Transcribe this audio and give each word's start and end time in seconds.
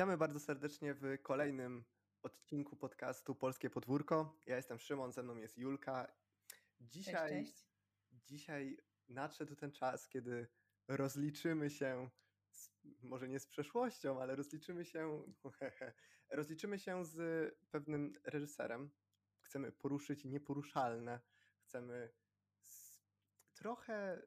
Witamy 0.00 0.16
bardzo 0.16 0.40
serdecznie 0.40 0.94
w 0.94 1.22
kolejnym 1.22 1.84
odcinku 2.22 2.76
podcastu 2.76 3.34
Polskie 3.34 3.70
Podwórko. 3.70 4.38
Ja 4.46 4.56
jestem 4.56 4.78
Szymon, 4.78 5.12
ze 5.12 5.22
mną 5.22 5.36
jest 5.36 5.58
Julka. 5.58 6.12
Dzisiaj, 6.80 7.30
cześć, 7.30 7.54
cześć. 7.54 7.66
dzisiaj 8.26 8.78
nadszedł 9.08 9.56
ten 9.56 9.72
czas, 9.72 10.08
kiedy 10.08 10.46
rozliczymy 10.88 11.70
się, 11.70 12.10
z, 12.50 12.70
może 13.02 13.28
nie 13.28 13.40
z 13.40 13.46
przeszłością, 13.46 14.22
ale 14.22 14.36
rozliczymy 14.36 14.84
się, 14.84 15.24
rozliczymy 16.30 16.78
się 16.78 17.04
z 17.04 17.18
pewnym 17.70 18.12
reżyserem. 18.24 18.90
Chcemy 19.40 19.72
poruszyć 19.72 20.24
nieporuszalne, 20.24 21.20
chcemy 21.62 22.10
trochę 23.54 24.22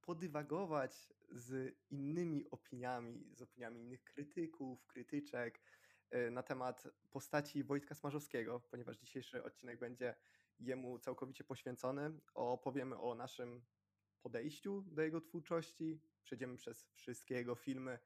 podywagować 0.00 1.08
z 1.30 1.76
innymi 1.90 2.50
opiniami, 2.50 3.34
z 3.34 3.42
opiniami 3.42 3.80
innych 3.80 4.04
krytyków, 4.04 4.86
krytyczek 4.86 5.60
y, 6.14 6.30
na 6.30 6.42
temat 6.42 6.88
postaci 7.10 7.64
Wojtka 7.64 7.94
Smarzowskiego, 7.94 8.60
ponieważ 8.60 8.98
dzisiejszy 8.98 9.44
odcinek 9.44 9.78
będzie 9.78 10.14
jemu 10.60 10.98
całkowicie 10.98 11.44
poświęcony. 11.44 12.20
Opowiemy 12.34 12.98
o 12.98 13.14
naszym 13.14 13.64
podejściu 14.22 14.82
do 14.82 15.02
jego 15.02 15.20
twórczości, 15.20 16.00
przejdziemy 16.24 16.56
przez 16.56 16.88
wszystkie 16.94 17.34
jego 17.34 17.54
filmy, 17.54 17.98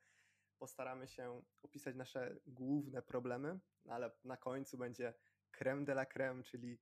postaramy 0.59 1.09
się 1.09 1.43
opisać 1.63 1.97
nasze 1.97 2.37
główne 2.47 3.03
problemy, 3.03 3.61
no 3.85 3.95
ale 3.95 4.11
na 4.25 4.37
końcu 4.37 4.79
będzie 4.79 5.15
creme 5.51 5.85
de 5.85 5.93
la 5.93 6.07
creme, 6.07 6.43
czyli 6.43 6.79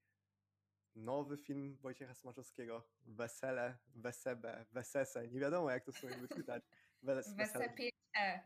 nowy 0.95 1.37
film 1.37 1.77
Wojciecha 1.77 2.15
Smarzowskiego, 2.15 2.89
Wesele, 3.07 3.79
Wesebe, 3.95 4.67
Wesese, 4.73 5.29
nie 5.29 5.41
wiadomo 5.41 5.71
jak 5.71 5.85
to 5.85 5.93
sobie 5.93 6.17
wyczytać. 6.17 6.63
Wes, 7.03 7.35
Wesele 7.37 7.69
5E. 7.69 8.41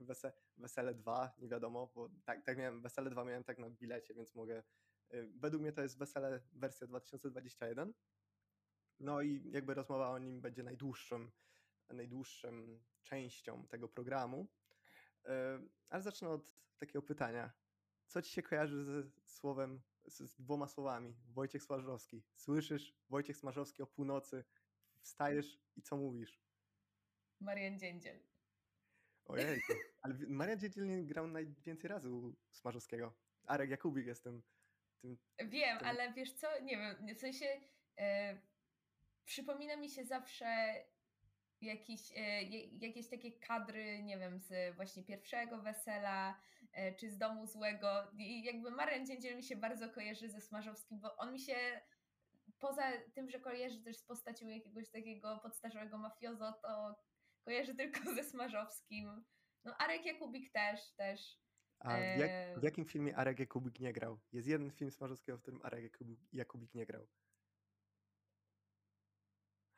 Wese, 0.00 0.32
Wesele 0.56 0.94
2, 0.94 1.32
nie 1.38 1.48
wiadomo, 1.48 1.92
bo 1.94 2.10
tak, 2.24 2.44
tak 2.44 2.58
miałem, 2.58 2.82
Wesele 2.82 3.10
2 3.10 3.24
miałem 3.24 3.44
tak 3.44 3.58
na 3.58 3.70
bilecie, 3.70 4.14
więc 4.14 4.34
mogę, 4.34 4.62
y, 5.14 5.28
według 5.34 5.62
mnie 5.62 5.72
to 5.72 5.82
jest 5.82 5.98
Wesele 5.98 6.40
wersja 6.52 6.86
2021. 6.86 7.92
No 9.00 9.22
i 9.22 9.50
jakby 9.50 9.74
rozmowa 9.74 10.10
o 10.10 10.18
nim 10.18 10.40
będzie 10.40 10.62
najdłuższą, 10.62 11.30
najdłuższą 11.90 12.78
częścią 13.02 13.66
tego 13.66 13.88
programu. 13.88 14.46
Y, 15.24 15.28
ale 15.90 16.02
zacznę 16.02 16.28
od 16.28 16.42
takiego 16.78 17.02
pytania. 17.02 17.52
Co 18.06 18.22
ci 18.22 18.32
się 18.32 18.42
kojarzy 18.42 18.84
ze 18.84 19.02
słowem 19.24 19.80
z 20.10 20.36
dwoma 20.40 20.68
słowami. 20.68 21.16
Wojciech 21.26 21.62
Smarzowski. 21.62 22.22
Słyszysz 22.36 22.94
Wojciech 23.08 23.36
Smarzowski 23.36 23.82
o 23.82 23.86
północy, 23.86 24.44
wstajesz 25.02 25.58
i 25.76 25.82
co 25.82 25.96
mówisz? 25.96 26.42
Marian 27.40 27.78
Dziędziel. 27.78 28.20
Ojej, 29.24 29.60
ale 30.02 30.14
Marian 30.28 30.60
Dziędziel 30.60 30.86
nie 30.86 31.04
grał 31.04 31.26
najwięcej 31.26 31.88
razy 31.88 32.10
u 32.10 32.36
Smarzowskiego. 32.50 33.14
Arek 33.46 33.70
Jakubik 33.70 34.06
jest 34.06 34.24
tym... 34.24 34.42
tym 35.02 35.18
wiem, 35.38 35.78
tym... 35.78 35.88
ale 35.88 36.12
wiesz 36.12 36.32
co, 36.32 36.46
nie 36.62 36.76
wiem, 36.76 37.14
w 37.14 37.18
sensie 37.18 37.60
e, 37.98 38.40
przypomina 39.24 39.76
mi 39.76 39.90
się 39.90 40.04
zawsze 40.04 40.74
jakieś, 41.60 42.12
e, 42.16 42.42
jakieś 42.80 43.08
takie 43.08 43.32
kadry, 43.32 44.02
nie 44.02 44.18
wiem, 44.18 44.38
z 44.38 44.76
właśnie 44.76 45.02
pierwszego 45.02 45.62
wesela, 45.62 46.40
czy 46.98 47.10
z 47.10 47.18
domu 47.18 47.46
złego. 47.46 48.10
I 48.18 48.44
jakby 48.44 48.70
Marian 48.70 49.06
Dziędziel 49.06 49.36
mi 49.36 49.42
się 49.42 49.56
bardzo 49.56 49.90
kojarzy 49.90 50.28
ze 50.28 50.40
Smarzowskim, 50.40 51.00
bo 51.00 51.16
on 51.16 51.32
mi 51.32 51.40
się 51.40 51.80
poza 52.58 52.82
tym, 53.14 53.30
że 53.30 53.40
kojarzy 53.40 53.82
też 53.82 53.96
z 53.96 54.04
postacią 54.04 54.48
jakiegoś 54.48 54.90
takiego 54.90 55.38
podstarzałego 55.42 55.98
mafiozo, 55.98 56.52
to 56.62 56.94
kojarzy 57.44 57.74
tylko 57.74 58.14
ze 58.14 58.24
Smarzowskim. 58.24 59.24
No 59.64 59.76
Arek 59.78 60.06
Jakubik 60.06 60.52
też, 60.52 60.92
też. 60.96 61.40
A 61.78 61.98
jak, 61.98 62.60
w 62.60 62.62
jakim 62.62 62.84
filmie 62.84 63.16
Arek 63.16 63.38
Jakubik 63.38 63.80
nie 63.80 63.92
grał? 63.92 64.20
Jest 64.32 64.48
jeden 64.48 64.70
film 64.70 64.90
Smarzowskiego, 64.90 65.38
w 65.38 65.42
którym 65.42 65.60
Arek 65.62 65.98
Jakubik 66.32 66.74
nie 66.74 66.86
grał. 66.86 67.08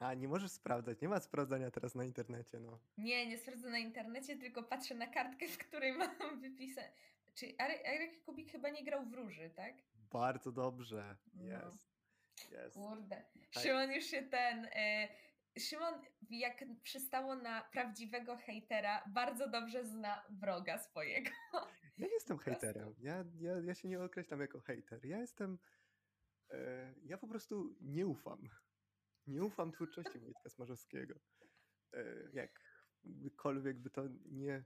A, 0.02 0.14
nie 0.14 0.28
możesz 0.28 0.50
sprawdzać, 0.50 1.00
nie 1.00 1.08
ma 1.08 1.20
sprawdzania 1.20 1.70
teraz 1.70 1.94
na 1.94 2.04
internecie, 2.04 2.60
no. 2.60 2.80
Nie, 2.98 3.26
nie 3.26 3.38
sprawdzę 3.38 3.70
na 3.70 3.78
internecie, 3.78 4.36
tylko 4.36 4.62
patrzę 4.62 4.94
na 4.94 5.06
kartkę, 5.06 5.48
w 5.48 5.58
której 5.58 5.92
mam 5.98 6.40
wypisane. 6.40 6.92
Czy 7.34 7.54
Arek 7.58 8.24
Kubik 8.24 8.52
chyba 8.52 8.68
nie 8.68 8.84
grał 8.84 9.04
w 9.06 9.12
róży, 9.12 9.50
tak? 9.56 9.74
Bardzo 10.12 10.52
dobrze, 10.52 11.16
jest. 11.34 11.92
No. 12.50 12.66
Yes. 12.66 12.74
Kurde. 12.74 13.24
Szymon 13.50 13.92
już 13.92 14.04
się 14.04 14.22
ten... 14.22 14.68
E, 14.74 15.08
Szymon, 15.58 15.94
jak 16.30 16.64
przystało 16.82 17.34
na 17.34 17.62
prawdziwego 17.72 18.36
hejtera, 18.36 19.04
bardzo 19.08 19.48
dobrze 19.48 19.84
zna 19.84 20.24
wroga 20.30 20.78
swojego. 20.78 21.30
Ja 21.98 22.06
nie 22.06 22.14
jestem 22.14 22.38
hejterem. 22.38 22.94
Ja, 22.98 23.24
ja, 23.40 23.58
ja 23.58 23.74
się 23.74 23.88
nie 23.88 24.00
określam 24.00 24.40
jako 24.40 24.60
hejter. 24.60 25.04
Ja 25.04 25.18
jestem. 25.18 25.58
E, 26.50 26.94
ja 27.04 27.18
po 27.18 27.26
prostu 27.26 27.76
nie 27.80 28.06
ufam 28.06 28.48
nie 29.26 29.44
ufam 29.44 29.72
twórczości 29.72 30.18
Wojtka 30.18 30.50
Smarzowskiego. 30.50 31.14
E, 31.94 32.04
jakkolwiek 33.04 33.78
by 33.78 33.90
to 33.90 34.02
nie 34.24 34.64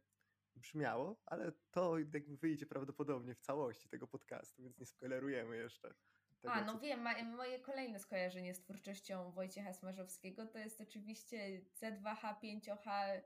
brzmiało, 0.57 1.23
ale 1.27 1.53
to 1.71 1.99
jakby 1.99 2.37
wyjdzie 2.37 2.67
prawdopodobnie 2.67 3.35
w 3.35 3.41
całości 3.41 3.89
tego 3.89 4.07
podcastu, 4.07 4.63
więc 4.63 4.79
nie 4.79 4.87
spoilerujemy 4.87 5.57
jeszcze. 5.57 5.95
Tego, 6.41 6.55
A, 6.55 6.65
no 6.65 6.79
wiem, 6.79 7.09
moje 7.37 7.61
kolejne 7.61 7.99
skojarzenie 7.99 8.55
z 8.55 8.61
twórczością 8.61 9.33
Wojciecha 9.33 9.73
Smarzowskiego 9.73 10.47
to 10.47 10.59
jest 10.59 10.81
oczywiście 10.81 11.63
C2H5H 11.83 13.21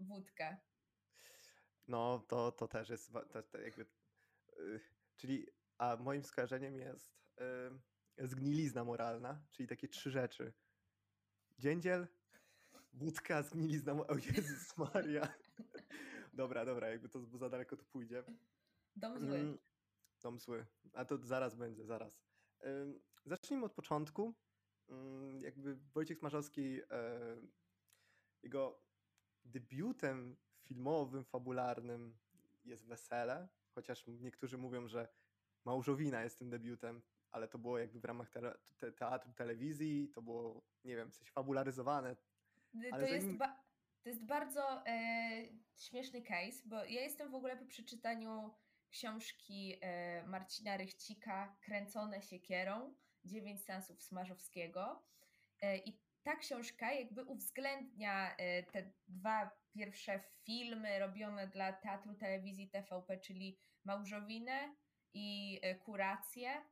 wódka. 0.00 0.56
No, 1.88 2.24
to, 2.28 2.52
to 2.52 2.68
też 2.68 2.88
jest 2.88 3.12
to, 3.12 3.42
to 3.42 3.58
jakby, 3.58 3.86
yy, 4.56 4.80
czyli, 5.16 5.46
a 5.78 5.96
moim 5.96 6.24
skojarzeniem 6.24 6.78
jest 6.78 7.12
yy, 8.16 8.28
zgnilizna 8.28 8.84
moralna, 8.84 9.42
czyli 9.50 9.68
takie 9.68 9.88
trzy 9.88 10.10
rzeczy– 10.10 10.52
Dziędziel, 11.60 12.06
wódka, 12.92 13.42
zgnilizna. 13.42 13.92
O 13.92 14.14
Jezus 14.14 14.76
Maria. 14.76 15.28
Dobra, 16.32 16.64
dobra, 16.64 16.88
jakby 16.88 17.08
to 17.08 17.38
za 17.38 17.48
daleko 17.48 17.76
tu 17.76 17.84
pójdzie. 17.84 18.24
Dom 18.96 19.18
zły. 19.20 19.38
Mm, 19.38 19.58
dom 20.22 20.38
zły. 20.38 20.66
A 20.92 21.04
to 21.04 21.18
zaraz 21.18 21.54
będzie, 21.54 21.84
zaraz. 21.84 22.20
Zacznijmy 23.24 23.64
od 23.64 23.72
początku. 23.72 24.34
Jakby 25.40 25.76
Wojciech 25.76 26.18
Smarzowski, 26.18 26.80
jego 28.42 28.82
debiutem 29.44 30.36
filmowym, 30.62 31.24
fabularnym 31.24 32.18
jest 32.64 32.86
Wesele, 32.86 33.48
chociaż 33.74 34.06
niektórzy 34.06 34.58
mówią, 34.58 34.88
że 34.88 35.08
Małżowina 35.64 36.22
jest 36.22 36.38
tym 36.38 36.50
debiutem 36.50 37.02
ale 37.30 37.48
to 37.48 37.58
było 37.58 37.78
jakby 37.78 38.00
w 38.00 38.04
ramach 38.04 38.30
te, 38.30 38.54
te, 38.78 38.92
teatru, 38.92 39.32
telewizji, 39.32 40.08
to 40.08 40.22
było, 40.22 40.62
nie 40.84 40.96
wiem, 40.96 41.10
coś 41.10 41.30
fabularyzowane. 41.30 42.16
To, 42.90 42.96
jest, 43.06 43.26
ba- 43.36 43.62
to 44.02 44.08
jest 44.08 44.26
bardzo 44.26 44.86
e, 44.86 45.44
śmieszny 45.78 46.22
case, 46.22 46.62
bo 46.66 46.76
ja 46.76 47.00
jestem 47.00 47.30
w 47.30 47.34
ogóle 47.34 47.56
po 47.56 47.66
przeczytaniu 47.66 48.54
książki 48.90 49.78
e, 49.80 50.26
Marcina 50.26 50.76
Rychcika 50.76 51.56
Kręcone 51.60 52.22
siekierą, 52.22 52.94
dziewięć 53.24 53.64
sensów 53.64 54.02
Smarzowskiego 54.02 55.02
e, 55.62 55.78
i 55.78 56.00
ta 56.22 56.36
książka 56.36 56.92
jakby 56.92 57.24
uwzględnia 57.24 58.36
e, 58.36 58.62
te 58.62 58.92
dwa 59.08 59.50
pierwsze 59.74 60.20
filmy 60.44 60.98
robione 60.98 61.48
dla 61.48 61.72
teatru, 61.72 62.14
telewizji, 62.14 62.70
TVP, 62.70 63.18
czyli 63.18 63.58
Małżowinę 63.84 64.74
i 65.14 65.58
e, 65.62 65.74
Kurację 65.74 66.62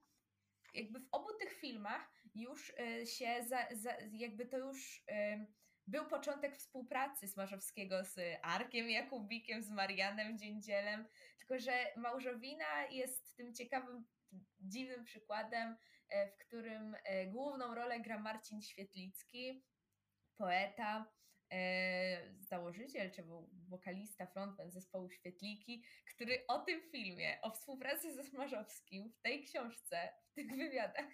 jakby 0.75 1.00
w 1.00 1.09
obu 1.12 1.29
tych 1.41 1.53
filmach 1.53 2.11
już 2.35 2.73
e, 2.79 3.06
się, 3.06 3.44
za, 3.49 3.67
za, 3.73 3.93
jakby 4.12 4.47
to 4.47 4.59
już 4.59 5.05
e, 5.09 5.47
był 5.87 6.06
początek 6.06 6.56
współpracy 6.56 7.29
Smarzowskiego 7.29 8.05
z 8.05 8.20
Arkiem 8.43 8.91
Jakubikiem, 8.91 9.62
z 9.62 9.70
Marianem 9.70 10.38
Dziędzielem, 10.38 11.09
tylko 11.38 11.59
że 11.59 11.73
Małżowina 11.97 12.87
jest 12.91 13.37
tym 13.37 13.55
ciekawym, 13.55 14.06
dziwnym 14.61 15.05
przykładem, 15.05 15.76
e, 16.09 16.29
w 16.29 16.38
którym 16.38 16.97
główną 17.26 17.75
rolę 17.75 18.00
gra 18.00 18.19
Marcin 18.19 18.62
Świetlicki, 18.62 19.62
poeta, 20.37 21.18
założyciel 22.41 23.11
czy 23.11 23.25
wokalista, 23.69 24.27
frontman 24.27 24.71
zespołu 24.71 25.11
Świetliki, 25.11 25.85
który 26.15 26.47
o 26.47 26.59
tym 26.59 26.81
filmie, 26.83 27.39
o 27.43 27.50
współpracy 27.50 28.15
ze 28.15 28.25
Smarzowskim 28.25 29.12
w 29.12 29.21
tej 29.21 29.45
książce, 29.45 30.09
w 30.31 30.35
tych 30.35 30.56
wywiadach, 30.56 31.12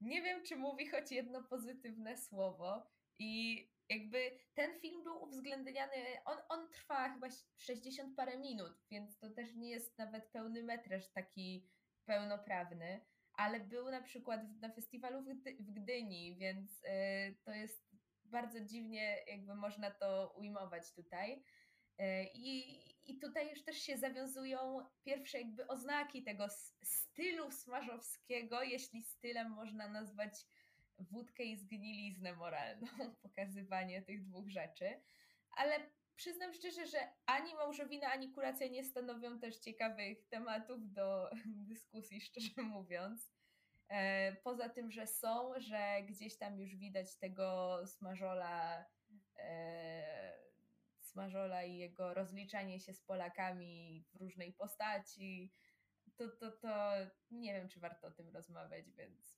nie 0.00 0.22
wiem, 0.22 0.42
czy 0.44 0.56
mówi 0.56 0.88
choć 0.88 1.12
jedno 1.12 1.42
pozytywne 1.42 2.16
słowo 2.16 2.90
i 3.18 3.64
jakby 3.88 4.38
ten 4.54 4.80
film 4.80 5.04
był 5.04 5.22
uwzględniany, 5.22 6.24
on, 6.24 6.38
on 6.48 6.70
trwa 6.70 7.08
chyba 7.08 7.26
60 7.56 8.16
parę 8.16 8.38
minut, 8.38 8.72
więc 8.90 9.18
to 9.18 9.30
też 9.30 9.54
nie 9.54 9.70
jest 9.70 9.98
nawet 9.98 10.30
pełny 10.32 10.62
metraż 10.62 11.08
taki 11.08 11.68
pełnoprawny, 12.04 13.00
ale 13.32 13.60
był 13.60 13.90
na 13.90 14.02
przykład 14.02 14.40
na 14.60 14.72
festiwalu 14.72 15.22
w, 15.22 15.72
Gdyni, 15.72 16.36
więc 16.36 16.84
y, 16.84 17.36
to 17.44 17.50
jest 17.52 17.85
bardzo 18.30 18.60
dziwnie 18.60 19.16
jakby 19.26 19.54
można 19.54 19.90
to 19.90 20.34
ujmować 20.36 20.92
tutaj. 20.92 21.42
I, 22.34 22.78
I 23.04 23.18
tutaj 23.18 23.50
już 23.50 23.64
też 23.64 23.76
się 23.76 23.98
zawiązują 23.98 24.86
pierwsze 25.04 25.38
jakby 25.38 25.66
oznaki 25.66 26.22
tego 26.22 26.48
stylu 26.82 27.50
smażowskiego, 27.50 28.62
jeśli 28.62 29.02
stylem 29.02 29.50
można 29.50 29.88
nazwać 29.88 30.46
wódkę 30.98 31.44
i 31.44 31.56
zgniliznę 31.56 32.36
moralną, 32.36 32.86
pokazywanie 33.22 34.02
tych 34.02 34.22
dwóch 34.22 34.48
rzeczy. 34.48 35.00
Ale 35.50 35.90
przyznam 36.16 36.54
szczerze, 36.54 36.86
że 36.86 36.98
ani 37.26 37.54
małżowina, 37.54 38.08
ani 38.10 38.32
kuracja 38.32 38.68
nie 38.68 38.84
stanowią 38.84 39.38
też 39.38 39.56
ciekawych 39.56 40.28
tematów 40.28 40.92
do 40.92 41.30
dyskusji, 41.70 42.20
szczerze 42.20 42.62
mówiąc. 42.62 43.35
E, 43.88 44.36
poza 44.44 44.68
tym, 44.68 44.90
że 44.90 45.06
są, 45.06 45.52
że 45.56 46.02
gdzieś 46.08 46.38
tam 46.38 46.60
już 46.60 46.76
widać 46.76 47.16
tego 47.16 47.78
smażola, 47.86 48.84
e, 49.38 50.38
smażola 51.00 51.64
i 51.64 51.76
jego 51.76 52.14
rozliczanie 52.14 52.80
się 52.80 52.92
z 52.92 53.00
Polakami 53.00 54.04
w 54.12 54.16
różnej 54.16 54.52
postaci, 54.52 55.52
to, 56.16 56.28
to, 56.28 56.52
to 56.52 56.92
nie 57.30 57.52
wiem, 57.54 57.68
czy 57.68 57.80
warto 57.80 58.06
o 58.06 58.10
tym 58.10 58.28
rozmawiać, 58.28 58.90
więc. 58.90 59.36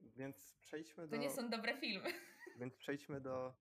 Więc 0.00 0.56
przejdźmy 0.60 1.08
do. 1.08 1.16
To 1.16 1.22
nie 1.22 1.30
są 1.30 1.50
dobre 1.50 1.76
filmy. 1.80 2.10
Więc 2.56 2.76
przejdźmy 2.76 3.20
do 3.20 3.54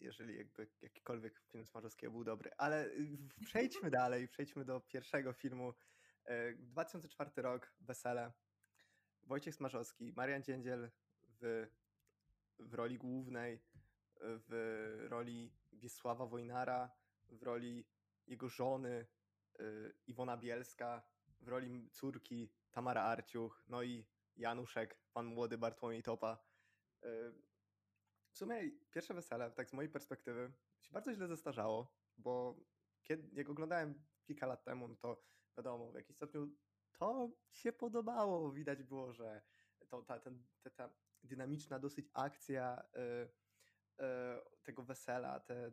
jeżeli 0.00 0.36
jakby 0.36 0.68
jakikolwiek 0.82 1.40
film 1.52 1.66
Smarzowskiego 1.66 2.12
był 2.12 2.24
dobry. 2.24 2.50
Ale 2.58 2.90
przejdźmy 3.44 3.90
dalej, 4.00 4.28
przejdźmy 4.28 4.64
do 4.64 4.80
pierwszego 4.80 5.32
filmu. 5.32 5.74
2004 6.58 7.30
e, 7.36 7.42
rok, 7.42 7.72
Wesele. 7.80 8.32
Wojciech 9.24 9.54
Smarzowski, 9.54 10.12
Marian 10.12 10.42
Dziędziel 10.42 10.90
w, 11.40 11.66
w 12.58 12.74
roli 12.74 12.98
głównej, 12.98 13.62
w 14.20 15.06
roli 15.08 15.52
Wiesława 15.72 16.26
Wojnara, 16.26 16.90
w 17.28 17.42
roli 17.42 17.86
jego 18.26 18.48
żony 18.48 19.06
y, 19.60 19.94
Iwona 20.06 20.36
Bielska, 20.36 21.02
w 21.40 21.48
roli 21.48 21.90
córki 21.90 22.50
Tamara 22.70 23.02
Arciuch, 23.02 23.64
no 23.68 23.82
i 23.82 24.06
Januszek, 24.36 24.98
pan 25.12 25.26
młody 25.26 25.58
Bartłomiej 25.58 26.02
Topa. 26.02 26.38
E, 27.02 27.08
w 28.30 28.38
sumie 28.38 28.70
pierwsze 28.90 29.14
wesele, 29.14 29.50
tak 29.50 29.70
z 29.70 29.72
mojej 29.72 29.90
perspektywy, 29.90 30.52
się 30.80 30.92
bardzo 30.92 31.14
źle 31.14 31.28
zestarzało, 31.28 31.96
bo 32.16 32.56
kiedy, 33.02 33.28
jak 33.32 33.48
oglądałem 33.48 34.04
kilka 34.24 34.46
lat 34.46 34.64
temu, 34.64 34.88
no 34.88 34.96
to 34.96 35.22
wiadomo, 35.56 35.90
w 35.90 35.94
jakimś 35.94 36.16
stopniu 36.16 36.48
to 36.92 37.30
się 37.52 37.72
podobało. 37.72 38.52
Widać 38.52 38.82
było, 38.82 39.12
że 39.12 39.42
to, 39.88 40.02
ta, 40.02 40.20
ten, 40.20 40.44
ta, 40.62 40.70
ta 40.70 40.90
dynamiczna 41.22 41.78
dosyć 41.78 42.10
akcja 42.14 42.82
y, 42.96 44.02
y, 44.02 44.62
tego 44.62 44.82
wesela, 44.82 45.40
te, 45.40 45.72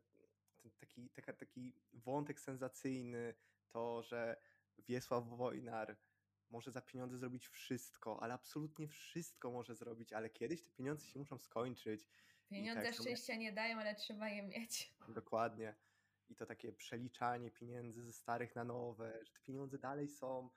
ten 0.61 0.71
taki, 0.71 1.09
taka, 1.09 1.33
taki 1.33 1.73
wątek 1.93 2.39
sensacyjny, 2.39 3.33
to, 3.69 4.03
że 4.03 4.37
Wiesław 4.77 5.27
Wojnar 5.27 5.97
może 6.49 6.71
za 6.71 6.81
pieniądze 6.81 7.17
zrobić 7.17 7.47
wszystko, 7.47 8.23
ale 8.23 8.33
absolutnie 8.33 8.87
wszystko 8.87 9.51
może 9.51 9.75
zrobić, 9.75 10.13
ale 10.13 10.29
kiedyś 10.29 10.63
te 10.63 10.71
pieniądze 10.71 11.05
się 11.05 11.19
muszą 11.19 11.37
skończyć 11.37 12.07
Pieniądze 12.49 12.83
tak, 12.83 12.95
szczęścia 12.95 13.35
nie 13.35 13.53
dają, 13.53 13.79
ale 13.79 13.95
trzeba 13.95 14.29
je 14.29 14.43
mieć. 14.43 14.93
Dokładnie. 15.07 15.75
I 16.33 16.35
to 16.35 16.45
takie 16.45 16.73
przeliczanie 16.73 17.51
pieniędzy 17.51 18.03
ze 18.03 18.13
starych 18.13 18.55
na 18.55 18.63
nowe, 18.63 19.19
że 19.25 19.31
te 19.31 19.39
pieniądze 19.39 19.77
dalej 19.77 20.07
są. 20.07 20.49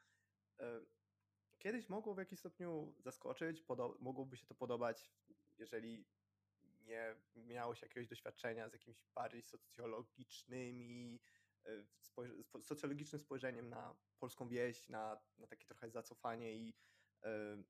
Kiedyś 1.58 1.88
mogło 1.88 2.14
w 2.14 2.18
jakimś 2.18 2.38
stopniu 2.40 2.94
zaskoczyć, 2.98 3.64
mogłoby 4.00 4.36
się 4.36 4.46
to 4.46 4.54
podobać, 4.54 5.12
jeżeli 5.58 6.06
nie 6.86 7.16
miało 7.36 7.74
się 7.74 7.86
jakiegoś 7.86 8.08
doświadczenia 8.08 8.68
z 8.68 8.72
jakimiś 8.72 8.98
bardziej 9.14 9.42
socjologicznymi, 9.42 11.20
e, 11.66 11.84
socjologicznym 12.62 13.20
spojrzeniem 13.20 13.68
na 13.68 13.96
polską 14.18 14.48
wieś, 14.48 14.88
na, 14.88 15.20
na 15.38 15.46
takie 15.46 15.66
trochę 15.66 15.90
zacofanie 15.90 16.56
i 16.56 16.74
e, 17.22 17.62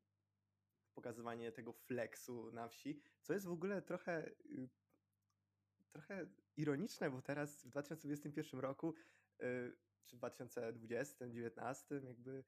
pokazywanie 0.95 1.53
tego 1.53 1.73
flexu 1.73 2.53
na 2.53 2.69
wsi, 2.69 3.03
co 3.23 3.33
jest 3.33 3.47
w 3.47 3.53
ogóle 3.53 3.83
trochę, 3.83 4.27
y, 4.29 4.69
trochę 5.93 6.27
ironiczne, 6.57 7.11
bo 7.11 7.23
teraz 7.23 7.65
w 7.65 7.69
2021 7.69 8.61
roku 8.61 8.95
y, 9.43 9.77
czy 10.07 10.17
2020, 10.17 11.15
2019 11.15 12.01
jakby 12.05 12.45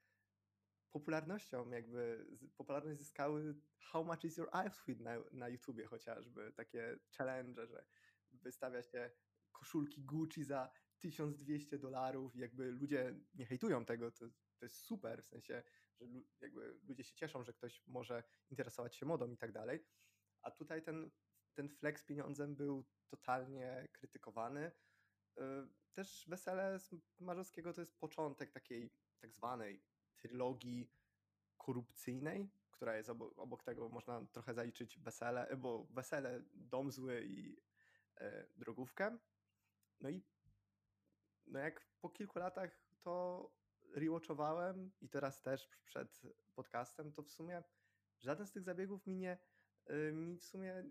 popularnością, 0.90 1.70
jakby 1.70 2.26
popularność 2.56 2.98
zyskały 2.98 3.54
How 3.80 4.04
much 4.04 4.24
is 4.24 4.36
your 4.36 4.48
outfit 4.52 5.00
na, 5.00 5.12
na 5.32 5.48
YouTubie 5.48 5.86
chociażby, 5.86 6.52
takie 6.52 6.98
challenge, 7.16 7.66
że 7.66 7.84
wystawia 8.32 8.82
się 8.82 9.10
koszulki 9.52 10.04
Gucci 10.04 10.44
za 10.44 10.70
1200 10.98 11.78
dolarów 11.78 12.36
jakby 12.36 12.70
ludzie 12.70 13.20
nie 13.34 13.46
hejtują 13.46 13.84
tego, 13.84 14.10
to, 14.10 14.28
to 14.58 14.64
jest 14.64 14.76
super, 14.76 15.22
w 15.22 15.28
sensie 15.28 15.62
że 16.00 16.06
jakby 16.40 16.78
ludzie 16.82 17.04
się 17.04 17.14
cieszą, 17.14 17.44
że 17.44 17.52
ktoś 17.52 17.82
może 17.86 18.22
interesować 18.50 18.96
się 18.96 19.06
modą 19.06 19.30
i 19.30 19.36
tak 19.36 19.52
dalej. 19.52 19.84
A 20.42 20.50
tutaj 20.50 20.82
ten, 20.82 21.10
ten 21.58 21.68
flex 21.68 22.04
pieniądzem 22.04 22.54
był 22.54 22.84
totalnie 23.08 23.88
krytykowany. 23.92 24.72
Y, 25.38 25.42
też 25.92 26.24
Wesele 26.28 26.78
Marzowskiego 27.20 27.72
to 27.72 27.80
jest 27.80 27.98
początek 27.98 28.52
takiej 28.52 28.90
tak 29.20 29.32
zwanej 29.32 29.82
trylogii 30.16 30.90
korupcyjnej, 31.56 32.50
która 32.70 32.96
jest 32.96 33.08
obok, 33.08 33.38
obok 33.38 33.62
tego, 33.62 33.88
można 33.88 34.26
trochę 34.32 34.54
zaliczyć 34.54 34.98
Wesele, 34.98 35.56
bo 35.56 35.84
Wesele, 35.84 36.42
Dom 36.54 36.92
Zły 36.92 37.24
i 37.26 37.56
e, 38.16 38.46
Drogówkę. 38.56 39.18
No 40.00 40.08
i 40.08 40.22
no 41.46 41.58
jak 41.58 41.86
po 42.00 42.10
kilku 42.10 42.38
latach 42.38 42.70
to 43.02 43.50
rewatchowałem 43.94 44.90
i 45.00 45.08
teraz 45.08 45.42
też 45.42 45.68
przed 45.84 46.22
podcastem, 46.54 47.12
to 47.12 47.22
w 47.22 47.30
sumie 47.30 47.62
żaden 48.18 48.46
z 48.46 48.52
tych 48.52 48.62
zabiegów 48.62 49.06
mi 49.06 49.16
nie, 49.16 49.38
y, 49.90 50.12
mi 50.12 50.38
w 50.38 50.44
sumie 50.44 50.84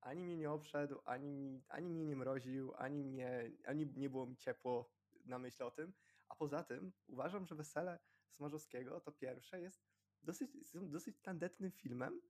ani 0.00 0.24
mnie 0.24 0.36
nie 0.36 0.50
obszedł, 0.50 1.00
ani, 1.04 1.32
mi, 1.32 1.62
ani 1.68 1.90
mnie 1.90 2.04
nie 2.04 2.16
mroził, 2.16 2.74
ani, 2.74 3.04
mnie, 3.04 3.50
ani 3.66 3.86
nie 3.86 4.10
było 4.10 4.26
mi 4.26 4.36
ciepło 4.36 4.90
na 5.24 5.38
myśl 5.38 5.62
o 5.62 5.70
tym. 5.70 5.92
A 6.28 6.36
poza 6.36 6.64
tym 6.64 6.92
uważam, 7.06 7.46
że 7.46 7.54
Wesele 7.54 7.98
Smarzowskiego 8.28 9.00
to 9.00 9.12
pierwsze 9.12 9.60
jest 9.60 9.84
dosyć, 10.22 10.50
dosyć 10.74 11.20
tandetnym 11.20 11.70
filmem, 11.70 12.20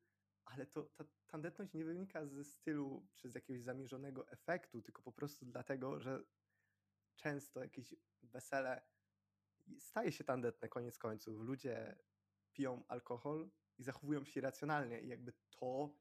ale 0.44 0.66
to, 0.66 0.83
ta 0.83 1.04
tandetność 1.26 1.73
nie 1.73 1.85
wynika 1.85 2.26
ze 2.26 2.44
stylu 2.44 3.09
czy 3.14 3.30
z 3.30 3.35
jakiegoś 3.35 3.62
zamierzonego 3.62 4.30
efektu, 4.30 4.83
tylko 4.83 5.02
po 5.02 5.12
prostu 5.12 5.47
dlatego, 5.47 6.00
że 6.00 6.25
często 7.16 7.62
jakieś 7.62 7.94
wesele 8.23 8.83
staje 9.78 10.12
się 10.12 10.25
tandetne 10.25 10.68
koniec 10.68 10.99
końców. 10.99 11.40
Ludzie 11.40 11.99
piją 12.52 12.85
alkohol 12.88 13.50
i 13.78 13.83
zachowują 13.83 14.25
się 14.25 14.40
racjonalnie 14.40 15.00
i 15.00 15.09
jakby 15.09 15.33
to 15.50 15.94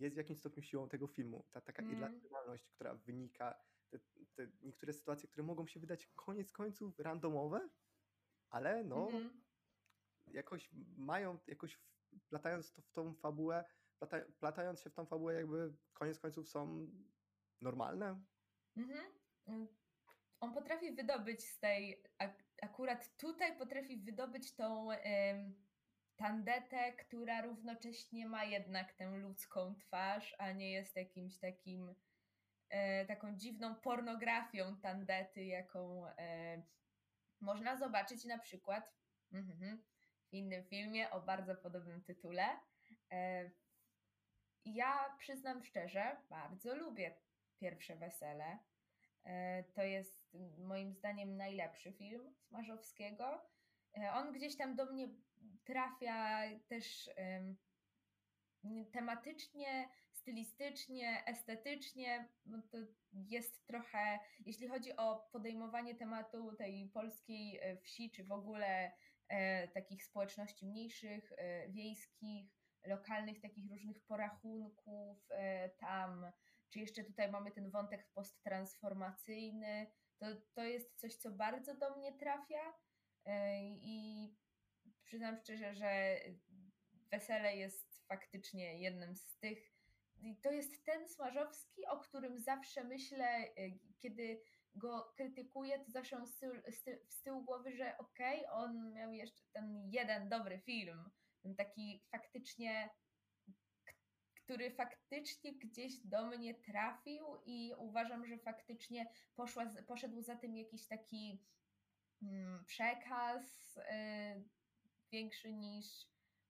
jest 0.00 0.16
w 0.16 0.18
jakimś 0.18 0.38
stopniu 0.38 0.62
siłą 0.62 0.88
tego 0.88 1.06
filmu. 1.06 1.46
Ta 1.50 1.60
taka 1.60 1.82
mm. 1.82 1.96
irracjonalność, 1.96 2.66
która 2.66 2.94
wynika, 2.94 3.60
te, 3.90 3.98
te, 4.34 4.48
niektóre 4.62 4.92
sytuacje, 4.92 5.28
które 5.28 5.42
mogą 5.42 5.66
się 5.66 5.80
wydać 5.80 6.06
koniec 6.06 6.52
końców 6.52 6.98
randomowe, 6.98 7.68
ale 8.50 8.84
no 8.84 9.08
mm 9.08 9.28
-hmm. 9.28 9.30
jakoś 10.26 10.70
mają, 10.96 11.38
jakoś 11.46 11.80
platając 12.28 12.72
to 12.72 12.82
w 12.82 12.90
tą 12.90 13.14
fabułę, 13.14 13.64
plata, 13.98 14.20
platając 14.38 14.80
się 14.80 14.90
w 14.90 14.94
tą 14.94 15.06
fabułę 15.06 15.34
jakby 15.34 15.74
koniec 15.92 16.18
końców 16.18 16.48
są 16.48 16.90
normalne. 17.60 18.24
Mhm. 18.76 19.04
On 20.40 20.54
potrafi 20.54 20.92
wydobyć 20.92 21.44
z 21.44 21.58
tej, 21.58 22.04
akurat 22.62 23.16
tutaj 23.16 23.58
potrafi 23.58 23.96
wydobyć 23.96 24.54
tą 24.54 24.88
tandetę, 26.20 26.92
która 26.92 27.42
równocześnie 27.42 28.26
ma 28.26 28.44
jednak 28.44 28.92
tę 28.92 29.10
ludzką 29.10 29.74
twarz, 29.74 30.34
a 30.38 30.52
nie 30.52 30.72
jest 30.72 30.96
jakimś 30.96 31.38
takim 31.38 31.94
e, 32.68 33.06
taką 33.06 33.36
dziwną 33.36 33.74
pornografią 33.74 34.80
tandety, 34.80 35.44
jaką 35.44 36.06
e, 36.06 36.62
można 37.40 37.76
zobaczyć 37.76 38.24
na 38.24 38.38
przykład 38.38 38.94
mhm, 39.32 39.82
w 40.30 40.34
innym 40.34 40.64
filmie 40.64 41.10
o 41.10 41.20
bardzo 41.20 41.56
podobnym 41.56 42.04
tytule. 42.04 42.60
E, 43.12 43.50
ja 44.64 45.16
przyznam 45.18 45.64
szczerze, 45.64 46.16
bardzo 46.30 46.74
lubię 46.74 47.16
pierwsze 47.58 47.96
wesele. 47.96 48.58
To 49.74 49.82
jest 49.82 50.36
moim 50.58 50.94
zdaniem 50.94 51.36
najlepszy 51.36 51.92
film 51.92 52.34
Smarzowskiego. 52.48 53.50
On 54.14 54.32
gdzieś 54.32 54.56
tam 54.56 54.76
do 54.76 54.86
mnie 54.86 55.08
trafia 55.64 56.42
też 56.68 57.10
tematycznie, 58.92 59.88
stylistycznie, 60.12 61.24
estetycznie. 61.26 62.28
No 62.46 62.62
to 62.70 62.78
jest 63.12 63.66
trochę, 63.66 64.18
jeśli 64.46 64.68
chodzi 64.68 64.96
o 64.96 65.28
podejmowanie 65.32 65.94
tematu 65.94 66.56
tej 66.56 66.90
polskiej 66.94 67.58
e, 67.62 67.76
wsi, 67.76 68.10
czy 68.10 68.24
w 68.24 68.32
ogóle 68.32 68.92
takich 69.74 70.04
społeczności 70.04 70.66
mniejszych, 70.66 71.32
wiejskich, 71.68 72.50
lokalnych, 72.86 73.40
takich 73.40 73.70
różnych 73.70 74.00
porachunków, 74.00 75.28
tam 75.78 76.32
czy 76.70 76.78
jeszcze 76.78 77.04
tutaj 77.04 77.30
mamy 77.30 77.50
ten 77.50 77.70
wątek 77.70 78.08
posttransformacyjny, 78.14 79.86
to, 80.18 80.26
to 80.54 80.64
jest 80.64 81.00
coś, 81.00 81.14
co 81.14 81.30
bardzo 81.30 81.74
do 81.74 81.96
mnie 81.96 82.12
trafia 82.12 82.74
e, 83.24 83.60
i 83.64 84.28
przyznam 85.10 85.36
szczerze, 85.36 85.74
że 85.74 86.16
Wesele 87.10 87.56
jest 87.56 88.06
faktycznie 88.08 88.80
jednym 88.80 89.16
z 89.16 89.36
tych. 89.36 89.58
To 90.42 90.50
jest 90.52 90.84
ten 90.84 91.08
Smarzowski, 91.08 91.86
o 91.86 92.00
którym 92.00 92.38
zawsze 92.38 92.84
myślę, 92.84 93.26
e, 93.26 93.70
kiedy 94.00 94.40
go 94.74 95.12
krytykuję, 95.16 95.78
to 95.78 95.90
zawsze 95.90 96.26
z 96.26 96.38
tyłu, 96.38 96.54
z 97.08 97.22
tyłu 97.22 97.44
głowy, 97.44 97.72
że 97.72 97.98
okej, 97.98 98.46
okay, 98.46 98.52
on 98.52 98.92
miał 98.92 99.12
jeszcze 99.12 99.42
ten 99.52 99.88
jeden 99.92 100.28
dobry 100.28 100.58
film, 100.58 101.10
ten 101.42 101.56
taki 101.56 102.02
faktycznie, 102.10 102.90
który 104.34 104.70
faktycznie 104.70 105.52
gdzieś 105.52 105.96
do 105.98 106.26
mnie 106.26 106.54
trafił 106.54 107.24
i 107.46 107.72
uważam, 107.78 108.26
że 108.26 108.38
faktycznie 108.38 109.06
poszła, 109.34 109.66
poszedł 109.86 110.22
za 110.22 110.36
tym 110.36 110.56
jakiś 110.56 110.86
taki 110.86 111.42
mm, 112.22 112.64
przekaz 112.64 113.76
yy, 113.76 114.59
większy 115.10 115.52
niż, 115.52 115.86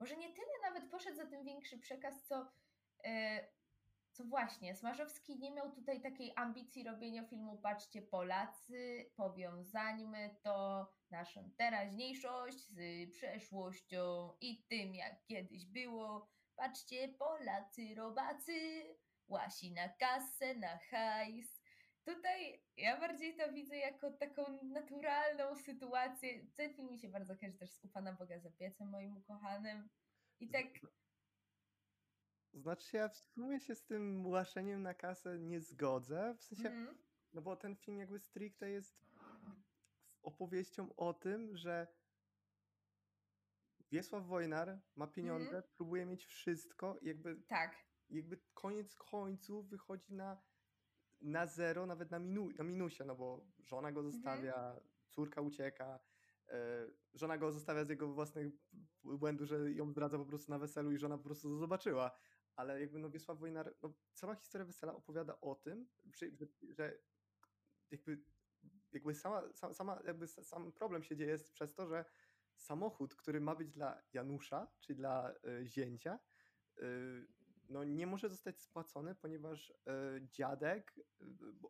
może 0.00 0.16
nie 0.16 0.32
tyle 0.32 0.52
nawet 0.62 0.90
poszedł 0.90 1.16
za 1.16 1.26
tym 1.26 1.44
większy 1.44 1.78
przekaz, 1.78 2.24
co 2.24 2.52
yy, 3.04 3.10
co 4.12 4.24
właśnie, 4.24 4.76
Smarzowski 4.76 5.38
nie 5.38 5.50
miał 5.50 5.72
tutaj 5.72 6.00
takiej 6.00 6.32
ambicji 6.36 6.84
robienia 6.84 7.24
filmu 7.24 7.58
Patrzcie 7.58 8.02
Polacy, 8.02 9.10
powiązańmy 9.16 10.36
to 10.42 10.86
naszą 11.10 11.50
teraźniejszość 11.56 12.68
z 12.68 13.10
przeszłością 13.12 14.32
i 14.40 14.64
tym 14.64 14.94
jak 14.94 15.24
kiedyś 15.24 15.66
było. 15.66 16.30
Patrzcie 16.56 17.08
Polacy, 17.08 17.94
robacy, 17.96 18.84
łasi 19.28 19.72
na 19.72 19.88
kasę, 19.88 20.54
na 20.54 20.78
hajs. 20.78 21.59
Tutaj 22.04 22.62
ja 22.76 23.00
bardziej 23.00 23.36
to 23.36 23.52
widzę 23.52 23.76
jako 23.76 24.10
taką 24.10 24.62
naturalną 24.62 25.56
sytuację. 25.56 26.46
Ten 26.56 26.74
film 26.74 26.90
mi 26.90 26.98
się 26.98 27.08
bardzo 27.08 27.36
kojarzy 27.36 27.58
też 27.58 27.70
z 27.70 27.84
U 27.84 27.88
Pana 27.88 28.12
Boga 28.12 28.38
za 28.38 28.50
piecem, 28.50 28.88
moim 28.88 29.16
ukochanym. 29.16 29.88
I 30.40 30.48
tak 30.48 30.66
znaczy 32.54 32.96
ja 32.96 33.08
w 33.08 33.16
sumie 33.16 33.60
się 33.60 33.74
z 33.74 33.84
tym 33.84 34.26
łaszeniem 34.26 34.82
na 34.82 34.94
kasę 34.94 35.38
nie 35.38 35.60
zgodzę. 35.60 36.34
W 36.38 36.42
sensie, 36.42 36.68
mm. 36.68 36.98
no 37.32 37.42
bo 37.42 37.56
ten 37.56 37.76
film 37.76 37.98
jakby 37.98 38.18
stricte 38.18 38.70
jest 38.70 39.04
opowieścią 40.22 40.96
o 40.96 41.14
tym, 41.14 41.56
że 41.56 41.86
Wiesław 43.90 44.26
Wojnar 44.26 44.80
ma 44.96 45.06
pieniądze, 45.06 45.50
mm. 45.50 45.62
próbuje 45.76 46.06
mieć 46.06 46.24
wszystko 46.24 46.98
i 46.98 47.06
jakby, 47.06 47.36
tak. 47.36 47.76
jakby 48.10 48.40
koniec 48.54 48.94
końców 48.94 49.68
wychodzi 49.68 50.14
na, 50.14 50.42
na 51.20 51.46
zero, 51.46 51.86
nawet 51.86 52.10
na, 52.10 52.18
minu, 52.18 52.48
na 52.58 52.64
minusie, 52.64 53.04
no 53.04 53.16
bo 53.16 53.46
żona 53.64 53.92
go 53.92 54.00
mhm. 54.00 54.12
zostawia, 54.12 54.70
mm. 54.70 54.80
córka 55.10 55.40
ucieka, 55.40 56.00
y, 56.48 56.52
żona 57.14 57.38
go 57.38 57.52
zostawia 57.52 57.84
z 57.84 57.88
jego 57.88 58.12
własnych 58.12 58.52
błędów, 59.02 59.48
że 59.48 59.72
ją 59.72 59.90
zdradza 59.90 60.18
po 60.18 60.24
prostu 60.24 60.50
na 60.50 60.58
weselu 60.58 60.92
i 60.92 60.98
żona 60.98 61.18
po 61.18 61.24
prostu 61.24 61.48
to 61.48 61.56
zobaczyła 61.56 62.10
ale 62.60 62.80
jakby 62.80 62.98
no 62.98 63.10
Wiesław 63.10 63.38
Wojnar, 63.38 63.74
no 63.82 63.92
cała 64.14 64.34
historia 64.34 64.64
Wesela 64.64 64.94
opowiada 64.94 65.40
o 65.40 65.54
tym, 65.54 65.88
że, 66.14 66.26
że 66.70 66.98
jakby, 67.90 68.22
jakby 68.92 69.14
sama, 69.14 69.42
sama, 69.52 70.02
jakby 70.06 70.28
sam 70.28 70.72
problem 70.72 71.02
się 71.02 71.16
dzieje 71.16 71.38
przez 71.52 71.74
to, 71.74 71.86
że 71.86 72.04
samochód, 72.56 73.14
który 73.14 73.40
ma 73.40 73.54
być 73.54 73.70
dla 73.70 74.02
Janusza, 74.12 74.68
czyli 74.80 74.96
dla 74.96 75.32
y, 75.32 75.66
zięcia, 75.66 76.18
y, 76.78 77.26
no 77.70 77.84
nie 77.84 78.06
może 78.06 78.28
zostać 78.28 78.60
spłacony, 78.60 79.14
ponieważ 79.14 79.70
y, 79.70 79.74
dziadek, 80.30 80.94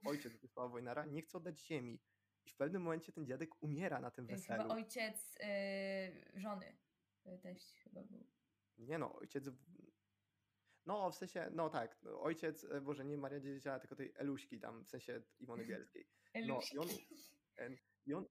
ojciec 0.04 0.36
Wiesława 0.36 0.68
Wojnara, 0.68 1.04
nie 1.04 1.22
chce 1.22 1.38
oddać 1.38 1.60
ziemi. 1.60 2.00
I 2.46 2.50
w 2.50 2.56
pewnym 2.56 2.82
momencie 2.82 3.12
ten 3.12 3.26
dziadek 3.26 3.62
umiera 3.62 4.00
na 4.00 4.10
tym 4.10 4.26
weselu. 4.26 4.62
Chyba 4.62 4.74
ojciec 4.74 5.38
żony. 6.34 6.76
Teść 7.42 7.80
chyba 7.82 8.02
był. 8.02 8.26
Nie 8.78 8.98
no, 8.98 9.14
ojciec 9.14 9.48
no, 10.86 11.10
w 11.10 11.14
sensie, 11.14 11.50
no 11.52 11.70
tak, 11.70 11.98
no, 12.02 12.20
ojciec, 12.20 12.64
e, 12.64 12.80
Boże, 12.80 13.04
nie 13.04 13.18
Maria 13.18 13.40
Dziedzia, 13.40 13.78
tylko 13.78 13.96
tej 13.96 14.12
Eluśki 14.16 14.60
tam, 14.60 14.84
w 14.84 14.88
sensie 14.88 15.22
Iwony 15.38 15.64
Bielskiej. 15.64 16.06
No, 16.46 16.60
i 16.74 16.78
on, 16.78 16.88
i 18.06 18.14
on, 18.14 18.26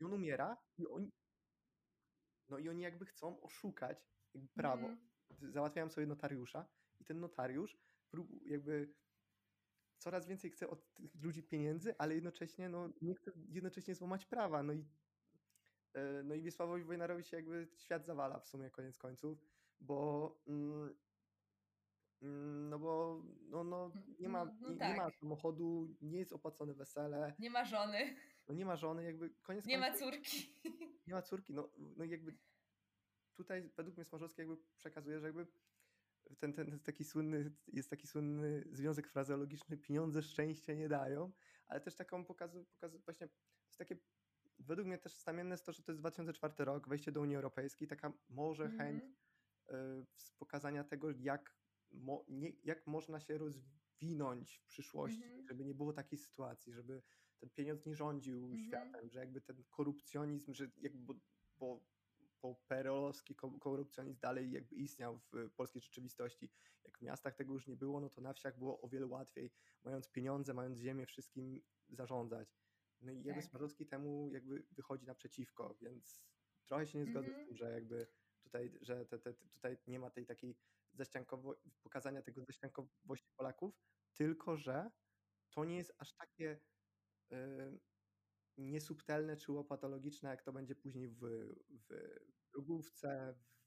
i 0.00 0.04
on 0.04 0.12
umiera 0.12 0.56
i 0.78 0.86
oni, 0.86 1.12
no 2.48 2.58
i 2.58 2.68
oni 2.68 2.82
jakby 2.82 3.06
chcą 3.06 3.40
oszukać 3.40 3.98
prawo. 4.54 4.86
Mm. 4.86 5.08
Załatwiają 5.30 5.88
sobie 5.88 6.06
notariusza 6.06 6.66
i 7.00 7.04
ten 7.04 7.20
notariusz 7.20 7.78
jakby 8.46 8.94
coraz 9.98 10.26
więcej 10.26 10.50
chce 10.50 10.70
od 10.70 10.94
tych 10.94 11.14
ludzi 11.22 11.42
pieniędzy, 11.42 11.94
ale 11.98 12.14
jednocześnie 12.14 12.68
no, 12.68 12.88
nie 13.02 13.14
chce 13.14 13.32
jednocześnie 13.48 13.94
złamać 13.94 14.26
prawa. 14.26 14.62
No 14.62 14.72
i, 14.72 14.84
e, 15.94 16.22
no 16.24 16.34
i 16.34 16.42
Wiesławowi 16.42 16.84
Wojnarowi 16.84 17.24
się 17.24 17.36
jakby 17.36 17.68
świat 17.76 18.06
zawala 18.06 18.40
w 18.40 18.46
sumie 18.46 18.70
koniec 18.70 18.98
końców, 18.98 19.38
bo 19.80 20.38
mm, 20.46 20.94
Mm, 22.22 22.68
no 22.68 22.78
bo 22.78 23.22
no, 23.50 23.64
no, 23.64 23.92
nie, 24.18 24.28
ma, 24.28 24.44
no, 24.44 24.52
no 24.60 24.70
nie, 24.70 24.76
tak. 24.76 24.90
nie, 24.90 24.96
ma 24.96 25.10
samochodu, 25.10 25.88
nie 26.02 26.18
jest 26.18 26.32
opłacone 26.32 26.74
wesele. 26.74 27.34
Nie 27.38 27.50
ma 27.50 27.64
żony. 27.64 28.16
No 28.48 28.54
nie 28.54 28.64
ma 28.64 28.76
żony, 28.76 29.04
jakby 29.04 29.30
koniec 29.30 29.66
Nie 29.66 29.78
końców, 29.78 30.00
ma 30.00 30.10
córki. 30.10 30.56
Nie 31.06 31.14
ma 31.14 31.22
córki, 31.22 31.54
no, 31.54 31.68
no 31.96 32.04
jakby 32.04 32.34
tutaj 33.36 33.70
według 33.76 33.96
mnie 33.96 34.04
Smarzowski 34.04 34.40
jakby 34.40 34.56
przekazuje, 34.76 35.20
że 35.20 35.26
jakby 35.26 35.46
ten, 36.38 36.52
ten 36.52 36.80
taki 36.80 37.04
słynny, 37.04 37.52
jest 37.66 37.90
taki 37.90 38.06
słynny 38.06 38.64
związek 38.72 39.08
frazeologiczny, 39.08 39.76
pieniądze 39.76 40.22
szczęścia 40.22 40.74
nie 40.74 40.88
dają, 40.88 41.32
ale 41.66 41.80
też 41.80 41.96
taką 41.96 42.24
pokazuje, 42.24 42.64
pokazuje 42.64 43.02
właśnie, 43.02 43.28
to 43.28 43.34
jest 43.68 43.78
takie, 43.78 43.96
według 44.58 44.88
mnie 44.88 44.98
też 44.98 45.18
znamienne 45.18 45.52
jest 45.52 45.66
to, 45.66 45.72
że 45.72 45.82
to 45.82 45.92
jest 45.92 46.02
2004 46.02 46.64
rok, 46.64 46.88
wejście 46.88 47.12
do 47.12 47.20
Unii 47.20 47.36
Europejskiej, 47.36 47.88
taka 47.88 48.12
może 48.28 48.64
mm 48.64 48.76
-hmm. 48.76 48.78
chęć 48.78 49.04
y, 49.04 49.74
pokazania 50.38 50.84
tego, 50.84 51.10
jak 51.10 51.56
mo, 51.90 52.24
nie, 52.28 52.52
jak 52.64 52.86
można 52.86 53.20
się 53.20 53.38
rozwinąć 53.38 54.58
w 54.58 54.66
przyszłości, 54.66 55.24
mhm. 55.24 55.46
żeby 55.48 55.64
nie 55.64 55.74
było 55.74 55.92
takiej 55.92 56.18
sytuacji, 56.18 56.72
żeby 56.72 57.02
ten 57.38 57.50
pieniądz 57.50 57.86
nie 57.86 57.96
rządził 57.96 58.44
mhm. 58.44 58.64
światem, 58.64 59.08
że 59.08 59.18
jakby 59.18 59.40
ten 59.40 59.64
korupcjonizm, 59.70 60.54
że 60.54 60.70
jakby, 60.76 60.98
bo, 60.98 61.14
bo, 61.58 61.80
bo 62.46 62.54
perolowski 62.68 63.34
korupcjonizm 63.60 64.20
dalej 64.20 64.52
jakby 64.52 64.76
istniał 64.76 65.18
w 65.32 65.50
polskiej 65.56 65.82
rzeczywistości. 65.82 66.50
Jak 66.84 66.98
w 66.98 67.02
miastach 67.02 67.34
tego 67.34 67.54
już 67.54 67.66
nie 67.66 67.76
było, 67.76 68.00
no 68.00 68.08
to 68.08 68.20
na 68.20 68.32
wsiach 68.32 68.58
było 68.58 68.80
o 68.80 68.88
wiele 68.88 69.06
łatwiej, 69.06 69.52
mając 69.84 70.08
pieniądze, 70.08 70.54
mając 70.54 70.78
ziemię, 70.78 71.06
wszystkim 71.06 71.62
zarządzać. 71.88 72.56
No 73.00 73.12
i 73.12 73.16
jakby 73.16 73.42
tak. 73.42 73.50
Smarzowski 73.50 73.86
temu 73.86 74.30
jakby 74.32 74.66
wychodzi 74.70 75.06
naprzeciwko, 75.06 75.76
więc 75.82 76.22
trochę 76.66 76.86
się 76.86 76.98
nie 76.98 77.06
zgodzę 77.06 77.26
z 77.26 77.28
mhm. 77.28 77.46
tym, 77.46 77.56
że 77.56 77.72
jakby 77.72 78.06
tutaj, 78.42 78.72
że 78.80 79.06
te, 79.06 79.18
te, 79.18 79.34
tutaj 79.34 79.78
nie 79.86 79.98
ma 79.98 80.10
tej 80.10 80.26
takiej 80.26 80.56
zaściankowo, 80.92 81.56
pokazania 81.82 82.22
tego 82.22 82.44
zaściankowości 82.44 83.30
Polaków, 83.36 83.74
tylko 84.14 84.56
że 84.56 84.90
to 85.50 85.64
nie 85.64 85.76
jest 85.76 85.94
aż 85.98 86.14
takie 86.14 86.60
y, 87.32 87.80
niesubtelne 88.58 89.36
czy 89.36 89.52
łopatologiczne, 89.52 90.30
jak 90.30 90.42
to 90.42 90.52
będzie 90.52 90.74
później 90.74 91.08
w, 91.08 91.20
w 91.70 91.94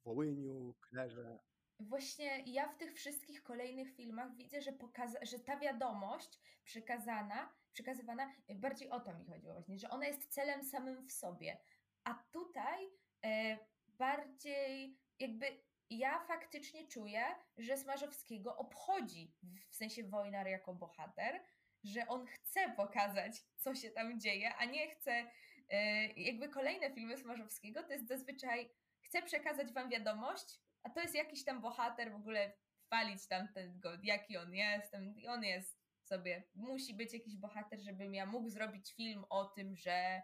w 0.01 0.03
Wołyniu, 0.03 0.75
Klerze. 0.89 1.39
Właśnie 1.79 2.43
ja 2.45 2.67
w 2.67 2.77
tych 2.77 2.93
wszystkich 2.93 3.43
kolejnych 3.43 3.95
filmach 3.95 4.35
widzę, 4.35 4.61
że, 4.61 4.71
pokaza- 4.71 5.25
że 5.25 5.39
ta 5.39 5.59
wiadomość 5.59 6.39
przekazana, 6.63 7.53
przekazywana, 7.73 8.33
bardziej 8.55 8.89
o 8.89 8.99
to 8.99 9.13
mi 9.13 9.25
chodziło 9.25 9.53
właśnie, 9.53 9.79
że 9.79 9.89
ona 9.89 10.07
jest 10.07 10.33
celem 10.33 10.63
samym 10.63 11.07
w 11.07 11.11
sobie. 11.11 11.57
A 12.03 12.13
tutaj 12.31 12.89
e, 13.25 13.57
bardziej 13.87 14.99
jakby 15.19 15.45
ja 15.89 16.19
faktycznie 16.19 16.87
czuję, 16.87 17.23
że 17.57 17.77
Smarzowskiego 17.77 18.57
obchodzi, 18.57 19.33
w 19.69 19.75
sensie 19.75 20.03
Wojnar 20.03 20.47
jako 20.47 20.73
bohater, 20.73 21.43
że 21.83 22.07
on 22.07 22.25
chce 22.27 22.73
pokazać, 22.75 23.43
co 23.57 23.75
się 23.75 23.89
tam 23.89 24.19
dzieje, 24.19 24.55
a 24.55 24.65
nie 24.65 24.95
chce, 24.95 25.31
e, 25.69 26.07
jakby 26.07 26.49
kolejne 26.49 26.91
filmy 26.93 27.17
Smarzowskiego 27.17 27.83
to 27.83 27.93
jest 27.93 28.07
zazwyczaj, 28.07 28.69
chce 29.01 29.21
przekazać 29.21 29.73
wam 29.73 29.89
wiadomość, 29.89 30.59
a 30.83 30.89
to 30.89 31.01
jest 31.01 31.15
jakiś 31.15 31.43
tam 31.43 31.61
bohater, 31.61 32.11
w 32.11 32.15
ogóle 32.15 32.53
chwalić 32.85 33.27
tam 33.27 33.47
tego, 33.53 33.91
jaki 34.03 34.37
on 34.37 34.55
jest, 34.55 34.93
i 35.15 35.27
on 35.27 35.43
jest 35.43 35.79
sobie, 36.03 36.43
musi 36.55 36.93
być 36.93 37.13
jakiś 37.13 37.37
bohater, 37.37 37.79
żebym 37.79 38.13
ja 38.13 38.25
mógł 38.25 38.49
zrobić 38.49 38.93
film 38.93 39.25
o 39.29 39.45
tym, 39.45 39.75
że 39.75 40.21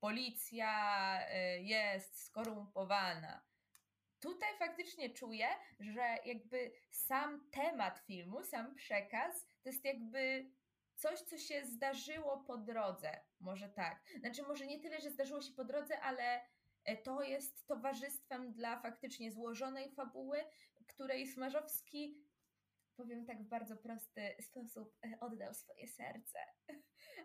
policja 0.00 0.72
e, 1.28 1.58
jest 1.62 2.24
skorumpowana 2.24 3.47
tutaj 4.20 4.48
faktycznie 4.58 5.10
czuję, 5.10 5.48
że 5.80 6.16
jakby 6.24 6.72
sam 6.90 7.50
temat 7.50 7.98
filmu, 7.98 8.44
sam 8.44 8.74
przekaz 8.74 9.46
to 9.62 9.68
jest 9.68 9.84
jakby 9.84 10.50
coś, 10.94 11.20
co 11.20 11.38
się 11.38 11.64
zdarzyło 11.64 12.44
po 12.46 12.58
drodze. 12.58 13.20
Może 13.40 13.68
tak. 13.68 14.02
Znaczy, 14.20 14.42
może 14.42 14.66
nie 14.66 14.80
tyle, 14.80 15.00
że 15.00 15.10
zdarzyło 15.10 15.42
się 15.42 15.52
po 15.52 15.64
drodze, 15.64 16.00
ale 16.00 16.40
e, 16.84 16.96
to 16.96 17.22
jest 17.22 17.66
towarzystwem 17.66 18.52
dla 18.52 18.80
faktycznie 18.80 19.32
złożonej 19.32 19.94
fabuły, 19.94 20.44
której 20.86 21.26
Smarzowski 21.26 22.28
powiem 22.96 23.26
tak 23.26 23.42
w 23.42 23.48
bardzo 23.48 23.76
prosty 23.76 24.34
sposób, 24.40 24.94
e, 25.04 25.20
oddał 25.20 25.54
swoje 25.54 25.88
serce. 25.88 26.38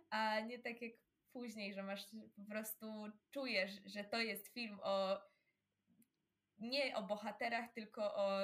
A 0.10 0.40
nie 0.40 0.60
tak 0.60 0.82
jak 0.82 0.92
później, 1.32 1.74
że 1.74 1.84
masz 1.84 2.06
po 2.36 2.46
prostu 2.50 2.86
czujesz, 3.32 3.72
że 3.86 4.04
to 4.04 4.18
jest 4.18 4.54
film 4.54 4.80
o 4.84 5.22
nie 6.64 6.96
o 6.96 7.04
bohaterach, 7.04 7.74
tylko 7.74 8.16
o 8.16 8.40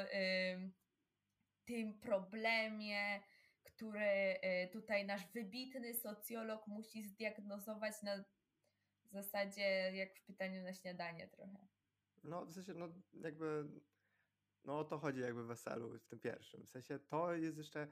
tym 1.65 1.99
problemie, 1.99 3.21
który 3.63 4.39
y, 4.65 4.69
tutaj 4.71 5.05
nasz 5.05 5.31
wybitny 5.33 5.93
socjolog 5.93 6.67
musi 6.67 7.03
zdiagnozować 7.03 7.93
na 8.03 8.23
zasadzie 9.11 9.91
jak 9.95 10.19
w 10.19 10.25
pytaniu 10.25 10.63
na 10.63 10.73
śniadanie 10.73 11.27
trochę. 11.27 11.67
No, 12.23 12.45
w 12.45 12.51
sensie, 12.51 12.73
no 12.73 12.89
jakby, 13.13 13.65
no 14.65 14.79
o 14.79 14.83
to 14.83 14.97
chodzi 14.97 15.19
jakby 15.19 15.43
w 15.43 15.47
weselu, 15.47 15.99
w 15.99 16.07
tym 16.07 16.19
pierwszym. 16.19 16.65
W 16.65 16.69
sensie 16.69 16.99
to 16.99 17.33
jest 17.33 17.57
jeszcze, 17.57 17.87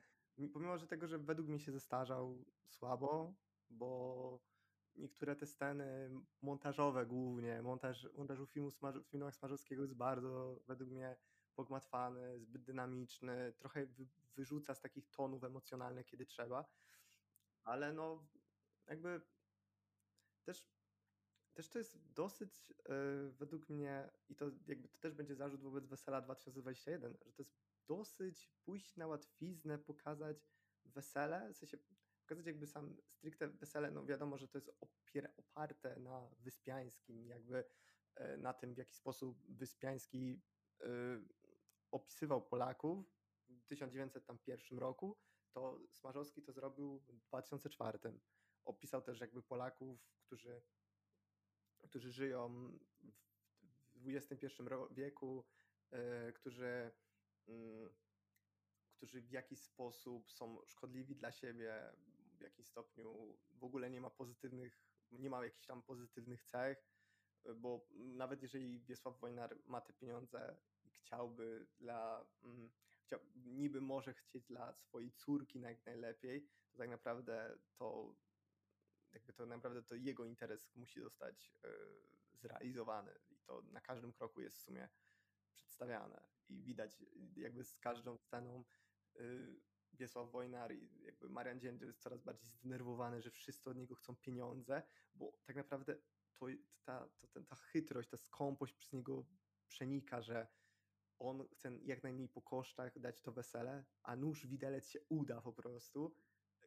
pomimo 0.53 0.77
że 0.77 0.87
tego, 0.87 1.07
że 1.07 1.19
według 1.19 1.47
mnie 1.47 1.59
się 1.59 1.71
zestarzał 1.71 2.45
słabo, 2.69 3.33
bo 3.69 4.39
niektóre 4.97 5.35
te 5.35 5.45
sceny 5.45 6.09
montażowe 6.41 7.05
głównie, 7.05 7.61
montaż, 7.61 8.07
montażu 8.17 8.45
filmu 8.45 8.71
Smaż, 8.71 8.99
w 8.99 9.07
filmach 9.07 9.35
Smarzowskiego 9.35 9.81
jest 9.81 9.95
bardzo 9.95 10.59
według 10.67 10.89
mnie 10.89 11.15
pogmatwany, 11.55 12.39
zbyt 12.39 12.63
dynamiczny, 12.63 13.53
trochę 13.57 13.85
wy, 13.85 14.07
wyrzuca 14.35 14.75
z 14.75 14.81
takich 14.81 15.09
tonów 15.09 15.43
emocjonalnych, 15.43 16.05
kiedy 16.05 16.25
trzeba, 16.25 16.65
ale 17.63 17.93
no 17.93 18.27
jakby 18.87 19.21
też 20.43 20.77
też 21.53 21.69
to 21.69 21.77
jest 21.77 22.13
dosyć 22.13 22.69
yy, 22.69 23.31
według 23.31 23.69
mnie, 23.69 24.09
i 24.29 24.35
to 24.35 24.51
jakby 24.67 24.87
to 24.87 24.97
też 24.97 25.13
będzie 25.13 25.35
zarzut 25.35 25.61
wobec 25.61 25.85
Wesela 25.85 26.21
2021, 26.21 27.17
że 27.25 27.33
to 27.33 27.41
jest 27.41 27.55
dosyć 27.87 28.51
pójść 28.65 28.95
na 28.95 29.07
łatwiznę, 29.07 29.77
pokazać 29.77 30.49
wesele, 30.85 31.53
w 31.53 31.57
sensie 31.57 31.77
pokazać 32.27 32.45
jakby 32.45 32.67
sam 32.67 32.97
stricte 33.09 33.47
wesele, 33.47 33.91
no 33.91 34.05
wiadomo, 34.05 34.37
że 34.37 34.47
to 34.47 34.57
jest 34.57 34.71
opier- 34.81 35.31
oparte 35.37 35.99
na 35.99 36.29
Wyspiańskim, 36.39 37.27
jakby 37.27 37.65
yy, 38.19 38.37
na 38.37 38.53
tym, 38.53 38.73
w 38.73 38.77
jaki 38.77 38.95
sposób 38.95 39.43
Wyspiański 39.49 40.41
yy, 40.79 41.25
opisywał 41.91 42.41
Polaków 42.41 43.05
w 43.49 43.65
1901 43.65 44.79
roku, 44.79 45.17
to 45.53 45.79
Smarzowski 45.91 46.43
to 46.43 46.53
zrobił 46.53 46.99
w 46.99 47.21
2004. 47.27 47.99
Opisał 48.65 49.01
też 49.01 49.19
jakby 49.19 49.43
Polaków, 49.43 49.99
którzy 50.25 50.61
którzy 51.83 52.11
żyją 52.11 52.71
w 53.95 54.09
XXI 54.09 54.47
wieku, 54.91 55.45
e, 55.91 56.33
którzy, 56.33 56.91
mm, 57.47 57.89
którzy 58.95 59.21
w 59.21 59.31
jakiś 59.31 59.61
sposób 59.61 60.31
są 60.31 60.65
szkodliwi 60.65 61.15
dla 61.15 61.31
siebie, 61.31 61.93
w 62.37 62.41
jakimś 62.41 62.67
stopniu 62.67 63.37
w 63.49 63.63
ogóle 63.63 63.89
nie 63.89 64.01
ma 64.01 64.09
pozytywnych, 64.09 64.79
nie 65.11 65.29
ma 65.29 65.43
jakichś 65.43 65.65
tam 65.65 65.83
pozytywnych 65.83 66.43
cech, 66.43 66.83
bo 67.55 67.87
nawet 67.95 68.41
jeżeli 68.41 68.79
Wiesław 68.79 69.19
Wojnar 69.19 69.57
ma 69.65 69.81
te 69.81 69.93
pieniądze 69.93 70.57
i 70.83 70.89
chciałby 70.89 71.67
dla, 71.79 72.25
mm, 72.43 72.69
chciał, 73.01 73.19
niby 73.35 73.81
może 73.81 74.13
chcieć 74.13 74.45
dla 74.45 74.73
swojej 74.73 75.11
córki 75.11 75.59
jak 75.59 75.85
najlepiej, 75.85 76.47
to 76.71 76.77
tak 76.77 76.89
naprawdę 76.89 77.57
to 77.75 78.15
jakby 79.13 79.33
to 79.33 79.45
naprawdę 79.45 79.83
to 79.83 79.95
jego 79.95 80.25
interes 80.25 80.75
musi 80.75 81.01
zostać 81.01 81.53
e, 81.63 81.69
zrealizowany 82.33 83.19
i 83.29 83.37
to 83.37 83.61
na 83.61 83.81
każdym 83.81 84.13
kroku 84.13 84.41
jest 84.41 84.57
w 84.57 84.61
sumie 84.61 84.89
przedstawiane 85.55 86.27
i 86.49 86.63
widać 86.63 87.03
jakby 87.35 87.63
z 87.63 87.75
każdą 87.75 88.17
sceną 88.17 88.63
e, 89.15 89.21
Wiesław 89.93 90.31
Wojnar 90.31 90.75
i 90.75 91.03
jakby 91.03 91.29
Marian 91.29 91.59
Dzień 91.59 91.79
jest 91.81 92.01
coraz 92.01 92.21
bardziej 92.21 92.49
zdenerwowany, 92.49 93.21
że 93.21 93.31
wszyscy 93.31 93.69
od 93.69 93.77
niego 93.77 93.95
chcą 93.95 94.15
pieniądze, 94.15 94.83
bo 95.15 95.33
tak 95.45 95.55
naprawdę 95.55 95.95
to, 96.33 96.45
ta, 96.83 97.09
to, 97.17 97.27
ta, 97.27 97.41
ta 97.41 97.55
chytrość, 97.55 98.09
ta 98.09 98.17
skąpość 98.17 98.73
przez 98.73 98.93
niego 98.93 99.25
przenika, 99.67 100.21
że 100.21 100.47
on 101.19 101.47
chce 101.47 101.79
jak 101.83 102.03
najmniej 102.03 102.29
po 102.29 102.41
kosztach 102.41 102.99
dać 102.99 103.21
to 103.21 103.31
wesele, 103.31 103.85
a 104.03 104.15
nóż 104.15 104.47
widelec 104.47 104.89
się 104.89 104.99
uda 105.09 105.41
po 105.41 105.53
prostu 105.53 106.15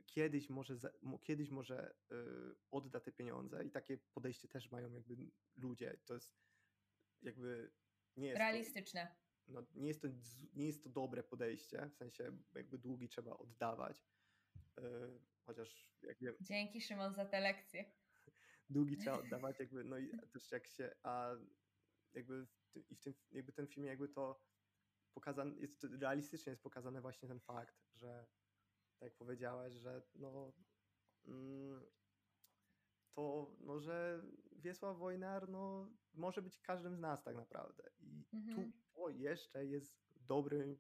kiedyś 0.07 0.51
może, 0.51 0.77
kiedyś 1.23 1.51
może 1.51 1.95
yy, 2.11 2.57
odda 2.71 3.01
te 3.01 3.13
pieniądze 3.13 3.65
i 3.65 3.71
takie 3.71 3.99
podejście 3.99 4.49
też 4.49 4.71
mają 4.71 4.93
jakby 4.93 5.17
ludzie. 5.57 5.97
To 6.05 6.15
jest 6.15 6.37
jakby 7.23 7.71
nie 8.17 8.29
jest 8.29 8.39
realistyczne. 8.39 9.07
To, 9.07 9.30
no, 9.51 9.63
nie, 9.75 9.89
jest 9.89 10.03
to, 10.03 10.09
nie 10.55 10.67
jest 10.67 10.85
to 10.85 10.91
dobre 10.91 11.23
podejście, 11.23 11.91
w 11.91 11.95
sensie 11.95 12.39
jakby 12.55 12.79
długi 12.79 13.09
trzeba 13.09 13.39
oddawać. 13.39 14.05
Yy, 14.77 15.21
chociaż 15.43 15.91
jak 16.03 16.19
wiem. 16.19 16.35
Dzięki 16.41 16.81
Szymon 16.81 17.15
za 17.15 17.25
tę 17.25 17.41
lekcję. 17.41 17.85
Długi 18.71 18.97
trzeba 18.97 19.19
oddawać, 19.19 19.61
jakby, 19.61 19.85
no 19.85 19.99
i 19.99 20.11
też 20.33 20.51
jak 20.53 20.67
się, 20.67 20.95
a 21.03 21.35
jakby 22.13 22.47
w 22.47 22.71
tym, 22.73 22.85
i 22.91 22.95
w 22.95 23.01
tym, 23.01 23.15
jakby 23.33 23.53
ten 23.53 23.67
film 23.67 23.87
jakby 23.87 24.09
to 24.09 24.43
pokazane, 25.15 25.57
jest 25.61 25.85
realistycznie 25.85 26.51
jest 26.51 26.63
pokazany 26.63 27.01
właśnie 27.01 27.29
ten 27.29 27.41
fakt, 27.41 27.77
że 27.95 28.27
tak 28.99 29.07
jak 29.07 29.17
powiedziałeś, 29.17 29.75
że 29.75 30.03
no, 30.15 30.53
mm, 31.27 31.87
to 33.13 33.55
no, 33.61 33.81
że 33.81 34.23
Wiesław 34.53 34.99
Wojnar 34.99 35.49
no, 35.49 35.91
może 36.15 36.43
być 36.43 36.59
każdym 36.59 36.97
z 36.97 37.01
nas 37.01 37.23
tak 37.23 37.37
naprawdę. 37.37 37.91
I 38.01 38.25
mhm. 38.33 38.73
tu 38.73 38.79
to 38.93 39.09
jeszcze 39.09 39.67
jest 39.67 40.01
w 40.17 40.25
dobrym 40.25 40.79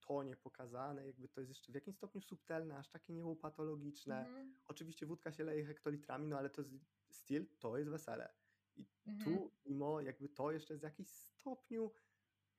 tonie 0.00 0.36
pokazane, 0.36 1.06
jakby 1.06 1.28
to 1.28 1.40
jest 1.40 1.50
jeszcze 1.50 1.72
w 1.72 1.74
jakimś 1.74 1.96
stopniu 1.96 2.20
subtelne, 2.20 2.78
aż 2.78 2.88
takie 2.88 3.12
nieupatologiczne. 3.12 4.26
Mhm. 4.26 4.54
Oczywiście 4.66 5.06
wódka 5.06 5.32
się 5.32 5.44
leje 5.44 5.64
hektolitrami, 5.64 6.26
no 6.26 6.38
ale 6.38 6.50
to 6.50 6.62
styl, 7.10 7.46
to 7.58 7.78
jest 7.78 7.90
wesele. 7.90 8.32
I 8.76 8.86
mhm. 9.06 9.24
tu 9.24 9.52
mimo 9.64 10.00
jakby 10.00 10.28
to 10.28 10.52
jeszcze 10.52 10.74
jest 10.74 10.82
w 10.82 10.84
jakimś 10.84 11.08
stopniu 11.08 11.92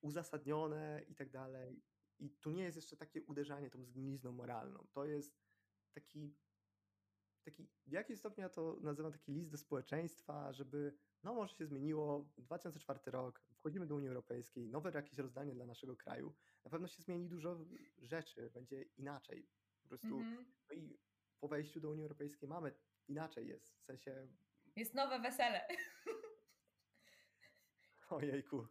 uzasadnione 0.01 1.01
i 1.07 1.15
tak 1.15 1.29
dalej. 1.29 1.83
I 2.19 2.29
tu 2.29 2.51
nie 2.51 2.63
jest 2.63 2.75
jeszcze 2.75 2.97
takie 2.97 3.23
uderzanie 3.23 3.69
tą 3.69 3.83
zgnilizną 3.83 4.31
moralną. 4.31 4.87
To 4.91 5.05
jest 5.05 5.37
taki, 5.93 6.35
taki, 7.43 7.67
w 7.87 7.91
jakim 7.91 8.17
stopniu 8.17 8.41
ja 8.41 8.49
to 8.49 8.77
nazywam 8.81 9.11
taki 9.11 9.31
list 9.31 9.51
do 9.51 9.57
społeczeństwa, 9.57 10.53
żeby, 10.53 10.93
no 11.23 11.33
może 11.33 11.55
się 11.55 11.65
zmieniło, 11.65 12.29
2004 12.37 12.99
rok, 13.05 13.41
wchodzimy 13.53 13.87
do 13.87 13.95
Unii 13.95 14.07
Europejskiej, 14.07 14.69
nowe 14.69 14.91
jakieś 14.93 15.17
rozdanie 15.17 15.53
dla 15.53 15.65
naszego 15.65 15.95
kraju, 15.95 16.33
na 16.65 16.71
pewno 16.71 16.87
się 16.87 17.01
zmieni 17.01 17.29
dużo 17.29 17.65
rzeczy, 17.97 18.49
będzie 18.53 18.85
inaczej. 18.97 19.47
Po 19.81 19.87
prostu, 19.87 20.07
mm-hmm. 20.07 20.45
no 20.69 20.75
i 20.75 20.97
po 21.39 21.47
wejściu 21.47 21.79
do 21.79 21.89
Unii 21.89 22.03
Europejskiej 22.03 22.49
mamy, 22.49 22.71
inaczej 23.07 23.47
jest, 23.47 23.79
w 23.79 23.83
sensie... 23.83 24.27
Jest 24.75 24.93
nowe 24.93 25.19
wesele. 25.19 25.67
Ojejku, 28.09 28.67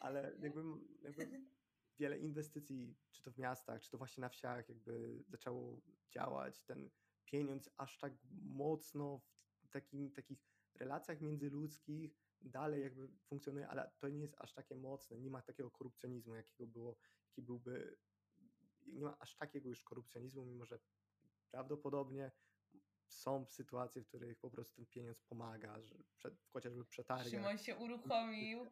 ale 0.00 0.36
jakby, 0.40 0.62
jakby 1.02 1.40
wiele 1.98 2.18
inwestycji, 2.18 2.96
czy 3.10 3.22
to 3.22 3.30
w 3.30 3.38
miastach, 3.38 3.82
czy 3.82 3.90
to 3.90 3.98
właśnie 3.98 4.20
na 4.20 4.28
wsiach, 4.28 4.68
jakby 4.68 5.24
zaczęło 5.28 5.80
działać. 6.10 6.64
Ten 6.64 6.90
pieniądz 7.24 7.70
aż 7.76 7.98
tak 7.98 8.12
mocno 8.42 9.20
w 9.64 9.70
takim, 9.70 10.10
takich 10.10 10.38
relacjach 10.74 11.20
międzyludzkich 11.20 12.24
dalej 12.40 12.82
jakby 12.82 13.08
funkcjonuje, 13.08 13.68
ale 13.68 13.90
to 13.98 14.08
nie 14.08 14.20
jest 14.20 14.34
aż 14.38 14.52
takie 14.52 14.76
mocne. 14.76 15.18
Nie 15.18 15.30
ma 15.30 15.42
takiego 15.42 15.70
korupcjonizmu, 15.70 16.34
jakiego 16.34 16.66
było, 16.66 16.96
jaki 17.26 17.42
byłby. 17.42 17.96
Nie 18.86 19.04
ma 19.04 19.18
aż 19.18 19.36
takiego 19.36 19.68
już 19.68 19.82
korupcjonizmu, 19.82 20.44
mimo 20.44 20.64
że 20.64 20.78
prawdopodobnie 21.50 22.30
są 23.06 23.46
sytuacje, 23.46 24.02
w 24.02 24.08
których 24.08 24.38
po 24.38 24.50
prostu 24.50 24.76
ten 24.76 24.86
pieniądz 24.86 25.20
pomaga, 25.20 25.80
że 25.80 25.94
przed, 26.16 26.34
chociażby 26.52 26.84
przetargach. 26.84 27.28
Szymon 27.28 27.58
się 27.58 27.76
uruchomił. 27.76 28.66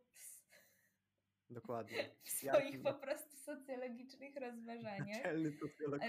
Dokładnie. 1.50 2.16
W 2.22 2.28
swoich 2.30 2.74
ja, 2.74 2.92
po 2.92 2.94
prostu 2.94 3.36
socjologicznych 3.36 4.36
rozważaniach. 4.36 5.08
Naczelny 5.08 5.52
socjolog. 5.52 6.02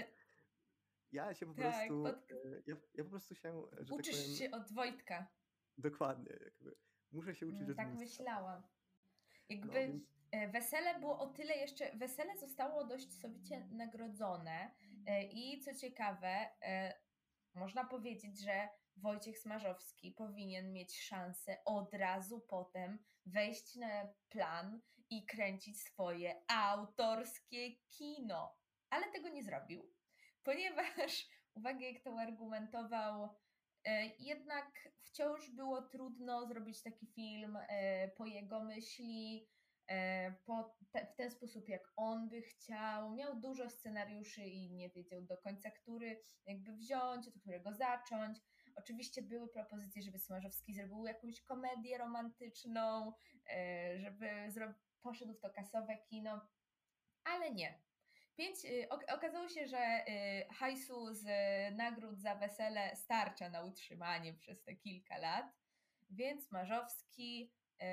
Ja 1.14 1.34
się 1.34 1.46
po 1.46 1.54
tak, 1.54 1.62
prostu. 1.62 2.02
Pod... 2.02 2.32
E, 2.32 2.62
ja, 2.66 2.76
ja, 2.94 3.04
po 3.04 3.10
prostu 3.10 3.34
się. 3.34 3.62
Że 3.80 3.86
tak 3.86 3.98
Uczysz 3.98 4.16
tak 4.16 4.24
powiem, 4.24 4.36
się 4.36 4.50
od 4.50 4.72
Wojtka. 4.72 5.26
Dokładnie. 5.78 6.32
Jakby. 6.44 6.76
Muszę 7.12 7.34
się 7.34 7.46
uczyć 7.46 7.68
no, 7.68 7.74
Tak 7.74 7.94
myślałam. 7.94 8.62
Jakby 9.48 9.66
no, 9.66 9.72
więc... 9.72 10.04
E, 10.30 10.48
wesele 10.48 11.00
było 11.00 11.18
o 11.18 11.26
tyle 11.26 11.54
jeszcze. 11.54 11.96
Wesele 11.96 12.36
zostało 12.36 12.84
dość 12.84 13.20
sowicie 13.20 13.68
nagrodzone. 13.70 14.74
E, 15.06 15.24
I 15.24 15.60
co 15.60 15.74
ciekawe, 15.74 16.50
można 17.54 17.84
powiedzieć, 17.84 18.40
że 18.40 18.68
Wojciech 18.96 19.38
Smarzowski 19.38 20.12
powinien 20.12 20.72
mieć 20.72 21.00
szansę 21.00 21.56
od 21.64 21.94
razu 21.94 22.40
potem 22.40 22.98
wejść 23.26 23.76
na 23.76 24.08
plan 24.28 24.80
i 25.10 25.26
kręcić 25.26 25.82
swoje 25.82 26.42
autorskie 26.48 27.76
kino. 27.88 28.56
Ale 28.90 29.12
tego 29.12 29.28
nie 29.28 29.42
zrobił, 29.42 29.93
ponieważ, 30.44 31.28
uwaga, 31.56 31.86
jak 31.86 32.02
to 32.02 32.20
argumentował, 32.20 33.28
e, 33.84 34.06
jednak 34.18 34.88
wciąż 35.02 35.50
było 35.50 35.82
trudno 35.82 36.46
zrobić 36.46 36.82
taki 36.82 37.06
film 37.06 37.58
e, 37.68 38.08
po 38.08 38.26
jego 38.26 38.64
myśli. 38.64 39.48
e, 39.90 40.32
po 40.44 40.76
te, 40.92 41.06
w 41.06 41.16
ten 41.16 41.30
sposób, 41.30 41.68
jak 41.68 41.82
on 41.96 42.28
by 42.28 42.42
chciał. 42.42 43.14
Miał 43.14 43.40
dużo 43.40 43.70
scenariuszy 43.70 44.42
i 44.42 44.70
nie 44.72 44.90
wiedział 44.90 45.22
do 45.22 45.36
końca, 45.36 45.70
który 45.70 46.22
jakby 46.46 46.72
wziąć, 46.72 47.28
od 47.28 47.34
którego 47.40 47.74
zacząć. 47.74 48.38
Oczywiście 48.76 49.22
były 49.22 49.48
propozycje, 49.48 50.02
żeby 50.02 50.18
Smarzowski 50.18 50.74
zrobił 50.74 51.06
jakąś 51.06 51.42
komedię 51.42 51.98
romantyczną, 51.98 53.12
żeby 53.96 54.50
poszedł 55.02 55.34
w 55.34 55.40
to 55.40 55.50
kasowe 55.50 55.98
kino, 56.08 56.48
ale 57.24 57.50
nie. 57.50 57.80
Pięć, 58.36 58.64
y, 58.64 58.88
okazało 58.88 59.48
się, 59.48 59.66
że 59.66 60.04
y, 60.08 60.54
hajsu 60.54 61.14
z 61.14 61.26
nagród 61.76 62.20
za 62.20 62.34
wesele 62.34 62.96
starcza 62.96 63.50
na 63.50 63.64
utrzymanie 63.64 64.34
przez 64.34 64.62
te 64.62 64.76
kilka 64.76 65.18
lat, 65.18 65.46
więc 66.10 66.50
Marzowski 66.50 67.52
y, 67.82 67.84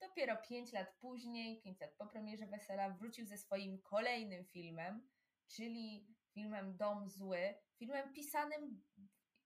dopiero 0.00 0.36
pięć 0.36 0.72
lat 0.72 0.94
później, 1.00 1.60
pięć 1.60 1.80
lat 1.80 1.94
po 1.98 2.06
premierze 2.06 2.46
wesela, 2.46 2.90
wrócił 2.90 3.26
ze 3.26 3.38
swoim 3.38 3.82
kolejnym 3.82 4.44
filmem, 4.44 5.08
czyli 5.48 6.06
filmem 6.34 6.76
Dom 6.76 7.08
Zły, 7.08 7.54
filmem 7.78 8.12
pisanym 8.12 8.82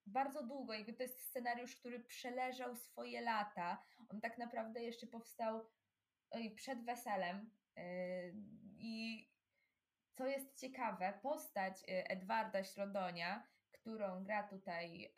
bardzo 0.06 0.42
długo. 0.42 0.74
Jakby 0.74 0.92
to 0.92 1.02
jest 1.02 1.20
scenariusz, 1.20 1.76
który 1.76 2.00
przeleżał 2.00 2.76
swoje 2.76 3.20
lata. 3.20 3.82
On 4.08 4.20
tak 4.20 4.38
naprawdę 4.38 4.82
jeszcze 4.82 5.06
powstał 5.06 5.70
przed 6.56 6.84
weselem. 6.84 7.50
I 8.78 9.31
co 10.12 10.26
jest 10.26 10.60
ciekawe, 10.60 11.18
postać 11.22 11.82
y, 11.82 12.08
Edwarda 12.08 12.64
Środonia, 12.64 13.46
którą 13.72 14.24
gra 14.24 14.42
tutaj 14.48 15.04
y, 15.04 15.12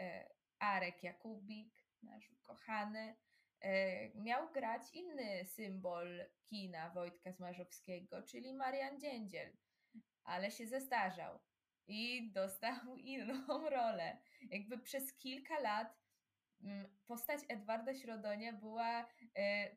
Arek 0.59 1.03
Jakubik, 1.03 1.85
nasz 2.03 2.31
ukochany, 2.33 3.17
y, 3.65 4.13
miał 4.15 4.53
grać 4.53 4.83
inny 4.93 5.45
symbol 5.45 6.25
kina 6.45 6.91
Wojtka 6.91 7.33
Smarzowskiego, 7.33 8.23
czyli 8.23 8.55
Marian 8.55 9.01
Dziędziel, 9.01 9.57
ale 10.25 10.51
się 10.51 10.67
zestarzał 10.67 11.39
i 11.87 12.33
dostał 12.33 12.97
inną 12.97 13.71
rolę. 13.71 14.19
Jakby 14.51 14.79
przez 14.79 15.17
kilka 15.17 15.61
lat 15.61 15.99
mm, 16.63 16.97
postać 17.07 17.41
Edwarda 17.49 17.95
Środonia 17.95 18.53
była 18.53 19.07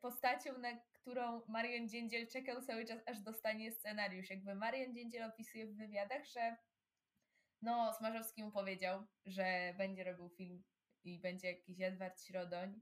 postacią, 0.01 0.57
na 0.57 0.69
którą 1.07 1.41
Marian 1.47 1.89
Dziędziel 1.89 2.27
czekał 2.27 2.61
cały 2.61 2.85
czas, 2.85 3.01
aż 3.05 3.19
dostanie 3.19 3.71
scenariusz. 3.71 4.29
Jakby 4.29 4.55
Marian 4.55 4.93
Dziędziel 4.93 5.23
opisuje 5.23 5.67
w 5.67 5.77
wywiadach, 5.77 6.25
że 6.25 6.55
no, 7.61 7.93
Smarzowski 7.93 8.43
mu 8.43 8.51
powiedział, 8.51 9.05
że 9.25 9.73
będzie 9.77 10.03
robił 10.03 10.29
film 10.29 10.63
i 11.03 11.19
będzie 11.19 11.47
jakiś 11.47 11.81
Edward 11.81 12.21
Środoń. 12.21 12.81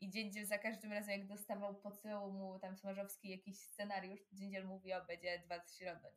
I 0.00 0.10
Dziędziel 0.10 0.46
za 0.46 0.58
każdym 0.58 0.92
razem, 0.92 1.10
jak 1.10 1.26
dostawał 1.26 1.74
po 1.74 1.90
mu 2.32 2.58
tam 2.58 2.76
Smarzowski 2.76 3.28
jakiś 3.28 3.58
scenariusz, 3.58 4.20
Dziędziel 4.32 4.66
mówi, 4.66 4.92
o, 4.92 5.04
będzie 5.04 5.30
Edward 5.32 5.72
Środoń. 5.72 6.12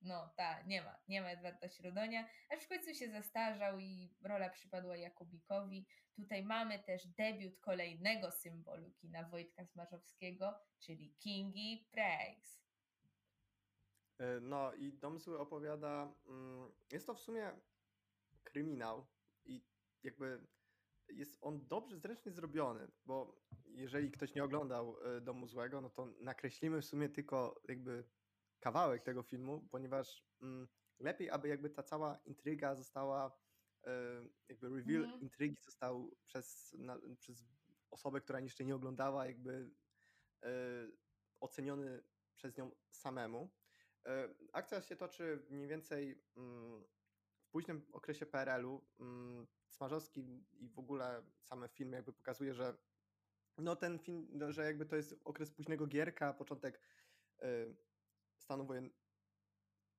No, 0.00 0.32
ta, 0.36 0.62
nie 0.62 0.82
ma, 0.82 0.98
nie 1.08 1.22
ma 1.22 1.28
Edwarda 1.28 1.68
Środonia, 1.68 2.28
aż 2.50 2.64
w 2.64 2.68
końcu 2.68 2.94
się 2.94 3.10
zastarzał 3.10 3.78
i 3.78 4.14
rola 4.22 4.50
przypadła 4.50 4.96
Jakubikowi. 4.96 5.86
Tutaj 6.16 6.44
mamy 6.44 6.78
też 6.78 7.06
debiut 7.06 7.58
kolejnego 7.60 8.30
symbolu 8.30 8.90
kina 8.90 9.28
Wojtka 9.28 9.64
Smarzowskiego, 9.64 10.54
czyli 10.78 11.14
Kingi 11.18 11.88
Praise. 11.92 12.60
E, 14.18 14.40
no 14.40 14.74
i 14.74 14.92
Dom 14.92 15.18
Zły 15.18 15.38
opowiada, 15.38 16.14
mm, 16.26 16.72
jest 16.92 17.06
to 17.06 17.14
w 17.14 17.20
sumie 17.20 17.52
kryminał 18.44 19.06
i 19.44 19.64
jakby 20.02 20.46
jest 21.08 21.38
on 21.40 21.66
dobrze 21.66 21.98
zręcznie 21.98 22.32
zrobiony, 22.32 22.88
bo 23.04 23.40
jeżeli 23.66 24.10
ktoś 24.10 24.34
nie 24.34 24.44
oglądał 24.44 24.96
e, 25.04 25.20
Domu 25.20 25.46
Złego, 25.46 25.80
no 25.80 25.90
to 25.90 26.06
nakreślimy 26.06 26.80
w 26.80 26.84
sumie 26.84 27.08
tylko 27.08 27.62
jakby 27.68 28.04
kawałek 28.60 29.02
tego 29.02 29.22
filmu, 29.22 29.68
ponieważ 29.70 30.24
mm, 30.42 30.68
lepiej, 30.98 31.30
aby 31.30 31.48
jakby 31.48 31.70
ta 31.70 31.82
cała 31.82 32.18
intryga 32.24 32.74
została, 32.74 33.38
e, 33.86 33.92
jakby 34.48 34.68
reveal 34.68 35.04
mm. 35.04 35.20
intrygi 35.20 35.56
został 35.62 36.16
przez, 36.26 36.76
na, 36.78 36.98
przez 37.18 37.44
osobę, 37.90 38.20
która 38.20 38.40
jeszcze 38.40 38.64
nie 38.64 38.74
oglądała, 38.74 39.26
jakby 39.26 39.70
e, 40.42 40.50
oceniony 41.40 42.02
przez 42.34 42.56
nią 42.56 42.70
samemu. 42.90 43.50
E, 44.06 44.34
akcja 44.52 44.82
się 44.82 44.96
toczy 44.96 45.46
mniej 45.50 45.68
więcej 45.68 46.24
mm, 46.36 46.84
w 47.40 47.50
późnym 47.50 47.86
okresie 47.92 48.26
PRL-u. 48.26 48.86
Mm, 49.00 49.46
Smarzowski 49.70 50.46
i 50.52 50.70
w 50.70 50.78
ogóle 50.78 51.22
same 51.40 51.68
film 51.68 51.92
jakby 51.92 52.12
pokazuje, 52.12 52.54
że 52.54 52.76
no 53.58 53.76
ten 53.76 53.98
film, 53.98 54.28
że 54.48 54.64
jakby 54.64 54.86
to 54.86 54.96
jest 54.96 55.20
okres 55.24 55.50
późnego 55.50 55.86
Gierka, 55.86 56.32
początek 56.32 56.80
stanu 58.50 58.66
wojen... 58.66 58.90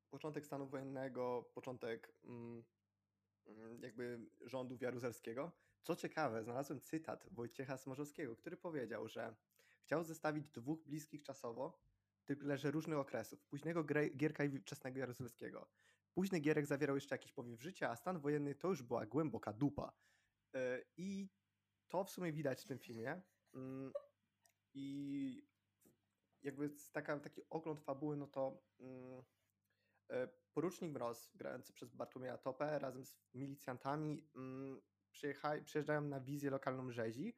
początek 0.10 0.46
stanu 0.46 0.68
wojennego, 0.68 1.52
początek 1.54 2.14
mm, 2.24 2.64
mm, 3.46 3.82
jakby 3.82 4.30
rządów 4.42 4.82
Jaruzelskiego. 4.82 5.52
Co 5.82 5.96
ciekawe, 5.96 6.44
znalazłem 6.44 6.82
cytat 6.82 7.28
Wojciecha 7.32 7.78
Smorzowskiego, 7.78 8.36
który 8.36 8.58
powiedział, 8.58 9.08
że 9.08 9.36
chciał 9.82 10.04
zestawić 10.04 10.50
dwóch 10.50 10.84
bliskich 10.84 11.24
czasowo, 11.24 11.82
tyle 12.26 12.58
że 12.58 12.72
różnych 12.72 12.98
okresów, 12.98 13.44
późnego 13.44 13.84
Gierka 14.18 14.44
i 14.44 14.60
wczesnego 14.60 15.00
Jaruzelskiego. 15.00 15.70
Późny 16.14 16.40
Gierek 16.40 16.66
zawierał 16.66 16.96
jeszcze 16.96 17.16
jakiś 17.16 17.34
powiew 17.34 17.62
życia, 17.62 17.90
a 17.90 17.96
stan 17.96 18.20
wojenny 18.20 18.56
to 18.56 18.68
już 18.68 18.84
była 18.84 19.06
głęboka 19.06 19.54
dupa. 19.54 19.94
E, 20.56 20.82
I 20.98 21.30
to 21.88 22.04
w 22.04 22.10
sumie 22.10 22.34
widać 22.34 22.64
w 22.64 22.68
tym 22.68 22.80
filmie. 22.80 23.22
Mm, 23.54 23.94
I 24.74 25.51
jakby 26.44 26.70
taka, 26.92 27.20
taki 27.20 27.42
ogląd 27.50 27.82
fabuły, 27.82 28.18
no 28.18 28.28
to 28.28 28.62
mm, 28.80 29.24
e, 30.10 30.28
porucznik 30.54 30.92
Mroz, 30.92 31.32
grający 31.36 31.74
przez 31.74 31.92
Bartłomieja 31.92 32.38
Topę, 32.38 32.80
razem 32.80 33.06
z 33.06 33.16
milicjantami 33.34 34.30
mm, 34.36 34.82
przyjeżdżają 35.66 36.02
na 36.02 36.20
wizję 36.20 36.50
lokalną 36.50 36.92
rzezi, 36.92 37.38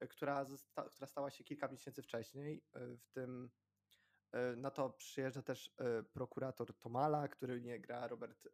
e, 0.00 0.08
która, 0.08 0.44
zosta, 0.44 0.82
która 0.82 1.06
stała 1.06 1.30
się 1.30 1.44
kilka 1.44 1.68
miesięcy 1.68 2.02
wcześniej. 2.02 2.64
E, 2.72 2.96
w 2.96 3.08
tym 3.08 3.50
na 4.56 4.70
to 4.70 4.90
przyjeżdża 4.90 5.42
też 5.42 5.74
prokurator 6.12 6.78
Tomala, 6.78 7.28
który 7.28 7.60
nie 7.60 7.80
gra 7.80 8.08
Robert 8.08 8.48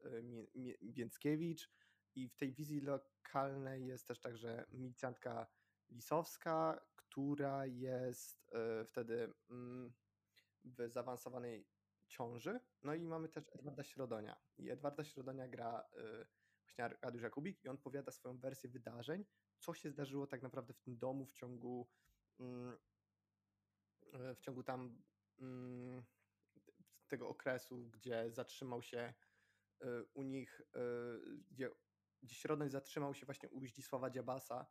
Więckiewicz 0.83 1.71
i 2.15 2.29
w 2.29 2.37
tej 2.37 2.53
wizji 2.53 2.81
lokalnej 2.81 3.87
jest 3.87 4.09
też 4.09 4.21
także 4.21 4.67
milicjantka 4.73 5.47
Lisowska, 5.90 6.81
która 6.96 7.66
jest 7.66 8.49
e, 8.53 8.85
wtedy 8.85 9.35
mm, 9.51 9.92
w 10.64 10.88
zaawansowanej 10.88 11.68
ciąży. 12.07 12.61
No 12.83 12.94
i 12.94 13.05
mamy 13.05 13.29
też 13.29 13.44
Edwarda 13.53 13.83
Środonia. 13.83 14.37
I 14.59 14.70
Edwarda 14.70 15.05
Środonia 15.05 15.49
gra 15.49 15.88
e, 15.96 16.27
właśnie 16.64 16.85
Arkadiusz 16.85 17.22
Jakubik 17.22 17.64
i 17.64 17.68
on 17.68 17.79
powiada 17.79 18.12
swoją 18.12 18.38
wersję 18.38 18.70
wydarzeń, 18.70 19.25
co 19.59 19.75
się 19.75 19.90
zdarzyło 19.90 20.27
tak 20.27 20.42
naprawdę 20.42 20.75
w 20.75 20.81
tym 20.81 20.99
domu 20.99 21.27
w 21.27 21.33
ciągu 21.33 21.88
mm, 22.40 22.79
e, 24.12 24.35
w 24.35 24.40
ciągu 24.40 24.62
tam 24.62 25.03
mm, 25.38 26.05
tego 27.09 27.29
okresu, 27.29 27.90
gdzie 27.90 28.31
zatrzymał 28.31 28.83
się 28.83 29.14
u 30.14 30.22
nich, 30.22 30.61
gdzie, 31.51 31.70
gdzie 32.22 32.35
Środoń 32.35 32.70
zatrzymał 32.70 33.14
się 33.14 33.27
właśnie 33.27 33.49
u 33.49 33.66
Zdzisława 33.66 34.11
Dziabasa, 34.11 34.66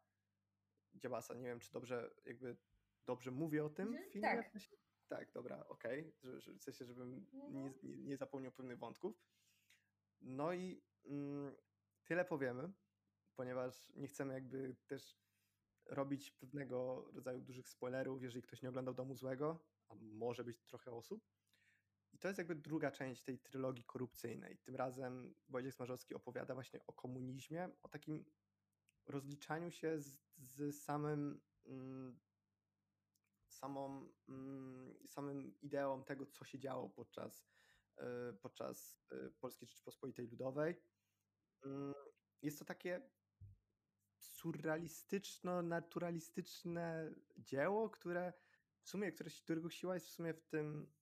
Dziabasa. 0.95 1.33
Nie 1.33 1.47
wiem, 1.47 1.59
czy 1.59 1.71
dobrze 1.71 2.15
jakby 2.25 2.57
dobrze 3.05 3.31
mówię 3.31 3.65
o 3.65 3.69
tym 3.69 3.87
mhm, 3.87 4.09
filmie. 4.11 4.27
Tak. 4.27 4.51
Tak, 5.07 5.31
dobra, 5.31 5.67
okej. 5.67 6.13
Okay. 6.23 6.57
W 6.59 6.63
sensie, 6.63 6.85
żebym 6.85 7.25
nie, 7.33 7.43
mhm. 7.43 7.73
nie, 7.83 7.97
nie 7.97 8.17
zapomniał 8.17 8.51
pewnych 8.51 8.79
wątków. 8.79 9.21
No 10.21 10.53
i 10.53 10.83
mm, 11.05 11.55
tyle 12.03 12.25
powiemy, 12.25 12.73
ponieważ 13.35 13.91
nie 13.95 14.07
chcemy 14.07 14.33
jakby 14.33 14.75
też 14.87 15.19
robić 15.85 16.31
pewnego 16.31 17.09
rodzaju 17.13 17.41
dużych 17.41 17.69
spoilerów, 17.69 18.23
jeżeli 18.23 18.41
ktoś 18.41 18.61
nie 18.61 18.69
oglądał 18.69 18.93
Domu 18.93 19.15
Złego, 19.15 19.65
a 19.89 19.95
może 19.95 20.43
być 20.43 20.63
trochę 20.63 20.91
osób. 20.91 21.23
I 22.13 22.19
to 22.19 22.27
jest 22.27 22.37
jakby 22.37 22.55
druga 22.55 22.91
część 22.91 23.23
tej 23.23 23.39
trylogii 23.39 23.83
korupcyjnej. 23.83 24.57
Tym 24.57 24.75
razem 24.75 25.35
Wojciech 25.49 25.73
Smarzowski 25.73 26.15
opowiada 26.15 26.53
właśnie 26.53 26.79
o 26.87 26.93
komunizmie, 26.93 27.69
o 27.83 27.89
takim 27.89 28.25
rozliczaniu 29.05 29.71
się 29.71 29.99
z, 29.99 30.17
z 30.37 30.83
samym 30.83 31.41
mm, 31.65 32.19
samą, 33.47 34.09
mm, 34.29 35.07
samym 35.07 35.61
ideą 35.61 36.03
tego, 36.03 36.25
co 36.25 36.45
się 36.45 36.59
działo 36.59 36.89
podczas, 36.89 37.47
e, 37.97 38.33
podczas 38.33 38.97
e, 39.11 39.29
Polskiej 39.29 39.67
Rzeczypospolitej 39.67 40.27
Ludowej. 40.27 40.81
Mm, 41.65 41.93
jest 42.41 42.59
to 42.59 42.65
takie 42.65 43.09
surrealistyczno-naturalistyczne 44.17 47.15
dzieło, 47.37 47.89
które 47.89 48.33
w 48.81 48.89
sumie, 48.89 49.11
które, 49.11 49.29
którego 49.29 49.69
siła 49.69 49.93
jest 49.93 50.07
w 50.07 50.11
sumie 50.11 50.33
w 50.33 50.41
tym, 50.41 50.93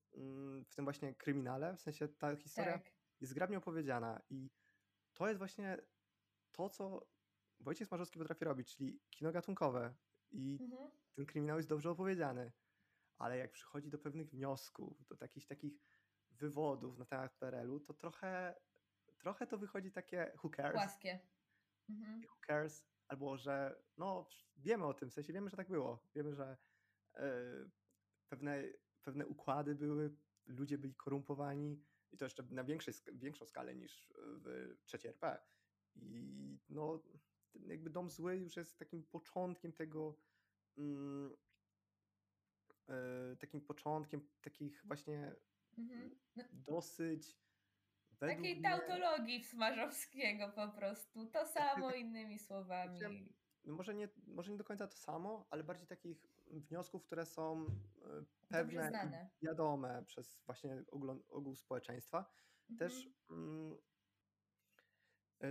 w 0.70 0.76
tym 0.76 0.86
właśnie 0.86 1.16
kryminale, 1.16 1.78
w 1.78 1.82
sensie 1.82 2.08
ta 2.08 2.36
historia 2.36 2.74
tak. 2.74 2.94
jest 3.22 3.32
zgrabnie 3.32 3.58
opowiedziana 3.58 4.22
i 4.30 4.50
to 5.14 5.28
jest 5.28 5.38
właśnie 5.38 5.78
to, 6.52 6.70
co 6.70 7.13
Wojciech 7.64 7.88
Smarzowski 7.88 8.20
potrafi 8.20 8.46
robić, 8.46 8.76
czyli 8.76 9.00
kino 9.10 9.32
gatunkowe 9.32 9.96
i 10.32 10.58
mhm. 10.62 10.92
ten 11.14 11.26
kryminał 11.26 11.58
jest 11.58 11.70
dobrze 11.70 11.92
opowiedziany. 11.92 12.52
ale 13.18 13.38
jak 13.38 13.52
przychodzi 13.52 13.90
do 13.90 14.00
pewnych 14.00 14.30
wniosków, 14.30 15.08
do 15.08 15.16
jakichś 15.22 15.46
takich 15.46 15.82
wywodów 16.30 16.98
na 16.98 17.06
temat 17.06 17.34
PRL-u, 17.34 17.80
to 17.80 17.94
trochę, 17.94 18.56
trochę 19.18 19.48
to 19.48 19.58
wychodzi 19.58 19.92
takie 19.92 20.32
who 20.44 20.50
cares? 20.50 20.74
Płaskie. 20.74 21.20
Mhm. 21.90 22.22
Who 22.22 22.38
cares? 22.48 22.86
Albo, 23.08 23.38
że 23.38 23.84
no 23.98 24.28
wiemy 24.58 24.86
o 24.86 24.94
tym, 24.94 25.10
w 25.10 25.14
sensie 25.14 25.34
wiemy, 25.34 25.50
że 25.50 25.58
tak 25.58 25.70
było. 25.70 26.04
Wiemy, 26.16 26.34
że 26.34 26.58
e, 27.16 27.44
pewne, 28.30 28.64
pewne 29.02 29.28
układy 29.28 29.76
były, 29.76 30.16
ludzie 30.46 30.78
byli 30.78 30.96
korumpowani 30.96 31.84
i 32.12 32.18
to 32.18 32.26
jeszcze 32.26 32.44
na 32.50 32.64
większej, 32.64 32.94
większą 33.14 33.46
skalę 33.46 33.76
niż 33.76 34.14
w 34.18 34.76
trzeciej 34.86 35.10
RP. 35.10 35.42
I 35.96 36.60
no 36.70 37.04
jakby 37.68 37.90
Dom 37.90 38.10
Zły 38.10 38.36
już 38.38 38.58
jest 38.58 38.80
takim 38.80 39.04
początkiem 39.04 39.74
tego 39.74 40.18
mm, 40.78 41.36
e, 42.90 43.36
takim 43.40 43.62
początkiem 43.62 44.30
takich 44.42 44.82
właśnie 44.86 45.36
Mhm. 45.78 46.16
Dosyć 46.52 47.38
takiej 48.20 48.56
mnie, 48.56 48.62
tautologii 48.62 49.44
Smarzowskiego 49.44 50.50
po 50.50 50.68
prostu. 50.68 51.28
To 51.28 51.46
samo 51.46 51.92
innymi 51.96 52.40
słowami. 52.40 53.00
Znaczy, 53.00 53.26
no 53.66 53.76
może, 53.76 53.96
nie, 53.96 54.10
może 54.28 54.52
nie 54.52 54.58
do 54.58 54.64
końca 54.64 54.88
to 54.88 54.98
samo, 54.98 55.48
ale 55.50 55.64
bardziej 55.64 55.88
takich 55.88 56.26
wniosków, 56.48 57.04
które 57.04 57.26
są 57.26 57.66
e, 57.66 58.24
pewne 58.50 59.30
i 59.42 59.46
wiadome 59.46 60.04
przez 60.06 60.42
właśnie 60.46 60.84
ogół, 60.92 61.24
ogół 61.30 61.56
społeczeństwa. 61.56 62.34
Też 62.80 63.06
Mhm. 63.30 63.50
mm, 63.50 63.74
e, 63.74 63.78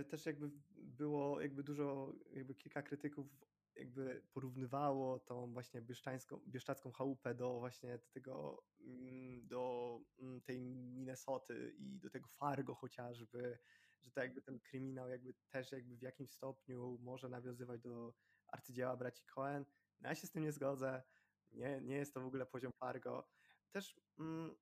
też 0.09 0.25
jakby 0.25 0.51
było 0.75 1.41
jakby 1.41 1.63
dużo, 1.63 2.13
jakby 2.31 2.55
kilka 2.55 2.81
krytyków 2.81 3.27
jakby 3.75 4.23
porównywało 4.33 5.19
tą 5.19 5.53
właśnie 5.53 5.81
bieszczańską, 5.81 6.41
bieszczacką 6.47 6.91
chałupę 6.91 7.35
do 7.35 7.59
właśnie 7.59 7.99
tego, 7.99 8.63
mm, 8.79 9.47
do 9.47 9.99
mm, 10.19 10.41
tej 10.41 10.59
Minnesoty 10.61 11.75
i 11.77 11.99
do 11.99 12.09
tego 12.09 12.27
Fargo 12.27 12.75
chociażby, 12.75 13.59
że 14.01 14.11
to 14.11 14.21
jakby 14.21 14.41
ten 14.41 14.59
kryminał 14.59 15.09
jakby 15.09 15.33
też 15.49 15.71
jakby 15.71 15.97
w 15.97 16.01
jakimś 16.01 16.31
stopniu 16.31 16.97
może 17.01 17.29
nawiązywać 17.29 17.81
do 17.81 18.13
arcydzieła 18.47 18.97
braci 18.97 19.23
Cohen. 19.25 19.65
No 20.01 20.09
ja 20.09 20.15
się 20.15 20.27
z 20.27 20.31
tym 20.31 20.43
nie 20.43 20.51
zgodzę. 20.51 21.03
Nie, 21.51 21.81
nie 21.81 21.95
jest 21.95 22.13
to 22.13 22.21
w 22.21 22.25
ogóle 22.25 22.45
poziom 22.45 22.71
Fargo. 22.73 23.29
Też 23.71 23.99
mm, 24.19 24.55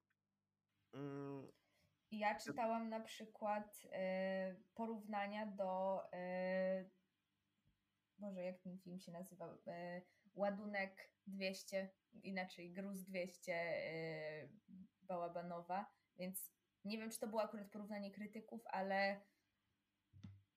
mm, 0.93 1.47
Ja 2.11 2.39
czytałam 2.39 2.89
na 2.89 2.99
przykład 2.99 3.87
e, 3.91 4.55
porównania 4.73 5.45
do. 5.45 6.01
E, 6.13 6.89
Boże, 8.17 8.43
jak 8.43 8.59
ten 8.59 8.79
film 8.79 8.99
się 8.99 9.11
nazywał? 9.11 9.57
E, 9.67 10.01
Ładunek 10.33 11.11
200, 11.27 11.89
inaczej 12.23 12.73
Gruz 12.73 13.03
200 13.03 13.53
e, 13.53 14.49
Bałabanowa, 15.01 15.93
więc 16.17 16.51
nie 16.85 16.97
wiem, 16.97 17.11
czy 17.11 17.19
to 17.19 17.27
było 17.27 17.41
akurat 17.41 17.71
porównanie 17.71 18.11
krytyków, 18.11 18.61
ale 18.65 19.21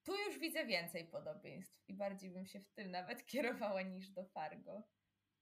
tu 0.03 0.13
już 0.17 0.39
widzę 0.39 0.67
więcej 0.67 1.09
podobieństw 1.09 1.89
i 1.89 1.95
bardziej 1.95 2.31
bym 2.31 2.47
się 2.47 2.61
w 2.61 2.71
tym 2.71 2.91
nawet 2.91 3.25
kierowała 3.33 3.83
niż 3.83 4.11
do 4.11 4.25
Fargo. 4.25 4.83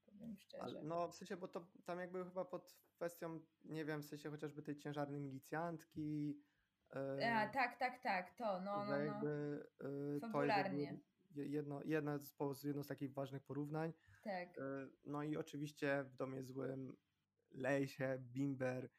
Powiem 0.05 0.37
szczerze. 0.37 0.81
No 0.83 1.07
w 1.07 1.15
sensie, 1.15 1.37
bo 1.37 1.47
to 1.47 1.67
tam 1.85 1.99
jakby 1.99 2.23
chyba 2.23 2.45
pod 2.45 2.75
kwestią, 3.03 3.39
nie 3.63 3.85
wiem, 3.85 4.01
w 4.01 4.05
sensie 4.05 4.29
chociażby 4.29 4.61
tej 4.61 4.77
ciężarnej 4.77 5.19
milicjantki. 5.21 6.39
e, 6.95 7.35
A, 7.35 7.49
tak, 7.49 7.79
tak, 7.79 8.01
tak, 8.03 8.33
to, 8.37 8.61
no, 8.61 8.77
no, 8.77 8.85
no. 8.85 8.97
jakby 8.97 9.63
e, 9.79 9.83
to 9.83 9.87
jest 9.89 10.21
jakby 10.23 10.27
Fabularnie. 10.31 10.99
je- 11.35 11.45
jedno, 11.47 11.81
jedno, 11.83 12.19
z, 12.53 12.63
jedno 12.63 12.83
z 12.83 12.87
takich 12.87 13.13
ważnych 13.13 13.43
porównań. 13.43 13.93
Tak. 14.23 14.57
E, 14.57 14.61
No 15.05 15.23
i 15.23 15.37
oczywiście 15.37 16.03
w 16.03 16.15
Domie 16.15 16.43
Złym 16.43 16.95
leje 17.51 17.87
się 17.87 18.17
bimber, 18.19 18.89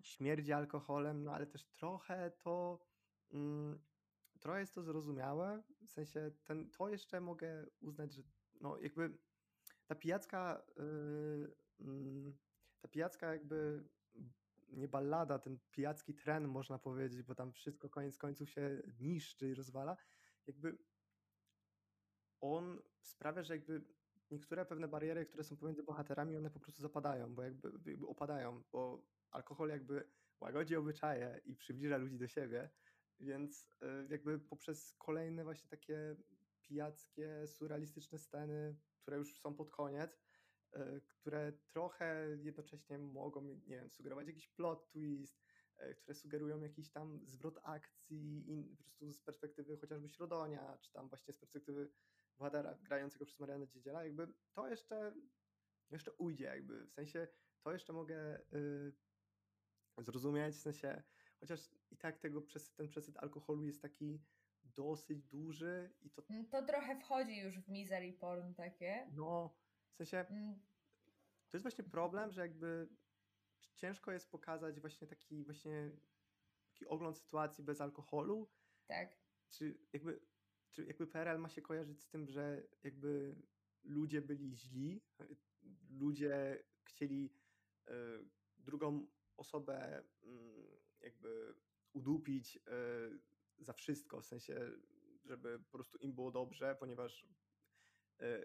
śmierdzi 0.00 0.52
alkoholem, 0.52 1.22
no 1.24 1.32
ale 1.34 1.46
też 1.46 1.64
trochę 1.64 2.30
to 2.30 2.78
mm, 3.32 3.78
trochę 4.40 4.60
jest 4.60 4.74
to 4.74 4.82
zrozumiałe, 4.82 5.62
w 5.86 5.90
sensie 5.90 6.30
ten, 6.44 6.70
to 6.70 6.88
jeszcze 6.88 7.20
mogę 7.20 7.66
uznać, 7.80 8.12
że 8.14 8.22
no 8.60 8.78
jakby 8.80 9.18
ta 9.86 9.94
pijacka 9.94 10.62
yy, 10.76 11.54
mm, 11.80 12.36
ta 12.86 12.92
pijacka 12.92 13.32
jakby 13.32 13.84
nie 14.68 14.88
ballada, 14.88 15.38
ten 15.38 15.58
pijacki 15.70 16.14
tren 16.14 16.48
można 16.48 16.78
powiedzieć, 16.78 17.22
bo 17.22 17.34
tam 17.34 17.52
wszystko 17.52 17.88
koniec 17.88 18.18
końców 18.18 18.50
się 18.50 18.82
niszczy 19.00 19.48
i 19.48 19.54
rozwala, 19.54 19.96
jakby 20.46 20.78
on 22.40 22.82
sprawia, 23.02 23.42
że 23.42 23.54
jakby 23.54 23.84
niektóre 24.30 24.66
pewne 24.66 24.88
bariery, 24.88 25.26
które 25.26 25.44
są 25.44 25.56
pomiędzy 25.56 25.82
bohaterami, 25.82 26.36
one 26.36 26.50
po 26.50 26.60
prostu 26.60 26.82
zapadają, 26.82 27.34
bo 27.34 27.42
jakby, 27.42 27.90
jakby 27.90 28.06
opadają, 28.06 28.62
bo 28.72 29.06
alkohol 29.30 29.68
jakby 29.68 30.08
łagodzi 30.40 30.76
obyczaje 30.76 31.40
i 31.44 31.56
przybliża 31.56 31.96
ludzi 31.96 32.18
do 32.18 32.28
siebie, 32.28 32.70
więc 33.20 33.70
y, 33.82 34.08
jakby 34.10 34.38
poprzez 34.38 34.94
kolejne 34.98 35.44
właśnie 35.44 35.68
takie 35.68 36.16
pijackie, 36.60 37.46
surrealistyczne 37.46 38.18
sceny, 38.18 38.76
które 38.98 39.16
już 39.16 39.40
są 39.40 39.54
pod 39.54 39.70
koniec, 39.70 40.25
które 41.08 41.52
trochę 41.52 42.36
jednocześnie 42.42 42.98
mogą, 42.98 43.42
nie 43.44 43.76
wiem, 43.76 43.90
sugerować 43.90 44.26
jakiś 44.26 44.48
plot 44.48 44.90
twist, 44.92 45.42
y, 45.82 45.94
które 45.94 46.14
sugerują 46.14 46.60
jakiś 46.60 46.90
tam 46.90 47.20
zwrot 47.26 47.58
akcji 47.62 48.50
in, 48.50 48.76
po 48.76 48.82
prostu 48.84 49.12
z 49.12 49.22
perspektywy 49.22 49.76
chociażby 49.76 50.08
Środonia, 50.08 50.78
czy 50.78 50.92
tam 50.92 51.08
właśnie 51.08 51.32
z 51.34 51.38
perspektywy 51.38 51.92
bohatera 52.38 52.74
grającego 52.74 53.24
przez 53.24 53.40
Marianę 53.40 53.68
Dziedziela, 53.68 54.04
jakby 54.04 54.34
to 54.52 54.68
jeszcze, 54.68 55.14
jeszcze 55.90 56.12
ujdzie, 56.12 56.44
jakby 56.44 56.86
w 56.86 56.92
sensie 56.92 57.28
to 57.62 57.72
jeszcze 57.72 57.92
mogę 57.92 58.40
y, 58.54 58.92
zrozumieć, 59.98 60.54
w 60.56 60.60
sensie 60.60 61.02
chociaż 61.40 61.60
i 61.90 61.96
tak 61.96 62.18
tego 62.18 62.42
przez, 62.42 62.74
ten 62.74 62.88
przesyt 62.88 63.16
alkoholu 63.16 63.64
jest 63.64 63.82
taki 63.82 64.24
dosyć 64.64 65.22
duży 65.24 65.94
i 66.00 66.10
to 66.10 66.22
Mm, 66.30 66.48
To 66.48 66.62
trochę 66.66 67.00
wchodzi 67.00 67.38
już 67.38 67.58
w 67.58 67.68
misery 67.68 68.12
porn 68.12 68.54
takie. 68.54 69.10
no, 69.14 69.56
w 69.96 69.98
sensie 69.98 70.18
Mm, 70.18 70.60
to 71.50 71.56
jest 71.56 71.64
właśnie 71.64 71.84
problem, 71.84 72.32
że 72.32 72.40
jakby 72.40 72.88
ciężko 73.74 74.12
jest 74.12 74.30
pokazać 74.30 74.80
właśnie 74.80 75.06
taki 75.06 75.44
właśnie 75.44 75.90
taki 76.68 76.86
ogląd 76.86 77.18
sytuacji 77.18 77.64
bez 77.64 77.80
alkoholu, 77.80 78.50
Tak. 78.86 79.18
czy 79.50 79.78
jakby, 79.92 80.20
czy 80.70 80.84
jakby 80.84 81.06
PRL 81.06 81.38
ma 81.38 81.48
się 81.48 81.62
kojarzyć 81.62 82.02
z 82.02 82.08
tym, 82.08 82.26
że 82.26 82.66
jakby 82.82 83.36
ludzie 83.82 84.22
byli 84.22 84.56
źli, 84.56 85.02
ludzie 85.90 86.64
chcieli 86.84 87.34
e, 87.88 87.92
drugą 88.58 89.06
osobę 89.36 90.04
mm, 90.22 90.66
jakby 91.00 91.54
udupić 91.92 92.56
e, 92.56 92.60
za 93.58 93.72
wszystko, 93.72 94.20
w 94.20 94.26
sensie, 94.26 94.70
żeby 95.24 95.58
po 95.58 95.70
prostu 95.70 95.98
im 95.98 96.14
było 96.14 96.30
dobrze, 96.30 96.76
ponieważ 96.80 97.26
e, 98.20 98.44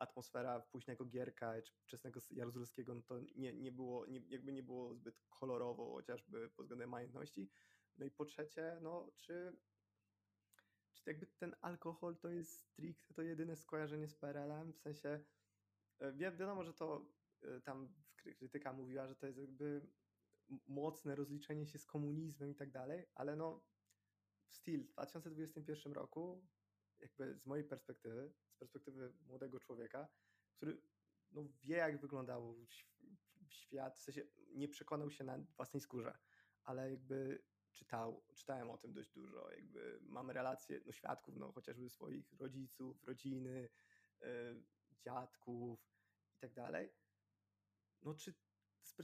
atmosfera 0.00 0.60
późnego 0.60 1.04
Gierka 1.04 1.62
czy 1.62 1.72
wczesnego 1.82 2.20
Jaruzelskiego, 2.30 2.94
no 2.94 3.02
to 3.02 3.20
nie, 3.36 3.52
nie 3.52 3.72
było, 3.72 4.06
nie, 4.06 4.20
jakby 4.28 4.52
nie 4.52 4.62
było 4.62 4.94
zbyt 4.94 5.22
kolorowo, 5.30 5.92
chociażby 5.94 6.50
pod 6.50 6.66
względem 6.66 6.90
majętności. 6.90 7.50
No 7.98 8.06
i 8.06 8.10
po 8.10 8.24
trzecie, 8.24 8.78
no 8.82 9.10
czy 9.16 9.56
czy 10.94 11.10
jakby 11.10 11.26
ten 11.26 11.56
alkohol 11.60 12.16
to 12.16 12.28
jest 12.28 12.60
stricte 12.60 13.14
to 13.14 13.22
jedyne 13.22 13.56
skojarzenie 13.56 14.08
z 14.08 14.14
PRL-em, 14.14 14.72
w 14.72 14.78
sensie 14.78 15.24
e, 15.98 16.12
wi 16.12 16.18
wiadomo, 16.18 16.64
że 16.64 16.74
to 16.74 17.06
e, 17.42 17.60
tam 17.60 17.94
krytyka 18.16 18.72
mówiła, 18.72 19.06
że 19.06 19.16
to 19.16 19.26
jest 19.26 19.38
jakby 19.38 19.86
mocne 20.66 21.16
rozliczenie 21.16 21.66
się 21.66 21.78
z 21.78 21.86
komunizmem 21.86 22.50
i 22.50 22.54
tak 22.54 22.70
dalej, 22.70 23.06
ale 23.14 23.36
no 23.36 23.64
still 24.48 24.84
w 24.84 24.92
2021 24.92 25.92
roku 25.92 26.46
jakby 27.00 27.38
z 27.38 27.46
mojej 27.46 27.64
perspektywy, 27.64 28.32
perspektywy 28.60 29.12
młodego 29.26 29.60
człowieka, 29.60 30.08
który 30.56 30.82
no 31.30 31.44
wie 31.62 31.76
jak 31.76 32.00
wyglądał 32.00 32.66
świat, 33.48 33.98
w 33.98 34.02
sensie 34.02 34.22
nie 34.54 34.68
przekonał 34.68 35.10
się 35.10 35.24
na 35.24 35.38
własnej 35.56 35.80
skórze, 35.80 36.18
ale 36.64 36.90
jakby 36.90 37.42
czytał, 37.72 38.24
czytałem 38.34 38.70
o 38.70 38.78
tym 38.78 38.92
dość 38.92 39.10
dużo, 39.10 39.50
jakby 39.50 40.00
mamy 40.02 40.32
relacje, 40.32 40.80
no 40.86 40.92
świadków, 40.92 41.36
no 41.36 41.52
chociażby 41.52 41.90
swoich 41.90 42.32
rodziców, 42.38 43.04
rodziny, 43.04 43.68
y, 44.22 44.26
dziadków 45.00 45.80
i 46.36 46.38
tak 46.38 46.54
dalej. 46.54 46.92
No 48.02 48.14
czy 48.14 48.34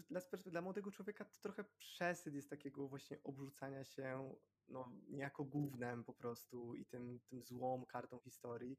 dla, 0.09 0.21
dla 0.47 0.61
młodego 0.61 0.91
człowieka 0.91 1.25
to 1.25 1.41
trochę 1.41 1.65
przesyt 1.65 2.35
jest 2.35 2.51
takiego 2.51 2.89
właśnie 2.89 3.23
obrzucania 3.23 3.85
się 3.85 4.35
no 4.69 4.93
niejako 5.09 5.45
gównem 5.45 6.05
po 6.05 6.15
prostu 6.15 6.75
i 6.75 6.87
tym, 6.87 7.21
tym 7.21 7.43
złą 7.43 7.87
kartą 7.87 8.19
historii, 8.19 8.79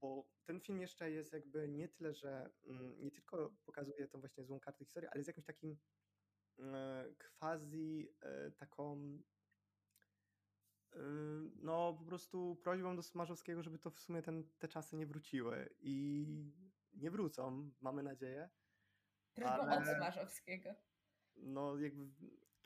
bo 0.00 0.26
ten 0.44 0.60
film 0.60 0.80
jeszcze 0.80 1.10
jest 1.10 1.32
jakby 1.32 1.68
nie 1.68 1.88
tyle, 1.88 2.14
że 2.14 2.50
mm, 2.64 3.02
nie 3.02 3.10
tylko 3.10 3.56
pokazuje 3.64 4.08
tą 4.08 4.20
właśnie 4.20 4.44
złą 4.44 4.60
kartę 4.60 4.84
historii, 4.84 5.08
ale 5.08 5.18
jest 5.18 5.28
jakimś 5.28 5.46
takim 5.46 5.78
e, 6.58 7.04
quasi 7.38 8.08
e, 8.20 8.50
taką 8.50 9.18
e, 10.92 10.98
no 11.56 11.94
po 11.98 12.04
prostu 12.04 12.56
prośbą 12.56 12.96
do 12.96 13.02
Smarzowskiego, 13.02 13.62
żeby 13.62 13.78
to 13.78 13.90
w 13.90 14.00
sumie 14.00 14.22
ten, 14.22 14.50
te 14.58 14.68
czasy 14.68 14.96
nie 14.96 15.06
wróciły 15.06 15.74
i 15.80 16.26
nie 16.92 17.10
wrócą, 17.10 17.70
mamy 17.80 18.02
nadzieję. 18.02 18.50
Ale... 19.44 19.78
od 19.78 19.96
Smarzowskiego. 19.96 20.74
No 21.36 21.78
jakby 21.78 22.10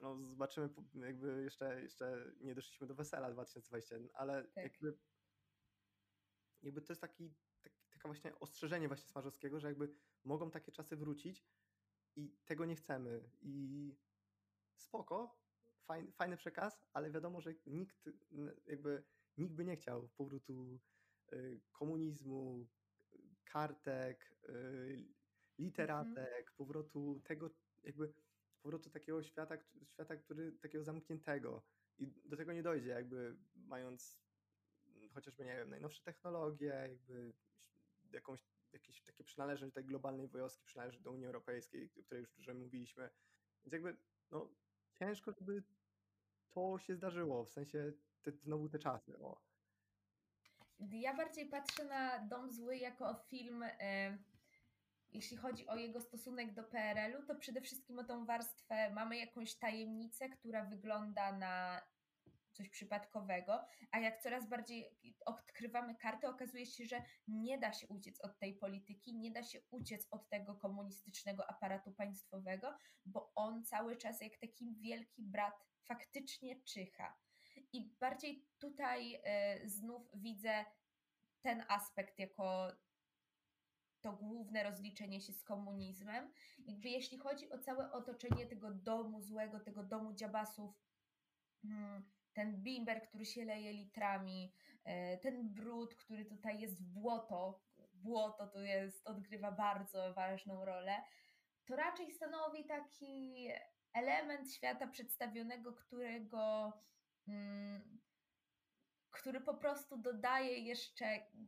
no 0.00 0.26
zobaczymy, 0.26 0.68
jakby 0.94 1.42
jeszcze, 1.42 1.82
jeszcze 1.82 2.32
nie 2.40 2.54
doszliśmy 2.54 2.86
do 2.86 2.94
wesela 2.94 3.30
2021, 3.30 4.08
ale 4.14 4.44
tak. 4.44 4.64
jakby, 4.64 4.98
jakby 6.64 6.82
to 6.82 6.92
jest 6.92 7.00
taki, 7.00 7.34
taki, 7.62 7.76
taka 7.90 8.08
właśnie 8.08 8.38
ostrzeżenie 8.38 8.88
właśnie 8.88 9.08
Smarzowskiego, 9.08 9.60
że 9.60 9.68
jakby 9.68 9.94
mogą 10.24 10.50
takie 10.50 10.72
czasy 10.72 10.96
wrócić 10.96 11.46
i 12.16 12.36
tego 12.44 12.64
nie 12.64 12.76
chcemy 12.76 13.30
i 13.40 13.96
spoko, 14.76 15.38
fajny, 15.84 16.12
fajny 16.12 16.36
przekaz, 16.36 16.84
ale 16.92 17.10
wiadomo, 17.10 17.40
że 17.40 17.54
nikt 17.66 18.08
jakby 18.66 19.04
nikt 19.36 19.54
by 19.54 19.64
nie 19.64 19.76
chciał 19.76 20.08
powrotu 20.08 20.80
y, 21.32 21.60
komunizmu, 21.72 22.66
kartek, 23.44 24.36
y, 24.48 25.14
literatek, 25.58 26.38
mhm. 26.38 26.54
powrotu 26.56 27.20
tego 27.24 27.50
jakby 27.82 28.14
powrotu 28.62 28.90
takiego 28.90 29.22
świata, 29.22 29.58
świata, 29.84 30.16
który 30.16 30.52
takiego 30.52 30.84
zamkniętego 30.84 31.62
i 31.98 32.06
do 32.24 32.36
tego 32.36 32.52
nie 32.52 32.62
dojdzie 32.62 32.88
jakby 32.88 33.36
mając 33.54 34.23
chociażby, 35.14 35.44
nie 35.44 35.56
wiem, 35.56 35.70
najnowsze 35.70 36.02
technologie, 36.02 36.66
jakby 36.66 37.32
jakąś, 38.12 38.40
jakieś 38.72 39.02
takie 39.02 39.24
przynależność 39.24 39.74
tej 39.74 39.84
globalnej 39.84 40.28
wioski, 40.28 40.64
przynależność 40.64 41.04
do 41.04 41.12
Unii 41.12 41.26
Europejskiej, 41.26 41.90
o 42.00 42.02
której 42.02 42.20
już 42.20 42.32
dużo 42.32 42.54
mówiliśmy. 42.54 43.10
Więc 43.64 43.72
jakby, 43.72 43.96
no, 44.30 44.50
ciężko, 44.94 45.32
żeby 45.32 45.62
to 46.50 46.78
się 46.78 46.96
zdarzyło, 46.96 47.44
w 47.44 47.50
sensie 47.50 47.92
te, 48.22 48.32
znowu 48.32 48.68
te 48.68 48.78
czasy. 48.78 49.18
O. 49.18 49.40
Ja 50.78 51.14
bardziej 51.16 51.48
patrzę 51.48 51.84
na 51.84 52.18
Dom 52.18 52.52
Zły 52.52 52.76
jako 52.76 53.14
film, 53.14 53.62
e, 53.62 54.18
jeśli 55.12 55.36
chodzi 55.36 55.66
o 55.66 55.76
jego 55.76 56.00
stosunek 56.00 56.54
do 56.54 56.64
PRL-u, 56.64 57.26
to 57.26 57.34
przede 57.34 57.60
wszystkim 57.60 57.98
o 57.98 58.04
tą 58.04 58.26
warstwę 58.26 58.90
mamy 58.90 59.18
jakąś 59.18 59.54
tajemnicę, 59.54 60.28
która 60.28 60.64
wygląda 60.64 61.32
na 61.32 61.82
coś 62.54 62.68
przypadkowego, 62.68 63.64
a 63.90 63.98
jak 63.98 64.22
coraz 64.22 64.48
bardziej 64.48 64.98
odkrywamy 65.26 65.94
karty, 65.94 66.28
okazuje 66.28 66.66
się, 66.66 66.84
że 66.86 67.02
nie 67.28 67.58
da 67.58 67.72
się 67.72 67.86
uciec 67.86 68.20
od 68.20 68.38
tej 68.38 68.54
polityki, 68.54 69.14
nie 69.14 69.30
da 69.30 69.42
się 69.42 69.60
uciec 69.70 70.06
od 70.10 70.28
tego 70.28 70.54
komunistycznego 70.54 71.50
aparatu 71.50 71.92
państwowego, 71.92 72.74
bo 73.06 73.32
on 73.34 73.64
cały 73.64 73.96
czas 73.96 74.20
jak 74.20 74.36
taki 74.36 74.74
wielki 74.74 75.22
brat 75.22 75.54
faktycznie 75.84 76.62
czyha. 76.62 77.18
I 77.72 77.90
bardziej 78.00 78.46
tutaj 78.58 79.14
y, 79.14 79.68
znów 79.68 80.10
widzę 80.14 80.64
ten 81.40 81.64
aspekt 81.68 82.18
jako 82.18 82.72
to 84.00 84.12
główne 84.12 84.62
rozliczenie 84.62 85.20
się 85.20 85.32
z 85.32 85.44
komunizmem. 85.44 86.32
Jakby 86.66 86.88
jeśli 86.88 87.18
chodzi 87.18 87.50
o 87.50 87.58
całe 87.58 87.92
otoczenie 87.92 88.46
tego 88.46 88.70
domu 88.70 89.20
złego, 89.20 89.60
tego 89.60 89.84
domu 89.84 90.14
dziabasów, 90.14 90.74
hmm, 91.62 92.04
ten 92.34 92.62
bimber, 92.62 93.02
który 93.08 93.24
się 93.24 93.44
leje 93.44 93.72
litrami, 93.72 94.52
e, 94.84 95.18
ten 95.18 95.48
brud, 95.48 95.94
który 95.94 96.24
tutaj 96.24 96.60
jest 96.60 96.82
w 96.82 96.86
błoto, 96.86 97.60
błoto 97.92 98.46
tu 98.46 98.62
jest, 98.62 99.06
odgrywa 99.06 99.52
bardzo 99.52 100.14
ważną 100.14 100.64
rolę, 100.64 101.02
to 101.66 101.76
raczej 101.76 102.10
stanowi 102.10 102.64
taki 102.64 103.48
element 103.92 104.52
świata 104.52 104.86
przedstawionego, 104.86 105.72
którego 105.72 106.72
mm, 107.28 108.00
który 109.14 109.40
po 109.40 109.54
prostu 109.54 109.96
dodaje 109.96 110.58
jeszcze 110.58 111.06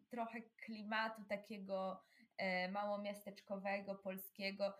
trochę 0.09 0.43
klimatu 0.43 1.25
takiego 1.25 2.03
e, 2.37 2.71
małomiasteczkowego, 2.71 3.95
polskiego. 3.95 4.75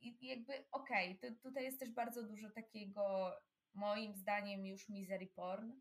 I 0.00 0.26
jakby 0.26 0.52
okej, 0.72 1.18
okay, 1.18 1.36
tutaj 1.42 1.64
jest 1.64 1.80
też 1.80 1.90
bardzo 1.90 2.22
dużo 2.22 2.50
takiego 2.50 3.32
moim 3.76 4.14
zdaniem 4.14 4.66
już 4.66 4.88
misery 4.88 5.26
porn, 5.26 5.72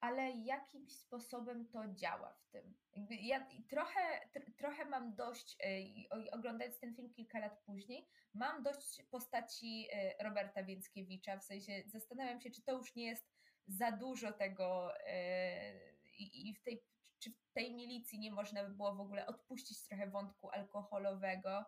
ale 0.00 0.30
jakimś 0.30 0.92
sposobem 0.92 1.68
to 1.68 1.88
działa 1.94 2.34
w 2.34 2.46
tym. 2.48 2.74
Jakby 2.96 3.14
ja 3.14 3.46
trochę, 3.68 4.28
trochę 4.56 4.84
mam 4.84 5.14
dość, 5.14 5.56
e, 5.60 6.30
oglądając 6.32 6.78
ten 6.78 6.94
film 6.94 7.10
kilka 7.10 7.38
lat 7.38 7.62
później, 7.66 8.08
mam 8.34 8.62
dość 8.62 9.02
postaci 9.10 9.88
e, 9.92 10.24
Roberta 10.24 10.64
Więckiewicza, 10.64 11.38
w 11.38 11.44
sensie 11.44 11.82
zastanawiam 11.86 12.40
się, 12.40 12.50
czy 12.50 12.62
to 12.62 12.72
już 12.72 12.94
nie 12.94 13.04
jest 13.06 13.26
za 13.66 13.92
dużo 13.92 14.32
tego 14.32 14.92
e, 15.06 15.94
i 16.18 16.54
w 16.54 16.62
tej, 16.62 16.82
czy 17.18 17.30
w 17.30 17.52
tej 17.52 17.74
milicji 17.74 18.18
nie 18.18 18.30
można 18.30 18.64
by 18.64 18.74
było 18.74 18.94
w 18.94 19.00
ogóle 19.00 19.26
odpuścić 19.26 19.82
trochę 19.82 20.06
wątku 20.06 20.50
alkoholowego, 20.50 21.64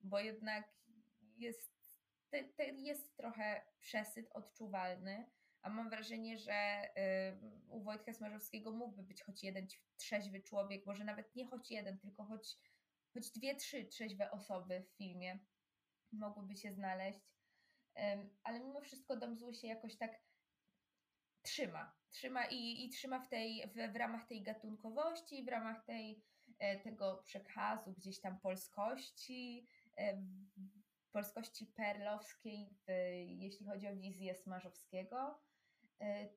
bo 0.00 0.20
jednak 0.20 0.64
jest 1.36 1.75
te, 2.30 2.44
te 2.44 2.64
jest 2.64 3.16
trochę 3.16 3.62
przesyt 3.80 4.30
odczuwalny, 4.32 5.30
a 5.62 5.70
mam 5.70 5.90
wrażenie, 5.90 6.38
że 6.38 6.82
y, 6.84 7.68
u 7.68 7.82
Wojtka 7.82 8.12
Smarzowskiego 8.12 8.72
mógłby 8.72 9.02
być 9.02 9.22
choć 9.22 9.42
jeden 9.42 9.66
trzeźwy 9.96 10.42
człowiek, 10.42 10.86
może 10.86 11.04
nawet 11.04 11.34
nie 11.34 11.46
choć 11.46 11.70
jeden, 11.70 11.98
tylko 11.98 12.24
choć, 12.24 12.56
choć 13.14 13.30
dwie, 13.30 13.54
trzy 13.54 13.84
trzeźwe 13.84 14.30
osoby 14.30 14.80
w 14.80 14.96
filmie 14.96 15.38
mogłyby 16.12 16.56
się 16.56 16.72
znaleźć. 16.72 17.20
Ale 18.42 18.60
mimo 18.60 18.80
wszystko 18.80 19.16
Dom 19.16 19.36
Zły 19.36 19.54
się 19.54 19.66
jakoś 19.66 19.96
tak 19.96 20.20
trzyma. 21.42 21.96
Trzyma 22.10 22.46
i, 22.46 22.84
i 22.84 22.90
trzyma 22.90 23.20
w, 23.20 23.28
tej, 23.28 23.70
w, 23.74 23.92
w 23.92 23.96
ramach 23.96 24.26
tej 24.26 24.42
gatunkowości, 24.42 25.44
w 25.44 25.48
ramach 25.48 25.84
tej, 25.84 26.22
e, 26.58 26.80
tego 26.80 27.22
przekazu 27.24 27.92
gdzieś 27.92 28.20
tam 28.20 28.40
polskości, 28.40 29.66
e, 29.98 30.22
polskości 31.16 31.66
perlowskiej, 31.66 32.68
w, 32.70 32.90
jeśli 33.26 33.66
chodzi 33.66 33.88
o 33.88 33.96
wizję 33.96 34.34
Smarzowskiego. 34.34 35.40
E, 36.00 36.28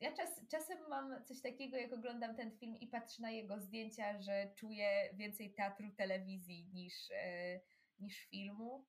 ja 0.00 0.12
czas, 0.12 0.40
czasem 0.50 0.78
mam 0.88 1.24
coś 1.24 1.40
takiego, 1.42 1.76
jak 1.76 1.92
oglądam 1.92 2.36
ten 2.36 2.58
film 2.58 2.76
i 2.80 2.86
patrzę 2.86 3.22
na 3.22 3.30
jego 3.30 3.60
zdjęcia, 3.60 4.22
że 4.22 4.52
czuję 4.56 5.14
więcej 5.14 5.54
teatru 5.54 5.90
telewizji 5.90 6.70
niż, 6.72 7.10
e, 7.10 7.60
niż 7.98 8.24
filmu. 8.24 8.86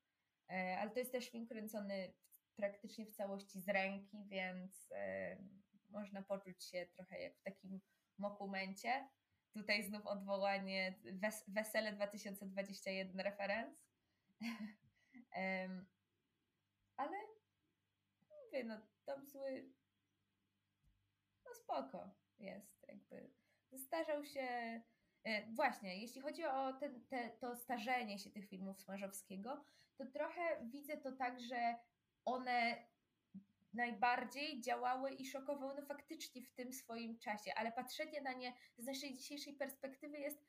E, 0.49 0.77
ale 0.79 0.91
to 0.91 0.99
jest 0.99 1.11
też 1.11 1.29
film 1.29 1.47
kręcony 1.47 2.13
praktycznie 2.55 3.05
w 3.05 3.11
całości 3.11 3.61
z 3.61 3.69
ręki, 3.69 4.25
więc 4.25 4.89
można 5.89 6.21
poczuć 6.21 6.63
się 6.63 6.87
trochę 6.95 7.19
jak 7.19 7.37
w 7.37 7.43
takim 7.43 7.81
mokumencie. 8.17 9.09
Tutaj 9.53 9.83
znów 9.83 10.07
odwołanie 10.07 10.99
Wes 11.13 11.43
Wesele 11.47 11.93
2021 11.93 13.19
referenc. 13.19 13.85
Ale 16.97 17.17
mówię, 18.45 18.63
no 18.63 18.81
dom 19.05 19.25
zły 19.25 19.69
no 21.45 21.53
spoko 21.53 22.09
jest 22.39 22.87
jakby. 22.87 23.29
Zestarzał 23.71 24.25
się 24.25 24.41
e, 25.23 25.53
Właśnie, 25.53 26.01
jeśli 26.01 26.21
chodzi 26.21 26.45
o 26.45 26.73
ten, 26.73 27.05
te, 27.05 27.29
to 27.29 27.55
starzenie 27.55 28.19
się 28.19 28.29
tych 28.29 28.49
filmów 28.49 28.81
Smarzowskiego, 28.81 29.63
to 29.97 30.05
trochę 30.05 30.65
widzę 30.65 30.97
to 30.97 31.11
tak, 31.11 31.39
że 31.41 31.75
one 32.25 32.87
najbardziej 33.73 34.61
działały 34.61 35.11
i 35.11 35.25
szokowały 35.25 35.73
no 35.75 35.85
faktycznie 35.85 36.41
w 36.43 36.51
tym 36.51 36.73
swoim 36.73 37.19
czasie, 37.19 37.51
ale 37.55 37.71
patrzenie 37.71 38.21
na 38.21 38.33
nie 38.33 38.53
z 38.77 38.85
naszej 38.85 39.13
dzisiejszej 39.13 39.53
perspektywy 39.53 40.19
jest 40.19 40.45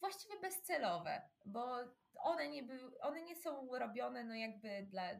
właściwie 0.00 0.40
bezcelowe, 0.40 1.22
bo 1.44 1.78
one 2.18 2.48
nie, 2.48 2.62
były, 2.62 3.00
one 3.00 3.22
nie 3.22 3.36
są 3.36 3.78
robione 3.78 4.24
no 4.24 4.34
jakby 4.34 4.86
dla, 4.90 5.14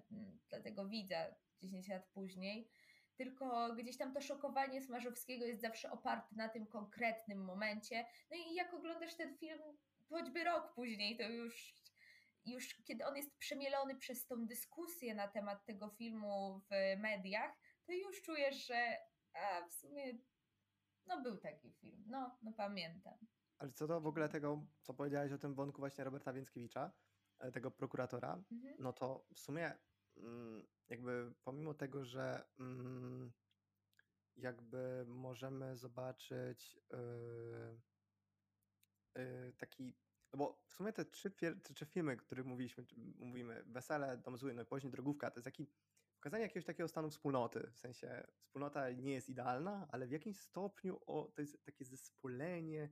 dla 0.49 0.61
tego 0.63 0.89
widza 0.89 1.35
10 1.63 1.89
lat 1.89 2.09
później, 2.15 2.71
tylko 3.17 3.75
gdzieś 3.75 3.97
tam 3.97 4.15
to 4.15 4.21
szokowanie 4.21 4.83
Smarzowskiego 4.83 5.45
jest 5.45 5.61
zawsze 5.61 5.91
oparte 5.91 6.37
na 6.37 6.49
tym 6.49 6.67
konkretnym 6.67 7.45
momencie. 7.45 8.07
No 8.31 8.37
i 8.37 8.55
jak 8.55 8.75
oglądasz 8.75 9.15
ten 9.15 9.39
film 9.39 9.61
choćby 10.09 10.45
rok 10.45 10.75
później, 10.75 11.17
to 11.17 11.23
już, 11.23 11.75
już 12.45 12.83
kiedy 12.85 13.07
on 13.07 13.17
jest 13.17 13.39
przemielony 13.39 13.97
przez 13.97 14.27
tą 14.27 14.47
dyskusję 14.47 15.15
na 15.15 15.29
temat 15.29 15.65
tego 15.65 15.91
filmu 15.91 16.61
w 16.71 17.01
mediach, 17.01 17.53
to 17.87 17.93
już 17.93 18.23
czujesz, 18.23 18.67
że 18.67 18.97
a 19.35 19.67
w 19.69 19.75
sumie 19.75 20.19
no 21.07 21.23
był 21.23 21.37
taki 21.37 21.73
film, 21.73 22.05
no, 22.07 22.39
no 22.43 22.53
pamiętam. 22.53 23.19
Ale 23.59 23.73
co 23.73 23.87
do 23.87 24.01
w 24.01 24.07
ogóle 24.07 24.29
tego, 24.29 24.67
co 24.83 24.95
powiedziałeś 24.95 25.33
o 25.33 25.39
tym 25.39 25.55
wątku 25.55 25.83
właśnie 25.83 26.05
Roberta 26.05 26.33
Więckiewicza, 26.33 26.93
e, 27.39 27.53
tego 27.53 27.71
prokuratora, 27.71 28.43
mhm. 28.53 28.77
no 28.79 28.93
to 28.93 29.27
w 29.35 29.41
sumie 29.41 29.73
mm, 30.17 30.67
jakby 30.89 31.35
pomimo 31.45 31.75
tego, 31.75 32.05
że 32.05 32.45
mm, 32.59 33.33
jakby 34.37 35.05
możemy 35.09 35.77
zobaczyć 35.77 36.81
yy, 36.91 37.81
yy, 39.15 39.53
taki, 39.59 39.97
no 40.33 40.39
bo 40.39 40.63
w 40.67 40.73
sumie 40.73 40.93
te 40.93 41.05
trzy, 41.05 41.31
te 41.31 41.75
trzy 41.75 41.87
filmy, 41.87 42.13
o 42.13 42.17
których 42.17 42.47
mówiliśmy, 42.47 42.85
mówimy, 43.19 43.65
Wesele, 43.67 44.19
Dom 44.19 44.37
Zły, 44.37 44.55
no 44.55 44.63
i 44.63 44.67
później 44.67 44.93
Drogówka, 44.93 45.31
to 45.31 45.39
jest 45.39 45.45
taki 45.45 45.67
pokazanie 46.15 46.43
jakiegoś 46.43 46.65
takiego 46.65 46.89
stanu 46.89 47.11
wspólnoty, 47.11 47.71
w 47.71 47.79
sensie 47.79 48.27
wspólnota 48.39 48.91
nie 48.91 49.13
jest 49.13 49.29
idealna, 49.29 49.89
ale 49.91 50.07
w 50.07 50.11
jakimś 50.11 50.41
stopniu 50.41 51.01
o, 51.07 51.33
to 51.35 51.43
jest 51.43 51.65
takie 51.65 51.85
zespolenie 51.85 52.91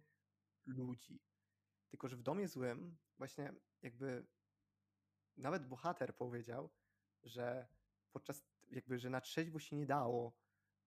ludzi. 0.66 1.20
Tylko, 1.88 2.08
że 2.08 2.16
w 2.16 2.22
domie 2.22 2.48
złym 2.48 2.96
właśnie 3.18 3.52
jakby 3.82 4.26
nawet 5.36 5.66
bohater 5.66 6.16
powiedział, 6.16 6.70
że 7.22 7.66
podczas 8.12 8.44
jakby, 8.70 8.98
że 8.98 9.10
na 9.10 9.20
trzeźwo 9.20 9.58
się 9.58 9.76
nie 9.76 9.86
dało 9.86 10.36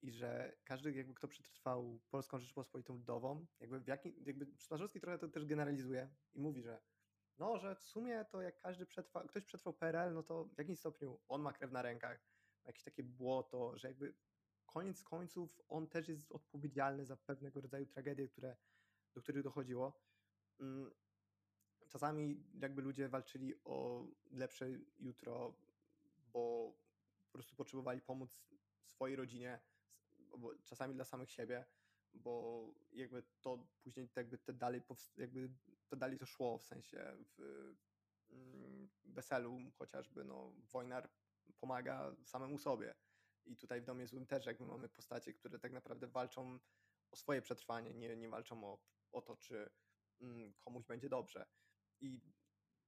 i 0.02 0.12
że 0.12 0.58
każdy 0.64 0.94
jakby 0.94 1.14
kto 1.14 1.28
przetrwał 1.28 2.00
Polską 2.10 2.40
Rzeczpospolitą 2.40 2.94
Ludową, 2.94 3.46
jakby 3.60 3.80
w 3.80 3.88
jakim, 3.88 4.24
jakby 4.26 4.48
Smarzowski 4.58 5.00
trochę 5.00 5.20
to 5.20 5.28
też 5.28 5.46
generalizuje 5.46 6.10
i 6.34 6.40
mówi, 6.40 6.62
że 6.62 6.82
no, 7.38 7.58
że 7.58 7.76
w 7.76 7.84
sumie 7.84 8.26
to 8.26 8.42
jak 8.42 8.62
każdy 8.62 8.86
przetrwa, 8.86 9.28
ktoś 9.28 9.44
przetrwał 9.44 9.74
PRL, 9.74 10.14
no 10.14 10.24
to 10.24 10.46
w 10.46 10.58
jakimś 10.58 10.80
stopniu 10.80 11.20
on 11.28 11.42
ma 11.42 11.54
krew 11.54 11.72
na 11.72 11.82
rękach, 11.82 12.20
ma 12.64 12.70
jakieś 12.70 12.84
takie 12.84 13.04
błoto, 13.04 13.78
że 13.78 13.88
jakby 13.88 14.14
koniec 14.66 15.04
końców 15.04 15.62
on 15.68 15.88
też 15.88 16.08
jest 16.08 16.32
odpowiedzialny 16.32 17.06
za 17.06 17.18
pewnego 17.18 17.62
rodzaju 17.62 17.86
tragedie, 17.86 18.28
które, 18.28 18.58
do 19.14 19.22
których 19.22 19.44
dochodziło. 19.44 20.00
Mm, 20.60 20.92
czasami 21.90 22.44
jakby 22.62 22.82
ludzie 22.82 23.10
walczyli 23.10 23.54
o 23.64 24.08
lepsze 24.32 24.66
jutro, 25.00 25.54
bo 26.34 26.74
po 27.26 27.32
prostu 27.32 27.56
potrzebowali 27.56 28.02
pomóc 28.02 28.46
swojej 28.84 29.16
rodzinie, 29.16 29.60
czasami 30.64 30.96
dla 30.96 31.06
samych 31.06 31.32
siebie, 31.32 31.66
bo 32.14 32.64
jakby 32.92 33.24
to 33.42 33.68
później 33.84 34.10
jakby 34.16 34.38
te 34.38 34.54
dalej, 34.54 34.82
jakby 35.18 35.50
to 35.88 35.96
dalej 35.96 36.18
to 36.18 36.26
szło, 36.26 36.58
w 36.58 36.64
sensie 36.64 37.18
w 37.38 37.74
mm, 38.30 38.90
weselu 39.06 39.58
chociażby, 39.78 40.24
no 40.24 40.54
Wojnar 40.72 41.10
pomaga 41.60 42.16
samemu 42.24 42.58
sobie 42.58 42.96
i 43.46 43.58
tutaj 43.58 43.82
w 43.82 43.86
Domie 43.86 44.08
Złym 44.08 44.26
też 44.26 44.46
jakby 44.46 44.66
mamy 44.66 44.90
postacie, 44.90 45.34
które 45.34 45.60
tak 45.60 45.72
naprawdę 45.72 46.08
walczą 46.08 46.60
o 47.12 47.16
swoje 47.16 47.42
przetrwanie, 47.42 47.94
nie, 47.94 48.16
nie 48.16 48.30
walczą 48.30 48.64
o, 48.64 48.80
o 49.12 49.22
to, 49.22 49.38
czy 49.38 49.70
mm, 50.22 50.54
komuś 50.60 50.86
będzie 50.86 51.10
dobrze. 51.10 51.46
I 52.02 52.22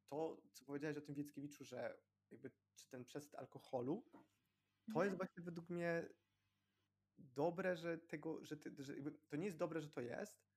to, 0.09 0.41
co 0.53 0.65
powiedziałeś 0.65 0.97
o 0.97 1.01
tym 1.01 1.15
Wieckiewiczu, 1.15 1.65
że 1.65 1.97
jakby 2.31 2.51
czy 2.75 2.89
ten 2.89 3.05
przesyt 3.05 3.35
alkoholu, 3.35 4.03
to 4.93 5.03
jest 5.03 5.13
mhm. 5.13 5.17
właśnie 5.17 5.43
według 5.43 5.69
mnie 5.69 6.09
dobre, 7.17 7.77
że 7.77 7.97
tego, 7.97 8.45
że, 8.45 8.57
ty, 8.57 8.75
że 8.79 8.93
to 9.27 9.37
nie 9.37 9.45
jest 9.45 9.57
dobre, 9.57 9.81
że 9.81 9.89
to 9.89 10.01
jest. 10.01 10.49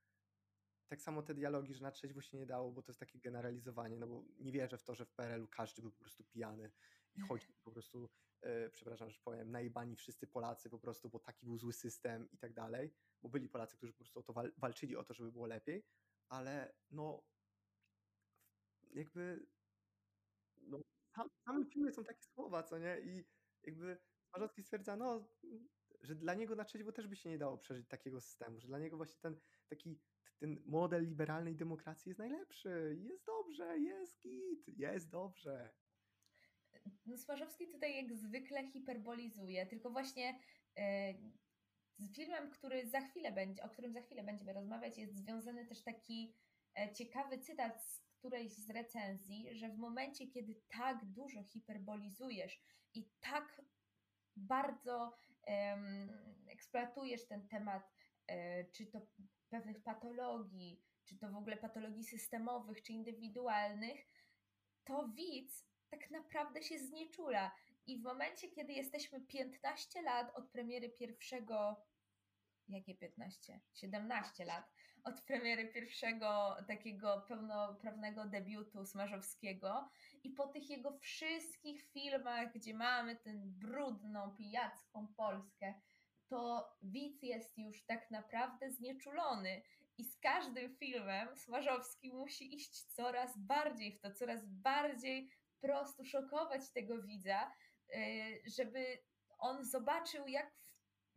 Tak 0.88 1.02
samo 1.02 1.22
te 1.22 1.34
dialogi, 1.34 1.74
że 1.74 1.82
na 1.82 1.90
trzeźwo 1.90 2.20
się 2.20 2.36
nie 2.36 2.46
dało, 2.46 2.72
bo 2.72 2.82
to 2.82 2.92
jest 2.92 3.00
takie 3.00 3.18
generalizowanie, 3.18 3.96
no 3.96 4.06
bo 4.06 4.24
nie 4.38 4.52
wierzę 4.52 4.78
w 4.78 4.82
to, 4.82 4.94
że 4.94 5.06
w 5.06 5.12
PRL-u 5.12 5.48
każdy 5.48 5.82
był 5.82 5.92
po 5.92 5.98
prostu 5.98 6.24
pijany 6.24 6.72
chodzi 7.28 7.46
po 7.64 7.72
prostu, 7.72 8.10
e, 8.40 8.70
przepraszam, 8.70 9.10
że 9.10 9.20
powiem, 9.24 9.50
najebani 9.50 9.96
wszyscy 9.96 10.26
Polacy 10.26 10.70
po 10.70 10.78
prostu, 10.78 11.08
bo 11.08 11.18
taki 11.18 11.46
był 11.46 11.58
zły 11.58 11.72
system 11.72 12.28
i 12.30 12.38
tak 12.38 12.52
dalej, 12.52 12.94
bo 13.22 13.28
byli 13.28 13.48
Polacy, 13.48 13.76
którzy 13.76 13.92
po 13.92 13.98
prostu 13.98 14.20
o 14.20 14.22
to 14.22 14.32
wal, 14.32 14.52
walczyli 14.58 14.96
o 14.96 15.04
to, 15.04 15.14
żeby 15.14 15.32
było 15.32 15.46
lepiej, 15.46 15.86
ale 16.28 16.74
no 16.90 17.22
jakby 18.94 19.46
no, 20.56 20.80
sam, 21.16 21.28
w 21.28 21.42
samym 21.44 21.66
filmie 21.66 21.92
są 21.92 22.04
takie 22.04 22.22
słowa, 22.22 22.62
co 22.62 22.78
nie? 22.78 23.00
I 23.00 23.24
jakby 23.62 23.98
Smarzowski 24.30 24.62
stwierdza, 24.62 24.96
no, 24.96 25.28
że 26.00 26.14
dla 26.14 26.34
niego 26.34 26.54
na 26.54 26.64
trzeźwo 26.64 26.92
też 26.92 27.08
by 27.08 27.16
się 27.16 27.30
nie 27.30 27.38
dało 27.38 27.58
przeżyć 27.58 27.88
takiego 27.88 28.20
systemu, 28.20 28.60
że 28.60 28.68
dla 28.68 28.78
niego 28.78 28.96
właśnie 28.96 29.20
ten 29.20 29.40
taki 29.68 30.00
ten 30.38 30.62
model 30.66 31.04
liberalnej 31.06 31.56
demokracji 31.56 32.10
jest 32.10 32.18
najlepszy, 32.18 32.96
jest 33.00 33.26
dobrze, 33.26 33.78
jest 33.78 34.20
git, 34.20 34.68
jest 34.78 35.10
dobrze. 35.10 35.74
No, 37.06 37.18
Smarzowski 37.18 37.68
tutaj 37.68 37.96
jak 37.96 38.14
zwykle 38.14 38.66
hiperbolizuje, 38.66 39.66
tylko 39.66 39.90
właśnie 39.90 40.38
e, 40.78 41.14
z 41.98 42.14
filmem, 42.14 42.50
który 42.50 42.86
za 42.86 43.00
chwilę 43.00 43.32
będzie, 43.32 43.62
o 43.62 43.68
którym 43.68 43.92
za 43.92 44.02
chwilę 44.02 44.22
będziemy 44.22 44.52
rozmawiać, 44.52 44.98
jest 44.98 45.16
związany 45.16 45.66
też 45.66 45.82
taki 45.82 46.34
e, 46.78 46.92
ciekawy 46.92 47.38
cytat 47.38 47.82
z 47.82 48.00
którejś 48.22 48.52
z 48.52 48.70
recenzji, 48.70 49.46
że 49.52 49.68
w 49.68 49.78
momencie, 49.78 50.26
kiedy 50.26 50.54
tak 50.68 51.04
dużo 51.04 51.44
hiperbolizujesz 51.44 52.60
i 52.94 53.08
tak 53.20 53.62
bardzo 54.36 55.16
um, 55.46 56.10
eksploatujesz 56.48 57.26
ten 57.26 57.48
temat, 57.48 57.92
e, 58.26 58.64
czy 58.64 58.86
to 58.86 59.00
pewnych 59.48 59.82
patologii, 59.82 60.82
czy 61.04 61.18
to 61.18 61.30
w 61.30 61.36
ogóle 61.36 61.56
patologii 61.56 62.04
systemowych, 62.04 62.82
czy 62.82 62.92
indywidualnych, 62.92 64.08
to 64.84 65.08
widz 65.08 65.71
tak 65.92 66.10
naprawdę 66.10 66.62
się 66.62 66.78
znieczula. 66.78 67.52
I 67.86 67.98
w 67.98 68.02
momencie, 68.02 68.48
kiedy 68.48 68.72
jesteśmy 68.72 69.20
15 69.20 70.02
lat 70.02 70.36
od 70.36 70.50
premiery 70.50 70.88
pierwszego, 70.90 71.86
jakie 72.68 72.94
15? 72.94 73.60
17 73.74 74.44
lat 74.44 74.72
od 75.04 75.20
premiery 75.20 75.68
pierwszego 75.68 76.56
takiego 76.68 77.24
pełnoprawnego 77.28 78.24
debiutu 78.24 78.86
Smarzowskiego 78.86 79.90
i 80.24 80.30
po 80.30 80.46
tych 80.46 80.70
jego 80.70 80.98
wszystkich 80.98 81.82
filmach, 81.82 82.52
gdzie 82.52 82.74
mamy 82.74 83.16
tę 83.16 83.30
brudną, 83.44 84.30
pijacką 84.30 85.06
Polskę, 85.16 85.74
to 86.28 86.70
widz 86.82 87.22
jest 87.22 87.58
już 87.58 87.84
tak 87.84 88.10
naprawdę 88.10 88.70
znieczulony 88.70 89.62
i 89.98 90.04
z 90.04 90.16
każdym 90.16 90.76
filmem 90.76 91.36
Smarzowski 91.36 92.12
musi 92.12 92.54
iść 92.54 92.84
coraz 92.84 93.38
bardziej 93.38 93.92
w 93.92 94.00
to, 94.00 94.12
coraz 94.12 94.46
bardziej 94.46 95.30
po 95.62 95.68
prostu 95.68 96.04
szokować 96.04 96.70
tego 96.70 97.02
widza, 97.02 97.52
y, 97.94 98.42
żeby 98.56 98.98
on 99.38 99.64
zobaczył, 99.64 100.28
jak, 100.28 100.52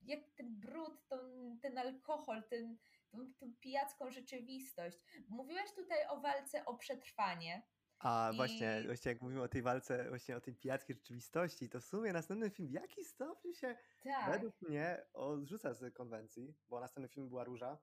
jak 0.02 0.20
ten 0.36 0.60
brud, 0.60 1.08
ten, 1.08 1.60
ten 1.62 1.78
alkohol, 1.78 2.44
ten, 2.50 2.78
tą, 3.10 3.34
tą 3.40 3.54
pijacką 3.60 4.12
rzeczywistość. 4.12 4.98
Mówiłeś 5.30 5.74
tutaj 5.74 6.08
o 6.10 6.22
walce 6.22 6.66
o 6.66 6.78
przetrwanie. 6.78 7.64
A 8.00 8.30
I... 8.34 8.36
właśnie, 8.36 8.84
właśnie 8.86 9.12
jak 9.12 9.22
mówimy 9.22 9.42
o 9.42 9.48
tej 9.48 9.62
walce, 9.62 10.10
właśnie 10.10 10.38
o 10.38 10.42
tej 10.42 10.56
pijackiej 10.56 10.96
rzeczywistości, 10.96 11.70
to 11.70 11.80
w 11.80 11.86
sumie 11.86 12.14
następny 12.14 12.50
film 12.50 12.68
w 12.70 12.72
jaki 12.72 13.04
stopniu 13.04 13.54
się 13.54 13.76
tak. 14.04 14.32
według 14.32 14.62
mnie 14.62 15.06
odrzuca 15.14 15.74
z 15.74 15.94
konwencji, 15.94 16.56
bo 16.70 16.80
następny 16.80 17.10
film 17.10 17.30
była 17.30 17.44
Róża, 17.44 17.78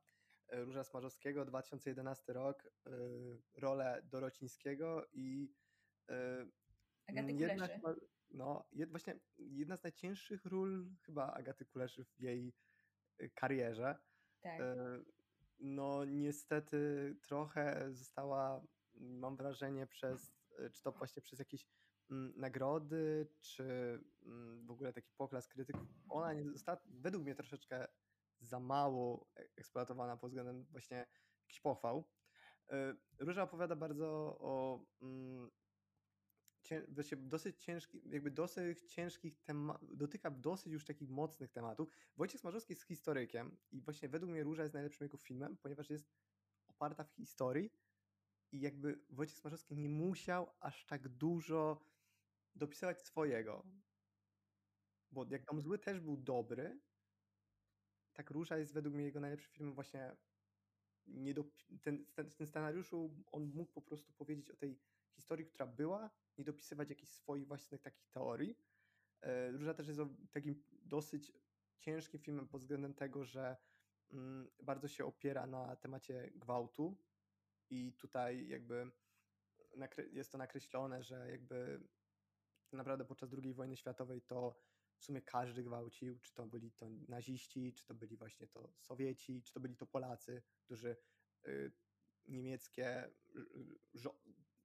e, 0.49 0.65
Róża 0.65 0.85
Smarzowskiego, 0.85 1.45
2011 1.45 2.33
rok, 2.33 2.65
yy, 2.87 3.43
rolę 3.55 4.03
Dorocińskiego 4.05 5.07
i 5.13 5.55
Agaty 7.07 7.33
jedna, 7.33 7.69
no, 8.31 8.65
jed, 8.73 8.91
właśnie 8.91 9.21
jedna 9.39 9.77
z 9.77 9.83
najcięższych 9.83 10.45
ról 10.45 10.87
chyba 11.03 11.33
Agaty 11.33 11.65
Kuleszy 11.65 12.05
w 12.05 12.21
jej 12.21 12.55
karierze. 13.35 13.99
Tak. 14.41 14.61
No 15.59 16.05
niestety 16.05 17.15
trochę 17.23 17.93
została, 17.93 18.67
mam 18.95 19.37
wrażenie, 19.37 19.87
przez, 19.87 20.33
czy 20.73 20.83
to 20.83 20.93
właśnie 20.93 21.23
przez 21.23 21.39
jakieś 21.39 21.67
mm, 22.11 22.33
nagrody, 22.37 23.29
czy 23.41 23.65
mm, 24.23 24.67
w 24.67 24.71
ogóle 24.71 24.93
taki 24.93 25.13
poklask 25.17 25.53
krytyków, 25.53 25.89
ona 26.09 26.33
nie 26.33 26.51
została 26.51 26.81
według 26.87 27.25
mnie 27.25 27.35
troszeczkę 27.35 27.87
za 28.41 28.61
mało 28.61 29.29
e, 29.37 29.49
eksploatowana 29.57 30.17
pod 30.17 30.31
względem 30.31 30.65
właśnie 30.65 31.07
jakichś 31.43 31.61
pochwał. 31.61 32.09
Róża 33.19 33.43
opowiada 33.43 33.77
bardzo 33.77 34.37
o 34.41 34.85
mm, 36.71 37.29
dosyć 37.29 37.65
ciężki, 37.65 38.01
jakby 38.05 38.31
dosyć 38.31 38.83
ciężkich 38.83 39.43
tematów, 39.43 39.97
dotyka 39.97 40.31
dosyć 40.31 40.73
już 40.73 40.85
takich 40.85 41.11
mocnych 41.11 41.51
tematów. 41.51 41.89
Wojciech 42.17 42.41
Smarzowski 42.41 42.73
jest 42.73 42.83
historykiem 42.83 43.57
i 43.71 43.81
właśnie 43.81 44.09
według 44.09 44.33
mnie 44.33 44.43
Róża 44.43 44.63
jest 44.63 44.75
najlepszym 44.75 45.05
jego 45.05 45.17
filmem, 45.17 45.57
ponieważ 45.57 45.91
jest 45.91 46.13
oparta 46.67 47.05
w 47.05 47.13
historii 47.13 47.71
i 48.53 48.61
jakby 48.61 49.01
Wojciech 49.11 49.39
Smarzowski 49.39 49.77
nie 49.77 49.89
musiał 49.89 50.51
aż 50.61 50.87
tak 50.87 51.09
dużo 51.09 51.85
dopisywać 52.55 53.03
swojego. 53.03 53.67
Bo 55.11 55.27
jak 55.31 55.45
Dom 55.45 55.61
Zły 55.61 55.79
też 55.79 56.01
był 56.01 56.17
dobry, 56.17 56.81
tak 58.13 58.31
Róża 58.31 58.59
jest 58.59 58.73
według 58.73 58.95
mnie 58.95 59.05
jego 59.05 59.21
najlepszym 59.21 59.53
filmem 59.53 59.75
właśnie 59.75 60.17
nie 61.07 61.35
do, 61.35 61.45
ten, 61.83 62.07
ten 62.15 62.47
scenariuszu 62.47 63.25
on 63.33 63.51
mógł 63.55 63.73
po 63.73 63.83
prostu 63.83 64.13
powiedzieć 64.13 64.51
o 64.51 64.57
tej 64.57 64.81
historii, 65.15 65.47
która 65.47 65.67
była, 65.67 66.11
nie 66.39 66.45
dopisywać 66.45 66.91
jakichś 66.91 67.13
swoich 67.13 67.47
własnych 67.47 67.83
takich 67.83 68.09
teorii. 68.09 68.59
E, 69.21 69.51
Róża 69.51 69.75
też 69.75 69.89
jest 69.89 70.01
takim 70.31 70.63
dosyć 70.71 71.33
ciężkim 71.79 72.21
filmem 72.21 72.49
pod 72.49 72.61
względem 72.61 72.95
tego, 72.95 73.25
że 73.25 73.57
mm, 74.11 74.51
bardzo 74.63 74.89
się 74.89 75.05
opiera 75.05 75.47
na 75.47 75.77
temacie 75.77 76.31
gwałtu 76.35 76.97
i 77.71 77.93
tutaj 77.93 78.49
jakby 78.49 78.91
jest 80.13 80.33
to 80.33 80.39
nakreślone, 80.39 81.03
że 81.03 81.31
jakby 81.31 81.81
naprawdę 82.73 83.05
podczas 83.05 83.35
II 83.43 83.55
wojny 83.55 83.77
światowej 83.77 84.23
to 84.23 84.55
w 84.97 85.05
sumie 85.05 85.23
każdy 85.23 85.63
gwałcił, 85.63 86.19
czy 86.19 86.35
to 86.35 86.47
byli 86.47 86.73
to 86.73 86.89
naziści, 87.09 87.73
czy 87.73 87.87
to 87.87 87.95
byli 87.95 88.17
właśnie 88.17 88.47
to 88.47 88.73
Sowieci, 88.79 89.43
czy 89.43 89.53
to 89.53 89.61
byli 89.61 89.77
to 89.77 89.87
Polacy, 89.87 90.43
którzy 90.65 90.97
y, 91.47 91.73
niemieckie, 92.29 93.11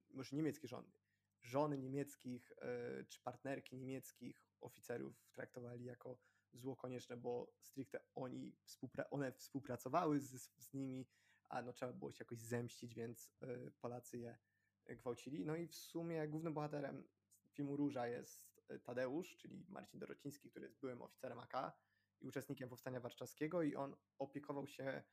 może 0.09 0.35
niemieckie 0.35 0.67
rządy, 0.67 0.97
żony 1.41 1.77
niemieckich 1.77 2.51
e, 2.57 3.05
czy 3.05 3.21
partnerki 3.21 3.77
niemieckich 3.77 4.47
oficerów 4.61 5.27
traktowali 5.31 5.85
jako 5.85 6.19
zło 6.53 6.75
konieczne, 6.75 7.17
bo 7.17 7.53
stricte 7.61 7.99
oni 8.15 8.55
współpra 8.65 9.09
one 9.09 9.31
współpracowały 9.31 10.19
z, 10.19 10.51
z 10.57 10.73
nimi, 10.73 11.07
a 11.49 11.61
no 11.61 11.73
trzeba 11.73 11.93
było 11.93 12.11
się 12.11 12.23
jakoś 12.23 12.39
zemścić, 12.39 12.95
więc 12.95 13.31
e, 13.41 13.71
Polacy 13.71 14.17
je 14.17 14.37
gwałcili. 14.85 15.45
No 15.45 15.55
i 15.55 15.67
w 15.67 15.75
sumie 15.75 16.27
głównym 16.27 16.53
bohaterem 16.53 17.07
filmu 17.53 17.77
Róża 17.77 18.07
jest 18.07 18.61
Tadeusz, 18.83 19.37
czyli 19.37 19.65
Marcin 19.69 19.99
Dorociński, 19.99 20.49
który 20.49 20.65
jest 20.65 20.79
byłym 20.79 21.01
oficerem 21.01 21.39
AK 21.39 21.77
i 22.21 22.27
uczestnikiem 22.27 22.69
Powstania 22.69 22.99
Warszawskiego 22.99 23.63
i 23.63 23.75
on 23.75 23.95
opiekował 24.17 24.67
się 24.67 24.83
e, 24.83 25.03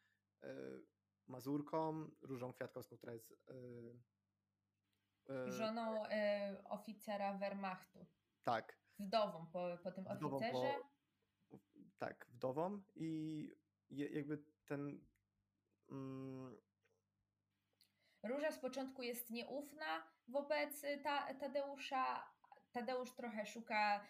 Mazurką, 1.26 2.10
Różą 2.22 2.52
Kwiatkowską, 2.52 2.96
która 2.96 3.12
jest 3.12 3.34
żoną 5.46 6.02
oficera 6.64 7.34
Wehrmachtu. 7.34 8.06
Tak. 8.44 8.78
Wdową 8.98 9.46
po, 9.52 9.78
po 9.82 9.92
tym 9.92 10.04
wdową 10.04 10.36
oficerze. 10.36 10.74
Po, 11.48 11.58
tak, 11.98 12.26
wdową 12.30 12.82
i 12.94 13.50
jakby 13.90 14.44
ten 14.66 15.00
mm, 15.90 16.56
Róża 18.24 18.50
z 18.52 18.58
początku 18.58 19.02
jest 19.02 19.30
nieufna 19.30 20.02
wobec 20.28 20.82
ta, 21.02 21.34
Tadeusza. 21.34 22.34
Tadeusz 22.72 23.14
trochę 23.14 23.46
szuka 23.46 24.06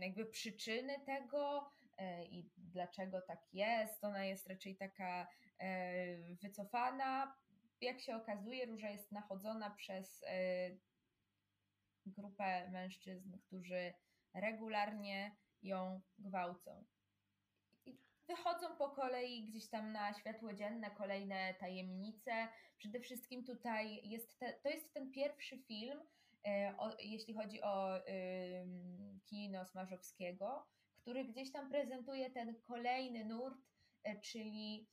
jakby 0.00 0.26
przyczyny 0.26 1.00
tego 1.06 1.70
e, 1.98 2.24
i 2.24 2.50
dlaczego 2.56 3.20
tak 3.20 3.54
jest. 3.54 4.04
Ona 4.04 4.24
jest 4.24 4.48
raczej 4.48 4.76
taka 4.76 5.26
e, 5.58 6.34
wycofana. 6.34 7.36
Jak 7.80 8.00
się 8.00 8.16
okazuje, 8.16 8.66
Róża 8.66 8.90
jest 8.90 9.12
nachodzona 9.12 9.70
przez 9.70 10.24
e, 10.26 10.70
grupę 12.06 12.70
mężczyzn, 12.70 13.38
którzy 13.46 13.94
regularnie 14.34 15.36
ją 15.62 16.00
gwałcą 16.18 16.84
wychodzą 18.30 18.76
po 18.76 18.88
kolei 18.90 19.44
gdzieś 19.44 19.68
tam 19.68 19.92
na 19.92 20.14
światło 20.14 20.52
dzienne 20.52 20.90
kolejne 20.90 21.54
tajemnice. 21.54 22.48
Przede 22.78 23.00
wszystkim 23.00 23.44
tutaj 23.44 24.08
jest 24.08 24.38
te, 24.38 24.52
to 24.62 24.68
jest 24.68 24.94
ten 24.94 25.12
pierwszy 25.12 25.58
film, 25.58 26.00
e, 26.46 26.74
o, 26.78 26.90
jeśli 26.98 27.34
chodzi 27.34 27.62
o 27.62 28.00
kino 29.26 29.66
Smarzowskiego, 29.66 30.66
który 31.00 31.24
gdzieś 31.24 31.52
tam 31.52 31.70
prezentuje 31.70 32.30
ten 32.30 32.60
kolejny 32.62 33.24
nurt, 33.24 33.58
y, 34.08 34.20
czyli 34.20 34.88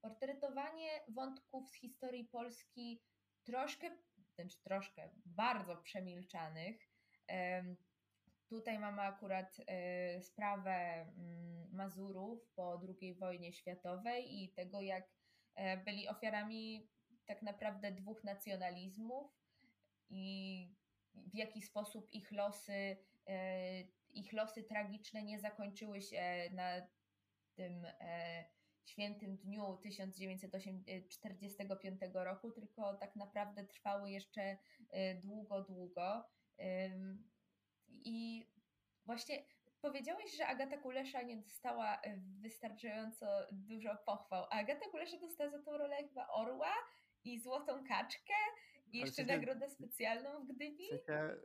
portretowanie 0.00 0.88
wątków 1.08 1.68
z 1.68 1.74
historii 1.74 2.24
Polski 2.24 3.02
troszkę, 3.44 3.90
znaczy 4.34 4.62
troszkę, 4.62 5.10
bardzo 5.26 5.76
przemilczanych. 5.76 6.88
Tutaj 8.48 8.78
mamy 8.78 9.02
akurat 9.02 9.58
y, 9.58 10.22
sprawę 10.22 10.70
mm, 10.70 11.70
Mazurów 11.72 12.48
po 12.54 12.80
II 13.00 13.14
wojnie 13.14 13.52
światowej 13.52 14.42
i 14.42 14.52
tego, 14.52 14.80
jak 14.80 15.04
e, 15.54 15.76
byli 15.76 16.08
ofiarami 16.08 16.88
tak 17.26 17.42
naprawdę 17.42 17.92
dwóch 17.92 18.24
nacjonalizmów 18.24 19.32
i 20.10 20.68
w 21.14 21.34
jaki 21.34 21.62
sposób 21.62 22.12
ich 22.12 22.32
losy, 22.32 22.96
e, 23.26 23.80
ich 24.10 24.32
losy 24.32 24.62
tragiczne 24.62 25.22
nie 25.22 25.40
zakończyły 25.40 26.02
się 26.02 26.50
na 26.52 26.86
tym 27.54 27.84
e, 27.84 28.44
świętym 28.84 29.36
dniu 29.36 29.78
1945 29.82 32.00
roku, 32.14 32.50
tylko 32.50 32.94
tak 32.94 33.16
naprawdę 33.16 33.64
trwały 33.64 34.10
jeszcze 34.10 34.58
długo, 35.22 35.62
długo. 35.62 36.24
I 37.88 38.48
właśnie 39.06 39.44
powiedziałeś, 39.80 40.36
że 40.36 40.46
Agata 40.46 40.78
Kulesza 40.78 41.22
nie 41.22 41.36
dostała 41.36 42.00
e, 42.00 42.20
wystarczająco 42.40 43.26
dużo 43.52 43.96
pochwał, 44.06 44.44
a 44.44 44.50
Agata 44.50 44.90
Kulesza 44.90 45.18
dostała 45.18 45.50
za 45.50 45.62
tą 45.62 45.78
rolę 45.78 45.96
chyba 45.96 46.28
Orła 46.28 46.74
i 47.24 47.40
Złotą 47.40 47.84
Kaczkę 47.88 48.34
i 48.92 48.98
jeszcze 48.98 49.14
sensie, 49.14 49.32
nagrodę 49.32 49.68
specjalną 49.68 50.44
w 50.44 50.52
Gdyni. 50.52 50.86
W 50.86 50.90
sensie 50.90 51.36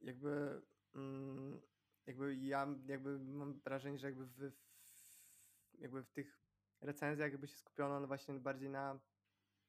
jakby, 0.00 0.62
mm, 0.94 1.60
jakby 2.06 2.36
ja 2.36 2.66
jakby 2.88 3.18
mam 3.18 3.60
wrażenie, 3.60 3.98
że 3.98 4.06
jakby 4.06 4.26
w, 4.26 4.52
jakby 5.78 6.02
w 6.04 6.10
tych 6.10 6.40
recenzjach 6.80 7.32
jakby 7.32 7.48
się 7.48 7.56
skupiono 7.56 8.06
właśnie 8.06 8.34
bardziej 8.34 8.70
na 8.70 9.00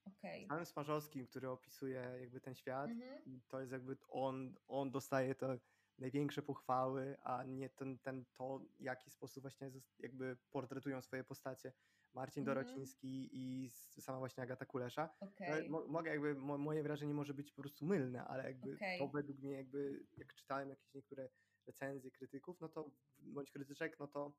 okay. 0.05 0.45
samym 0.47 0.66
Smarzowskim, 0.66 1.28
który 1.28 1.49
opisuje 1.49 2.18
jakby 2.20 2.41
ten 2.41 2.55
świat 2.55 2.89
mhm. 2.89 3.26
i 3.26 3.41
to 3.47 3.60
jest 3.60 3.72
jakby 3.72 3.97
on, 4.10 4.55
on 4.68 4.91
dostaje 4.91 5.36
to 5.36 5.57
największe 5.99 6.41
pochwały, 6.41 7.18
a 7.24 7.43
nie 7.43 7.70
ten, 7.70 7.99
ten 7.99 8.26
to, 8.34 8.60
w 8.80 8.82
jaki 8.82 9.12
sposób 9.12 9.41
właśnie 9.41 9.72
jakby 9.99 10.38
portretują 10.51 11.01
swoje 11.01 11.24
postacie 11.24 11.74
Marcin 12.14 12.41
mhm. 12.41 12.55
Dorociński 12.55 13.30
i 13.32 13.70
sama 14.01 14.20
właśnie 14.20 14.43
Agata 14.43 14.66
Kulesza. 14.66 15.10
Okay. 15.20 15.70
mogę 15.70 16.12
jakby, 16.12 16.36
moje 16.36 16.84
wrażenie 16.84 17.14
może 17.14 17.34
być 17.34 17.51
po 17.51 17.62
prostu 17.62 17.86
mylne, 17.86 18.26
ale 18.26 18.43
jakby 18.43 18.74
okay. 18.74 18.97
to 18.99 19.07
według 19.07 19.39
mnie 19.39 19.51
jakby, 19.51 20.05
jak 20.18 20.34
czytałem 20.34 20.70
jakieś 20.70 20.93
niektóre 20.93 21.30
recenzje 21.68 22.12
krytyków, 22.12 22.62
no 22.62 22.70
to, 22.70 22.91
bądź 23.18 23.51
krytyczek, 23.51 23.99
no 23.99 24.07
to 24.07 24.34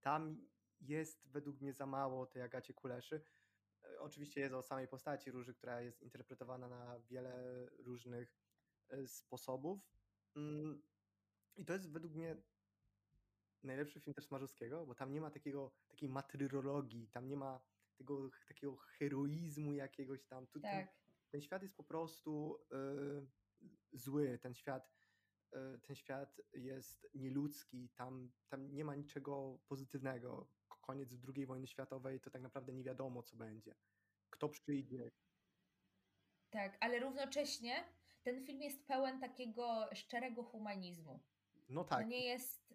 tam 0.00 0.46
jest 0.80 1.28
według 1.28 1.60
mnie 1.60 1.72
za 1.72 1.86
mało 1.86 2.26
tej 2.26 2.42
Agacie 2.42 2.74
Kuleszy. 2.74 3.24
E, 3.84 4.00
oczywiście 4.00 4.40
jest 4.40 4.54
o 4.54 4.62
samej 4.62 4.88
postaci 4.88 5.30
Róży, 5.30 5.54
która 5.54 5.80
jest 5.80 6.02
interpretowana 6.02 6.68
na 6.68 7.00
wiele 7.00 7.66
różnych 7.78 8.36
e, 8.88 9.06
sposobów. 9.06 9.80
Mm, 10.36 10.82
I 11.56 11.64
to 11.64 11.72
jest 11.72 11.92
według 11.92 12.14
mnie 12.14 12.36
najlepszy 13.62 14.00
film 14.00 14.14
też 14.14 14.26
Smarzowskiego, 14.26 14.86
bo 14.86 14.94
tam 14.94 15.12
nie 15.12 15.20
ma 15.20 15.30
takiego, 15.30 15.72
takiej 15.88 16.08
matryrologii, 16.08 17.08
tam 17.08 17.28
nie 17.28 17.36
ma 17.36 17.60
tego 17.96 18.30
takiego 18.48 18.76
heroizmu 18.76 19.74
jakiegoś 19.74 20.24
tam. 20.24 20.46
Tu, 20.46 20.60
tak. 20.60 20.72
ten, 20.72 20.88
ten, 21.30 21.40
świat 21.40 21.62
jest 21.62 21.76
po 21.76 21.84
prostu 21.84 22.58
y, 22.72 23.98
zły, 23.98 24.38
ten 24.38 24.54
świat, 24.54 24.92
ten 25.82 25.96
świat 25.96 26.40
jest 26.52 27.06
nieludzki, 27.14 27.88
tam, 27.88 28.32
tam 28.48 28.74
nie 28.74 28.84
ma 28.84 28.94
niczego 28.94 29.58
pozytywnego. 29.68 30.48
Koniec 30.90 31.16
II 31.36 31.46
wojny 31.46 31.66
światowej 31.66 32.20
to 32.20 32.30
tak 32.30 32.42
naprawdę 32.42 32.72
nie 32.72 32.84
wiadomo, 32.84 33.22
co 33.22 33.36
będzie. 33.36 33.74
Kto 34.30 34.48
przyjdzie. 34.48 35.10
Tak, 36.50 36.76
ale 36.80 37.00
równocześnie 37.00 37.84
ten 38.22 38.46
film 38.46 38.62
jest 38.62 38.86
pełen 38.86 39.20
takiego 39.20 39.88
szczerego 39.94 40.42
humanizmu. 40.42 41.20
No 41.68 41.84
tak. 41.84 42.00
To 42.00 42.06
nie 42.06 42.24
jest, 42.24 42.74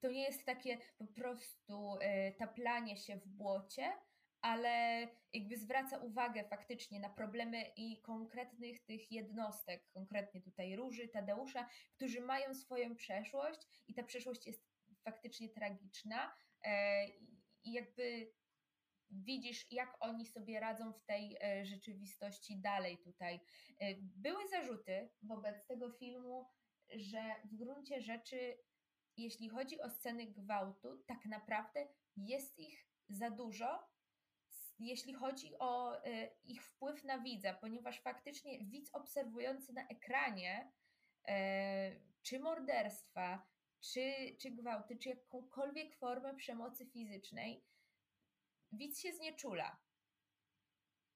to 0.00 0.10
nie 0.10 0.22
jest 0.22 0.44
takie 0.44 0.78
po 0.98 1.06
prostu 1.06 1.94
y, 1.94 2.34
taplanie 2.38 2.96
się 2.96 3.16
w 3.16 3.28
błocie, 3.28 3.92
ale 4.40 5.06
jakby 5.32 5.56
zwraca 5.56 5.98
uwagę 5.98 6.44
faktycznie 6.44 7.00
na 7.00 7.08
problemy 7.08 7.64
i 7.76 8.02
konkretnych 8.02 8.84
tych 8.84 9.12
jednostek, 9.12 9.88
konkretnie 9.90 10.42
tutaj 10.42 10.76
Róży, 10.76 11.08
Tadeusza, 11.08 11.68
którzy 11.92 12.20
mają 12.20 12.54
swoją 12.54 12.96
przeszłość 12.96 13.60
i 13.88 13.94
ta 13.94 14.02
przeszłość 14.02 14.46
jest 14.46 14.68
faktycznie 15.04 15.48
tragiczna 15.48 16.34
e, 16.64 17.06
i 17.68 17.72
jakby 17.72 18.32
widzisz, 19.10 19.72
jak 19.72 19.96
oni 20.00 20.26
sobie 20.26 20.60
radzą 20.60 20.92
w 20.92 21.04
tej 21.04 21.36
e, 21.40 21.64
rzeczywistości 21.66 22.56
dalej 22.56 22.98
tutaj. 22.98 23.40
E, 23.80 23.94
były 24.00 24.48
zarzuty 24.48 25.10
wobec 25.22 25.66
tego 25.66 25.90
filmu, 25.90 26.48
że 26.90 27.34
w 27.44 27.54
gruncie 27.54 28.00
rzeczy, 28.00 28.58
jeśli 29.16 29.48
chodzi 29.48 29.80
o 29.80 29.90
sceny 29.90 30.26
gwałtu, 30.26 31.02
tak 31.06 31.26
naprawdę 31.26 31.88
jest 32.16 32.58
ich 32.58 32.86
za 33.08 33.30
dużo, 33.30 33.88
jeśli 34.78 35.14
chodzi 35.14 35.58
o 35.58 36.04
e, 36.04 36.30
ich 36.44 36.64
wpływ 36.64 37.04
na 37.04 37.18
widza, 37.18 37.54
ponieważ 37.54 38.00
faktycznie 38.00 38.64
widz 38.64 38.94
obserwujący 38.94 39.72
na 39.72 39.88
ekranie 39.88 40.72
czy 42.22 42.38
morderstwa, 42.38 43.46
czy, 43.80 44.36
czy 44.40 44.50
gwałty, 44.50 44.96
czy 44.96 45.08
jakąkolwiek 45.08 45.96
formę 45.96 46.34
przemocy 46.34 46.86
fizycznej, 46.86 47.64
widz 48.72 49.00
się 49.00 49.12
znieczula. 49.12 49.76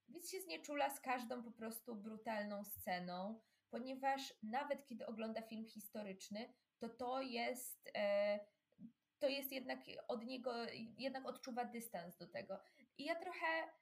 Widz 0.08 0.30
się 0.30 0.40
znieczula 0.40 0.90
z 0.90 1.00
każdą 1.00 1.42
po 1.42 1.50
prostu 1.50 1.96
brutalną 1.96 2.64
sceną, 2.64 3.40
ponieważ 3.70 4.34
nawet 4.42 4.86
kiedy 4.86 5.06
ogląda 5.06 5.42
film 5.42 5.66
historyczny, 5.66 6.54
to 6.78 6.88
to 6.88 7.20
jest, 7.20 7.90
e, 7.94 8.40
to 9.18 9.28
jest 9.28 9.52
jednak 9.52 9.80
od 10.08 10.24
niego, 10.24 10.52
jednak 10.98 11.26
odczuwa 11.26 11.64
dystans 11.64 12.16
do 12.16 12.26
tego. 12.26 12.60
I 12.98 13.04
ja 13.04 13.14
trochę 13.14 13.72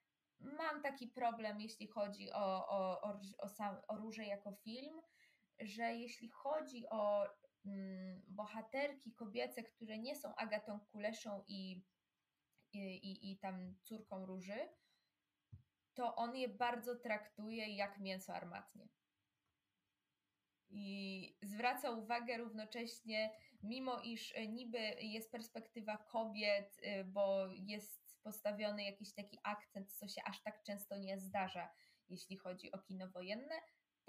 mam 0.41 0.83
taki 0.83 1.09
problem, 1.09 1.61
jeśli 1.61 1.87
chodzi 1.87 2.33
o, 2.33 2.69
o, 2.69 3.01
o, 3.01 3.21
o, 3.39 3.49
sam, 3.49 3.77
o 3.89 3.97
Róże 3.97 4.25
jako 4.25 4.53
film, 4.53 5.01
że 5.61 5.95
jeśli 5.95 6.29
chodzi 6.29 6.85
o 6.91 7.27
bohaterki 8.29 9.13
kobiece, 9.13 9.63
które 9.63 9.99
nie 9.99 10.17
są 10.17 10.35
Agatą 10.35 10.81
Kuleszą 10.81 11.45
i 11.49 11.83
i, 12.73 13.31
i, 13.31 13.39
tam 13.39 13.75
córką 13.83 14.27
Róży, 14.27 14.69
to 15.95 16.17
on 16.17 16.37
je 16.37 16.49
bardzo 16.49 16.97
traktuje 16.97 17.77
jak 17.77 18.01
mięso 18.01 18.35
armatnie. 18.35 18.89
I 20.69 21.37
zwraca 21.43 21.91
uwagę 21.91 22.39
równocześnie, 22.39 23.31
mimo 23.63 24.01
iż 24.01 24.35
niby 24.49 24.79
jest 25.01 25.33
perspektywa 25.33 25.97
kobiet, 25.97 26.79
y, 26.79 27.05
bo 27.05 27.47
jest 27.53 28.17
postawiony 28.23 28.85
jakiś 28.85 29.15
taki 29.15 29.39
akcent, 29.43 29.93
co 29.93 30.09
się 30.09 30.23
aż 30.25 30.43
tak 30.43 30.63
często 30.63 30.97
nie 30.97 31.19
zdarza, 31.19 31.71
jeśli 32.09 32.37
chodzi 32.37 32.73
o 32.73 32.79
kino 32.79 33.09
wojenne, 33.09 33.55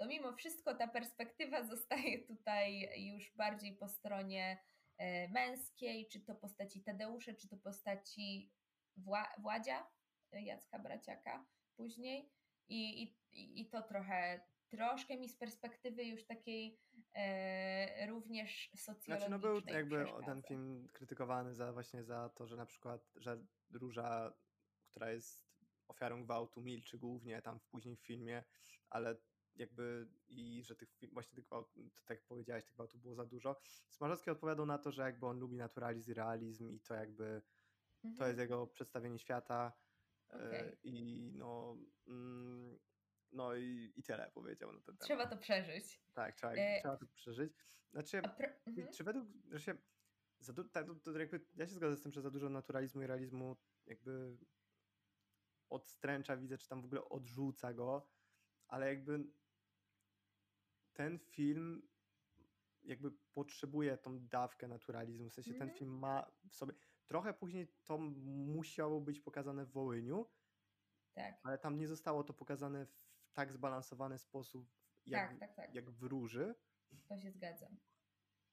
to 0.02 0.08
mimo 0.08 0.32
wszystko 0.32 0.74
ta 0.74 0.88
perspektywa 0.88 1.64
zostaje 1.74 2.18
tutaj 2.18 2.88
już 2.96 3.32
bardziej 3.36 3.76
po 3.76 3.88
stronie 3.88 4.58
e, 4.98 5.28
męskiej, 5.28 6.08
czy 6.08 6.20
to 6.20 6.34
postaci 6.34 6.82
Tadeusza, 6.82 7.32
czy 7.34 7.48
to 7.48 7.56
postaci 7.56 8.52
Wła 8.96 9.32
Władzia, 9.38 9.86
e, 10.32 10.42
Jacka 10.42 10.78
Braciaka 10.78 11.46
później. 11.76 12.32
I, 12.68 13.02
i, 13.02 13.60
I 13.60 13.68
to 13.68 13.82
trochę, 13.82 14.40
troszkę 14.68 15.16
mi 15.16 15.28
z 15.28 15.36
perspektywy 15.36 16.04
już 16.04 16.24
takiej 16.26 16.78
e, 17.14 18.06
również 18.06 18.70
socjologicznej 18.76 19.18
Znaczy 19.18 19.30
no 19.30 19.38
był 19.38 19.60
jakby 19.74 20.06
ten 20.26 20.42
film 20.42 20.88
krytykowany 20.92 21.54
za 21.54 21.72
właśnie 21.72 22.04
za 22.04 22.28
to, 22.28 22.46
że 22.46 22.56
na 22.56 22.66
przykład, 22.66 23.12
że 23.16 23.44
Róża, 23.70 24.32
która 24.90 25.10
jest 25.10 25.46
ofiarą 25.88 26.24
gwałtu, 26.24 26.62
milczy 26.62 26.98
głównie 26.98 27.42
tam 27.42 27.60
później 27.70 27.96
w 27.96 28.06
filmie, 28.06 28.44
ale 28.90 29.16
jakby 29.56 30.08
i 30.28 30.62
że 30.64 30.76
tych 30.76 30.88
właśnie 31.12 31.34
tych 31.36 31.44
gwałtów, 31.44 31.76
tak 32.04 32.18
jak 32.18 32.26
powiedziałeś, 32.26 32.64
tych 32.64 32.74
gwałtów 32.74 33.00
było 33.00 33.14
za 33.14 33.26
dużo. 33.26 33.60
Smarzowski 33.88 34.30
odpowiadał 34.30 34.66
na 34.66 34.78
to, 34.78 34.92
że 34.92 35.02
jakby 35.02 35.26
on 35.26 35.38
lubi 35.38 35.56
naturalizm 35.56 36.10
i 36.10 36.14
realizm 36.14 36.70
i 36.70 36.80
to 36.80 36.94
jakby 36.94 37.42
mhm. 38.04 38.16
to 38.18 38.26
jest 38.26 38.38
jego 38.38 38.66
przedstawienie 38.66 39.18
świata 39.18 39.72
okay. 40.28 40.76
i 40.82 41.30
no 41.34 41.76
mm, 42.06 42.78
no 43.32 43.54
i, 43.54 43.92
i 43.96 44.02
tyle 44.02 44.30
powiedział 44.34 44.72
na 44.72 44.80
ten 44.80 44.96
temat. 44.96 45.06
Trzeba 45.06 45.26
to 45.26 45.36
przeżyć. 45.36 46.02
Tak, 46.12 46.34
trzeba, 46.34 46.52
e... 46.52 46.80
trzeba 46.80 46.96
to 46.96 47.06
przeżyć. 47.06 47.52
Znaczy, 47.92 48.18
mhm. 48.66 48.92
czy 48.92 49.04
według, 49.04 49.28
że 49.50 49.60
się 49.60 49.74
za 50.40 50.52
du- 50.52 50.68
tak, 50.68 50.86
to, 50.86 50.94
to 50.94 51.18
jakby, 51.18 51.40
ja 51.54 51.66
się 51.66 51.74
zgadzam 51.74 51.96
z 51.96 52.02
tym, 52.02 52.12
że 52.12 52.22
za 52.22 52.30
dużo 52.30 52.48
naturalizmu 52.48 53.02
i 53.02 53.06
realizmu 53.06 53.56
jakby 53.86 54.36
odstręcza, 55.70 56.36
widzę, 56.36 56.58
czy 56.58 56.68
tam 56.68 56.82
w 56.82 56.84
ogóle 56.84 57.08
odrzuca 57.08 57.74
go, 57.74 58.08
ale 58.68 58.88
jakby 58.88 59.24
ten 60.92 61.18
film 61.18 61.82
jakby 62.82 63.10
potrzebuje 63.32 63.98
tą 63.98 64.26
dawkę 64.26 64.68
naturalizmu, 64.68 65.28
w 65.28 65.32
sensie 65.32 65.50
mm. 65.50 65.58
ten 65.58 65.68
mhm. 65.68 65.78
film 65.78 65.98
ma 65.98 66.30
w 66.50 66.56
sobie, 66.56 66.74
trochę 67.06 67.34
później 67.34 67.68
to 67.84 67.98
musiało 67.98 69.00
być 69.00 69.20
pokazane 69.20 69.66
w 69.66 69.72
Wołyniu, 69.72 70.26
tak. 71.14 71.34
ale 71.42 71.58
tam 71.58 71.78
nie 71.78 71.88
zostało 71.88 72.24
to 72.24 72.32
pokazane 72.32 72.86
w 72.86 73.32
tak 73.32 73.52
zbalansowany 73.52 74.18
sposób 74.18 74.68
jak, 75.06 75.30
tak, 75.30 75.40
tak, 75.40 75.56
tak. 75.56 75.74
jak 75.74 75.90
w 75.90 76.02
Róży. 76.02 76.54
To 77.08 77.18
się 77.18 77.30
zgadzam. 77.30 77.76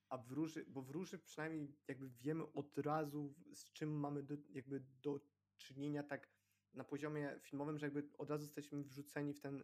A 0.10 0.18
w 0.18 0.32
Róży, 0.32 0.66
bo 0.68 0.82
w 0.82 0.90
Róży 0.90 1.20
przynajmniej 1.20 1.78
jakby 1.88 2.10
wiemy 2.10 2.54
od 2.54 2.78
razu 2.78 3.36
z 3.54 3.74
czym 3.74 4.00
mamy 4.00 4.24
do, 4.24 4.36
jakby 4.50 4.80
do 4.80 5.20
czynienia 5.58 6.04
tak 6.04 6.30
na 6.74 6.84
poziomie 6.84 7.40
filmowym, 7.42 7.78
że 7.78 7.86
jakby 7.86 8.10
od 8.18 8.30
razu 8.30 8.44
jesteśmy 8.44 8.84
wrzuceni 8.84 9.34
w 9.34 9.40
ten 9.40 9.64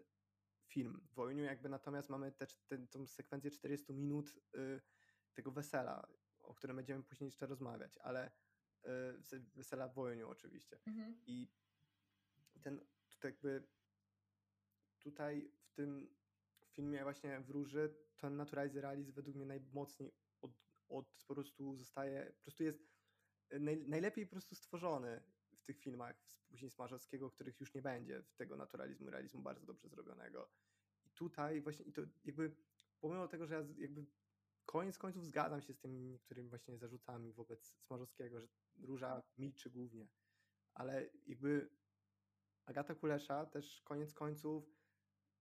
film. 0.68 1.02
W 1.12 1.14
Wojniu 1.14 1.44
jakby 1.44 1.70
natomiast 1.70 2.10
mamy 2.10 2.32
tę 2.32 2.48
sekwencję 3.08 3.52
40 3.52 3.94
minut 3.94 4.36
y, 4.56 4.82
tego 5.34 5.52
wesela, 5.52 6.08
o 6.40 6.54
którym 6.54 6.76
będziemy 6.76 7.04
później 7.04 7.28
jeszcze 7.28 7.48
rozmawiać, 7.48 7.98
ale 7.98 8.32
y, 8.86 9.40
wesela 9.56 9.88
w 9.88 9.94
Wojniu 9.94 10.30
oczywiście. 10.30 10.80
Mhm. 10.86 11.22
I 11.26 11.48
ten 12.62 12.86
tutaj 13.10 13.32
jakby 13.32 13.68
tutaj 15.00 15.52
w 15.62 15.74
tym 15.74 16.16
filmie 16.72 17.04
właśnie 17.04 17.40
w 17.40 17.50
Róży 17.50 17.96
ten 18.18 18.36
naturalizm 18.36 18.80
realizm 18.80 19.14
według 19.14 19.36
mnie 19.36 19.46
najmocniej 19.46 20.12
od, 20.42 20.52
od 20.90 21.24
po 21.28 21.34
prostu 21.34 21.76
zostaje, 21.76 22.26
po 22.26 22.44
prostu 22.44 22.64
jest 22.64 22.80
naj, 23.60 23.78
najlepiej 23.88 24.26
po 24.26 24.32
prostu 24.32 24.56
stworzony 24.56 25.24
tych 25.66 25.80
filmach 25.80 26.16
później 26.48 26.72
Smarzowskiego, 26.72 27.30
których 27.30 27.60
już 27.60 27.74
nie 27.74 27.82
będzie, 27.82 28.24
tego 28.38 28.58
naturalizmu, 28.58 29.10
realizmu 29.10 29.42
bardzo 29.42 29.66
dobrze 29.66 29.90
zrobionego. 29.90 30.50
I 31.06 31.10
tutaj 31.10 31.62
właśnie, 31.62 31.86
i 31.86 31.94
to 31.94 32.02
jakby 32.26 32.56
pomimo 33.00 33.28
tego, 33.28 33.46
że 33.46 33.54
ja 33.54 33.64
jakby 33.78 34.06
koniec 34.66 34.98
końców 34.98 35.26
zgadzam 35.26 35.62
się 35.62 35.74
z 35.74 35.80
tymi 35.80 36.00
niektórymi 36.00 36.50
właśnie 36.50 36.78
zarzutami 36.78 37.34
wobec 37.34 37.66
Smarzowskiego, 37.66 38.42
że 38.42 38.48
Róża 38.82 39.24
milczy 39.38 39.70
głównie, 39.70 40.08
ale 40.74 41.10
jakby 41.28 41.70
Agata 42.66 42.96
Kulesza 42.96 43.46
też 43.46 43.82
koniec 43.82 44.14
końców 44.14 44.76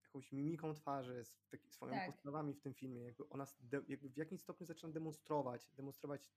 jakąś 0.03 0.33
mimiką 0.33 0.75
twarzy, 0.75 1.25
z 1.25 1.49
taki, 1.49 1.70
swoimi 1.70 1.97
tak. 1.97 2.07
postawami 2.12 2.55
w 2.55 2.61
tym 2.61 2.75
filmie, 2.75 3.03
jakby 3.03 3.29
ona 3.29 3.47
jakby 3.89 4.09
w 4.09 4.16
jakimś 4.16 4.41
stopniu 4.41 4.66
zaczyna 4.66 4.93
demonstrować, 4.93 5.70
demonstrować 5.70 6.31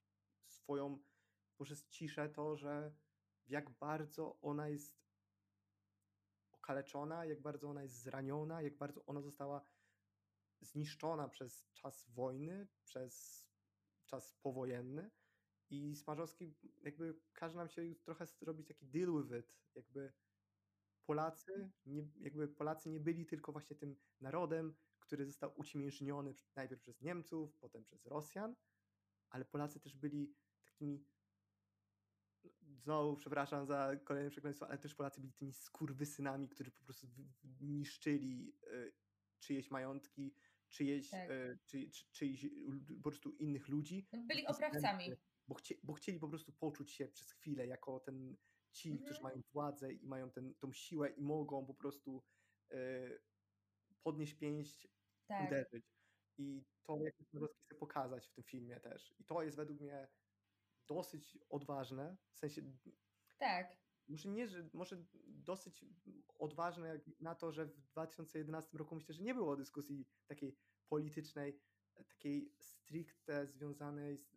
swoją 0.48 1.00
poprzez 1.58 1.88
ciszę 1.88 2.30
to, 2.30 2.56
że 2.56 2.92
jak 3.48 3.70
bardzo 3.70 4.40
ona 4.42 4.70
jest 4.70 4.98
okaleczona, 6.52 7.26
jak 7.26 7.42
bardzo 7.42 7.70
ona 7.70 7.84
jest 7.84 8.02
zraniona, 8.02 8.62
jak 8.62 8.78
bardzo 8.78 9.06
ona 9.06 9.22
została 9.22 9.66
zniszczona 10.62 11.30
przez 11.30 11.70
czas 11.74 12.10
wojny, 12.10 12.68
przez 12.84 13.44
czas 14.06 14.34
powojenny. 14.42 15.12
I 15.70 15.96
Smarzowski 15.96 16.56
jakby 16.82 17.20
każe 17.34 17.58
nam 17.58 17.70
się 17.70 17.96
trochę 17.96 18.26
zrobić 18.26 18.68
taki 18.68 18.86
deal 18.86 19.24
with 19.24 19.40
it, 19.40 19.56
jakby 19.76 20.14
Polacy, 21.06 21.72
nie, 21.86 22.08
jakby 22.20 22.48
Polacy 22.48 22.90
nie 22.90 23.00
byli 23.00 23.26
tylko 23.26 23.52
właśnie 23.52 23.76
tym 23.76 23.96
narodem, 24.22 24.76
który 25.00 25.26
został 25.26 25.52
uciemiężniony 25.56 26.36
najpierw 26.56 26.82
przez 26.82 27.02
Niemców, 27.02 27.58
potem 27.60 27.84
przez 27.84 28.06
Rosjan, 28.06 28.56
ale 29.30 29.46
Polacy 29.46 29.80
też 29.80 29.96
byli 29.96 30.36
takimi 30.66 31.06
znowu 32.78 33.16
przepraszam 33.16 33.66
za 33.66 33.96
kolejne 34.04 34.30
przekleństwo, 34.30 34.68
ale 34.68 34.78
też 34.78 34.96
Polacy 34.96 35.22
byli 35.22 35.34
tymi 35.34 35.54
skurwysynami, 35.54 36.50
którzy 36.50 36.72
po 36.72 36.84
prostu 36.84 37.08
niszczyli 37.62 38.54
y, 38.74 38.94
czyjeś 39.40 39.72
majątki, 39.72 40.36
czyjeś, 40.70 41.10
tak. 41.10 41.30
y, 41.30 41.60
czy, 41.66 41.90
czy, 41.90 42.12
czyjś 42.12 42.46
po 43.04 43.10
prostu 43.10 43.32
innych 43.32 43.68
ludzi. 43.68 44.08
No, 44.14 44.24
byli 44.28 44.48
oprawcami. 44.48 45.12
Bo, 45.48 45.56
chcie, 45.56 45.76
bo 45.84 45.94
chcieli 45.94 46.20
po 46.20 46.28
prostu 46.28 46.52
poczuć 46.52 46.92
się 46.92 47.08
przez 47.08 47.32
chwilę 47.32 47.68
jako 47.68 48.00
ten 48.00 48.36
ci, 48.72 48.92
mhm. 48.92 49.06
którzy 49.06 49.22
mają 49.22 49.42
władzę 49.54 49.94
i 49.94 50.08
mają 50.08 50.32
ten, 50.32 50.56
tą 50.56 50.74
siłę 50.74 51.10
i 51.10 51.22
mogą 51.22 51.66
po 51.66 51.74
prostu 51.74 52.24
y, 52.72 53.20
podnieść 54.04 54.34
pięść, 54.34 54.88
tak. 55.28 55.48
uderzyć. 55.48 55.86
I 56.38 56.64
to 56.84 56.98
jak 56.98 57.16
Kowalski 57.16 57.26
chce 57.66 57.76
pokazać 57.76 58.28
w 58.28 58.34
tym 58.34 58.44
filmie 58.44 58.80
też. 58.80 59.16
I 59.20 59.26
to 59.26 59.44
jest 59.44 59.58
według 59.58 59.82
mnie 59.82 60.08
dosyć 60.88 61.38
odważne, 61.50 62.18
w 62.32 62.38
sensie. 62.38 62.62
Tak. 63.38 63.78
Może 64.08 64.30
nie, 64.30 64.48
że 64.48 64.70
może 64.74 65.06
dosyć 65.26 65.86
odważne 66.40 66.88
jak 66.88 67.02
na 67.20 67.36
to, 67.36 67.52
że 67.52 67.66
w 67.66 67.82
2011 67.82 68.78
roku 68.78 68.96
myślę, 68.96 69.16
że 69.16 69.24
nie 69.24 69.34
było 69.34 69.56
dyskusji 69.56 70.06
takiej 70.28 70.56
politycznej, 70.90 71.60
takiej 72.06 72.54
stricte 72.60 73.48
związanej, 73.48 74.18
z, 74.18 74.36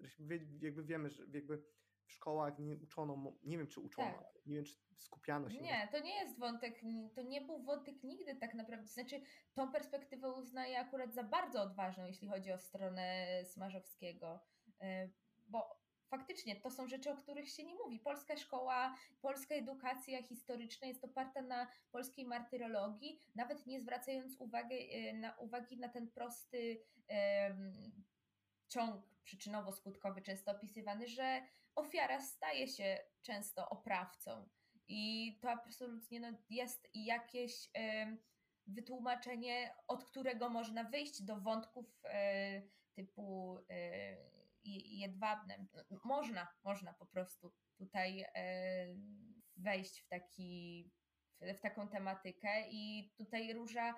jakby 0.62 0.84
wiemy, 0.84 1.10
że 1.10 1.26
jakby 1.32 1.62
w 2.10 2.12
szkołach 2.12 2.58
nie 2.58 2.76
uczono, 2.76 3.32
nie 3.42 3.58
wiem 3.58 3.66
czy 3.66 3.80
uczono, 3.80 4.12
tak. 4.12 4.46
nie 4.46 4.56
wiem 4.56 4.64
czy 4.64 4.74
skupiano 4.98 5.50
się. 5.50 5.60
Nie, 5.60 5.88
to 5.92 6.00
nie 6.00 6.14
jest 6.14 6.38
wątek, 6.38 6.80
to 7.14 7.22
nie 7.22 7.40
był 7.40 7.62
wątek 7.62 8.02
nigdy 8.02 8.36
tak 8.36 8.54
naprawdę, 8.54 8.86
znaczy 8.86 9.20
tą 9.54 9.72
perspektywę 9.72 10.32
uznaję 10.32 10.80
akurat 10.80 11.14
za 11.14 11.24
bardzo 11.24 11.62
odważną, 11.62 12.06
jeśli 12.06 12.28
chodzi 12.28 12.52
o 12.52 12.58
stronę 12.58 13.26
Smarzowskiego, 13.44 14.40
y, 14.82 15.12
bo 15.48 15.79
faktycznie 16.10 16.56
to 16.56 16.70
są 16.70 16.88
rzeczy, 16.88 17.10
o 17.10 17.16
których 17.16 17.48
się 17.48 17.64
nie 17.64 17.74
mówi. 17.74 17.98
Polska 17.98 18.36
szkoła, 18.36 18.96
polska 19.20 19.54
edukacja 19.54 20.22
historyczna 20.22 20.86
jest 20.88 21.04
oparta 21.04 21.42
na 21.42 21.66
polskiej 21.92 22.26
martyrologii, 22.26 23.18
nawet 23.34 23.66
nie 23.66 23.80
zwracając 23.80 24.36
uwagi 24.38 24.74
e, 24.92 25.12
na, 25.12 25.36
uwagi 25.36 25.76
na 25.76 25.88
ten 25.88 26.10
prosty 26.10 26.82
um, 27.08 28.04
ciąg 28.68 29.04
przyczynowo-skutkowy, 29.24 30.22
często 30.22 30.50
opisywany, 30.50 31.08
że 31.08 31.42
ofiara 31.74 32.20
staje 32.20 32.68
się 32.68 32.98
często 33.22 33.68
oprawcą. 33.68 34.48
I 34.88 35.38
to 35.42 35.50
absolutnie 35.50 36.20
no, 36.20 36.28
jest 36.50 36.88
jakieś 36.94 37.70
um, 37.74 38.18
wytłumaczenie, 38.66 39.74
od 39.88 40.04
którego 40.04 40.48
można 40.48 40.84
wyjść 40.84 41.22
do 41.22 41.36
wątków 41.36 42.00
e, 42.04 42.62
typu 42.94 43.58
e, 43.70 44.39
jedwabnym. 44.64 45.68
Można, 46.04 46.48
można 46.64 46.94
po 46.94 47.06
prostu 47.06 47.52
tutaj 47.78 48.24
e, 48.34 48.86
wejść 49.56 50.00
w, 50.00 50.08
taki, 50.08 50.90
w 51.40 51.60
taką 51.60 51.88
tematykę 51.88 52.70
i 52.70 53.12
tutaj 53.16 53.52
Róża 53.52 53.94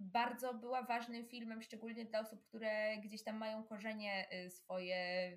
bardzo 0.00 0.54
była 0.54 0.82
ważnym 0.82 1.26
filmem, 1.26 1.62
szczególnie 1.62 2.04
dla 2.04 2.20
osób, 2.20 2.46
które 2.48 2.98
gdzieś 2.98 3.24
tam 3.24 3.36
mają 3.36 3.64
korzenie 3.64 4.28
e, 4.30 4.50
swoje, 4.50 5.32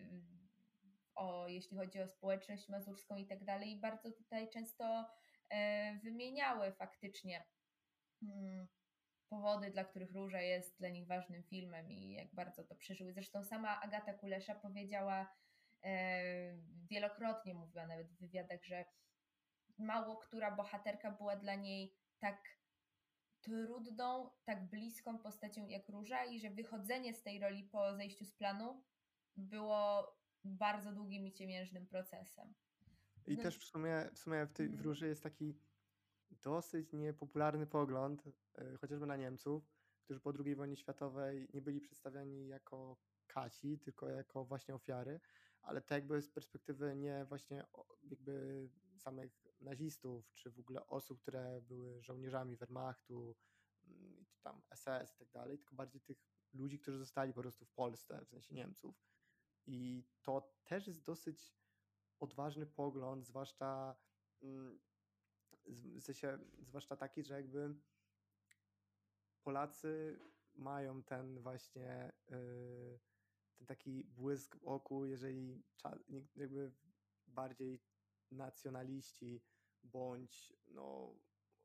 o, 1.16 1.48
jeśli 1.48 1.78
chodzi 1.78 2.02
o 2.02 2.08
społeczność 2.08 2.70
mazurską 2.70 3.16
i 3.16 3.26
tak 3.26 3.44
dalej, 3.44 3.72
i 3.72 3.80
bardzo 3.80 4.12
tutaj 4.12 4.50
często 4.50 5.10
e, 5.50 6.00
wymieniały 6.04 6.72
faktycznie 6.72 7.46
mm, 8.24 8.68
powody, 9.30 9.72
dla 9.72 9.84
których 9.84 10.12
Róża 10.12 10.42
jest 10.42 10.80
dla 10.80 10.90
nich 10.90 11.08
ważnym 11.08 11.44
filmem 11.44 11.92
i 11.92 12.12
jak 12.12 12.36
bardzo 12.36 12.64
to 12.64 12.76
przeżyły. 12.76 13.14
Zresztą 13.14 13.44
sama 13.44 13.82
Agata 13.82 14.14
Kulesza 14.14 14.56
powiedziała, 14.56 15.36
e, 15.84 16.58
wielokrotnie 16.90 17.54
mówiła 17.54 17.88
nawet 17.88 18.08
w 18.08 18.20
wywiadach, 18.20 18.64
że 18.64 18.86
mało 19.78 20.18
która 20.18 20.56
bohaterka 20.56 21.12
była 21.12 21.36
dla 21.36 21.56
niej 21.56 21.96
tak 22.20 22.60
trudną, 23.42 24.30
tak 24.46 24.70
bliską 24.70 25.20
postacią 25.20 25.68
jak 25.68 25.90
Róża 25.90 26.26
i 26.26 26.40
że 26.40 26.50
wychodzenie 26.50 27.14
z 27.14 27.24
tej 27.24 27.40
roli 27.40 27.64
po 27.64 27.96
zejściu 27.96 28.26
z 28.26 28.34
planu 28.34 28.84
było 29.38 30.14
bardzo 30.44 30.92
długim 30.92 31.28
i 31.28 31.34
ciemiężnym 31.34 31.88
procesem. 31.88 32.54
I 33.28 33.38
no. 33.38 33.44
też 33.44 33.58
w 33.60 33.64
sumie, 33.64 34.10
w 34.14 34.20
sumie 34.20 34.46
w 34.46 34.54
tej 34.54 34.68
w 34.68 34.70
mhm. 34.70 34.86
Róży 34.86 35.08
jest 35.08 35.24
taki 35.24 35.60
dosyć 36.32 36.94
niepopularny 36.94 37.68
pogląd, 37.68 38.24
e, 38.56 38.78
chociażby 38.78 39.06
na 39.06 39.16
Niemców, 39.18 39.70
którzy 40.04 40.20
po 40.20 40.34
II 40.46 40.56
wojnie 40.56 40.76
światowej 40.76 41.48
nie 41.54 41.62
byli 41.62 41.82
przedstawiani 41.82 42.48
jako 42.48 42.98
kaci, 43.28 43.80
tylko 43.80 44.10
jako 44.10 44.46
właśnie 44.46 44.76
ofiary, 44.76 45.20
ale 45.62 45.82
to 45.82 45.94
jakby 45.94 46.22
z 46.22 46.30
perspektywy 46.30 46.96
nie 46.96 47.26
właśnie 47.26 47.64
jakby 48.04 48.70
samych 48.98 49.48
nazistów, 49.62 50.34
czy 50.34 50.52
w 50.52 50.60
ogóle 50.60 50.88
osób, 50.88 51.22
które 51.22 51.62
były 51.62 52.04
żołnierzami 52.04 52.56
Wehrmachtu, 52.56 53.36
mm, 53.84 54.26
tam 54.42 54.62
SS 54.72 55.14
i 55.16 55.18
tak 55.18 55.30
dalej, 55.32 55.58
tylko 55.58 55.76
bardziej 55.76 56.02
tych 56.02 56.18
ludzi, 56.54 56.80
którzy 56.80 56.98
zostali 56.98 57.34
po 57.34 57.42
prostu 57.42 57.66
w 57.66 57.72
Polsce, 57.72 58.26
w 58.26 58.30
sensie 58.30 58.56
Niemców. 58.56 58.96
I 59.66 60.04
to 60.22 60.54
też 60.64 60.88
jest 60.88 61.04
dosyć 61.04 61.56
odważny 62.20 62.66
pogląd, 62.66 63.26
zwłaszcza 63.26 63.96
mm, 64.42 64.80
w 65.70 66.04
sensie, 66.04 66.40
zwłaszcza 66.60 66.96
taki, 66.96 67.24
że 67.24 67.34
jakby 67.34 67.76
Polacy 69.44 70.20
mają 70.56 71.04
ten 71.04 71.40
właśnie 71.40 72.12
yy, 72.30 73.00
ten 73.56 73.68
taki 73.68 74.04
błysk 74.04 74.56
w 74.56 74.64
oku, 74.64 75.06
jeżeli 75.06 75.64
jakby 76.36 76.72
bardziej 77.28 77.84
nacjonaliści 78.32 79.44
bądź 79.84 80.54
no, 80.68 81.16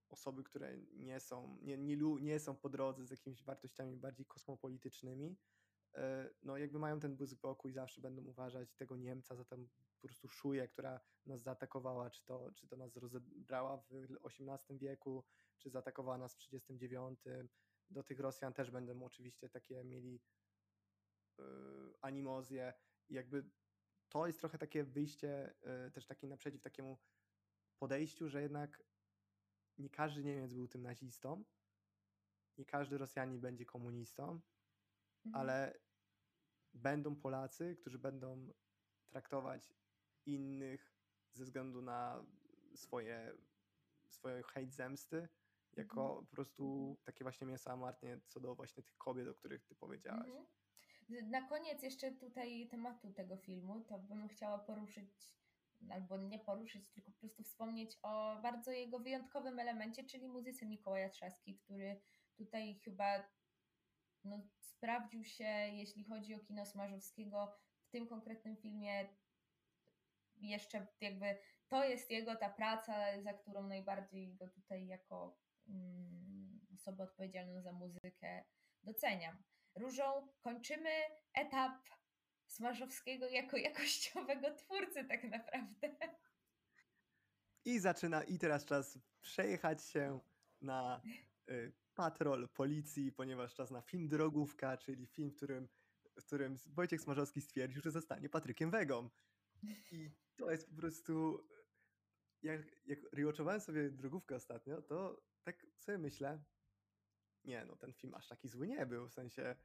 osoby, 0.09 0.43
które 0.43 0.79
nie 0.93 1.21
są, 1.21 1.59
nie, 1.63 1.79
nie, 1.79 1.97
nie 2.21 2.41
są 2.41 2.57
po 2.57 2.69
drodze 2.69 3.07
z 3.07 3.11
jakimiś 3.11 3.45
wartościami 3.45 3.97
bardziej 3.97 4.27
kosmopolitycznymi, 4.27 5.37
e, 5.95 6.31
no 6.43 6.57
jakby 6.57 6.79
mają 6.79 7.01
ten 7.01 7.17
błysk 7.17 7.41
w 7.41 7.45
oku 7.45 7.69
i 7.69 7.73
zawsze 7.73 8.01
będą 8.01 8.23
uważać 8.23 8.75
tego 8.75 8.97
Niemca 8.97 9.37
za 9.37 9.45
tę 9.45 9.57
po 10.05 10.09
prostu 10.09 10.29
szuję, 10.29 10.69
która 10.69 11.01
nas 11.27 11.43
zaatakowała, 11.43 12.11
czy 12.11 12.25
to, 12.25 12.53
czy 12.55 12.69
to 12.69 12.77
nas 12.77 12.97
rozebrała 12.97 13.77
w 13.77 13.91
XVIII 14.25 14.79
wieku, 14.79 15.25
czy 15.59 15.71
zaatakowała 15.71 16.19
nas 16.19 16.35
w 16.35 16.39
1939. 16.39 17.49
Do 17.91 18.03
tych 18.03 18.21
Rosjan 18.21 18.53
też 18.53 18.71
będą 18.71 19.03
oczywiście 19.03 19.49
takie 19.49 19.85
mieli 19.85 20.21
yy, 21.39 21.45
animozje 22.01 22.73
i 23.09 23.15
jakby 23.15 23.51
to 24.09 24.27
jest 24.27 24.41
trochę 24.41 24.59
takie 24.59 24.85
wyjście 24.85 25.55
yy, 25.63 25.91
też 25.91 26.07
takie 26.07 26.29
naprzeciw 26.29 26.63
takiemu 26.63 26.99
podejściu, 27.79 28.29
że 28.29 28.43
jednak 28.43 28.83
nie 29.79 29.91
każdy 29.91 30.25
Niemiec 30.25 30.55
był 30.55 30.69
tym 30.69 30.83
nazistą, 30.83 31.45
nie 32.59 32.65
każdy 32.65 32.99
Rosjanin 32.99 33.41
będzie 33.41 33.65
komunistą, 33.65 34.41
mhm. 35.27 35.35
ale 35.35 35.79
będą 36.75 37.17
Polacy, 37.17 37.77
którzy 37.77 37.99
będą 37.99 38.53
traktować 39.07 39.84
innych 40.27 40.93
ze 41.33 41.45
względu 41.45 41.83
na 41.83 42.27
swoje, 42.75 43.33
swoje 44.09 44.43
hejt 44.43 44.73
zemsty, 44.73 45.29
jako 45.77 46.07
mhm. 46.07 46.27
po 46.27 46.35
prostu 46.35 46.97
takie 47.05 47.25
właśnie 47.25 47.47
mięso 47.47 47.71
amartnie 47.71 48.21
co 48.27 48.41
do 48.41 48.55
właśnie 48.55 48.83
tych 48.83 48.97
kobiet, 48.97 49.29
o 49.29 49.35
których 49.35 49.65
ty 49.65 49.75
powiedziałaś. 49.75 50.29
Mhm. 50.29 50.47
Na 51.31 51.49
koniec 51.49 51.83
jeszcze 51.83 52.13
tutaj 52.13 52.69
tematu 52.69 53.13
tego 53.13 53.37
filmu, 53.37 53.81
to 53.81 53.99
bym 53.99 54.29
chciała 54.29 54.59
poruszyć, 54.59 55.35
albo 55.91 56.17
nie 56.17 56.39
poruszyć, 56.39 56.89
tylko 56.89 57.13
po 57.13 57.19
prostu 57.19 57.43
wspomnieć 57.43 57.99
o 58.03 58.41
bardzo 58.43 58.71
jego 58.71 58.99
wyjątkowym 58.99 59.59
elemencie, 59.59 60.05
czyli 60.05 60.29
muzyce 60.29 60.67
Mikołaja 60.67 61.09
Trzaski, 61.09 61.55
który 61.55 62.01
tutaj 62.37 62.75
chyba 62.75 63.29
no, 64.25 64.41
sprawdził 64.61 65.25
się, 65.25 65.45
jeśli 65.73 66.05
chodzi 66.05 66.35
o 66.35 66.39
kino 66.39 66.67
Smarzowskiego, 66.67 67.53
w 67.83 67.91
tym 67.91 68.07
konkretnym 68.07 68.57
filmie 68.57 69.09
jeszcze 70.37 70.87
jakby 71.01 71.39
to 71.69 71.85
jest 71.85 72.11
jego 72.11 72.37
ta 72.37 72.49
praca, 72.49 73.23
za 73.23 73.33
którą 73.33 73.67
najbardziej 73.69 74.35
go 74.35 74.49
tutaj 74.49 74.87
jako 74.87 75.39
mm, 75.69 76.61
osobę 76.75 77.05
odpowiedzialną 77.05 77.63
za 77.63 77.73
muzykę 77.73 78.45
doceniam. 78.83 79.43
Różą 79.75 80.29
kończymy 80.41 80.91
etap 81.35 81.73
Smarzowskiego 82.47 83.27
jako 83.29 83.57
jakościowego 83.69 84.55
twórcy 84.55 85.05
tak 85.05 85.25
naprawdę. 85.25 85.97
I 87.65 87.79
zaczyna, 87.79 88.25
i 88.25 88.39
teraz 88.39 88.65
czas 88.65 88.99
przejechać 89.21 89.85
się 89.85 90.21
na 90.61 91.01
y, 91.51 91.73
patrol 91.95 92.49
policji, 92.49 93.13
ponieważ 93.13 93.55
czas 93.55 93.71
na 93.71 93.83
film 93.83 94.09
Drogówka, 94.09 94.77
czyli 94.77 95.07
film, 95.07 95.31
w 95.31 95.37
którym, 95.37 95.69
w 96.21 96.25
którym 96.25 96.57
Wojciech 96.67 97.01
Smarzowski 97.01 97.41
stwierdził, 97.41 97.83
że 97.83 97.91
zostanie 97.91 98.29
Patrykiem 98.29 98.71
Wegą. 98.71 99.11
I 99.71 100.11
to 100.37 100.51
jest 100.51 100.69
po 100.71 100.77
prostu. 100.77 101.45
Jak, 102.43 102.87
jak 102.87 102.99
rewatchowałem 103.13 103.61
sobie 103.61 103.91
drogówkę 103.91 104.37
ostatnio, 104.37 104.83
to 104.83 105.23
tak 105.43 105.67
sobie 105.79 105.99
myślę, 105.99 106.45
nie, 107.45 107.65
no 107.65 107.77
ten 107.77 107.93
film 107.93 108.15
aż 108.15 108.29
taki 108.29 108.49
zły 108.49 108.67
nie 108.67 108.87
był, 108.87 109.09
w 109.09 109.13
sensie 109.13 109.57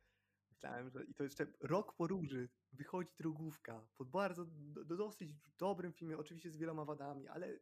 myślałem, 0.49 0.89
że 0.89 1.05
i 1.05 1.13
to 1.13 1.23
jeszcze 1.23 1.47
rok 1.59 1.95
po 1.95 2.07
róży 2.07 2.49
wychodzi 2.71 3.11
drogówka, 3.17 3.87
po 3.97 4.05
bardzo, 4.05 4.45
do, 4.45 4.85
dosyć 4.85 5.33
dobrym 5.57 5.93
filmie, 5.93 6.17
oczywiście 6.17 6.51
z 6.51 6.57
wieloma 6.57 6.85
wadami, 6.85 7.27
ale 7.27 7.59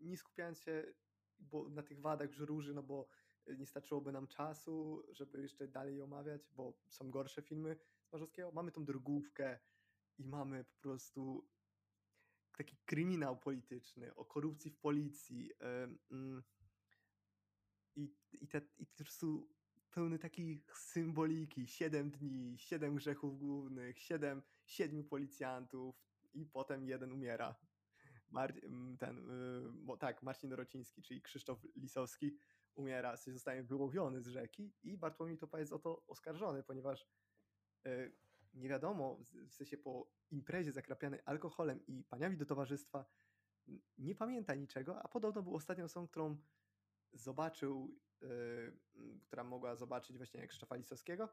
nie 0.00 0.16
skupiając 0.16 0.60
się 0.60 0.94
bo 1.40 1.68
na 1.68 1.82
tych 1.82 2.00
wadach 2.00 2.30
róży, 2.38 2.74
no 2.74 2.82
bo 2.82 3.08
nie 3.46 3.66
starczyłoby 3.66 4.12
nam 4.12 4.26
czasu, 4.26 5.02
żeby 5.10 5.42
jeszcze 5.42 5.68
dalej 5.68 6.02
omawiać, 6.02 6.48
bo 6.52 6.74
są 6.88 7.10
gorsze 7.10 7.42
filmy 7.42 7.76
Marzowskiego. 8.12 8.52
Mamy 8.52 8.72
tą 8.72 8.84
drogówkę 8.84 9.58
i 10.18 10.24
mamy 10.24 10.64
po 10.64 10.80
prostu 10.80 11.48
taki 12.56 12.76
kryminał 12.84 13.38
polityczny, 13.38 14.14
o 14.14 14.24
korupcji 14.24 14.70
w 14.70 14.78
policji. 14.78 15.50
Mm, 16.10 16.42
I, 17.96 18.14
i, 18.32 18.48
te, 18.48 18.60
i 18.78 18.86
po 18.86 18.96
prostu 18.96 19.50
pełny 19.90 20.18
takiej 20.18 20.64
symboliki. 20.74 21.66
Siedem 21.66 22.10
dni, 22.10 22.58
siedem 22.58 22.94
grzechów 22.94 23.38
głównych, 23.38 23.98
siedem, 23.98 24.42
siedmiu 24.64 25.04
policjantów 25.04 25.96
i 26.32 26.46
potem 26.46 26.84
jeden 26.84 27.12
umiera. 27.12 27.54
Mar 28.30 28.54
mm, 28.62 28.96
ten, 28.96 29.30
y, 29.90 29.98
tak, 29.98 30.22
Marcin 30.22 30.50
Dorociński, 30.50 31.02
czyli 31.02 31.22
Krzysztof 31.22 31.58
Lisowski 31.76 32.36
umiera, 32.74 33.16
zostaje 33.16 33.62
wyłowiony 33.62 34.22
z 34.22 34.26
rzeki 34.26 34.72
i 34.82 34.96
Bartłomiej 34.96 35.38
Topa 35.38 35.58
jest 35.58 35.72
o 35.72 35.78
to 35.78 36.06
oskarżony, 36.06 36.62
ponieważ 36.62 37.06
y, 37.86 38.12
nie 38.54 38.68
wiadomo, 38.68 39.18
w 39.48 39.54
sensie 39.54 39.78
po 39.78 40.10
imprezie 40.30 40.72
zakrapianej 40.72 41.20
alkoholem 41.24 41.86
i 41.86 42.04
paniami 42.04 42.36
do 42.36 42.46
towarzystwa 42.46 43.04
nie 43.98 44.14
pamięta 44.14 44.54
niczego, 44.54 45.02
a 45.02 45.08
podobno 45.08 45.42
był 45.42 45.54
ostatnią 45.54 45.84
osobą, 45.84 46.06
którą 46.06 46.36
zobaczył, 47.12 47.98
yy, 48.20 48.78
która 49.26 49.44
mogła 49.44 49.76
zobaczyć 49.76 50.16
właśnie 50.16 50.46
Krzysztofa 50.46 50.76
Lisowskiego 50.76 51.28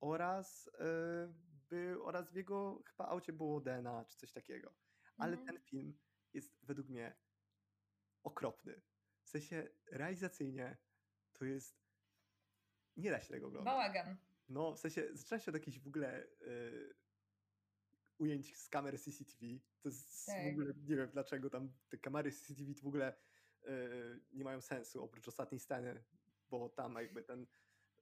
oraz, 0.00 0.70
yy, 0.78 1.34
by, 1.68 2.02
oraz 2.02 2.32
w 2.32 2.36
jego 2.36 2.82
chyba 2.86 3.08
aucie 3.08 3.32
było 3.32 3.60
DNA 3.60 4.04
czy 4.04 4.16
coś 4.16 4.32
takiego. 4.32 4.74
Ale 5.16 5.32
mhm. 5.32 5.46
ten 5.46 5.64
film 5.64 5.98
jest 6.32 6.58
według 6.62 6.88
mnie 6.88 7.16
okropny. 8.22 8.82
W 9.22 9.28
sensie 9.28 9.68
realizacyjnie 9.90 10.76
to 11.32 11.44
jest 11.44 11.84
nie 12.96 13.10
da 13.10 13.20
się 13.20 13.28
tego 13.28 13.46
oglądać. 13.46 13.74
Bałagan. 13.74 14.16
No, 14.48 14.74
w 14.74 14.78
sensie 14.78 15.08
zaczyna 15.12 15.40
się 15.40 15.50
od 15.50 15.54
jakichś 15.54 15.78
w 15.78 15.86
ogóle 15.86 16.26
y, 16.42 16.94
ujęć 18.18 18.56
z 18.56 18.68
kamery 18.68 18.98
CCTV. 18.98 19.46
To 19.80 19.88
jest 19.88 20.26
tak. 20.26 20.44
w 20.44 20.52
ogóle, 20.52 20.74
nie 20.86 20.96
wiem 20.96 21.10
dlaczego 21.12 21.50
tam 21.50 21.72
te 21.88 21.98
kamery 21.98 22.32
CCTV 22.32 22.74
w 22.82 22.86
ogóle 22.86 23.16
y, 23.62 24.20
nie 24.32 24.44
mają 24.44 24.60
sensu, 24.60 25.02
oprócz 25.02 25.28
ostatniej 25.28 25.60
sceny, 25.60 26.04
bo 26.50 26.68
tam 26.68 26.94
jakby 26.94 27.22
ten 27.22 27.46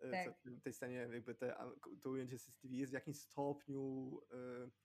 y, 0.05 0.11
tak. 0.11 0.39
w 0.45 0.63
tej 0.63 0.73
scenie 0.73 0.97
jakby 0.97 1.35
te, 1.35 1.57
to 2.03 2.11
ujęcie 2.11 2.39
CCTV 2.39 2.75
jest 2.75 2.93
w 2.93 2.95
jakimś 2.95 3.21
stopniu 3.21 4.21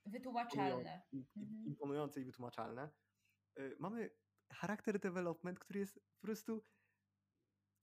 wytłumaczalne. 0.06 1.02
Mhm. 1.14 1.64
Imponujące 1.66 2.22
i 2.22 2.26
wytłumaczalne. 2.26 2.90
Mamy 3.80 4.10
charakter 4.52 5.00
development, 5.00 5.60
który 5.60 5.80
jest 5.80 6.00
po 6.16 6.22
prostu 6.22 6.64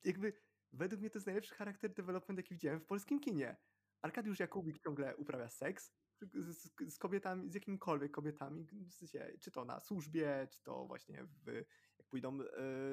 jakby 0.05 0.33
według 0.75 1.01
mnie 1.01 1.11
to 1.11 1.19
jest 1.19 1.27
najlepszy 1.27 1.55
charakter 1.55 1.95
development, 1.95 2.39
jaki 2.39 2.55
widziałem 2.55 2.81
w 2.81 2.87
polskim 2.87 3.21
kinie. 3.21 3.57
Arkadiusz 4.03 4.41
Jakubik 4.41 4.79
ciągle 4.79 5.17
uprawia 5.17 5.49
seks 5.49 5.93
z, 6.33 6.73
z 6.89 6.99
kobietami, 6.99 7.51
z 7.51 7.55
jakimikolwiek 7.55 8.13
kobietami, 8.13 8.65
w 8.65 8.93
sensie, 8.93 9.33
czy 9.41 9.51
to 9.51 9.65
na 9.65 9.81
służbie, 9.81 10.49
czy 10.51 10.63
to 10.63 10.87
właśnie 10.87 11.25
w, 11.25 11.53
jak 11.99 12.07
pójdą 12.09 12.41
y, 12.41 12.47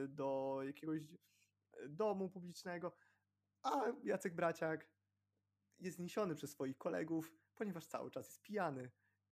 do 0.08 0.60
jakiegoś 0.66 1.02
e, 1.74 1.90
domu 1.90 2.30
publicznego, 2.30 2.96
a 3.64 3.84
Jacek 4.04 4.36
Braciak 4.36 4.90
jest 5.80 5.98
zniesiony 5.98 6.36
przez 6.36 6.52
swoich 6.52 6.78
kolegów, 6.78 7.32
ponieważ 7.56 7.86
cały 7.86 8.12
czas 8.12 8.28
jest 8.28 8.42
pijany. 8.42 8.92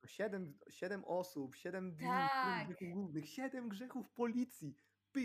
Siedem, 0.06 0.58
siedem 0.68 1.04
osób, 1.04 1.56
siedem 1.56 1.96
dni, 1.96 2.06
tak. 2.06 2.68
głównych, 2.92 3.28
siedem 3.28 3.68
grzechów 3.68 4.10
policji 4.10 4.76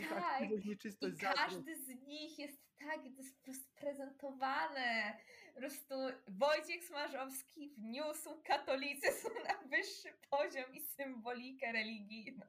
tak. 0.09 0.65
nieczystość, 0.65 1.15
I 1.15 1.19
każdy 1.19 1.75
z 1.75 1.87
nich 1.87 2.39
jest 2.39 2.69
tak, 2.79 3.03
to 3.43 3.51
jest 3.51 3.73
po 3.73 3.81
prezentowane. 3.81 5.17
Po 5.53 5.59
prostu 5.59 5.95
Wojciech 6.27 6.83
Smarzowski 6.83 7.69
wniósł 7.77 8.29
katolicyzm 8.43 9.27
na 9.47 9.69
wyższy 9.69 10.09
poziom 10.29 10.73
i 10.73 10.81
symbolikę 10.81 11.71
religijną. 11.71 12.45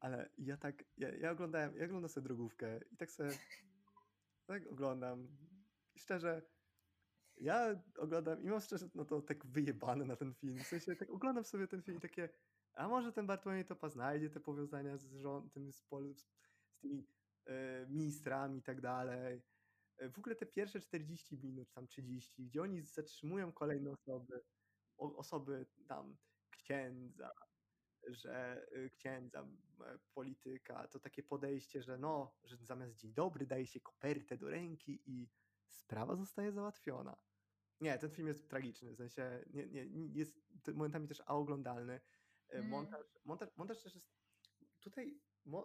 Ale 0.00 0.30
ja 0.38 0.56
tak, 0.56 0.84
ja, 0.96 1.08
ja 1.16 1.30
oglądałem, 1.30 1.76
ja 1.76 1.84
oglądam 1.84 2.08
sobie 2.08 2.24
drogówkę 2.24 2.80
i 2.92 2.96
tak 2.96 3.10
sobie, 3.10 3.30
tak 4.46 4.66
oglądam. 4.66 5.28
I 5.94 5.98
szczerze, 5.98 6.42
ja 7.36 7.82
oglądam 7.98 8.42
i 8.42 8.46
mam 8.46 8.60
szczerze, 8.60 8.88
no 8.94 9.04
to 9.04 9.22
tak 9.22 9.46
wyjebane 9.46 10.04
na 10.04 10.16
ten 10.16 10.34
film. 10.34 10.58
W 10.58 10.66
sensie 10.66 10.96
tak 10.96 11.10
oglądam 11.10 11.44
sobie 11.44 11.66
ten 11.66 11.82
film 11.82 11.98
i 11.98 12.00
takie, 12.00 12.28
a 12.74 12.88
może 12.88 13.12
ten 13.12 13.26
Bartłomiej 13.26 13.64
Topa 13.64 13.88
znajdzie 13.88 14.30
te 14.30 14.40
powiązania 14.40 14.96
z 14.96 15.12
rządem, 15.12 15.72
z, 15.72 15.82
pol, 15.82 16.14
z 16.14 16.26
tymi 16.80 17.06
e, 17.46 17.86
ministrami 17.88 18.58
i 18.58 18.62
tak 18.62 18.80
dalej. 18.80 19.42
E, 19.96 20.08
w 20.08 20.18
ogóle 20.18 20.36
te 20.36 20.46
pierwsze 20.46 20.80
40 20.80 21.38
minut, 21.38 21.72
tam 21.72 21.86
30, 21.86 22.46
gdzie 22.46 22.62
oni 22.62 22.82
zatrzymują 22.82 23.52
kolejne 23.52 23.90
osoby, 23.90 24.40
osoby 24.98 25.66
tam 25.88 26.16
księdza, 26.50 27.30
że 28.06 28.66
y, 28.76 28.90
księdza, 28.90 29.48
polityka, 30.14 30.88
to 30.88 31.00
takie 31.00 31.22
podejście, 31.22 31.82
że 31.82 31.98
no, 31.98 32.36
że 32.44 32.56
zamiast 32.56 32.96
dzień 32.96 33.14
dobry 33.14 33.46
daje 33.46 33.66
się 33.66 33.80
kopertę 33.80 34.36
do 34.36 34.50
ręki 34.50 35.02
i 35.06 35.28
sprawa 35.68 36.16
zostaje 36.16 36.52
załatwiona. 36.52 37.16
Nie, 37.80 37.98
ten 37.98 38.10
film 38.10 38.28
jest 38.28 38.50
tragiczny, 38.50 38.92
w 38.92 38.96
sensie 38.96 39.44
nie, 39.50 39.66
nie, 39.66 39.86
jest 40.12 40.40
momentami 40.74 41.08
też 41.08 41.22
aoglądalny. 41.26 42.00
Mm. 42.48 42.68
Montaż, 42.68 43.06
montaż, 43.24 43.56
montaż 43.56 43.82
też 43.82 43.94
jest. 43.94 44.10
Tutaj 44.80 45.20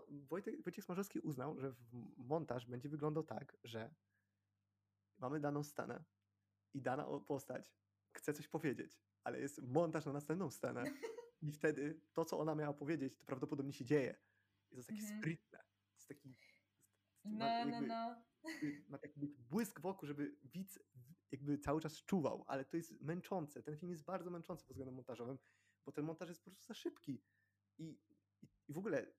Wojtek, 0.09 0.63
Wojciech 0.63 0.85
Smarzowski 0.85 1.19
uznał, 1.19 1.59
że 1.59 1.75
montaż 2.17 2.65
będzie 2.65 2.89
wyglądał 2.89 3.23
tak, 3.23 3.57
że 3.63 3.95
mamy 5.17 5.39
daną 5.39 5.63
scenę 5.63 6.03
i 6.73 6.81
dana 6.81 7.05
postać 7.27 7.71
chce 8.11 8.33
coś 8.33 8.47
powiedzieć, 8.47 8.99
ale 9.23 9.39
jest 9.39 9.61
montaż 9.61 10.05
na 10.05 10.13
następną 10.13 10.51
scenę 10.51 10.83
i 11.41 11.51
wtedy 11.51 12.01
to, 12.13 12.25
co 12.25 12.39
ona 12.39 12.55
miała 12.55 12.73
powiedzieć, 12.73 13.17
to 13.17 13.25
prawdopodobnie 13.25 13.73
się 13.73 13.85
dzieje. 13.85 14.15
I 14.71 14.75
to 14.75 14.79
jest 14.79 14.89
takie 14.89 15.01
mhm. 15.01 15.19
sprytne. 15.19 15.59
To 15.59 15.95
jest 15.95 16.07
taki. 16.07 16.35
No, 17.25 17.31
ma, 17.31 17.65
no, 17.65 17.71
jakby, 17.71 17.87
no, 17.87 18.15
no. 18.43 18.69
Ma 18.87 18.97
taki 18.97 19.19
błysk 19.37 19.79
w 19.79 19.85
oku, 19.85 20.05
żeby 20.05 20.35
widz 20.43 20.79
jakby 21.31 21.57
cały 21.57 21.81
czas 21.81 22.03
czuwał, 22.03 22.43
ale 22.47 22.65
to 22.65 22.77
jest 22.77 23.01
męczące. 23.01 23.63
Ten 23.63 23.77
film 23.77 23.91
jest 23.91 24.03
bardzo 24.03 24.31
męczący 24.31 24.65
pod 24.65 24.73
względem 24.73 24.95
montażowym, 24.95 25.37
bo 25.85 25.91
ten 25.91 26.05
montaż 26.05 26.29
jest 26.29 26.43
po 26.43 26.51
prostu 26.51 26.67
za 26.67 26.73
szybki. 26.73 27.21
I, 27.77 27.99
i, 28.41 28.47
i 28.67 28.73
w 28.73 28.77
ogóle 28.77 29.13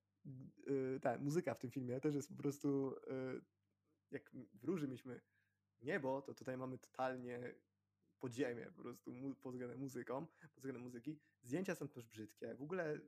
ta 1.03 1.19
muzyka 1.19 1.55
w 1.55 1.59
tym 1.59 1.71
filmie 1.71 2.01
też 2.01 2.15
jest 2.15 2.29
po 2.29 2.35
prostu. 2.35 2.97
Yy, 3.07 3.45
jak 4.11 4.31
w 4.55 4.65
Róży 4.65 4.87
mieliśmy 4.87 5.21
niebo, 5.83 6.23
to 6.23 6.35
tutaj 6.35 6.57
mamy 6.57 6.79
totalnie 6.79 7.55
podziemie 8.19 8.67
po 8.77 8.83
prostu 8.83 9.13
pod 9.43 9.53
względem 9.53 9.79
muzyką, 9.79 10.27
pod 10.27 10.57
względem 10.57 10.83
muzyki. 10.83 11.19
Zdjęcia 11.43 11.75
są 11.75 11.89
też 11.89 12.07
brzydkie. 12.07 12.55
W 12.55 12.63
ogóle 12.63 13.01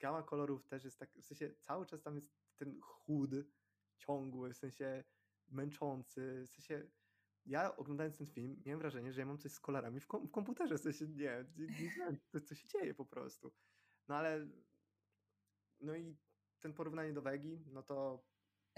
gama 0.00 0.22
kolorów 0.22 0.66
też 0.66 0.84
jest 0.84 0.98
tak, 0.98 1.10
w 1.12 1.24
sensie 1.24 1.54
cały 1.60 1.86
czas 1.86 2.02
tam 2.02 2.14
jest 2.14 2.28
ten 2.56 2.80
chłód 2.80 3.30
ciągły, 3.96 4.52
w 4.52 4.56
sensie 4.56 5.04
męczący, 5.48 6.44
w 6.46 6.50
sensie 6.50 6.90
ja 7.46 7.76
oglądając 7.76 8.16
ten 8.16 8.26
film 8.26 8.62
miałem 8.66 8.80
wrażenie, 8.80 9.12
że 9.12 9.20
ja 9.20 9.26
mam 9.26 9.38
coś 9.38 9.52
z 9.52 9.60
kolorami 9.60 10.00
w, 10.00 10.06
kom 10.06 10.26
w 10.26 10.30
komputerze, 10.30 10.78
w 10.78 10.80
sensie 10.80 11.06
nie, 11.06 11.44
nie, 11.56 11.66
nie 11.66 11.90
wiem, 11.96 12.18
co 12.44 12.54
się 12.54 12.68
dzieje 12.68 12.94
po 12.94 13.04
prostu. 13.04 13.52
No 14.08 14.16
ale 14.16 14.48
no 15.80 15.96
i 15.96 16.16
ten 16.60 16.74
porównanie 16.74 17.12
do 17.12 17.22
Wegi, 17.22 17.64
no 17.66 17.82
to 17.82 18.24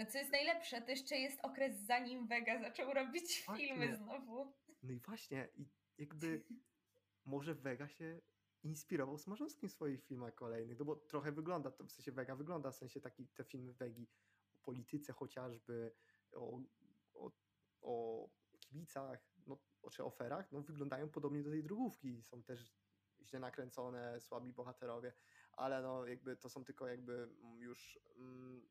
co 0.07 0.19
jest 0.19 0.33
najlepsze, 0.33 0.83
to 0.83 0.91
jeszcze 0.91 1.17
jest 1.17 1.41
okres 1.43 1.81
zanim 1.81 2.27
Vega 2.27 2.61
zaczął 2.61 2.95
robić 2.95 3.23
Właśnie. 3.47 3.67
filmy 3.67 3.97
znowu. 3.97 4.53
No 4.83 4.93
i 4.93 5.01
właśnie, 5.01 5.49
i 5.57 5.69
jakby 5.99 6.45
może 7.25 7.55
Vega 7.55 7.89
się 7.89 8.21
inspirował 8.63 9.19
Smarzowskim 9.19 9.69
w 9.69 9.73
swoich 9.73 10.05
filmach 10.05 10.35
kolejnych, 10.35 10.79
no 10.79 10.85
bo 10.85 10.97
trochę 10.97 11.33
wygląda 11.33 11.71
to, 11.71 11.85
w 11.85 11.93
sensie 11.93 12.13
Vega 12.13 12.37
wygląda, 12.37 12.71
w 12.71 12.77
sensie 12.77 13.01
taki 13.01 13.29
te 13.29 13.45
filmy 13.45 13.73
Wegi 13.73 14.09
o 14.55 14.59
polityce 14.59 15.13
chociażby, 15.13 15.93
o, 16.33 16.61
o, 17.15 17.31
o 17.81 18.29
kibicach, 18.61 19.27
no, 19.47 19.59
czy 19.93 20.05
oferach, 20.05 20.53
no 20.53 20.63
wyglądają 20.63 21.09
podobnie 21.09 21.43
do 21.43 21.51
tej 21.51 21.63
drugówki, 21.63 22.23
są 22.23 22.43
też 22.43 22.75
źle 23.23 23.41
nakręcone, 23.41 24.21
słabi 24.21 24.53
bohaterowie, 24.53 25.13
ale 25.53 25.83
no 25.83 26.07
jakby 26.07 26.37
to 26.37 26.49
są 26.49 26.65
tylko 26.65 26.87
jakby 26.87 27.29
już 27.59 27.99
mm, 28.17 28.69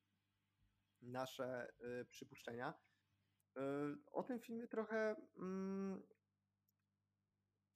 nasze 1.01 1.67
y, 2.01 2.05
przypuszczenia. 2.05 2.73
Y, 3.57 3.61
o 4.11 4.23
tym 4.23 4.39
filmie 4.39 4.67
trochę 4.67 5.15
mm, 5.37 6.03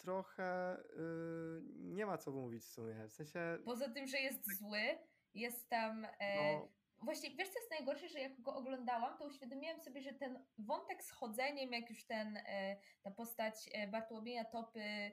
trochę 0.04 0.78
y, 0.78 1.62
nie 1.74 2.06
ma 2.06 2.18
co 2.18 2.32
mówić 2.32 2.64
w 2.64 2.72
sumie. 2.72 3.08
W 3.08 3.14
sensie. 3.14 3.58
Poza 3.66 3.90
tym, 3.90 4.08
że 4.08 4.18
jest 4.18 4.46
tak. 4.46 4.56
zły, 4.56 5.00
jest 5.34 5.70
tam. 5.70 6.08
E, 6.20 6.54
no. 6.54 6.70
Właśnie, 7.04 7.30
wiesz 7.30 7.50
co 7.50 7.60
jest 7.60 7.72
najgorsze, 7.72 8.10
że 8.10 8.20
jak 8.20 8.42
go 8.42 8.56
oglądałam, 8.56 9.18
to 9.18 9.26
uświadomiłam 9.26 9.80
sobie, 9.80 10.02
że 10.02 10.14
ten 10.14 10.46
wątek 10.58 11.04
z 11.04 11.12
chodzeniem, 11.12 11.72
jak 11.72 11.90
już 11.90 12.06
ten, 12.06 12.38
e, 12.38 12.78
ta 13.02 13.12
postać 13.12 13.70
e, 13.74 13.88
Bartłomieja 13.88 14.46
Topy 14.46 15.12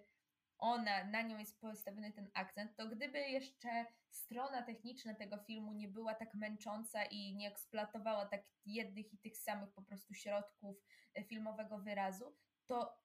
ona, 0.61 1.05
na 1.05 1.23
nią 1.23 1.39
jest 1.39 1.61
postawiony 1.61 2.13
ten 2.13 2.31
akcent, 2.35 2.77
to 2.77 2.89
gdyby 2.89 3.19
jeszcze 3.19 3.87
strona 4.11 4.63
techniczna 4.63 5.15
tego 5.15 5.39
filmu 5.39 5.73
nie 5.73 5.89
była 5.89 6.15
tak 6.15 6.35
męcząca 6.35 7.05
i 7.05 7.35
nie 7.35 7.49
eksploatowała 7.49 8.27
tak 8.27 8.43
jednych 8.67 9.13
i 9.13 9.19
tych 9.19 9.37
samych 9.37 9.73
po 9.73 9.83
prostu 9.83 10.15
środków 10.15 10.77
e, 11.15 11.25
filmowego 11.25 11.79
wyrazu, 11.79 12.37
to 12.67 13.01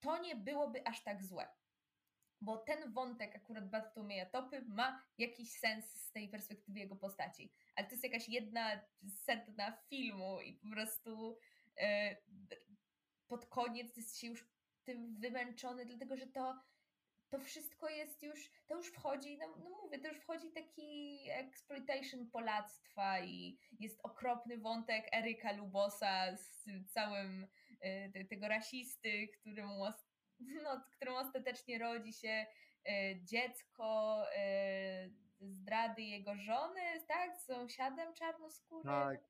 to 0.00 0.18
nie 0.18 0.36
byłoby 0.36 0.86
aż 0.86 1.02
tak 1.02 1.24
złe. 1.24 1.48
Bo 2.40 2.56
ten 2.56 2.92
wątek 2.92 3.36
akurat 3.36 3.70
Bartłomieja 3.70 4.26
Topy 4.26 4.62
ma 4.68 5.02
jakiś 5.18 5.52
sens 5.52 5.92
z 5.92 6.12
tej 6.12 6.28
perspektywy 6.28 6.78
jego 6.78 6.96
postaci. 6.96 7.52
Ale 7.76 7.86
to 7.86 7.92
jest 7.92 8.04
jakaś 8.04 8.28
jedna 8.28 8.80
setna 9.24 9.72
filmu 9.72 10.40
i 10.40 10.52
po 10.52 10.68
prostu 10.70 11.38
e, 11.76 12.16
pod 13.28 13.46
koniec 13.46 13.96
jest 13.96 14.18
się 14.18 14.26
już 14.26 14.48
tym 14.84 15.16
wymęczony, 15.20 15.86
dlatego 15.86 16.16
że 16.16 16.26
to 16.26 16.60
to 17.30 17.38
wszystko 17.38 17.88
jest 17.88 18.22
już, 18.22 18.50
to 18.66 18.76
już 18.76 18.86
wchodzi, 18.86 19.38
no, 19.38 19.46
no 19.64 19.70
mówię, 19.82 19.98
to 19.98 20.08
już 20.08 20.18
wchodzi 20.18 20.50
taki 20.52 21.18
exploitation 21.30 22.30
polactwa 22.30 23.20
i 23.20 23.58
jest 23.80 24.00
okropny 24.02 24.58
wątek 24.58 25.14
Eryka 25.14 25.52
Lubosa 25.52 26.36
z 26.36 26.64
całym 26.92 27.46
y, 28.16 28.26
tego 28.30 28.48
rasisty, 28.48 29.28
któremu, 29.28 29.84
no, 30.64 30.84
któremu 30.92 31.16
ostatecznie 31.16 31.78
rodzi 31.78 32.12
się 32.12 32.46
y, 32.88 33.20
dziecko 33.24 34.24
y, 34.36 35.28
zdrady 35.40 36.02
jego 36.02 36.36
żony, 36.36 36.80
tak, 37.08 37.36
z 37.36 37.44
sąsiadem 37.44 38.14
czarnoskórym. 38.14 38.92
Tak, 38.92 39.20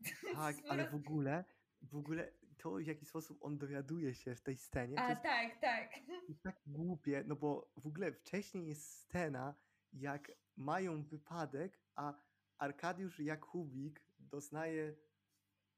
tak 0.34 0.56
ale 0.68 0.90
w 0.90 0.94
ogóle, 0.94 1.44
w 1.82 1.96
ogóle 1.96 2.32
to, 2.62 2.70
w 2.70 2.86
jaki 2.86 3.06
sposób 3.06 3.38
on 3.40 3.58
dowiaduje 3.58 4.14
się 4.14 4.34
w 4.34 4.40
tej 4.40 4.56
scenie. 4.56 4.98
A, 4.98 5.10
jest, 5.10 5.22
tak, 5.22 5.60
tak. 5.60 5.90
Jest 6.28 6.42
tak 6.42 6.60
głupie, 6.66 7.24
no 7.26 7.36
bo 7.36 7.72
w 7.76 7.86
ogóle 7.86 8.12
wcześniej 8.12 8.66
jest 8.66 8.90
scena, 8.90 9.54
jak 9.92 10.32
mają 10.56 11.02
wypadek, 11.02 11.80
a 11.94 12.14
Arkadiusz 12.58 13.18
Jakubik 13.18 14.04
doznaje 14.18 14.96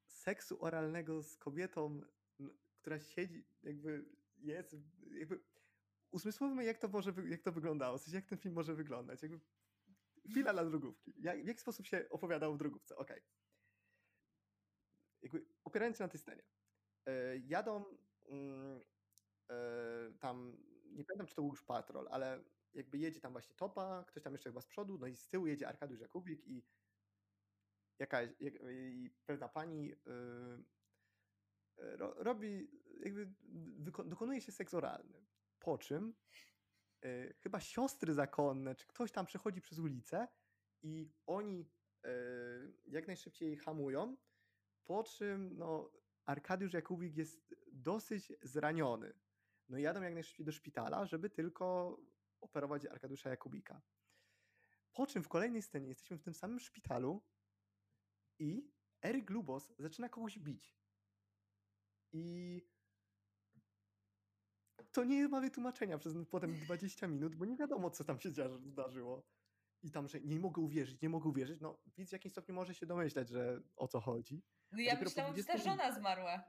seksu 0.06 0.64
oralnego 0.64 1.22
z 1.22 1.36
kobietą, 1.36 2.00
która 2.80 3.00
siedzi, 3.00 3.44
jakby 3.62 4.04
jest, 4.36 4.76
jakby 5.10 5.40
usmysłowmy, 6.10 6.64
jak 6.64 6.78
to 6.78 6.88
może, 6.88 7.12
jak 7.28 7.42
to 7.42 7.52
wyglądało, 7.52 7.98
w 7.98 8.02
sensie, 8.02 8.16
jak 8.16 8.26
ten 8.26 8.38
film 8.38 8.54
może 8.54 8.74
wyglądać, 8.74 9.22
jakby 9.22 9.40
chwila 10.30 10.52
dla 10.52 10.64
drogówki. 10.64 11.14
Jak, 11.18 11.44
w 11.44 11.46
jaki 11.46 11.60
sposób 11.60 11.86
się 11.86 12.06
opowiadało 12.10 12.54
w 12.54 12.58
drogówce? 12.58 12.96
Okej. 12.96 13.16
Okay. 13.16 13.28
Jakby 15.22 15.46
opierając 15.64 15.98
się 15.98 16.04
na 16.04 16.08
tej 16.08 16.20
scenie. 16.20 16.42
E, 17.06 17.36
jadą 17.36 17.84
mm, 18.28 18.80
e, 19.50 19.54
tam, 20.20 20.56
nie 20.84 21.04
pamiętam 21.04 21.26
czy 21.26 21.34
to 21.34 21.42
był 21.42 21.50
już 21.50 21.62
patrol, 21.62 22.08
ale 22.10 22.44
jakby 22.74 22.98
jedzie 22.98 23.20
tam 23.20 23.32
właśnie 23.32 23.54
topa, 23.56 24.04
ktoś 24.08 24.22
tam 24.22 24.32
jeszcze 24.32 24.50
chyba 24.50 24.60
z 24.60 24.66
przodu, 24.66 24.98
no 24.98 25.06
i 25.06 25.16
z 25.16 25.28
tyłu 25.28 25.46
jedzie 25.46 25.68
Arkadiusz 25.68 26.00
Jakubik 26.00 26.46
i 26.46 26.64
jakaś 27.98 28.30
i 28.70 29.10
pewna 29.26 29.48
pani 29.48 29.92
e, 29.92 29.96
robi, 32.16 32.70
jakby 33.00 33.32
dokonuje 34.04 34.40
się 34.40 34.52
seks 34.52 34.74
oralny. 34.74 35.26
Po 35.58 35.78
czym 35.78 36.14
chyba 37.38 37.60
siostry 37.60 38.14
zakonne, 38.14 38.74
czy 38.74 38.86
ktoś 38.86 39.12
tam 39.12 39.26
przechodzi 39.26 39.60
przez 39.60 39.78
ulicę 39.78 40.28
i 40.82 41.12
oni 41.26 41.70
jak 42.86 43.06
najszybciej 43.06 43.56
hamują, 43.56 44.16
po 44.84 45.04
czym 45.04 45.58
no, 45.58 45.90
Arkadiusz 46.26 46.72
Jakubik 46.72 47.16
jest 47.16 47.54
dosyć 47.72 48.32
zraniony. 48.42 49.14
No 49.68 49.78
i 49.78 49.82
jadą 49.82 50.02
jak 50.02 50.14
najszybciej 50.14 50.46
do 50.46 50.52
szpitala, 50.52 51.06
żeby 51.06 51.30
tylko 51.30 51.96
operować 52.40 52.86
Arkadiusza 52.86 53.30
Jakubika. 53.30 53.82
Po 54.92 55.06
czym 55.06 55.22
w 55.22 55.28
kolejnej 55.28 55.62
scenie 55.62 55.88
jesteśmy 55.88 56.18
w 56.18 56.22
tym 56.22 56.34
samym 56.34 56.60
szpitalu 56.60 57.22
i 58.38 58.72
Eryk 59.02 59.30
Lubos 59.30 59.72
zaczyna 59.78 60.08
kogoś 60.08 60.38
bić. 60.38 60.76
i 62.14 62.62
to 64.92 65.04
nie 65.04 65.28
ma 65.28 65.40
wytłumaczenia 65.40 65.98
przez 65.98 66.14
potem 66.30 66.54
20 66.54 67.06
minut, 67.06 67.34
bo 67.36 67.44
nie 67.44 67.56
wiadomo, 67.56 67.90
co 67.90 68.04
tam 68.04 68.20
się 68.20 68.30
zdarzyło. 68.60 69.26
I 69.84 69.90
tam, 69.90 70.08
że 70.08 70.20
nie 70.20 70.40
mogę 70.40 70.62
uwierzyć, 70.62 71.02
nie 71.02 71.08
mogę 71.08 71.28
uwierzyć. 71.28 71.60
No, 71.60 71.78
widz 71.96 72.10
w 72.10 72.12
jakimś 72.12 72.32
stopniu 72.32 72.54
może 72.54 72.74
się 72.74 72.86
domyśleć, 72.86 73.28
że 73.28 73.60
o 73.76 73.88
co 73.88 74.00
chodzi. 74.00 74.42
No 74.72 74.80
ja 74.80 75.00
myślałam, 75.00 75.36
że 75.36 75.44
ta 75.44 75.58
żona 75.58 75.92
zmarła. 75.92 76.44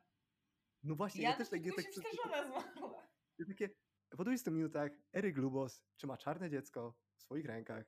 No 0.83 0.95
właśnie, 0.95 1.23
ja, 1.23 1.29
ja 1.29 1.37
też 1.37 1.49
tak... 1.49 1.65
Ja 1.65 1.73
tak 1.75 1.85
że 1.93 2.01
ta 2.01 2.09
żona 2.23 2.47
zmarła. 2.47 3.07
Ja 3.37 3.45
takie, 3.45 3.69
po 4.09 4.23
20 4.23 4.51
minutach 4.51 4.91
Eryk 5.13 5.37
Lubos 5.37 5.83
trzyma 5.95 6.17
czarne 6.17 6.49
dziecko 6.49 6.97
w 7.17 7.21
swoich 7.21 7.45
rękach 7.45 7.85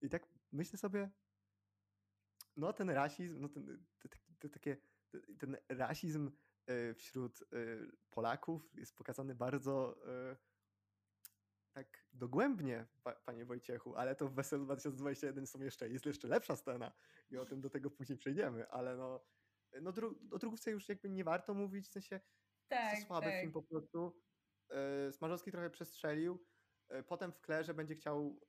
i 0.00 0.08
tak 0.08 0.28
myślę 0.52 0.78
sobie, 0.78 1.10
no 2.56 2.72
ten 2.72 2.90
rasizm, 2.90 3.40
no 3.40 3.48
ten, 3.48 3.84
te, 3.98 4.08
te, 4.08 4.18
te, 4.38 4.48
takie, 4.48 4.76
ten 5.38 5.56
rasizm 5.68 6.30
e, 6.66 6.94
wśród 6.94 7.42
e, 7.42 7.46
Polaków 8.10 8.70
jest 8.74 8.96
pokazany 8.96 9.34
bardzo 9.34 10.06
e, 10.06 10.36
tak 11.84 12.04
dogłębnie, 12.12 12.86
panie 13.24 13.44
Wojciechu, 13.44 13.96
ale 13.96 14.16
to 14.16 14.28
w 14.28 14.34
Weselu 14.34 14.64
2021 14.64 15.46
są 15.46 15.60
jeszcze, 15.60 15.88
jest 15.88 16.06
jeszcze 16.06 16.28
lepsza 16.28 16.56
scena 16.56 16.92
i 17.30 17.36
o 17.36 17.44
tym 17.44 17.60
do 17.60 17.70
tego 17.70 17.90
później 17.90 18.18
przejdziemy, 18.18 18.68
ale 18.68 18.96
no, 18.96 19.24
no 19.82 19.92
dru, 19.92 20.18
o 20.32 20.38
drugówce 20.38 20.70
już 20.70 20.88
jakby 20.88 21.10
nie 21.10 21.24
warto 21.24 21.54
mówić, 21.54 21.88
w 21.88 21.92
sensie 21.92 22.20
tak, 22.68 23.00
to 23.00 23.06
słaby 23.06 23.26
tak. 23.26 23.40
film 23.40 23.52
po 23.52 23.62
prostu. 23.62 24.20
Smarzowski 25.10 25.50
trochę 25.50 25.70
przestrzelił, 25.70 26.46
Potem 27.06 27.32
w 27.32 27.40
Klerze 27.40 27.74
będzie 27.74 27.94
chciał 27.94 28.40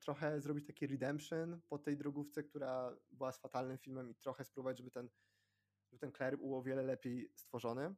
trochę 0.00 0.40
zrobić 0.40 0.66
taki 0.66 0.86
redemption 0.86 1.60
po 1.68 1.78
tej 1.78 1.96
drogówce, 1.96 2.42
która 2.42 2.96
była 3.10 3.32
z 3.32 3.40
fatalnym 3.40 3.78
filmem 3.78 4.10
i 4.10 4.14
trochę 4.14 4.44
spróbować, 4.44 4.78
żeby 4.78 4.90
ten, 4.90 5.08
żeby 5.90 6.00
ten 6.00 6.12
Claire 6.12 6.38
był 6.38 6.56
o 6.56 6.62
wiele 6.62 6.82
lepiej 6.82 7.32
stworzony. 7.34 7.94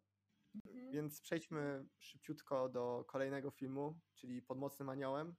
Mhm. 0.91 1.03
Więc 1.03 1.20
przejdźmy 1.20 1.84
szybciutko 1.99 2.68
do 2.68 3.05
kolejnego 3.09 3.51
filmu, 3.51 4.01
czyli 4.14 4.43
Pod 4.43 4.59
mocnym 4.59 4.88
aniołem, 4.88 5.34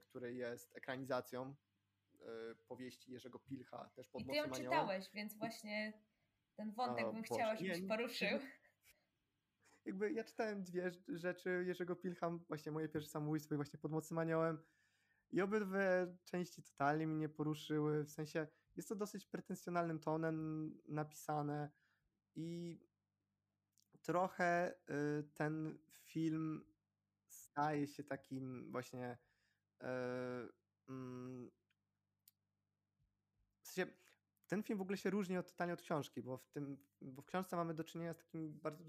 który 0.00 0.34
jest 0.34 0.76
ekranizacją 0.76 1.54
powieści 2.68 3.12
Jerzego 3.12 3.38
Pilcha, 3.38 3.90
też 3.94 4.08
Pod 4.08 4.22
I 4.22 4.24
ty 4.24 4.36
ją 4.36 4.42
aniołem. 4.42 4.62
czytałeś, 4.62 5.10
więc 5.14 5.34
właśnie 5.38 6.02
ten 6.56 6.72
wątek 6.72 7.06
o, 7.06 7.12
bym 7.12 7.22
Boże. 7.22 7.34
chciała, 7.34 7.56
żebyś 7.56 7.80
nie, 7.80 7.88
poruszył. 7.88 8.28
jakby 9.86 10.12
ja 10.12 10.24
czytałem 10.24 10.64
dwie 10.64 10.90
rzeczy 11.08 11.64
Jerzego 11.66 11.96
Pilcha, 11.96 12.30
właśnie 12.30 12.72
moje 12.72 12.88
pierwsze 12.88 13.10
samobójstwo 13.10 13.54
i 13.54 13.56
właśnie 13.58 13.78
Pod 13.78 13.92
mocnym 13.92 14.18
aniołem 14.18 14.58
i 15.30 15.40
obydwie 15.40 16.16
części 16.24 16.62
totalnie 16.62 17.06
mnie 17.06 17.28
poruszyły, 17.28 18.04
w 18.04 18.10
sensie 18.10 18.46
jest 18.76 18.88
to 18.88 18.96
dosyć 18.96 19.26
pretensjonalnym 19.26 20.00
tonem 20.00 20.70
napisane 20.88 21.70
i 22.34 22.80
trochę 24.04 24.74
y, 24.90 25.22
ten 25.34 25.78
film 26.04 26.64
staje 27.28 27.86
się 27.86 28.04
takim 28.04 28.72
właśnie 28.72 29.18
y, 29.82 29.86
mm, 30.88 31.50
w 33.62 33.68
sensie 33.68 33.92
ten 34.46 34.62
film 34.62 34.78
w 34.78 34.82
ogóle 34.82 34.98
się 34.98 35.10
różni 35.10 35.38
od, 35.38 35.46
totalnie 35.46 35.74
od 35.74 35.82
książki, 35.82 36.22
bo 36.22 36.38
w, 36.38 36.48
tym, 36.48 36.76
bo 37.00 37.22
w 37.22 37.26
książce 37.26 37.56
mamy 37.56 37.74
do 37.74 37.84
czynienia 37.84 38.14
z 38.14 38.18
takim 38.18 38.60
bardzo, 38.60 38.84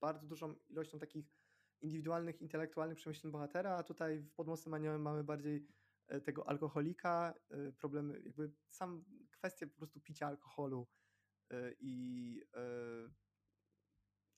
bardzo 0.00 0.26
dużą 0.26 0.54
ilością 0.68 0.98
takich 0.98 1.26
indywidualnych, 1.80 2.42
intelektualnych 2.42 2.98
przemyśleń 2.98 3.32
bohatera, 3.32 3.76
a 3.76 3.82
tutaj 3.82 4.18
w 4.20 4.32
Podmocnym 4.32 4.74
Aniołem 4.74 5.02
mamy 5.02 5.24
bardziej 5.24 5.66
e, 6.08 6.20
tego 6.20 6.48
alkoholika, 6.48 7.34
e, 7.50 7.72
problemy, 7.72 8.20
jakby 8.24 8.52
sam 8.68 9.04
kwestie 9.30 9.66
po 9.66 9.76
prostu 9.76 10.00
picia 10.00 10.26
alkoholu 10.26 10.88
e, 11.50 11.72
i, 11.80 12.42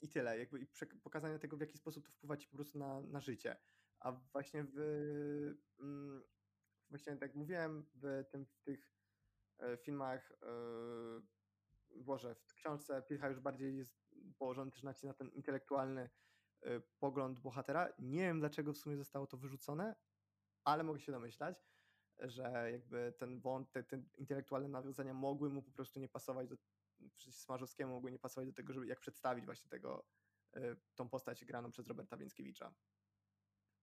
i 0.01 0.09
tyle, 0.09 0.38
jakby 0.38 0.61
i 0.61 0.66
pokazania 1.03 1.38
tego, 1.38 1.57
w 1.57 1.61
jaki 1.61 1.78
sposób 1.78 2.07
to 2.07 2.12
wpływa 2.12 2.36
ci 2.36 2.49
po 2.49 2.57
prostu 2.57 2.78
na, 2.78 3.01
na 3.01 3.20
życie. 3.20 3.57
A 4.01 4.12
właśnie 4.12 4.64
w, 4.64 4.78
mm, 5.80 6.22
właśnie 6.90 7.12
tak 7.12 7.22
jak 7.22 7.34
mówiłem, 7.34 7.86
w, 7.94 8.24
tym, 8.30 8.46
w 8.46 8.61
tych 8.61 8.92
filmach 9.84 10.32
Boże, 11.96 12.34
w 12.34 12.55
książce 12.55 13.03
Pilcha 13.03 13.28
już 13.28 13.40
bardziej 13.40 13.76
jest 13.76 14.14
położony 14.38 14.70
też 14.70 14.82
nacisk 14.82 15.05
na 15.05 15.14
ten 15.14 15.28
intelektualny 15.28 16.11
y, 16.66 16.82
pogląd 16.99 17.40
bohatera. 17.40 17.92
Nie 17.99 18.20
wiem, 18.20 18.40
dlaczego 18.40 18.72
w 18.72 18.78
sumie 18.78 18.96
zostało 18.96 19.26
to 19.26 19.36
wyrzucone, 19.36 19.94
ale 20.64 20.82
mogę 20.82 21.01
się 21.01 21.12
domyślać, 21.12 21.64
że 22.18 22.68
jakby 22.72 23.14
ten 23.18 23.40
wątek, 23.40 23.86
te 23.86 24.03
intelektualne 24.16 24.68
nawiązania 24.68 25.14
mogły 25.14 25.51
mu 25.51 25.62
po 25.62 25.72
prostu 25.72 26.01
nie 26.01 26.09
pasować 26.09 26.49
do, 26.49 26.57
Smarzowskiemu 27.30 27.94
mogły 27.94 28.12
nie 28.12 28.18
pasować 28.18 28.49
do 28.49 28.55
tego, 28.55 28.72
żeby 28.72 28.86
jak 28.86 29.01
przedstawić 29.01 29.44
właśnie 29.44 29.70
tego, 29.70 30.07
y, 30.57 30.76
tą 30.94 31.09
postać 31.09 31.44
graną 31.44 31.70
przez 31.70 31.86
Roberta 31.86 32.16
Więckiewicza. 32.16 32.74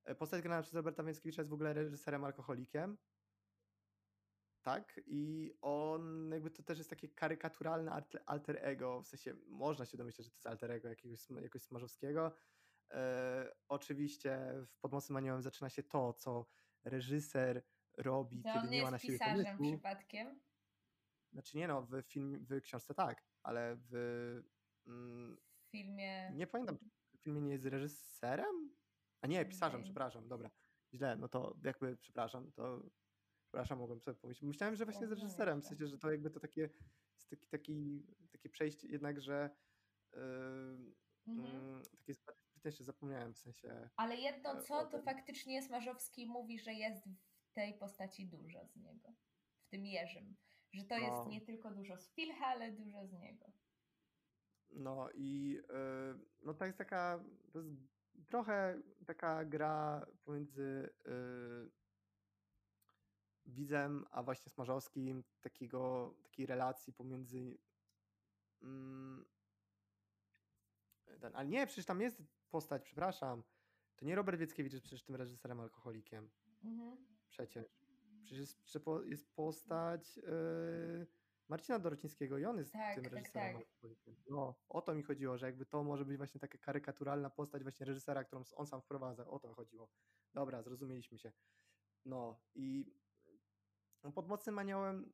Y, 0.10 0.16
postać 0.16 0.42
grana 0.42 0.62
przez 0.62 0.74
Roberta 0.74 1.04
Więckiewicza 1.04 1.42
jest 1.42 1.50
w 1.50 1.54
ogóle 1.54 1.74
reżyserem 1.74 2.24
alkoholikiem, 2.24 2.98
tak? 4.62 5.00
I 5.06 5.54
on 5.62 6.30
jakby 6.32 6.52
to 6.52 6.64
też 6.64 6.78
jest 6.78 6.90
takie 6.90 7.10
karykaturalne 7.10 8.04
alter 8.26 8.58
ego, 8.62 9.02
w 9.02 9.08
sensie 9.08 9.36
można 9.48 9.86
się 9.86 9.98
domyśleć, 9.98 10.26
że 10.26 10.32
to 10.32 10.38
jest 10.38 10.48
alter 10.48 10.72
ego 10.72 10.90
jakiegoś, 10.90 11.30
jakiegoś 11.30 11.62
Smarzowskiego. 11.62 12.32
E, 12.92 13.56
oczywiście 13.68 14.54
w 14.68 14.80
Podmocnym 14.80 15.18
Aniołem 15.18 15.42
zaczyna 15.42 15.70
się 15.70 15.84
to, 15.84 16.14
co 16.14 16.46
reżyser 16.84 17.64
robi, 17.98 18.44
to 18.44 18.54
kiedy 18.54 18.68
nie 18.68 18.84
ma 18.84 18.92
na 18.92 19.00
siebie 19.00 19.20
pomysłu. 19.20 19.72
przypadkiem? 19.72 20.40
Znaczy 21.36 21.58
nie 21.58 21.68
no, 21.68 21.82
w, 21.82 22.02
film, 22.02 22.46
w 22.50 22.62
książce 22.62 22.94
tak, 22.94 23.24
ale 23.44 23.78
w... 23.92 23.94
Mm, 24.88 25.38
w 25.68 25.72
filmie... 25.72 26.32
Nie 26.32 26.48
pamiętam, 26.48 26.78
w 27.18 27.24
filmie 27.24 27.42
nie 27.42 27.52
jest 27.52 27.66
reżyserem? 27.66 28.76
A 29.22 29.28
nie, 29.28 29.46
pisarzem, 29.46 29.76
okay. 29.76 29.84
przepraszam, 29.84 30.28
dobra. 30.28 30.50
Źle, 30.94 31.16
no 31.16 31.28
to 31.28 31.58
jakby, 31.64 31.98
przepraszam, 31.98 32.52
to 32.52 32.82
Przepraszam, 33.56 33.80
mogłem 33.80 34.02
sobie 34.02 34.16
pomyśleć. 34.16 34.48
Myślałem, 34.48 34.76
że 34.76 34.86
właśnie 34.86 35.08
z 35.08 35.12
reżyserem, 35.12 35.62
w 35.62 35.66
sensie, 35.66 35.88
że 35.88 35.98
to 35.98 36.12
jakby 36.12 36.30
to 36.30 36.40
takie 36.40 36.62
jest 36.62 37.30
taki, 37.30 37.48
taki, 37.48 38.06
takie 38.32 38.50
przejście 38.50 38.88
jednak, 38.88 39.22
że 39.22 39.50
yy, 40.14 40.20
mhm. 41.28 41.78
yy, 41.78 41.84
takie 41.92 42.14
też 42.62 42.80
zapomniałem 42.80 43.34
w 43.34 43.38
sensie. 43.38 43.90
Ale 43.96 44.16
jedno 44.16 44.62
co, 44.62 44.86
to 44.86 45.02
faktycznie 45.02 45.62
Smarzowski 45.62 46.26
mówi, 46.28 46.60
że 46.60 46.74
jest 46.74 47.08
w 47.50 47.54
tej 47.54 47.74
postaci 47.74 48.28
dużo 48.28 48.66
z 48.66 48.76
niego. 48.76 49.14
W 49.66 49.70
tym 49.70 49.86
Jerzym. 49.86 50.36
Że 50.74 50.84
to 50.84 50.98
jest 50.98 51.26
no. 51.26 51.28
nie 51.28 51.42
tylko 51.42 51.72
dużo 51.72 51.98
z 51.98 52.10
Filcha, 52.14 52.46
ale 52.46 52.72
dużo 52.72 53.08
z 53.08 53.14
niego. 53.14 53.46
No 54.70 55.10
i 55.14 55.50
yy, 55.52 56.26
no 56.42 56.54
to 56.54 56.66
jest 56.66 56.78
taka, 56.78 57.24
to 57.52 57.60
jest 57.60 57.72
trochę 58.28 58.82
taka 59.06 59.46
gra 59.46 60.06
pomiędzy 60.24 60.90
yy, 61.06 61.72
widzem, 63.46 64.06
a 64.12 64.24
właśnie 64.24 64.52
Smarzowskim 64.52 65.24
takiego, 65.42 66.14
takiej 66.24 66.46
relacji 66.46 66.94
pomiędzy 66.94 67.58
mm, 68.62 69.26
ten, 71.20 71.36
ale 71.36 71.48
nie, 71.48 71.68
przecież 71.68 71.86
tam 71.86 72.02
jest 72.02 72.24
postać, 72.50 72.84
przepraszam, 72.84 73.44
to 73.96 74.06
nie 74.06 74.16
Robert 74.16 74.40
Wieckiewicz 74.40 74.74
jest 74.74 74.86
przecież 74.86 75.04
tym 75.04 75.16
reżyserem 75.16 75.60
alkoholikiem. 75.60 76.30
Mhm. 76.64 76.98
Przecież. 77.30 77.85
Przecież 78.26 78.40
jest, 78.40 78.86
jest 79.06 79.36
postać 79.36 80.18
yy, 80.18 81.08
Marcina 81.50 81.80
Dorocińskiego 81.80 82.38
i 82.38 82.46
on 82.46 82.58
jest 82.58 82.74
tak, 82.74 82.96
tym 82.96 83.04
tak, 83.04 83.14
reżyserem 83.14 83.62
tak. 83.82 83.92
No, 84.30 84.56
o 84.70 84.82
to 84.82 84.96
mi 84.96 85.04
chodziło, 85.04 85.38
że 85.38 85.46
jakby 85.46 85.66
to 85.66 85.84
może 85.84 86.06
być 86.06 86.18
właśnie 86.18 86.40
taka 86.40 86.58
karykaturalna 86.58 87.30
postać 87.30 87.64
właśnie 87.64 87.86
reżysera, 87.86 88.24
którą 88.24 88.44
on 88.56 88.68
sam 88.68 88.82
wprowadza. 88.82 89.28
O 89.28 89.40
to 89.40 89.54
chodziło. 89.54 89.90
Dobra, 90.34 90.62
zrozumieliśmy 90.62 91.20
się. 91.20 91.32
No 92.06 92.42
i 92.56 92.96
no, 94.04 94.12
Pod 94.12 94.28
mocnym 94.28 94.60
aniołem 94.60 95.14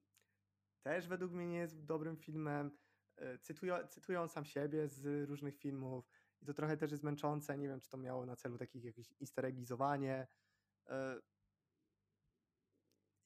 też 0.82 1.08
według 1.08 1.32
mnie 1.32 1.48
nie 1.48 1.58
jest 1.58 1.86
dobrym 1.86 2.18
filmem. 2.18 2.72
E, 3.18 3.40
cytują, 3.40 3.88
cytują 3.88 4.28
sam 4.28 4.46
siebie 4.46 4.88
z 4.88 5.30
różnych 5.30 5.58
filmów 5.58 6.10
i 6.42 6.46
to 6.46 6.54
trochę 6.54 6.78
też 6.78 6.92
jest 6.92 7.04
męczące. 7.04 7.58
Nie 7.58 7.68
wiem, 7.68 7.80
czy 7.80 7.90
to 7.90 7.98
miało 7.98 8.26
na 8.26 8.36
celu 8.36 8.58
takich 8.58 8.84
jakieś 8.84 9.14
easter 9.22 9.46
eggizowanie. 9.46 10.28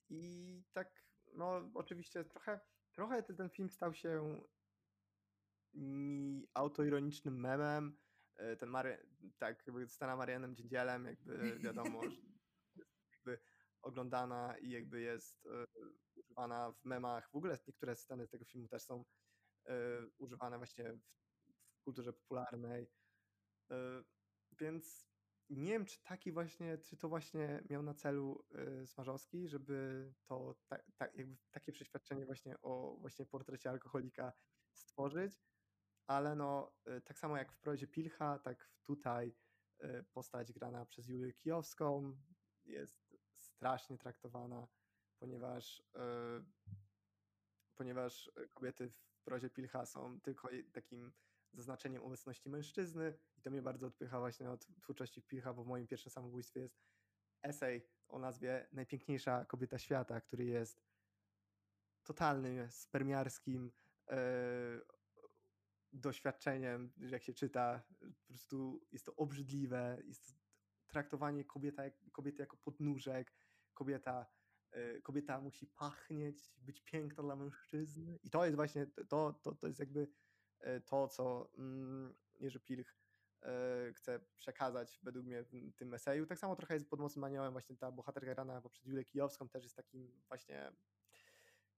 I 0.09 0.63
tak, 0.73 1.05
no 1.33 1.71
oczywiście 1.73 2.25
trochę, 2.25 2.59
trochę 2.91 3.23
ten 3.23 3.49
film 3.49 3.69
stał 3.69 3.93
się 3.93 4.41
autoironicznym 6.53 7.39
memem. 7.39 7.97
E, 8.35 8.55
ten 8.55 8.69
Mary, 8.69 9.07
tak, 9.37 9.67
jakby 9.67 9.87
scena 9.87 10.15
Marianem 10.15 10.55
Dziędzielem, 10.55 11.05
jakby 11.05 11.33
wiadomo, 11.65 12.01
jakby 13.11 13.39
oglądana 13.81 14.57
i 14.57 14.69
jakby 14.69 15.01
jest 15.01 15.45
e, 15.45 15.65
używana 16.15 16.71
w 16.71 16.85
memach. 16.85 17.31
W 17.31 17.35
ogóle 17.35 17.57
niektóre 17.67 17.95
sceny 17.95 18.27
tego 18.27 18.45
filmu 18.45 18.67
też 18.67 18.83
są 18.83 19.05
e, 19.65 19.75
używane 20.17 20.57
właśnie 20.57 20.93
w, 20.93 21.01
w 21.79 21.83
kulturze 21.83 22.13
popularnej. 22.13 22.87
Więc 24.59 25.07
nie 25.49 25.71
wiem, 25.71 25.85
czy 25.85 26.01
taki 26.03 26.31
właśnie, 26.31 26.77
czy 26.77 26.97
to 26.97 27.09
właśnie 27.09 27.63
miał 27.69 27.83
na 27.83 27.93
celu 27.93 28.45
Smarzowski, 28.85 29.47
żeby 29.47 30.07
to 30.25 30.55
ta, 30.67 30.77
ta, 30.95 31.05
jakby 31.05 31.37
takie 31.51 31.71
przeświadczenie 31.71 32.25
właśnie 32.25 32.61
o 32.61 32.97
właśnie 32.99 33.25
portrecie 33.25 33.69
alkoholika 33.69 34.33
stworzyć, 34.73 35.41
ale 36.07 36.35
no 36.35 36.75
y, 36.87 37.01
tak 37.01 37.19
samo 37.19 37.37
jak 37.37 37.51
w 37.51 37.59
prozie 37.59 37.87
Pilcha, 37.87 38.39
tak 38.39 38.69
tutaj 38.83 39.35
y, 39.83 40.05
postać 40.13 40.53
grana 40.53 40.85
przez 40.85 41.07
Julię 41.07 41.33
Kijowską 41.33 42.17
jest 42.65 43.17
strasznie 43.35 43.97
traktowana, 43.97 44.67
ponieważ 45.19 45.79
y, 45.79 46.45
ponieważ 47.75 48.31
kobiety 48.53 48.89
w 48.89 49.23
prozie 49.23 49.49
Pilcha 49.49 49.85
są 49.85 50.21
tylko 50.21 50.49
takim 50.73 51.13
zaznaczeniem 51.55 52.03
obecności 52.03 52.49
mężczyzny 52.49 53.17
i 53.37 53.41
to 53.41 53.51
mnie 53.51 53.61
bardzo 53.61 53.87
odpycha 53.87 54.19
właśnie 54.19 54.49
od 54.49 54.67
twórczości 54.81 55.21
Pilcha, 55.21 55.53
bo 55.53 55.63
w 55.63 55.67
moim 55.67 55.87
pierwszym 55.87 56.11
samobójstwie 56.11 56.59
jest 56.59 56.79
esej 57.41 57.87
o 58.07 58.19
nazwie 58.19 58.67
Najpiękniejsza 58.71 59.45
kobieta 59.45 59.77
świata, 59.77 60.21
który 60.21 60.45
jest 60.45 60.85
totalnym 62.03 62.71
spermiarskim 62.71 63.71
e, 64.09 64.17
doświadczeniem, 65.93 66.93
jak 66.97 67.23
się 67.23 67.33
czyta, 67.33 67.83
po 67.99 68.27
prostu 68.27 68.81
jest 68.91 69.05
to 69.05 69.15
obrzydliwe, 69.15 70.01
jest 70.05 70.25
to 70.25 70.33
traktowanie 70.87 71.45
kobieta, 71.45 71.83
kobiety 72.11 72.41
jako 72.41 72.57
podnóżek, 72.57 73.33
kobieta, 73.73 74.25
e, 74.71 75.01
kobieta 75.01 75.41
musi 75.41 75.67
pachnieć, 75.67 76.53
być 76.57 76.81
piękna 76.81 77.23
dla 77.23 77.35
mężczyzny 77.35 78.19
i 78.23 78.29
to 78.29 78.45
jest 78.45 78.55
właśnie, 78.55 78.87
to, 78.87 79.33
to, 79.33 79.55
to 79.55 79.67
jest 79.67 79.79
jakby 79.79 80.07
to, 80.85 81.07
co 81.07 81.49
mm, 81.57 82.15
Jerzy 82.39 82.59
Pilch 82.59 82.95
chce 83.93 84.19
przekazać 84.35 84.99
według 85.03 85.25
mnie 85.25 85.43
w 85.43 85.75
tym 85.75 85.93
eseju. 85.93 86.25
Tak 86.25 86.39
samo 86.39 86.55
trochę 86.55 86.73
jest 86.73 86.89
pod 86.89 86.99
mocnym 86.99 87.23
aniołem 87.23 87.51
właśnie 87.51 87.77
ta 87.77 87.91
bohaterka 87.91 88.33
grana 88.33 88.61
poprzez 88.61 88.85
Julię 88.85 89.05
Kijowską 89.05 89.49
też 89.49 89.63
jest 89.63 89.75
takim 89.75 90.21
właśnie 90.27 90.71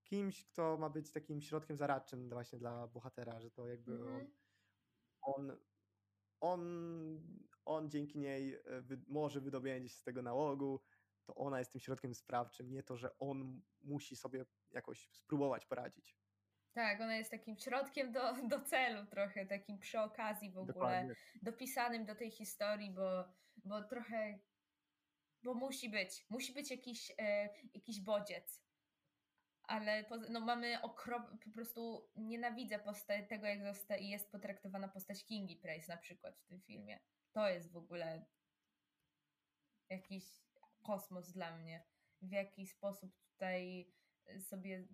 kimś, 0.04 0.46
kto 0.46 0.78
ma 0.78 0.90
być 0.90 1.12
takim 1.12 1.42
środkiem 1.42 1.78
zaradczym 1.78 2.30
właśnie 2.30 2.60
dla 2.60 2.88
bohatera, 2.88 3.40
że 3.40 3.52
to 3.52 3.68
jakby 3.68 3.92
mhm. 3.92 4.32
on, 5.22 5.52
on, 5.52 5.58
on, 6.40 6.62
on 7.66 7.90
dzięki 7.90 8.20
niej 8.20 8.56
e, 8.66 8.82
wy, 8.82 9.02
może 9.08 9.42
wydobędzie 9.42 9.90
się 9.90 9.96
z 9.96 10.04
tego 10.04 10.22
nałogu, 10.22 10.80
to 11.24 11.36
ona 11.36 11.60
jest 11.60 11.72
tym 11.72 11.82
środkiem 11.82 12.16
sprawczym, 12.16 12.72
nie 12.72 12.84
to, 12.84 12.98
że 12.98 13.20
on 13.20 13.62
musi 13.82 14.16
sobie 14.16 14.46
jakoś 14.72 15.10
spróbować 15.12 15.66
poradzić. 15.66 16.18
Tak, 16.78 17.02
ona 17.02 17.16
jest 17.16 17.32
takim 17.32 17.58
środkiem 17.58 18.12
do, 18.12 18.34
do 18.54 18.62
celu 18.62 19.06
trochę, 19.06 19.46
takim 19.46 19.80
przy 19.80 20.00
okazji 20.00 20.52
w 20.52 20.58
ogóle, 20.58 20.74
Dokładnie. 20.74 21.16
dopisanym 21.42 22.06
do 22.06 22.16
tej 22.16 22.32
historii, 22.32 22.92
bo, 22.92 23.34
bo 23.66 23.84
trochę, 23.84 24.40
bo 25.44 25.54
musi 25.54 25.90
być, 25.90 26.26
musi 26.30 26.54
być 26.54 26.72
jakiś, 26.72 27.12
e, 27.18 27.50
jakiś 27.74 28.02
bodziec 28.02 28.68
ale 29.64 30.06
no 30.30 30.40
mamy 30.40 30.82
okrop, 30.82 31.24
po 31.46 31.52
prostu 31.52 32.10
nienawidzę 32.16 32.80
posta- 32.80 33.28
tego, 33.28 33.48
jak 33.48 33.64
zosta- 33.64 33.98
jest 33.98 34.32
potraktowana 34.32 34.88
postać 34.88 35.26
Kingi 35.26 35.56
Price 35.56 35.92
na 35.92 35.98
przykład 35.98 36.38
w 36.40 36.46
tym 36.46 36.62
filmie. 36.62 37.00
To 37.32 37.50
jest 37.50 37.72
w 37.72 37.78
ogóle 37.78 38.26
jakiś 39.90 40.24
kosmos 40.86 41.32
dla 41.32 41.58
mnie. 41.58 41.84
W 42.22 42.32
jaki 42.32 42.68
sposób 42.68 43.12
tutaj 43.34 43.94
sobie 44.40 44.88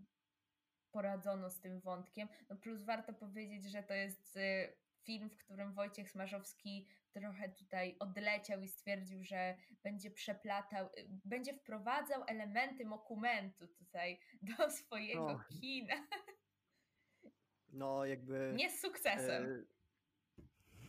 poradzono 0.93 1.49
z 1.49 1.59
tym 1.59 1.79
wątkiem. 1.79 2.27
No 2.49 2.55
plus 2.55 2.83
warto 2.83 3.13
powiedzieć, 3.13 3.71
że 3.71 3.83
to 3.83 3.93
jest 3.93 4.37
y, 4.37 4.73
film, 5.03 5.29
w 5.29 5.37
którym 5.37 5.73
Wojciech 5.73 6.09
Smarzowski 6.09 6.87
trochę 7.13 7.49
tutaj 7.49 7.95
odleciał 7.99 8.61
i 8.61 8.67
stwierdził, 8.67 9.23
że 9.23 9.55
będzie 9.83 10.11
przeplatał, 10.11 10.87
y, 10.87 11.07
będzie 11.25 11.53
wprowadzał 11.53 12.23
elementy 12.27 12.85
dokumentu 12.85 13.67
tutaj 13.67 14.19
do 14.57 14.71
swojego 14.71 15.33
no. 15.33 15.59
kina. 15.59 16.07
No, 17.73 18.05
jakby. 18.05 18.53
Nie 18.55 18.69
z 18.69 18.79
sukcesem. 18.79 19.65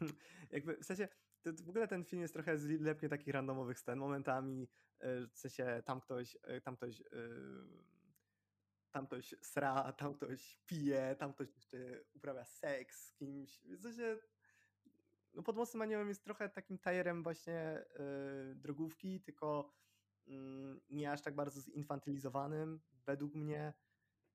E, 0.00 0.06
jakby 0.54 0.76
w 0.76 0.84
sensie. 0.84 1.08
To 1.42 1.52
w 1.64 1.68
ogóle 1.68 1.88
ten 1.88 2.04
film 2.04 2.22
jest 2.22 2.34
trochę 2.34 2.58
zlepnie 2.58 3.08
takich 3.08 3.34
randomowych 3.34 3.78
scen. 3.78 3.98
Momentami 3.98 4.68
e, 5.00 5.26
w 5.26 5.38
sensie 5.38 5.82
tam 5.84 6.00
ktoś, 6.00 6.36
e, 6.42 6.60
tam 6.60 6.76
ktoś 6.76 7.02
tam 8.94 9.06
ktoś 9.06 9.34
sra, 9.40 9.92
tam 9.92 10.14
ktoś 10.14 10.58
pije, 10.66 11.16
tam 11.18 11.32
ktoś 11.32 11.54
jeszcze 11.54 11.78
uprawia 12.14 12.44
seks 12.44 13.06
z 13.06 13.12
kimś. 13.12 13.60
W 13.60 13.82
sensie 13.82 14.16
no 15.34 15.42
pod 15.42 15.56
mocnym 15.56 15.82
aniołem 15.82 16.08
jest 16.08 16.24
trochę 16.24 16.48
takim 16.48 16.78
tajerem 16.78 17.22
właśnie 17.22 17.84
yy, 17.98 18.54
drogówki, 18.54 19.20
tylko 19.20 19.72
yy, 20.26 20.80
nie 20.90 21.12
aż 21.12 21.22
tak 21.22 21.34
bardzo 21.34 21.60
zinfantylizowanym 21.60 22.80
według 23.06 23.34
mnie. 23.34 23.72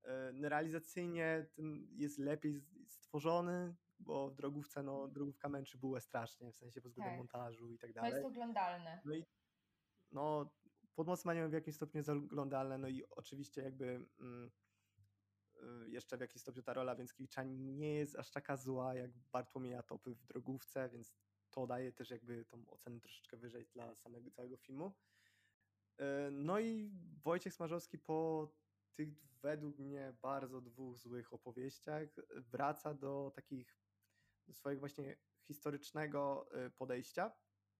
Yy, 0.03 0.49
realizacyjnie 0.49 1.45
ten 1.55 1.87
jest 1.91 2.17
lepiej 2.17 2.61
stworzony, 2.87 3.75
bo 3.99 4.29
w 4.29 4.35
drogówce, 4.35 4.83
no 4.83 5.07
drogówka 5.07 5.49
męczy 5.49 5.77
bułę 5.77 6.01
strasznie, 6.01 6.51
w 6.51 6.57
sensie 6.57 6.81
pod 6.81 6.91
względem 6.91 7.13
tak. 7.13 7.17
montażu 7.17 7.71
i 7.71 7.77
tak 7.77 7.93
dalej. 7.93 8.11
To 8.11 8.17
jest 8.17 8.27
oglądalne. 8.27 9.01
No 9.05 9.13
i 9.13 9.25
no, 10.11 10.51
pod 10.95 11.07
mocnym 11.07 11.29
aniołem 11.29 11.51
w 11.51 11.53
jakimś 11.53 11.75
stopniu 11.75 11.99
jest 11.99 12.09
oglądalne, 12.09 12.77
no 12.77 12.87
i 12.87 13.03
oczywiście 13.09 13.61
jakby... 13.61 14.05
Mm, 14.19 14.51
Y, 15.63 15.89
jeszcze 15.89 16.17
w 16.17 16.21
jakiś 16.21 16.41
stopniu 16.41 16.63
ta 16.63 16.73
rola 16.73 16.95
Więckiewicza 16.95 17.43
nie 17.43 17.93
jest 17.93 18.15
aż 18.15 18.31
taka 18.31 18.57
zła 18.57 18.95
jak 18.95 19.11
Bartłomieja 19.31 19.83
Topy 19.83 20.15
w 20.15 20.25
Drogówce, 20.25 20.89
więc 20.89 21.13
to 21.49 21.67
daje 21.67 21.91
też 21.91 22.09
jakby 22.09 22.45
tą 22.45 22.69
ocenę 22.69 22.99
troszeczkę 22.99 23.37
wyżej 23.37 23.67
dla 23.73 23.95
samego 23.95 24.31
całego 24.31 24.57
filmu. 24.57 24.93
Y, 26.01 26.03
no 26.31 26.59
i 26.59 26.91
Wojciech 27.23 27.53
Smarzowski 27.53 27.97
po 27.97 28.49
tych 28.93 29.09
według 29.41 29.79
mnie 29.79 30.13
bardzo 30.21 30.61
dwóch 30.61 30.97
złych 30.97 31.33
opowieściach 31.33 32.09
wraca 32.35 32.93
do 32.93 33.31
takich 33.35 33.77
do 34.47 34.53
swojego 34.53 34.79
właśnie 34.79 35.17
historycznego 35.47 36.49
y, 36.67 36.71
podejścia. 36.71 37.31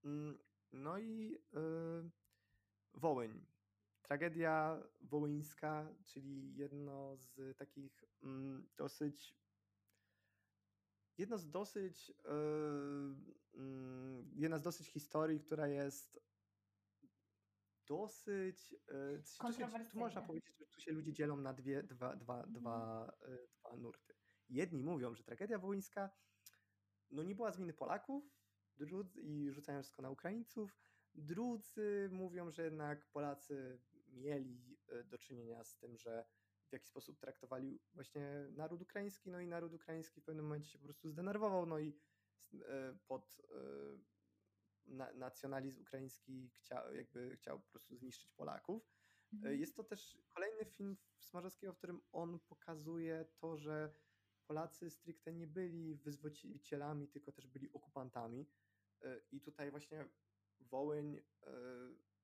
Mm, 0.03 0.39
no 0.71 0.99
i 0.99 1.37
Wołyń. 2.93 3.45
Tragedia 4.01 4.83
wołyńska, 5.01 5.95
czyli 6.05 6.55
jedno 6.55 7.17
z 7.17 7.57
takich 7.57 8.03
mm, 8.23 8.69
dosyć 8.77 9.39
jedno 11.17 11.37
z 11.37 11.49
dosyć 11.49 12.09
yy, 12.09 12.15
yy, 13.53 14.25
jedna 14.35 14.57
z 14.57 14.61
dosyć 14.61 14.87
historii, 14.87 15.39
która 15.39 15.67
jest 15.67 16.19
dosyć 17.87 18.71
yy, 18.71 19.23
tu, 19.41 19.53
się, 19.53 19.67
tu 19.91 19.99
można 19.99 20.21
powiedzieć, 20.21 20.57
że 20.57 20.65
tu 20.65 20.81
się 20.81 20.91
ludzie 20.91 21.13
dzielą 21.13 21.37
na 21.37 21.53
dwie, 21.53 21.83
dwa, 21.83 22.15
dwa, 22.15 22.35
mhm. 22.35 22.53
dwa, 22.53 23.11
yy, 23.27 23.47
dwa 23.59 23.77
nurty. 23.77 24.13
Jedni 24.49 24.83
mówią, 24.83 25.15
że 25.15 25.23
tragedia 25.23 25.59
wołyńska 25.59 26.09
no 27.11 27.23
nie 27.23 27.35
była 27.35 27.51
z 27.51 27.57
winy 27.57 27.73
Polaków 27.73 28.23
i 29.15 29.51
rzucają 29.51 29.81
wszystko 29.81 30.01
na 30.01 30.09
Ukraińców, 30.09 30.79
Drudzy 31.19 32.09
mówią, 32.11 32.51
że 32.51 32.63
jednak 32.63 33.05
Polacy 33.05 33.79
mieli 34.07 34.77
e, 34.87 35.03
do 35.03 35.17
czynienia 35.17 35.63
z 35.63 35.77
tym, 35.77 35.97
że 35.97 36.25
w 36.69 36.73
jaki 36.73 36.87
sposób 36.87 37.19
traktowali 37.19 37.79
właśnie 37.93 38.47
naród 38.51 38.81
ukraiński, 38.81 39.29
no 39.31 39.39
i 39.39 39.47
naród 39.47 39.73
ukraiński 39.73 40.21
w 40.21 40.23
pewnym 40.23 40.45
momencie 40.45 40.69
się 40.69 40.79
po 40.79 40.85
prostu 40.85 41.09
zdenerwował, 41.09 41.65
no 41.65 41.79
i 41.79 41.97
e, 42.53 42.97
pod 43.07 43.41
e, 43.51 45.13
nacjonalizm 45.13 45.81
ukraiński 45.81 46.49
chciał, 46.49 46.93
jakby 46.93 47.35
chciał 47.37 47.59
po 47.59 47.69
prostu 47.69 47.95
zniszczyć 47.95 48.31
Polaków. 48.31 48.89
Mhm. 49.33 49.59
Jest 49.59 49.75
to 49.75 49.83
też 49.83 50.17
kolejny 50.33 50.65
film 50.65 50.97
Smarzowskiego, 51.19 51.73
w 51.73 51.77
którym 51.77 52.01
on 52.11 52.39
pokazuje 52.39 53.25
to, 53.39 53.57
że 53.57 53.93
Polacy 54.47 54.89
stricte 54.89 55.33
nie 55.33 55.47
byli 55.47 55.95
wyzwolicielami, 55.95 57.07
tylko 57.07 57.31
też 57.31 57.47
byli 57.47 57.73
okupantami. 57.73 58.45
I 59.31 59.41
tutaj 59.41 59.71
właśnie 59.71 60.05
Wołyń 60.71 61.21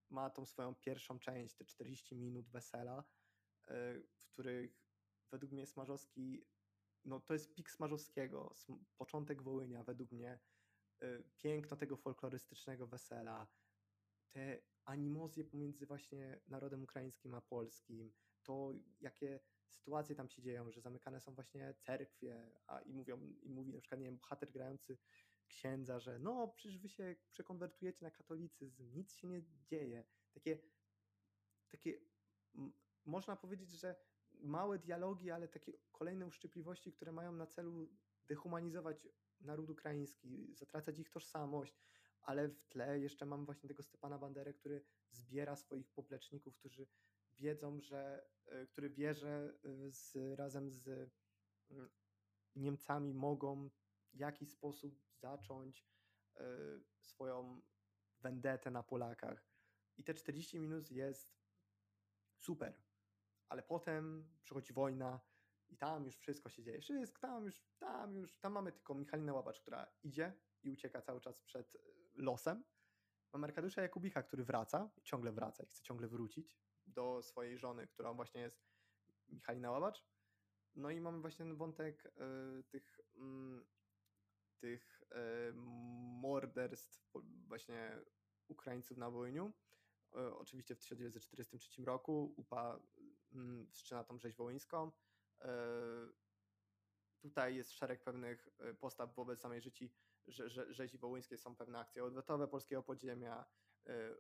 ma 0.10 0.30
tą 0.30 0.46
swoją 0.46 0.76
pierwszą 0.76 1.20
część, 1.20 1.56
te 1.56 1.66
40 1.66 2.16
minut 2.16 2.50
wesela, 2.50 3.04
e, 3.68 4.00
w 4.00 4.26
których 4.26 4.86
według 5.32 5.52
mnie 5.52 5.66
Smarzowski, 5.66 6.46
no 7.06 7.20
to 7.20 7.34
jest 7.34 7.54
pik 7.54 7.72
Smarzowskiego, 7.72 8.56
początek 8.98 9.44
Wołynia 9.44 9.84
według 9.84 10.12
mnie, 10.12 10.40
e, 11.02 11.24
piękno 11.38 11.78
tego 11.78 11.98
folklorystycznego 11.98 12.88
wesela, 12.88 13.48
te 14.32 14.62
animozje 14.86 15.44
pomiędzy 15.44 15.86
właśnie 15.86 16.42
narodem 16.48 16.84
ukraińskim 16.84 17.34
a 17.34 17.42
polskim, 17.42 18.14
to 18.44 18.74
jakie 19.02 19.40
sytuacje 19.70 20.16
tam 20.16 20.30
się 20.30 20.42
dzieją, 20.42 20.72
że 20.72 20.82
zamykane 20.82 21.22
są 21.22 21.34
właśnie 21.34 21.74
cerkwie, 21.80 22.52
a 22.68 22.80
i 22.80 22.94
mówią, 22.94 23.22
i 23.22 23.50
mówi 23.50 23.74
na 23.74 23.80
przykład, 23.80 24.02
nie 24.02 24.06
wiem, 24.06 24.18
bohater 24.18 24.52
grający 24.52 24.98
księdza, 25.48 26.00
że 26.00 26.20
no 26.20 26.48
przecież 26.48 26.78
wy 26.78 26.90
się 26.90 27.16
przekonwertujecie 27.32 28.06
na 28.06 28.12
katolicyzm, 28.12 28.94
nic 28.94 29.14
się 29.14 29.28
nie 29.28 29.44
dzieje. 29.44 30.04
Takie, 30.34 30.60
takie 31.70 32.02
można 33.06 33.36
powiedzieć, 33.36 33.70
że 33.70 33.96
małe 34.34 34.80
dialogi, 34.80 35.32
ale 35.32 35.48
takie 35.48 35.74
kolejne 35.92 36.26
uszczypliwości, 36.26 36.92
które 36.92 37.12
mają 37.12 37.32
na 37.32 37.48
celu 37.48 37.90
dehumanizować 38.28 39.08
naród 39.42 39.70
ukraiński, 39.70 40.54
zatracać 40.54 41.00
ich 41.00 41.10
tożsamość, 41.10 41.82
ale 42.22 42.50
w 42.50 42.66
tle 42.66 43.00
jeszcze 43.00 43.26
mam 43.26 43.46
właśnie 43.46 43.70
tego 43.70 43.84
Stepana 43.84 44.18
Banderę, 44.18 44.54
który 44.54 44.86
zbiera 45.12 45.56
swoich 45.56 45.92
popleczników, 45.92 46.56
którzy 46.58 46.88
wiedzą, 47.38 47.82
że, 47.82 48.26
e, 48.46 48.68
który 48.68 48.90
wie, 48.90 49.14
że 49.14 49.58
e, 49.64 49.92
z, 49.92 50.16
razem 50.40 50.72
z 50.72 50.88
mm, 51.72 51.90
Niemcami 52.56 53.14
mogą 53.14 53.70
jaki 54.16 54.46
sposób 54.46 55.02
zacząć 55.14 55.88
y, 56.36 56.42
swoją 57.02 57.62
vendetę 58.20 58.72
na 58.72 58.84
Polakach. 58.84 59.46
I 59.98 60.04
te 60.04 60.14
40 60.14 60.60
minut 60.60 60.92
jest 60.92 61.36
super, 62.38 62.82
ale 63.50 63.64
potem 63.64 64.30
przychodzi 64.44 64.74
wojna 64.74 65.20
i 65.70 65.78
tam 65.78 66.06
już 66.06 66.18
wszystko 66.18 66.50
się 66.50 66.64
dzieje. 66.64 66.82
Wszystko, 66.82 67.20
tam 67.20 67.46
już, 67.46 67.64
tam 67.80 68.16
już, 68.16 68.40
tam 68.40 68.54
mamy 68.54 68.72
tylko 68.72 68.96
Michalinę 68.96 69.34
Łabacz, 69.34 69.60
która 69.60 69.88
idzie 70.04 70.34
i 70.64 70.70
ucieka 70.70 71.02
cały 71.02 71.22
czas 71.22 71.42
przed 71.42 71.76
y, 71.76 71.80
losem. 72.16 72.64
Mamy 73.34 73.48
Arkadiusza 73.48 73.82
Jakubika, 73.82 74.24
który 74.24 74.44
wraca, 74.44 74.90
ciągle 75.04 75.32
wraca 75.32 75.64
i 75.64 75.68
chce 75.68 75.84
ciągle 75.84 76.08
wrócić 76.08 76.58
do 76.88 77.22
swojej 77.24 77.58
żony, 77.58 77.88
która 77.88 78.14
właśnie 78.14 78.42
jest 78.42 78.66
Michalina 79.28 79.72
Łabacz. 79.72 80.06
No 80.76 80.90
i 80.90 81.02
mamy 81.02 81.22
właśnie 81.22 81.46
ten 81.46 81.56
wątek 81.56 82.06
y, 82.06 82.64
tych, 82.64 83.00
y, 83.00 83.66
tych 84.58 85.04
y, 85.12 85.54
morderstw 86.22 87.12
właśnie 87.48 88.00
Ukraińców 88.48 88.98
na 88.98 89.10
Wołyniu. 89.10 89.54
Y, 90.16 90.36
oczywiście 90.36 90.76
w 90.76 90.80
1943 90.80 91.86
roku 91.86 92.34
UPA 92.38 92.80
mm, 93.34 93.68
wszczyna 93.72 94.04
tą 94.04 94.20
rzeź 94.20 94.36
wołyńską. 94.36 94.92
Y, 95.42 95.46
tutaj 97.22 97.56
jest 97.56 97.72
szereg 97.72 98.04
pewnych 98.04 98.50
postaw 98.80 99.16
wobec 99.16 99.42
samej 99.42 99.62
rzezi, 99.62 99.94
że, 100.28 100.50
że, 100.50 100.74
rzezi 100.74 100.98
wołyńskiej, 100.98 101.38
są 101.38 101.56
pewne 101.56 101.80
akcje 101.80 102.04
odwetowe 102.04 102.48
polskiego 102.48 102.84
podziemia, 102.84 103.46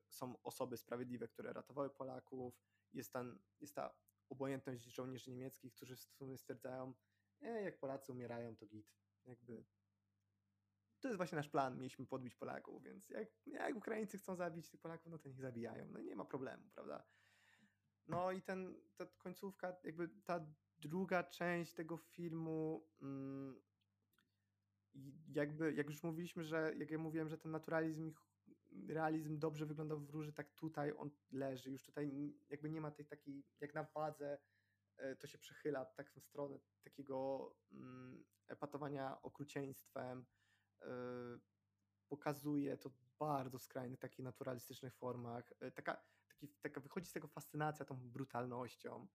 są 0.10 0.42
osoby 0.44 0.78
sprawiedliwe, 0.78 1.28
które 1.28 1.54
ratowały 1.54 1.90
Polaków, 1.90 2.62
jest, 2.94 3.14
ten, 3.14 3.40
jest 3.60 3.76
ta 3.76 3.96
obojętność 4.30 4.84
żołnierzy 4.84 5.32
niemieckich, 5.32 5.74
którzy 5.74 5.96
w 5.96 6.00
sumie 6.00 6.38
stwierdzają, 6.38 6.94
e, 7.42 7.62
jak 7.62 7.80
Polacy 7.80 8.12
umierają, 8.12 8.56
to 8.56 8.66
git. 8.66 8.88
Jakby 9.26 9.66
to 11.06 11.10
jest 11.10 11.18
właśnie 11.18 11.36
nasz 11.36 11.50
plan, 11.50 11.78
mieliśmy 11.78 12.06
podbić 12.06 12.36
Polaków, 12.36 12.84
więc 12.84 13.10
jak, 13.10 13.28
jak 13.46 13.76
Ukraińcy 13.76 14.18
chcą 14.18 14.36
zabić 14.36 14.70
tych 14.70 14.82
Polaków, 14.82 15.12
no 15.12 15.18
to 15.18 15.30
niech 15.30 15.42
zabijają, 15.42 15.88
no 15.92 16.00
nie 16.00 16.16
ma 16.16 16.26
problemu, 16.26 16.64
prawda? 16.74 17.04
No 18.08 18.32
i 18.32 18.42
ten, 18.42 18.76
ta 18.96 19.06
końcówka, 19.06 19.76
jakby 19.84 20.10
ta 20.10 20.46
druga 20.80 21.24
część 21.24 21.74
tego 21.74 21.98
filmu, 21.98 22.88
mm, 23.02 23.62
jakby, 25.28 25.74
jak 25.74 25.88
już 25.88 26.04
mówiliśmy, 26.04 26.44
że 26.44 26.74
jak 26.78 26.92
ja 26.92 26.98
mówiłem, 26.98 27.30
że 27.30 27.38
ten 27.38 27.52
naturalizm 27.52 28.14
realizm 28.88 29.40
dobrze 29.40 29.66
wyglądał 29.66 30.00
w 30.00 30.10
róży, 30.10 30.34
tak 30.34 30.54
tutaj 30.54 30.94
on 30.98 31.12
leży. 31.32 31.72
Już 31.72 31.84
tutaj 31.84 32.36
jakby 32.50 32.70
nie 32.70 32.82
ma 32.82 32.92
tej 32.92 33.06
takiej, 33.06 33.46
jak 33.62 33.74
na 33.74 33.84
wadze, 33.84 34.38
e, 34.98 35.16
to 35.16 35.28
się 35.28 35.38
przechyla 35.38 35.86
tak 35.86 36.12
w 36.12 36.20
stronę 36.20 36.60
takiego 36.84 37.50
mm, 37.72 38.26
epatowania 38.48 39.22
okrucieństwem. 39.22 40.26
E, 40.86 41.40
pokazuje 42.10 42.78
to 42.78 42.92
bardzo 43.20 43.60
skrajnych, 43.60 44.00
takich 44.00 44.26
naturalistycznych 44.26 44.94
formach. 44.94 45.54
E, 45.60 45.72
taka, 45.72 46.02
taki, 46.28 46.48
taka 46.48 46.80
wychodzi 46.80 47.08
z 47.08 47.12
tego 47.12 47.28
fascynacja 47.28 47.86
tą 47.86 47.96
brutalnością. 48.10 49.08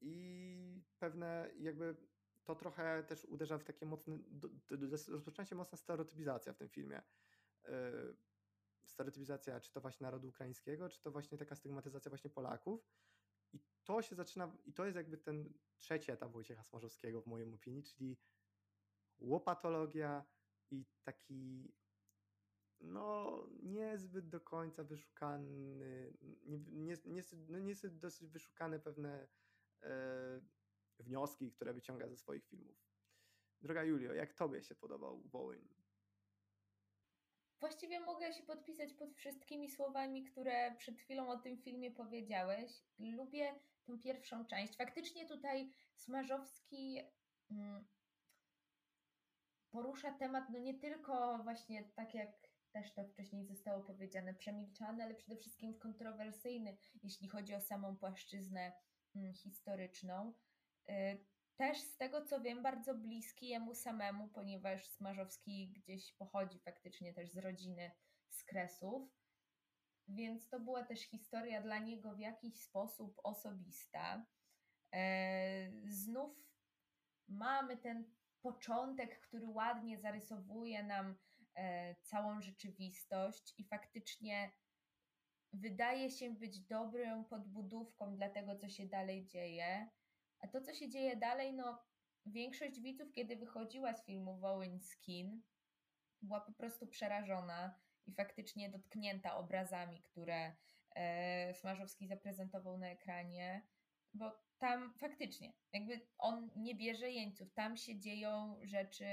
I 0.00 0.82
pewne 0.98 1.50
jakby 1.58 1.96
to 2.44 2.54
trochę 2.54 3.04
też 3.04 3.24
uderza 3.24 3.58
w 3.58 3.64
takie 3.64 3.86
mocne, 3.86 4.18
rozpoczyna 5.08 5.44
się 5.44 5.56
mocna 5.56 5.78
stereotypizacja 5.78 6.52
w 6.52 6.56
tym 6.56 6.68
filmie. 6.68 7.02
Stereotypizacja 8.84 9.60
czy 9.60 9.72
to 9.72 9.80
właśnie 9.80 10.04
narodu 10.04 10.28
ukraińskiego, 10.28 10.88
czy 10.88 11.02
to 11.02 11.10
właśnie 11.10 11.38
taka 11.38 11.54
stygmatyzacja 11.54 12.08
właśnie 12.08 12.30
Polaków. 12.30 12.88
I 13.52 13.60
to 13.84 14.02
się 14.02 14.14
zaczyna, 14.14 14.56
i 14.64 14.72
to 14.72 14.84
jest 14.84 14.96
jakby 14.96 15.18
ten 15.18 15.52
trzeci 15.76 16.12
etap 16.12 16.32
Wojciecha 16.32 16.62
Smarzowskiego 16.62 17.22
w 17.22 17.26
mojej 17.26 17.54
opinii, 17.54 17.82
czyli 17.82 18.18
łopatologia 19.20 20.24
i 20.70 20.84
taki 21.04 21.72
no 22.80 23.42
niezbyt 23.62 24.28
do 24.28 24.40
końca 24.40 24.84
wyszukany, 24.84 25.76
nie, 26.42 26.58
nie, 26.58 26.96
nie, 27.04 27.22
no 27.48 27.58
dosyć 27.90 28.30
wyszukane 28.30 28.80
pewne 28.80 29.28
e, 29.82 30.40
wnioski, 30.98 31.52
które 31.52 31.74
wyciąga 31.74 32.08
ze 32.08 32.16
swoich 32.16 32.44
filmów. 32.46 32.76
Droga 33.62 33.84
Julio, 33.84 34.14
jak 34.14 34.34
tobie 34.34 34.62
się 34.62 34.74
podobał 34.74 35.22
Wołyń? 35.22 35.68
Właściwie 37.60 38.00
mogę 38.00 38.32
się 38.32 38.42
podpisać 38.42 38.94
pod 38.94 39.14
wszystkimi 39.14 39.70
słowami, 39.70 40.24
które 40.24 40.76
przed 40.78 40.98
chwilą 40.98 41.28
o 41.28 41.38
tym 41.38 41.58
filmie 41.58 41.90
powiedziałeś. 41.90 42.72
Lubię 42.98 43.60
tę 43.84 43.98
pierwszą 43.98 44.46
część. 44.46 44.76
Faktycznie 44.76 45.28
tutaj 45.28 45.70
Smarzowski 45.94 47.00
mm, 47.50 47.86
porusza 49.76 50.12
temat, 50.12 50.44
no 50.50 50.58
nie 50.58 50.74
tylko 50.74 51.38
właśnie 51.42 51.84
tak 51.84 52.14
jak 52.14 52.30
też 52.72 52.92
to 52.94 53.04
wcześniej 53.04 53.46
zostało 53.46 53.82
powiedziane, 53.82 54.34
przemilczany, 54.34 55.04
ale 55.04 55.14
przede 55.14 55.36
wszystkim 55.36 55.78
kontrowersyjny, 55.78 56.76
jeśli 57.02 57.28
chodzi 57.28 57.54
o 57.54 57.60
samą 57.60 57.96
płaszczyznę 57.96 58.72
mm, 59.16 59.34
historyczną. 59.34 60.32
Y, 60.88 61.24
też 61.56 61.78
z 61.80 61.96
tego 61.96 62.24
co 62.24 62.40
wiem, 62.40 62.62
bardzo 62.62 62.94
bliski 62.94 63.48
jemu 63.48 63.74
samemu, 63.74 64.28
ponieważ 64.28 64.88
Smarzowski 64.88 65.72
gdzieś 65.72 66.12
pochodzi 66.12 66.58
faktycznie 66.58 67.14
też 67.14 67.30
z 67.30 67.38
rodziny 67.38 67.90
z 68.28 68.44
Kresów. 68.44 69.08
Więc 70.08 70.48
to 70.48 70.60
była 70.60 70.84
też 70.84 71.00
historia 71.00 71.62
dla 71.62 71.78
niego 71.78 72.14
w 72.14 72.18
jakiś 72.18 72.60
sposób 72.60 73.20
osobista. 73.24 74.26
E, 74.92 75.70
znów 75.84 76.46
mamy 77.28 77.76
ten 77.76 78.15
początek, 78.42 79.20
który 79.20 79.48
ładnie 79.48 79.98
zarysowuje 79.98 80.82
nam 80.82 81.16
e, 81.54 81.94
całą 82.02 82.40
rzeczywistość 82.40 83.54
i 83.58 83.64
faktycznie 83.64 84.50
wydaje 85.52 86.10
się 86.10 86.30
być 86.30 86.60
dobrą 86.60 87.24
podbudówką 87.24 88.16
dla 88.16 88.30
tego, 88.30 88.56
co 88.56 88.68
się 88.68 88.86
dalej 88.86 89.26
dzieje. 89.26 89.88
A 90.40 90.48
to, 90.48 90.60
co 90.60 90.74
się 90.74 90.88
dzieje 90.88 91.16
dalej, 91.16 91.54
no 91.54 91.82
większość 92.26 92.80
widzów, 92.80 93.12
kiedy 93.12 93.36
wychodziła 93.36 93.94
z 93.94 94.04
filmu 94.04 94.36
Wołyń 94.38 94.80
Skin, 94.80 95.42
była 96.22 96.40
po 96.40 96.52
prostu 96.52 96.86
przerażona 96.86 97.74
i 98.06 98.14
faktycznie 98.14 98.70
dotknięta 98.70 99.36
obrazami, 99.36 100.02
które 100.02 100.56
e, 100.96 101.54
Smarzowski 101.54 102.06
zaprezentował 102.06 102.78
na 102.78 102.88
ekranie, 102.88 103.66
bo 104.14 104.45
tam 104.58 104.94
faktycznie, 104.98 105.52
jakby 105.72 106.00
on 106.18 106.50
nie 106.56 106.74
bierze 106.74 107.10
jeńców, 107.10 107.52
tam 107.52 107.76
się 107.76 107.98
dzieją 107.98 108.56
rzeczy 108.62 109.06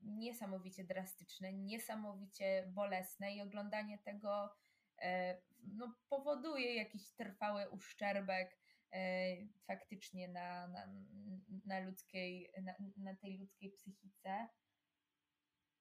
niesamowicie 0.00 0.84
drastyczne, 0.84 1.52
niesamowicie 1.52 2.70
bolesne 2.74 3.34
i 3.34 3.42
oglądanie 3.42 3.98
tego 3.98 4.56
e, 5.02 5.40
no, 5.62 5.94
powoduje 6.08 6.74
jakiś 6.74 7.10
trwały 7.10 7.70
uszczerbek 7.70 8.66
E, 8.92 9.36
faktycznie 9.66 10.28
na, 10.28 10.68
na, 10.68 10.86
na 11.64 11.80
ludzkiej, 11.80 12.52
na, 12.62 12.74
na 12.96 13.16
tej 13.16 13.38
ludzkiej 13.38 13.70
psychice. 13.72 14.48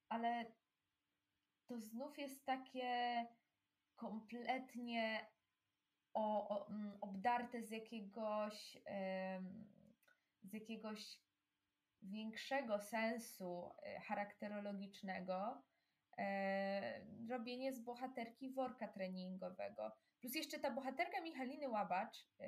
Ale 0.09 0.45
to 1.65 1.79
znów 1.79 2.17
jest 2.17 2.45
takie 2.45 3.25
kompletnie 3.95 5.25
o, 6.15 6.49
o, 6.49 6.67
mm, 6.69 6.97
obdarte 7.01 7.63
z 7.63 7.71
jakiegoś, 7.71 8.77
z 10.43 10.53
jakiegoś 10.53 11.19
większego 12.01 12.79
sensu 12.79 13.71
e, 13.83 13.99
charakterologicznego 13.99 15.63
e, 16.17 17.05
robienie 17.29 17.73
z 17.73 17.79
bohaterki 17.79 18.53
worka 18.53 18.87
treningowego. 18.87 19.91
Plus 20.19 20.35
jeszcze 20.35 20.59
ta 20.59 20.71
bohaterka 20.71 21.21
Michaliny 21.21 21.69
Łabacz, 21.69 22.27
yy, 22.39 22.47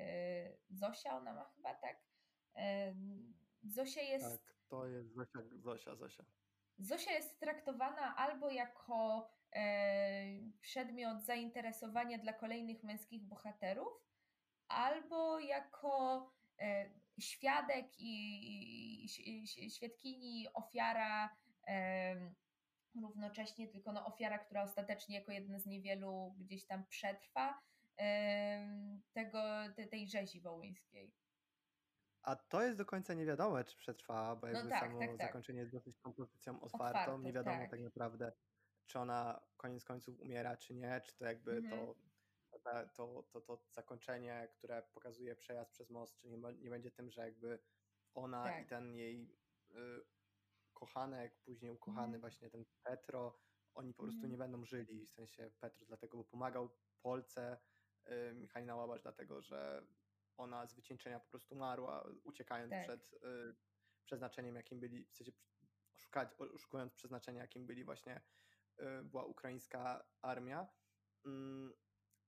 Zosia, 0.70 1.16
ona 1.16 1.34
ma 1.34 1.44
chyba 1.44 1.74
tak. 1.74 1.96
Zosia 3.62 4.02
jest. 4.02 4.44
Tak, 4.46 4.54
to 4.68 4.86
jest 4.86 5.14
Zosia, 5.14 5.38
Zosia, 5.56 5.96
Zosia. 5.96 6.24
Zosia 6.78 7.12
jest 7.12 7.40
traktowana 7.40 8.16
albo 8.16 8.50
jako 8.50 9.30
przedmiot 10.60 11.22
zainteresowania 11.24 12.18
dla 12.18 12.32
kolejnych 12.32 12.82
męskich 12.82 13.22
bohaterów, 13.22 13.92
albo 14.68 15.38
jako 15.38 16.26
świadek 17.20 17.86
i, 17.98 19.08
świadkini, 19.70 20.46
ofiara 20.54 21.36
równocześnie, 23.00 23.68
tylko 23.68 23.92
no 23.92 24.06
ofiara, 24.06 24.38
która 24.38 24.62
ostatecznie 24.62 25.18
jako 25.18 25.32
jedna 25.32 25.58
z 25.58 25.66
niewielu 25.66 26.34
gdzieś 26.38 26.66
tam 26.66 26.86
przetrwa 26.86 27.60
tego, 29.12 29.42
tej 29.90 30.08
rzezi 30.08 30.40
wołyńskiej. 30.40 31.12
A 32.22 32.36
to 32.36 32.62
jest 32.62 32.78
do 32.78 32.84
końca 32.84 33.14
nie 33.14 33.26
wiadomo, 33.26 33.64
czy 33.64 33.76
przetrwała, 33.76 34.36
bo 34.36 34.46
no 34.46 34.52
jakby 34.52 34.64
no 34.64 34.70
tak, 34.70 34.80
samo 34.80 34.98
tak, 35.00 35.08
tak. 35.08 35.26
zakończenie 35.26 35.60
jest 35.60 35.72
dosyć 35.72 35.98
kompozycją 35.98 36.60
otwartą. 36.60 37.00
Otwarte, 37.00 37.18
nie 37.18 37.32
wiadomo 37.32 37.58
tak. 37.58 37.70
tak. 37.70 37.80
naprawdę, 37.80 38.32
czy 38.88 38.98
ona 38.98 39.40
koniec 39.56 39.84
końców 39.84 40.20
umiera, 40.20 40.56
czy 40.56 40.74
nie, 40.74 41.00
czy 41.04 41.16
to 41.16 41.24
jakby 41.24 41.52
mhm. 41.56 41.70
to, 41.70 41.96
to, 42.94 43.22
to, 43.22 43.40
to 43.40 43.62
zakończenie, 43.70 44.48
które 44.52 44.82
pokazuje 44.82 45.36
przejazd 45.36 45.72
przez 45.72 45.90
most, 45.90 46.16
czy 46.16 46.28
nie, 46.28 46.38
nie 46.58 46.70
będzie 46.70 46.90
tym, 46.90 47.10
że 47.10 47.20
jakby 47.20 47.58
ona 48.14 48.44
i 48.44 48.60
tak. 48.60 48.68
ten 48.68 48.94
jej 48.94 49.38
y, 49.70 49.74
kochanek, 50.74 51.38
później 51.44 51.70
ukochany 51.70 52.04
Mhm. 52.04 52.20
właśnie 52.20 52.50
ten 52.50 52.64
Petro, 52.82 53.40
oni 53.74 53.94
po 53.94 54.02
prostu 54.02 54.18
Mhm. 54.18 54.30
nie 54.32 54.38
będą 54.38 54.64
żyli, 54.64 55.06
w 55.06 55.12
sensie 55.12 55.50
Petro 55.60 55.86
dlatego, 55.86 56.18
bo 56.18 56.24
pomagał 56.24 56.70
Polce, 57.02 57.58
y, 58.06 58.34
Michalina 58.34 58.76
Łabasz 58.76 59.02
dlatego, 59.02 59.42
że 59.42 59.86
ona 60.36 60.66
z 60.66 60.74
wycieńczenia 60.74 61.20
po 61.20 61.30
prostu 61.30 61.54
umarła, 61.54 62.08
uciekając 62.24 62.70
Tak. 62.70 62.82
przed 62.82 63.12
y, 63.12 63.56
przeznaczeniem, 64.04 64.56
jakim 64.56 64.80
byli, 64.80 65.06
w 65.06 65.14
sensie 65.16 65.32
oszukać, 65.94 66.28
oszukując 66.54 66.94
przeznaczenie, 66.94 67.38
jakim 67.38 67.66
byli 67.66 67.84
właśnie, 67.84 68.20
była 69.04 69.24
ukraińska 69.24 70.04
armia. 70.22 70.68
Mm, 71.24 71.72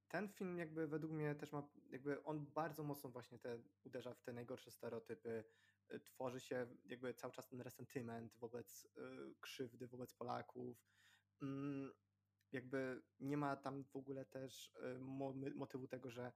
ten 0.08 0.28
film 0.28 0.58
jakby 0.58 0.86
według 0.86 1.12
mnie 1.12 1.34
też 1.34 1.52
ma, 1.52 1.68
jakby 1.90 2.22
on 2.22 2.46
bardzo 2.46 2.82
mocno 2.82 3.10
właśnie 3.10 3.38
te, 3.38 3.62
uderza 3.84 4.14
w 4.14 4.22
te 4.22 4.32
najgorsze 4.32 4.70
stereotypy, 4.70 5.44
y, 5.92 6.00
tworzy 6.00 6.40
się 6.40 6.66
jakby 6.84 7.14
cały 7.14 7.32
czas 7.32 7.48
ten 7.48 7.60
resentyment 7.60 8.36
wobec 8.38 8.84
y, 8.84 9.34
krzywdy, 9.40 9.86
wobec 9.86 10.14
Polaków. 10.14 10.84
Mm, 11.42 11.92
jakby 12.52 13.02
nie 13.20 13.36
ma 13.36 13.56
tam 13.56 13.84
w 13.84 13.96
ogóle 13.96 14.24
też 14.24 14.72
mo- 15.00 15.34
motywu 15.54 15.88
tego, 15.88 16.10
że 16.10 16.32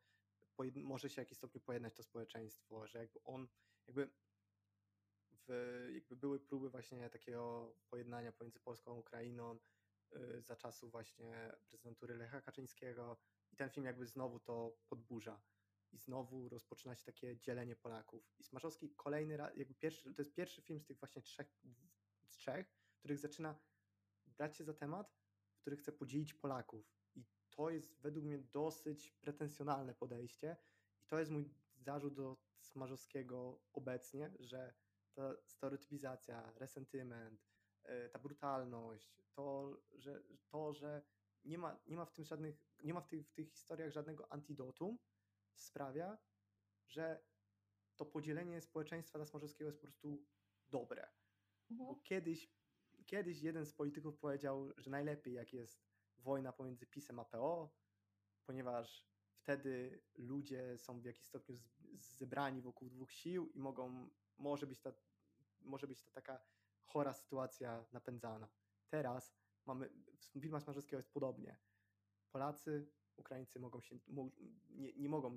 może 0.74 1.08
się 1.08 1.14
w 1.14 1.18
jakiś 1.18 1.38
stopniu 1.38 1.60
pojednać 1.60 1.94
to 1.94 2.02
społeczeństwo, 2.02 2.86
że 2.86 2.98
jakby 2.98 3.22
on, 3.22 3.48
jakby 3.86 4.10
w, 5.48 5.48
jakby 5.94 6.16
były 6.16 6.40
próby 6.40 6.70
właśnie 6.70 7.10
takiego 7.10 7.74
pojednania 7.88 8.32
pomiędzy 8.32 8.60
Polską 8.60 8.90
a 8.90 8.94
Ukrainą 8.94 9.58
za 10.40 10.56
czasów 10.56 10.92
właśnie 10.92 11.52
prezydentury 11.68 12.16
Lecha 12.16 12.40
Kaczyńskiego 12.40 13.16
i 13.52 13.56
ten 13.56 13.70
film 13.70 13.86
jakby 13.86 14.06
znowu 14.06 14.40
to 14.40 14.76
podburza 14.88 15.42
i 15.92 15.98
znowu 15.98 16.48
rozpoczyna 16.48 16.96
się 16.96 17.04
takie 17.04 17.38
dzielenie 17.38 17.76
Polaków. 17.76 18.32
I 18.38 18.44
Smarzowski 18.44 18.90
kolejny 18.90 19.36
raz, 19.36 19.56
jakby 19.56 19.74
pierwszy, 19.74 20.14
to 20.14 20.22
jest 20.22 20.34
pierwszy 20.34 20.62
film 20.62 20.80
z 20.80 20.84
tych 20.84 20.98
właśnie 20.98 21.22
trzech, 21.22 21.46
z 22.26 22.36
trzech, 22.36 22.66
których 22.98 23.18
zaczyna 23.18 23.60
brać 24.26 24.56
się 24.56 24.64
za 24.64 24.74
temat, 24.74 25.14
w 25.54 25.60
który 25.60 25.76
chce 25.76 25.92
podzielić 25.92 26.34
Polaków. 26.34 26.94
I 27.14 27.24
to 27.50 27.70
jest 27.70 28.00
według 28.00 28.24
mnie 28.24 28.38
dosyć 28.38 29.12
pretensjonalne 29.12 29.94
podejście 29.94 30.56
i 31.02 31.06
to 31.06 31.18
jest 31.18 31.30
mój 31.30 31.54
zarzut 31.76 32.14
do 32.14 32.36
Smarzowskiego 32.60 33.60
obecnie, 33.72 34.34
że 34.38 34.74
ta 35.14 35.34
stereotypizacja, 35.46 36.52
resentyment, 36.56 37.40
y, 37.40 37.53
ta 38.12 38.18
brutalność, 38.18 39.22
to, 39.32 39.76
że, 39.92 40.22
to, 40.48 40.74
że 40.74 41.02
nie 41.44 41.58
ma, 41.58 41.82
nie 41.86 41.96
ma 41.96 42.04
w 42.04 42.12
tym 42.12 42.24
żadnych, 42.24 42.64
nie 42.82 42.94
ma 42.94 43.00
w 43.00 43.08
tych, 43.08 43.28
w 43.28 43.32
tych 43.32 43.48
historiach 43.50 43.90
żadnego 43.90 44.32
antidotum, 44.32 44.98
sprawia, 45.54 46.18
że 46.86 47.24
to 47.96 48.06
podzielenie 48.06 48.60
społeczeństwa 48.60 49.18
dla 49.18 49.26
Smarzowskiego 49.26 49.68
jest 49.68 49.78
po 49.80 49.86
prostu 49.86 50.26
dobre. 50.68 51.12
Bo 51.70 51.84
Mhm. 51.84 52.02
kiedyś, 52.04 52.54
kiedyś 53.06 53.42
jeden 53.42 53.66
z 53.66 53.74
polityków 53.74 54.18
powiedział, 54.18 54.72
że 54.76 54.90
najlepiej 54.90 55.34
jak 55.34 55.52
jest 55.52 55.86
wojna 56.18 56.52
pomiędzy 56.52 56.86
PiSem 56.86 57.18
a 57.18 57.24
PO, 57.24 57.76
ponieważ 58.44 59.08
wtedy 59.34 60.02
ludzie 60.14 60.78
są 60.78 61.00
w 61.00 61.04
jakiś 61.04 61.24
stopniu 61.26 61.58
zebrani 61.94 62.62
wokół 62.62 62.90
dwóch 62.90 63.12
sił 63.12 63.48
i 63.48 63.58
mogą, 63.60 64.10
może 64.38 64.66
być 64.66 64.80
ta, 64.80 64.92
może 65.60 65.86
być 65.86 66.02
to 66.02 66.10
taka 66.10 66.53
chora 66.84 67.12
sytuacja 67.12 67.86
napędzana. 67.92 68.48
Teraz 68.88 69.34
mamy, 69.66 69.90
w 70.34 70.40
filmach 70.40 70.62
Smarzowskiego 70.62 70.98
jest 70.98 71.12
podobnie. 71.12 71.58
Polacy, 72.30 72.86
Ukraińcy 73.16 73.60
mogą 73.60 73.80
się, 73.80 73.98
nie, 74.70 74.92
nie 74.92 75.08
mogą, 75.08 75.30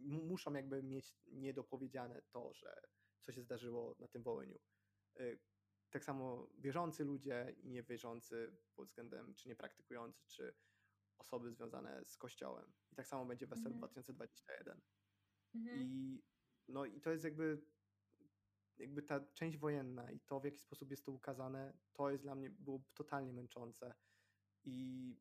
mu- 0.00 0.24
muszą 0.24 0.52
jakby 0.54 0.82
mieć 0.82 1.16
niedopowiedziane 1.26 2.22
to, 2.22 2.52
że 2.54 2.80
co 3.20 3.32
się 3.32 3.42
zdarzyło 3.42 3.96
na 3.98 4.08
tym 4.08 4.22
Wołyniu. 4.22 4.58
Y, 5.20 5.38
Tak 5.90 6.04
samo 6.04 6.48
wierzący 6.58 7.04
ludzie 7.04 7.54
i 7.62 7.68
niewierzący 7.70 8.56
pod 8.74 8.86
względem 8.88 9.34
czy 9.34 9.48
niepraktykujący, 9.48 10.26
czy 10.26 10.54
osoby 11.18 11.52
związane 11.52 12.04
z 12.04 12.16
kościołem. 12.16 12.72
I 12.92 12.96
tak 12.96 13.06
samo 13.06 13.26
będzie 13.26 13.46
w 13.46 13.50
Weselu 13.50 13.74
Mhm. 13.74 13.78
2021. 13.78 14.80
Mhm. 15.54 15.78
I, 15.78 16.22
no, 16.68 16.84
I 16.84 17.00
to 17.00 17.10
jest 17.10 17.24
jakby, 17.24 17.62
jakby 18.78 19.02
ta 19.02 19.20
część 19.20 19.56
wojenna 19.56 20.10
i 20.10 20.20
to, 20.20 20.40
w 20.40 20.44
jaki 20.44 20.58
sposób 20.58 20.90
jest 20.90 21.04
to 21.04 21.12
ukazane, 21.12 21.72
to 21.92 22.10
jest 22.10 22.22
dla 22.22 22.34
mnie 22.34 22.50
było 22.50 22.80
totalnie 22.94 23.32
męczące. 23.32 23.94
I 24.64 25.16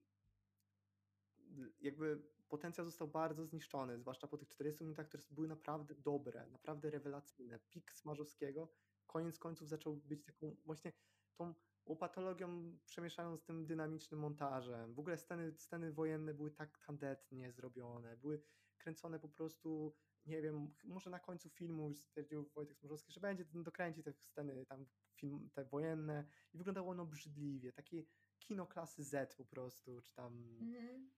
jakby 1.79 2.21
potencjał 2.49 2.85
został 2.85 3.07
bardzo 3.07 3.45
zniszczony, 3.45 3.99
zwłaszcza 3.99 4.27
po 4.27 4.37
tych 4.37 4.49
40 4.49 4.83
minutach, 4.83 5.07
które 5.07 5.23
były 5.31 5.47
naprawdę 5.47 5.95
dobre, 5.95 6.47
naprawdę 6.47 6.89
rewelacyjne. 6.89 7.59
Pik 7.69 7.93
Smarzowskiego 7.93 8.69
koniec 9.07 9.39
końców 9.39 9.67
zaczął 9.67 9.95
być 9.95 10.23
taką 10.23 10.55
właśnie 10.65 10.93
tą 11.35 11.53
łopatologią 11.85 12.77
przemieszaną 12.85 13.37
z 13.37 13.43
tym 13.43 13.65
dynamicznym 13.65 14.19
montażem. 14.19 14.93
W 14.93 14.99
ogóle 14.99 15.17
sceny, 15.17 15.53
sceny 15.57 15.91
wojenne 15.91 16.33
były 16.33 16.51
tak 16.51 16.77
tandetnie 16.77 17.51
zrobione, 17.51 18.17
były 18.17 18.41
kręcone 18.77 19.19
po 19.19 19.29
prostu, 19.29 19.95
nie 20.27 20.41
wiem, 20.41 20.75
może 20.83 21.09
na 21.09 21.19
końcu 21.19 21.49
filmu 21.49 21.93
stwierdził 21.93 22.49
Wojtek 22.55 22.77
Smarzowski, 22.77 23.11
że 23.11 23.19
będzie 23.19 23.45
dokręci 23.53 24.03
te 24.03 24.13
sceny 24.13 24.65
tam 24.65 24.85
film, 25.15 25.49
te 25.53 25.65
wojenne 25.65 26.25
i 26.53 26.57
wyglądało 26.57 26.91
ono 26.91 27.03
obrzydliwie, 27.03 27.73
takie 27.73 28.03
kino 28.39 28.67
klasy 28.67 29.03
Z 29.03 29.35
po 29.35 29.45
prostu, 29.45 30.01
czy 30.01 30.13
tam 30.13 30.33
Mhm. 30.61 31.11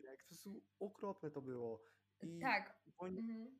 Y, 0.00 0.16
po 0.18 0.26
prostu 0.28 0.64
okropne 0.78 1.30
to 1.30 1.42
było. 1.42 1.82
I 2.22 2.40
Tak. 2.40 2.82
Mhm. 3.00 3.58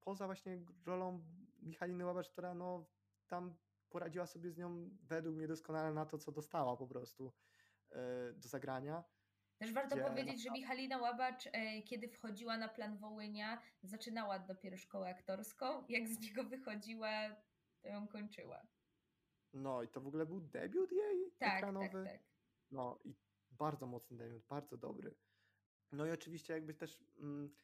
poza 0.00 0.26
właśnie 0.26 0.64
rolą 0.86 1.24
Michaliny 1.62 2.04
Łabacz, 2.04 2.30
która 2.30 2.54
no 2.54 2.90
tam 3.28 3.58
poradziła 3.88 4.26
sobie 4.26 4.50
z 4.50 4.56
nią 4.56 4.90
według 5.02 5.36
mnie 5.36 5.48
doskonale 5.48 5.94
na 5.94 6.06
to, 6.06 6.18
co 6.18 6.32
dostała 6.32 6.76
po 6.76 6.86
prostu 6.86 7.32
e, 7.90 8.32
do 8.32 8.48
zagrania. 8.48 9.04
Też 9.62 9.72
warto 9.72 9.96
powiedzieć, 9.96 10.42
że 10.42 10.50
Michalina 10.50 10.98
Łabacz, 10.98 11.46
e, 11.52 11.82
kiedy 11.82 12.08
wchodziła 12.08 12.56
na 12.56 12.68
plan 12.68 12.96
Wołynia, 12.96 13.62
zaczynała 13.82 14.38
dopiero 14.38 14.76
szkołę 14.76 15.08
aktorską. 15.08 15.84
Jak 15.88 16.08
z 16.08 16.20
niego 16.20 16.44
wychodziła, 16.44 17.10
to 17.82 17.88
ją 17.88 18.08
kończyła. 18.08 18.66
No 19.52 19.82
i 19.82 19.88
to 19.88 20.00
w 20.00 20.06
ogóle 20.06 20.26
był 20.26 20.40
debiut 20.40 20.92
jej 20.92 21.32
Tak, 21.38 21.56
ekranowy. 21.56 22.04
tak, 22.04 22.12
tak. 22.12 22.22
No 22.70 22.98
i 23.04 23.14
bardzo 23.50 23.86
mocny 23.86 24.16
debiut, 24.16 24.44
bardzo 24.46 24.76
dobry. 24.76 25.14
No 25.92 26.06
i 26.06 26.10
oczywiście 26.10 26.52
jakby 26.52 26.74
też 26.74 27.04
mm, 27.18 27.54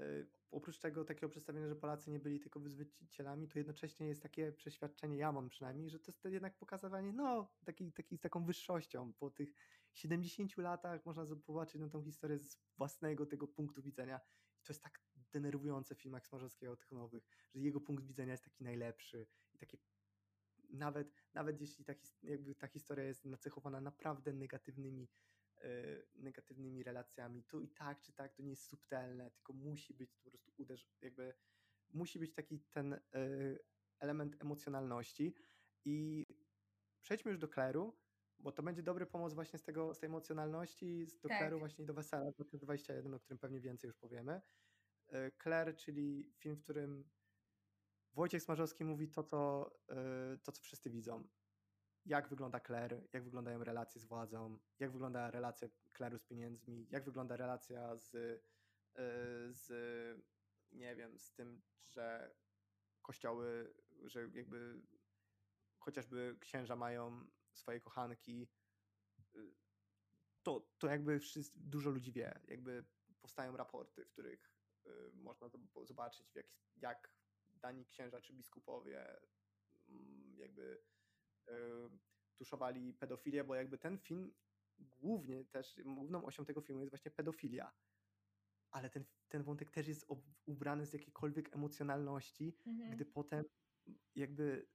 y, 0.00 0.26
oprócz 0.50 0.78
tego 0.78 1.04
takiego 1.04 1.28
przedstawienia, 1.28 1.68
że 1.68 1.76
Polacy 1.76 2.10
nie 2.10 2.20
byli 2.20 2.40
tylko 2.40 2.60
wyzwycielami, 2.60 3.48
to 3.48 3.58
jednocześnie 3.58 4.08
jest 4.08 4.22
takie 4.22 4.52
przeświadczenie, 4.52 5.16
ja 5.16 5.32
mam 5.32 5.48
przynajmniej, 5.48 5.90
że 5.90 5.98
to 5.98 6.12
jest 6.12 6.24
jednak 6.24 6.56
pokazywanie, 6.56 7.12
no, 7.12 7.52
taki, 7.64 7.92
taki, 7.92 8.16
z 8.16 8.20
taką 8.20 8.44
wyższością. 8.44 9.12
Po 9.12 9.30
tych 9.30 9.54
70 9.92 10.56
latach 10.56 11.06
można 11.06 11.24
zobaczyć 11.24 11.80
na 11.80 11.88
tą 11.88 12.02
historię 12.02 12.38
z 12.38 12.58
własnego 12.78 13.26
tego 13.26 13.48
punktu 13.48 13.82
widzenia. 13.82 14.20
I 14.60 14.62
to 14.64 14.72
jest 14.72 14.82
tak 14.82 15.00
denerwujące 15.32 15.94
w 15.94 16.00
filmach 16.00 16.26
Smarzowskiego, 16.26 16.76
tych 16.76 16.90
nowych, 16.90 17.26
że 17.54 17.60
jego 17.60 17.80
punkt 17.80 18.04
widzenia 18.04 18.32
jest 18.32 18.44
taki 18.44 18.64
najlepszy 18.64 19.26
i 19.54 19.58
takie 19.58 19.78
nawet, 20.72 21.24
nawet 21.34 21.60
jeśli 21.60 21.84
ta, 21.84 21.92
jakby 22.22 22.54
ta 22.54 22.66
historia 22.66 23.04
jest 23.04 23.24
nacechowana 23.24 23.80
naprawdę 23.80 24.32
negatywnymi, 24.32 25.08
e, 25.56 26.02
negatywnymi 26.14 26.82
relacjami, 26.82 27.44
to 27.44 27.60
i 27.60 27.68
tak 27.68 28.00
czy 28.00 28.12
tak 28.12 28.34
to 28.34 28.42
nie 28.42 28.50
jest 28.50 28.66
subtelne, 28.66 29.30
tylko 29.30 29.52
musi 29.52 29.94
być 29.94 30.16
po 30.16 30.30
prostu 30.30 30.52
uderz, 30.56 30.88
jakby 31.00 31.34
musi 31.90 32.18
być 32.18 32.34
taki 32.34 32.60
ten 32.60 32.92
e, 32.92 33.00
element 33.98 34.42
emocjonalności 34.42 35.34
i 35.84 36.26
przejdźmy 37.02 37.30
już 37.30 37.40
do 37.40 37.48
Kleru, 37.48 38.01
bo 38.42 38.52
to 38.52 38.62
będzie 38.62 38.82
dobry 38.82 39.06
pomoc 39.06 39.34
właśnie 39.34 39.58
z, 39.58 39.62
tego, 39.62 39.94
z 39.94 39.98
tej 39.98 40.06
emocjonalności, 40.06 41.06
z- 41.06 41.20
do 41.20 41.28
Tak. 41.28 41.58
Właśnie 41.58 41.84
i 41.84 41.86
do 41.86 41.94
Wesela 41.94 42.30
2021, 42.32 43.14
o 43.14 43.20
którym 43.20 43.38
pewnie 43.38 43.60
więcej 43.60 43.88
już 43.88 43.96
powiemy. 43.96 44.42
E, 45.08 45.30
Kler, 45.30 45.76
czyli 45.76 46.32
film, 46.38 46.56
w 46.56 46.62
którym 46.62 47.10
Wojciech 48.14 48.42
Smarzowski 48.42 48.84
mówi 48.84 49.08
to, 49.08 49.22
co, 49.22 49.70
y, 50.34 50.38
to, 50.38 50.52
co 50.52 50.62
wszyscy 50.62 50.90
widzą. 50.90 51.28
Jak 52.04 52.28
wygląda 52.28 52.60
Kler, 52.60 53.08
jak 53.12 53.24
wyglądają 53.24 53.64
relacje 53.64 54.00
z 54.00 54.04
władzą, 54.04 54.58
jak 54.78 54.92
wygląda 54.92 55.30
relacja 55.30 55.68
Kleru 55.92 56.18
z 56.18 56.24
pieniędzmi, 56.24 56.86
jak 56.90 57.04
wygląda 57.04 57.36
relacja 57.36 57.96
z, 57.96 58.14
y, 58.14 58.40
z 59.50 59.68
nie 60.72 60.96
wiem, 60.96 61.18
z 61.18 61.32
tym, 61.32 61.62
że 61.86 62.34
kościoły, 63.02 63.74
że 64.02 64.20
jakby 64.34 64.82
chociażby 65.78 66.36
księża 66.40 66.76
mają 66.76 67.26
swoje 67.52 67.80
kochanki, 67.80 68.48
y, 69.34 69.54
to, 70.42 70.70
to 70.78 70.86
jakby 70.86 71.20
wszyscy, 71.20 71.58
dużo 71.60 71.90
ludzi 71.90 72.12
wie. 72.12 72.40
Jakby 72.48 72.84
powstają 73.20 73.56
raporty, 73.56 74.04
w 74.04 74.10
których 74.10 74.52
y, 74.86 74.90
można 75.14 75.50
zobaczyć, 75.84 76.34
jak, 76.34 76.46
jak 76.76 77.16
dani 77.54 77.86
księża 77.86 78.20
czy 78.20 78.32
biskupowie 78.32 79.20
mm, 79.88 80.36
jakby 80.38 80.84
y, 81.48 81.52
tuszowali 82.36 82.94
pedofilię, 82.94 83.44
bo 83.44 83.54
jakby 83.54 83.78
ten 83.78 83.98
film 83.98 84.34
głównie 84.78 85.44
też, 85.44 85.74
główną 85.84 86.24
osią 86.24 86.44
tego 86.44 86.60
filmu 86.60 86.80
jest 86.80 86.90
właśnie 86.90 87.10
pedofilia. 87.10 87.72
Ale 88.70 88.90
ten, 88.90 89.04
ten 89.28 89.42
wątek 89.42 89.70
też 89.70 89.88
jest 89.88 90.06
ubrany 90.46 90.86
z 90.86 90.92
jakiejkolwiek 90.92 91.54
emocjonalności, 91.54 92.58
Mhm. 92.66 92.90
gdy 92.90 93.04
potem 93.06 93.44
jakby 94.14 94.68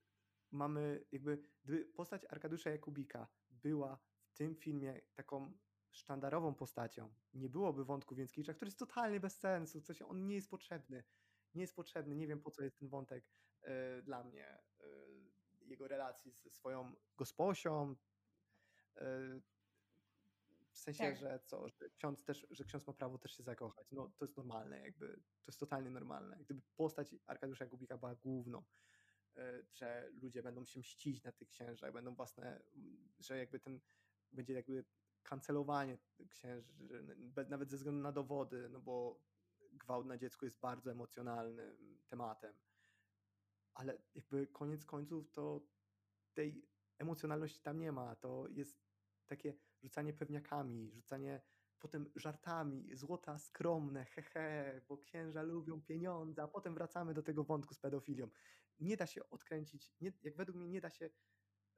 mamy, 0.52 1.06
jakby 1.12 1.44
gdyby 1.64 1.86
postać 1.86 2.26
Arkadiusza 2.26 2.70
Jakubika 2.70 3.28
była 3.50 4.00
w 4.28 4.34
tym 4.34 4.56
filmie 4.56 5.02
taką 5.16 5.58
sztandarową 5.92 6.56
postacią, 6.56 7.14
nie 7.34 7.50
byłoby 7.50 7.86
wątku 7.86 8.16
Więckiewicza, 8.16 8.54
który 8.54 8.68
jest 8.68 8.80
totalnie 8.80 9.20
bez 9.20 9.40
sensu, 9.40 9.82
coś, 9.82 10.02
on 10.02 10.28
nie 10.28 10.36
jest 10.36 10.50
potrzebny. 10.50 11.04
Nie 11.56 11.62
jest 11.62 11.76
potrzebny, 11.76 12.16
nie 12.16 12.28
wiem 12.28 12.42
po 12.42 12.52
co 12.52 12.64
jest 12.64 12.80
ten 12.80 12.90
wątek 12.90 13.30
y, 13.64 14.02
dla 14.04 14.24
mnie. 14.24 14.58
Y, 14.82 15.38
jego 15.68 15.88
relacji 15.88 16.32
ze 16.32 16.50
swoją 16.50 16.96
gosposią. 17.18 17.96
Y, 18.98 19.42
w 20.72 20.80
sensie, 20.80 21.04
tak. 21.04 21.18
że 21.18 21.40
co, 21.46 21.70
że 21.70 21.90
ksiądz 21.90 22.24
też, 22.24 22.48
że 22.50 22.64
ksiądz 22.64 22.88
ma 22.88 22.94
prawo 22.94 23.18
też 23.18 23.32
się 23.38 23.44
zakochać. 23.44 23.92
No 23.92 24.12
to 24.18 24.26
jest 24.26 24.38
normalne, 24.38 24.80
jakby 24.82 25.08
to 25.16 25.48
jest 25.48 25.60
totalnie 25.60 25.90
normalne. 25.90 26.38
Gdyby 26.38 26.62
postać 26.76 27.16
Arkadiusza 27.26 27.66
Gubika 27.66 27.98
była 27.98 28.16
główną, 28.16 28.64
że 29.74 30.10
ludzie 30.22 30.44
będą 30.44 30.66
się 30.66 30.80
mścić 30.80 31.24
na 31.24 31.32
tych 31.32 31.48
księżach, 31.48 31.94
będą 31.94 32.16
własne, 32.16 32.62
że 33.20 33.38
jakby 33.38 33.60
ten 33.60 33.80
będzie 34.32 34.54
jakby 34.54 34.86
kancelowanie 35.24 35.98
księży, 36.30 36.74
nawet 37.50 37.70
ze 37.70 37.78
względu 37.78 38.02
na 38.02 38.12
dowody, 38.12 38.70
no 38.70 38.80
bo 38.80 39.22
gwałt 39.72 40.06
na 40.06 40.18
dziecku 40.18 40.46
jest 40.46 40.60
bardzo 40.60 40.92
emocjonalnym 40.92 42.00
tematem. 42.08 42.54
Ale 43.74 44.02
jakby 44.16 44.48
koniec 44.48 44.86
końców 44.86 45.32
to 45.32 45.68
tej 46.34 46.68
emocjonalności 46.98 47.62
tam 47.62 47.80
nie 47.80 47.92
ma. 47.92 48.16
To 48.16 48.48
jest 48.50 48.80
takie 49.28 49.54
rzucanie 49.82 50.14
pewniakami, 50.14 50.92
rzucanie 50.92 51.42
potem 51.80 52.12
żartami, 52.16 52.96
złota 52.96 53.38
skromne, 53.38 54.06
hehe, 54.06 54.82
bo 54.88 54.98
księża 54.98 55.42
lubią 55.42 55.82
pieniądze, 55.82 56.44
a 56.44 56.48
potem 56.48 56.74
wracamy 56.74 57.14
do 57.14 57.24
tego 57.24 57.44
wątku 57.44 57.74
z 57.74 57.80
pedofilią. 57.80 58.30
Nie 58.80 58.98
da 58.98 59.08
się 59.08 59.30
odkręcić, 59.30 59.92
nie, 60.02 60.12
jak 60.24 60.36
według 60.36 60.58
mnie 60.58 60.70
nie 60.70 60.82
da 60.82 60.90
się 60.90 61.10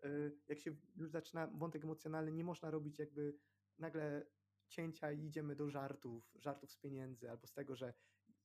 Y, 0.05 0.37
jak 0.47 0.59
się 0.59 0.75
już 0.95 1.09
zaczyna 1.09 1.47
wątek 1.47 1.83
emocjonalny, 1.83 2.31
nie 2.31 2.43
można 2.43 2.71
robić 2.71 2.99
jakby 2.99 3.39
nagle 3.77 4.25
cięcia 4.67 5.11
i 5.11 5.25
idziemy 5.25 5.55
do 5.55 5.69
żartów, 5.69 6.31
żartów 6.35 6.71
z 6.71 6.77
pieniędzy, 6.77 7.29
albo 7.31 7.47
z 7.47 7.53
tego, 7.53 7.75
że 7.75 7.93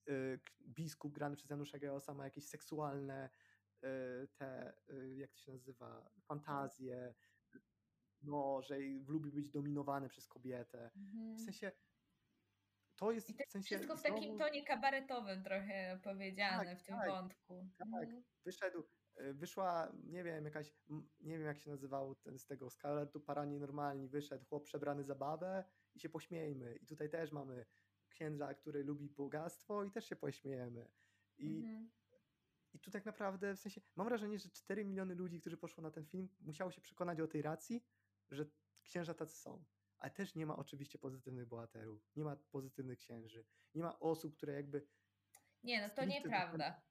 y, 0.09 0.40
biskup 0.60 1.14
grany 1.14 1.36
przez 1.36 1.51
Janusza 1.51 1.78
Geosa 1.78 2.14
ma 2.14 2.24
jakieś 2.24 2.48
seksualne 2.48 3.31
y, 3.85 3.89
te, 4.35 4.74
jak 5.16 5.32
to 5.32 5.39
się 5.39 5.52
nazywa, 5.52 6.10
fantazje, 6.20 7.14
no, 8.22 8.62
że 8.62 8.78
lubi 9.06 9.32
być 9.32 9.51
dominowany 9.51 10.09
przez 10.09 10.28
kobietę. 10.28 10.90
Mhm. 10.97 11.36
W 11.36 11.40
sensie 11.40 11.72
to 12.96 13.12
jest 13.12 13.30
I 13.30 13.34
to 13.34 13.44
w 13.48 13.52
sensie. 13.52 13.76
Wszystko 13.76 13.96
w 13.96 14.00
znowu... 14.00 14.14
takim 14.14 14.38
tonie 14.38 14.64
kabaretowym 14.64 15.42
trochę 15.42 16.00
powiedziane 16.02 16.64
tak, 16.64 16.78
w 16.78 16.82
tym 16.82 16.96
tak, 16.96 17.08
wątku. 17.08 17.68
Tak, 17.78 18.02
mhm. 18.02 18.24
wyszedł, 18.44 18.84
Y, 19.20 19.34
wyszła, 19.34 19.92
nie 20.04 20.24
wiem, 20.24 20.44
jakaś, 20.44 20.74
nie 21.20 21.38
wiem 21.38 21.46
jak 21.46 21.58
się 21.58 21.70
nazywał 21.70 22.14
ten 22.14 22.38
z 22.38 22.46
tego 22.46 22.70
Scarletu 22.70 23.20
Parani 23.20 23.58
normalni, 23.58 24.08
wyszedł 24.08 24.44
chłop 24.44 24.64
przebrany 24.64 25.04
za 25.04 25.14
babę 25.14 25.64
i 25.94 26.00
się 26.00 26.08
pośmiejmy. 26.08 26.76
I 26.76 26.86
tutaj 26.86 27.10
też 27.10 27.32
mamy 27.32 27.66
księdza, 28.08 28.54
który 28.54 28.84
lubi 28.84 29.08
bogactwo 29.08 29.84
i 29.84 29.90
też 29.90 30.08
się 30.08 30.16
pośmiejemy. 30.16 30.88
I, 31.38 31.56
mhm. 31.56 31.90
I 32.72 32.78
tu 32.80 32.90
tak 32.90 33.04
naprawdę, 33.04 33.56
w 33.56 33.60
sensie, 33.60 33.80
mam 33.96 34.06
wrażenie, 34.06 34.38
że 34.38 34.50
4 34.50 34.84
miliony 34.84 35.14
ludzi, 35.14 35.40
którzy 35.40 35.56
poszło 35.56 35.82
na 35.82 35.90
ten 35.90 36.06
film, 36.06 36.28
musiało 36.40 36.70
się 36.70 36.80
przekonać 36.80 37.20
o 37.20 37.26
tej 37.26 37.42
racji, 37.42 37.84
że 38.30 38.46
księża 38.82 39.14
tacy 39.14 39.36
są. 39.36 39.64
Ale 39.98 40.10
też 40.10 40.34
nie 40.34 40.46
ma 40.46 40.56
oczywiście 40.56 40.98
pozytywnych 40.98 41.46
bohaterów, 41.46 42.10
nie 42.16 42.24
ma 42.24 42.36
pozytywnych 42.36 42.98
księży, 42.98 43.46
nie 43.74 43.82
ma 43.82 43.98
osób, 43.98 44.36
które 44.36 44.52
jakby... 44.52 44.86
Nie, 45.62 45.88
no 45.88 45.94
to 45.94 46.04
nieprawda. 46.04 46.82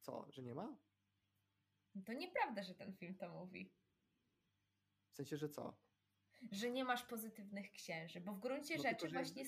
Co, 0.00 0.26
że 0.30 0.42
nie 0.42 0.54
ma? 0.54 0.76
To 2.06 2.12
nieprawda, 2.12 2.62
że 2.62 2.74
ten 2.74 2.96
film 2.96 3.14
to 3.14 3.28
mówi. 3.28 3.72
W 5.12 5.16
sensie, 5.16 5.36
że 5.36 5.48
co? 5.48 5.78
Że 6.52 6.70
nie 6.70 6.84
masz 6.84 7.02
pozytywnych 7.02 7.72
księży, 7.72 8.20
bo 8.20 8.34
w 8.34 8.40
gruncie 8.40 8.76
no, 8.76 8.82
rzeczy 8.82 8.96
tylko, 8.96 9.12
właśnie 9.12 9.44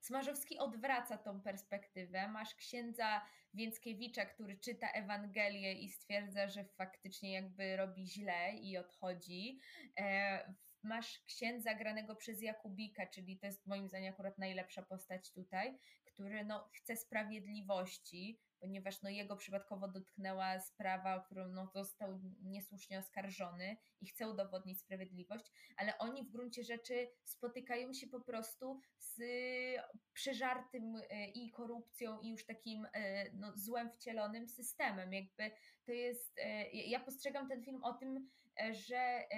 Smarzowski 0.00 0.58
odwraca 0.58 1.18
tą 1.18 1.40
perspektywę. 1.40 2.28
Masz 2.28 2.54
księdza 2.54 3.26
Więckiewicza, 3.54 4.26
który 4.26 4.58
czyta 4.58 4.90
Ewangelię 4.90 5.72
i 5.72 5.88
stwierdza, 5.88 6.48
że 6.48 6.64
faktycznie 6.64 7.32
jakby 7.32 7.76
robi 7.76 8.06
źle 8.06 8.54
i 8.54 8.76
odchodzi. 8.76 9.60
Masz 10.88 11.22
księdza 11.26 11.74
granego 11.74 12.16
przez 12.16 12.42
Jakubika, 12.42 13.06
czyli 13.06 13.38
to 13.38 13.46
jest 13.46 13.66
moim 13.66 13.88
zdaniem 13.88 14.12
akurat 14.12 14.38
najlepsza 14.38 14.82
postać 14.82 15.32
tutaj, 15.32 15.78
który 16.04 16.44
no, 16.44 16.68
chce 16.72 16.96
sprawiedliwości, 16.96 18.40
ponieważ 18.60 19.02
no, 19.02 19.10
jego 19.10 19.36
przypadkowo 19.36 19.88
dotknęła 19.88 20.60
sprawa, 20.60 21.16
o 21.16 21.22
którą 21.22 21.48
no, 21.48 21.66
został 21.66 22.20
niesłusznie 22.42 22.98
oskarżony 22.98 23.76
i 24.00 24.06
chce 24.06 24.28
udowodnić 24.28 24.80
sprawiedliwość, 24.80 25.52
ale 25.76 25.98
oni 25.98 26.24
w 26.24 26.30
gruncie 26.30 26.64
rzeczy 26.64 27.08
spotykają 27.24 27.92
się 27.92 28.06
po 28.06 28.20
prostu 28.20 28.80
z 28.98 29.20
przeżartym 30.12 30.96
e, 30.96 31.28
i 31.28 31.50
korupcją 31.50 32.20
i 32.20 32.28
już 32.28 32.46
takim 32.46 32.86
e, 32.92 33.30
no, 33.32 33.52
złem 33.56 33.90
wcielonym 33.90 34.48
systemem. 34.48 35.12
Jakby 35.12 35.50
to 35.86 35.92
jest, 35.92 36.38
e, 36.38 36.70
ja 36.70 37.00
postrzegam 37.00 37.48
ten 37.48 37.64
film 37.64 37.84
o 37.84 37.92
tym, 37.92 38.28
że 38.70 39.28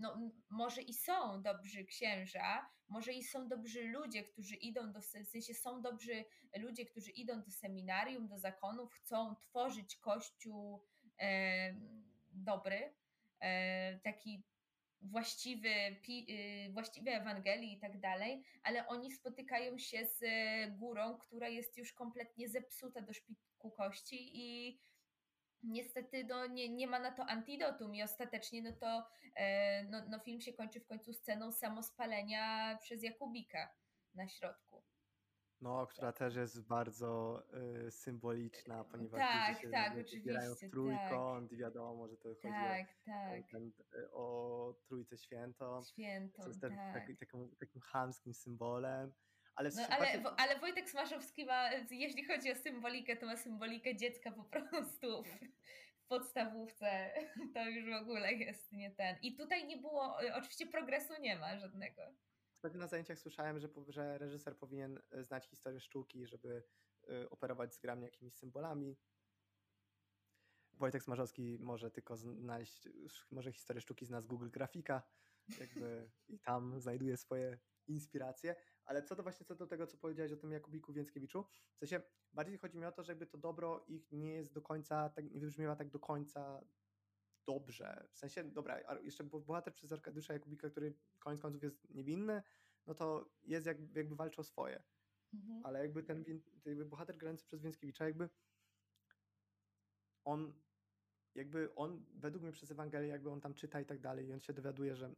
no, 0.00 0.30
może 0.50 0.82
i 0.82 0.94
są 0.94 1.42
dobrzy 1.42 1.84
księża, 1.84 2.70
może 2.88 3.12
i 3.12 3.24
są 3.24 3.48
dobrzy 3.48 3.82
ludzie, 3.82 4.22
którzy 4.22 4.54
idą 4.54 4.92
do, 4.92 5.00
w 5.00 5.04
sensie 5.04 5.54
są 5.54 5.82
dobrzy 5.82 6.24
ludzie, 6.56 6.86
którzy 6.86 7.10
idą 7.10 7.42
do 7.42 7.50
seminarium, 7.50 8.28
do 8.28 8.38
zakonów, 8.38 8.92
chcą 8.94 9.36
tworzyć 9.36 9.96
kościół 9.96 10.84
e, 11.20 11.74
dobry, 12.32 12.94
e, 13.40 13.98
taki 13.98 14.42
właściwy, 15.02 15.96
pi, 16.02 16.26
y, 16.68 16.72
właściwe 16.72 17.10
Ewangelii 17.10 17.72
i 17.72 17.78
tak 17.78 18.00
dalej, 18.00 18.42
ale 18.62 18.86
oni 18.86 19.12
spotykają 19.12 19.78
się 19.78 20.06
z 20.06 20.20
górą, 20.78 21.18
która 21.18 21.48
jest 21.48 21.76
już 21.76 21.92
kompletnie 21.92 22.48
zepsuta 22.48 23.00
do 23.00 23.12
szpiku 23.12 23.70
kości 23.70 24.30
i 24.32 24.78
niestety 25.62 26.24
no, 26.24 26.46
nie, 26.46 26.68
nie 26.68 26.86
ma 26.86 26.98
na 26.98 27.10
to 27.10 27.26
antidotum 27.26 27.94
i 27.94 28.02
ostatecznie 28.02 28.62
no 28.62 28.72
to 28.72 29.06
e, 29.36 29.84
no, 29.84 30.02
no 30.08 30.18
film 30.18 30.40
się 30.40 30.52
kończy 30.52 30.80
w 30.80 30.86
końcu 30.86 31.12
sceną 31.12 31.52
samospalenia 31.52 32.78
przez 32.80 33.02
Jakubika 33.02 33.74
na 34.14 34.28
środku. 34.28 34.82
No, 35.60 35.86
która 35.86 36.12
też 36.12 36.36
jest 36.36 36.66
bardzo 36.68 37.42
y, 37.86 37.90
symboliczna, 37.90 38.84
ponieważ 38.84 39.20
tak, 39.20 39.60
się 39.60 39.70
tak, 39.70 39.92
oczywiście, 39.92 40.68
w 40.68 40.70
trójkąt 40.70 41.50
tak. 41.50 41.52
i 41.52 41.56
wiadomo, 41.56 42.08
że 42.08 42.16
to 42.16 42.28
chodzi 42.28 42.42
tak, 42.42 42.86
o, 42.86 43.06
tak. 43.06 43.50
Ten, 43.50 43.72
o 44.12 44.74
Trójce 44.86 45.18
Świętą. 45.18 45.82
Świętą, 45.84 46.42
co 46.42 46.48
jest 46.48 46.60
tak. 46.60 46.70
tak, 46.70 47.18
takim, 47.18 47.56
takim 47.56 47.80
chamskim 47.80 48.34
symbolem. 48.34 49.12
Ale, 49.60 49.70
no, 49.76 49.86
ale, 49.90 50.22
ale 50.36 50.58
Wojtek 50.58 50.90
Smaszowski 50.90 51.44
ma, 51.44 51.72
jeśli 51.90 52.24
chodzi 52.24 52.52
o 52.52 52.54
symbolikę, 52.54 53.16
to 53.16 53.26
ma 53.26 53.36
symbolikę 53.36 53.96
dziecka 53.96 54.32
po 54.32 54.44
prostu 54.44 55.22
w, 55.22 55.28
w 56.00 56.06
podstawówce. 56.08 57.10
To 57.54 57.68
już 57.68 57.90
w 57.90 58.02
ogóle 58.02 58.32
jest 58.32 58.72
nie 58.72 58.90
ten. 58.90 59.16
I 59.22 59.34
tutaj 59.34 59.66
nie 59.66 59.76
było, 59.76 60.16
oczywiście 60.34 60.66
progresu 60.66 61.12
nie 61.20 61.36
ma 61.36 61.58
żadnego. 61.58 62.02
Wtedy 62.58 62.78
na 62.78 62.86
zajęciach 62.86 63.18
słyszałem, 63.18 63.60
że, 63.60 63.68
że 63.88 64.18
reżyser 64.18 64.56
powinien 64.56 65.00
e, 65.10 65.24
znać 65.24 65.46
historię 65.46 65.80
sztuki, 65.80 66.26
żeby 66.26 66.62
y, 67.10 67.30
operować 67.30 67.74
z 67.74 67.78
grami 67.78 68.04
jakimiś 68.04 68.34
symbolami. 68.34 68.96
Wojtek 70.72 71.02
Smarzowski 71.02 71.58
może 71.60 71.90
tylko 71.90 72.16
znaleźć, 72.16 72.88
może 73.30 73.52
historię 73.52 73.80
sztuki 73.80 74.06
zna 74.06 74.20
z 74.20 74.26
Google 74.26 74.50
Grafika 74.50 75.02
jakby 75.58 76.10
i 76.28 76.38
tam 76.38 76.80
znajduje 76.80 77.16
swoje 77.16 77.58
inspiracje, 77.86 78.56
ale 78.90 79.02
co 79.02 79.16
do 79.16 79.22
właśnie 79.22 79.46
co 79.46 79.54
do 79.54 79.66
tego, 79.66 79.86
co 79.86 79.98
powiedziałeś 79.98 80.32
o 80.32 80.36
tym 80.36 80.52
Jakubiku 80.52 80.92
Więckiewiczu, 80.92 81.44
w 81.74 81.78
sensie 81.78 82.02
bardziej 82.32 82.58
chodzi 82.58 82.78
mi 82.78 82.84
o 82.84 82.92
to, 82.92 83.02
że 83.02 83.12
jakby 83.12 83.26
to 83.26 83.38
dobro 83.38 83.84
ich 83.88 84.12
nie 84.12 84.32
jest 84.32 84.52
do 84.52 84.62
końca, 84.62 85.08
tak, 85.08 85.30
nie 85.30 85.40
wybrzmiewa 85.40 85.76
tak 85.76 85.90
do 85.90 85.98
końca 85.98 86.64
dobrze. 87.46 88.08
W 88.12 88.18
sensie, 88.18 88.44
dobra, 88.44 88.80
jeszcze 89.02 89.24
bohater 89.24 89.74
przez 89.74 89.92
Arkadiusza 89.92 90.32
Jakubika, 90.32 90.70
który 90.70 90.94
koniec 91.18 91.40
końców 91.40 91.62
jest 91.62 91.90
niewinny, 91.90 92.42
no 92.86 92.94
to 92.94 93.30
jest 93.42 93.66
jakby, 93.66 93.98
jakby 94.00 94.16
walczy 94.16 94.40
o 94.40 94.44
swoje. 94.44 94.82
Mhm. 95.34 95.66
Ale 95.66 95.80
jakby 95.80 96.02
ten 96.02 96.24
jakby 96.64 96.84
bohater 96.84 97.16
grający 97.16 97.44
przez 97.44 97.60
Więckiewicza, 97.60 98.04
jakby 98.04 98.28
on 100.24 100.52
jakby 101.34 101.74
on 101.74 102.04
według 102.14 102.42
mnie 102.42 102.52
przez 102.52 102.70
Ewangelię, 102.70 103.08
jakby 103.08 103.30
on 103.30 103.40
tam 103.40 103.54
czyta 103.54 103.80
i 103.80 103.86
tak 103.86 104.00
dalej 104.00 104.26
i 104.26 104.32
on 104.32 104.40
się 104.40 104.52
dowiaduje, 104.52 104.96
że 104.96 105.14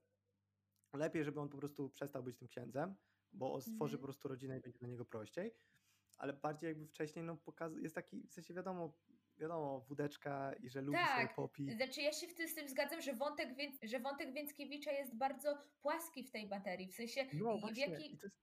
lepiej, 0.93 1.25
żeby 1.25 1.41
on 1.41 1.49
po 1.49 1.59
prostu 1.59 1.91
przestał 1.91 2.23
być 2.23 2.37
tym 2.37 2.49
księdzem, 2.49 2.95
bo 3.33 3.61
stworzy 3.61 3.99
po 3.99 4.05
prostu 4.05 4.29
rodzinę 4.29 4.59
i 4.59 4.61
będzie 4.61 4.79
dla 4.79 4.89
niego 4.89 5.05
prościej, 5.05 5.55
ale 6.19 6.33
bardziej 6.33 6.69
jakby 6.69 6.87
wcześniej 6.87 7.25
no 7.25 7.37
pokaz 7.37 7.73
jest 7.77 7.95
taki, 7.95 8.27
w 8.29 8.33
sensie 8.33 8.55
wiadomo, 8.55 8.99
wiadomo, 9.39 9.81
wódeczka 9.81 10.53
i 10.53 10.69
że 10.69 10.81
lubi 10.81 10.99
tak. 10.99 11.17
sobie 11.17 11.35
popić. 11.35 11.77
Znaczy 11.77 12.03
ja 12.03 12.13
się 12.13 12.27
w 12.27 12.35
tym, 12.35 12.49
z 12.49 12.55
tym 12.55 12.69
zgadzam, 12.69 13.01
że 13.01 13.15
wątek, 13.15 13.49
że 13.83 14.01
wątek 14.01 14.33
Więckiewicza 14.33 14.93
jest 14.93 15.17
bardzo 15.17 15.59
płaski 15.81 16.25
w 16.25 16.31
tej 16.31 16.49
materii, 16.49 16.89
w 16.89 16.95
sensie 16.95 17.27
no, 17.33 17.59
właśnie. 17.59 17.87
w 17.87 17.91
jaki... 17.91 18.15
I 18.15 18.19
to 18.19 18.27
jest, 18.27 18.37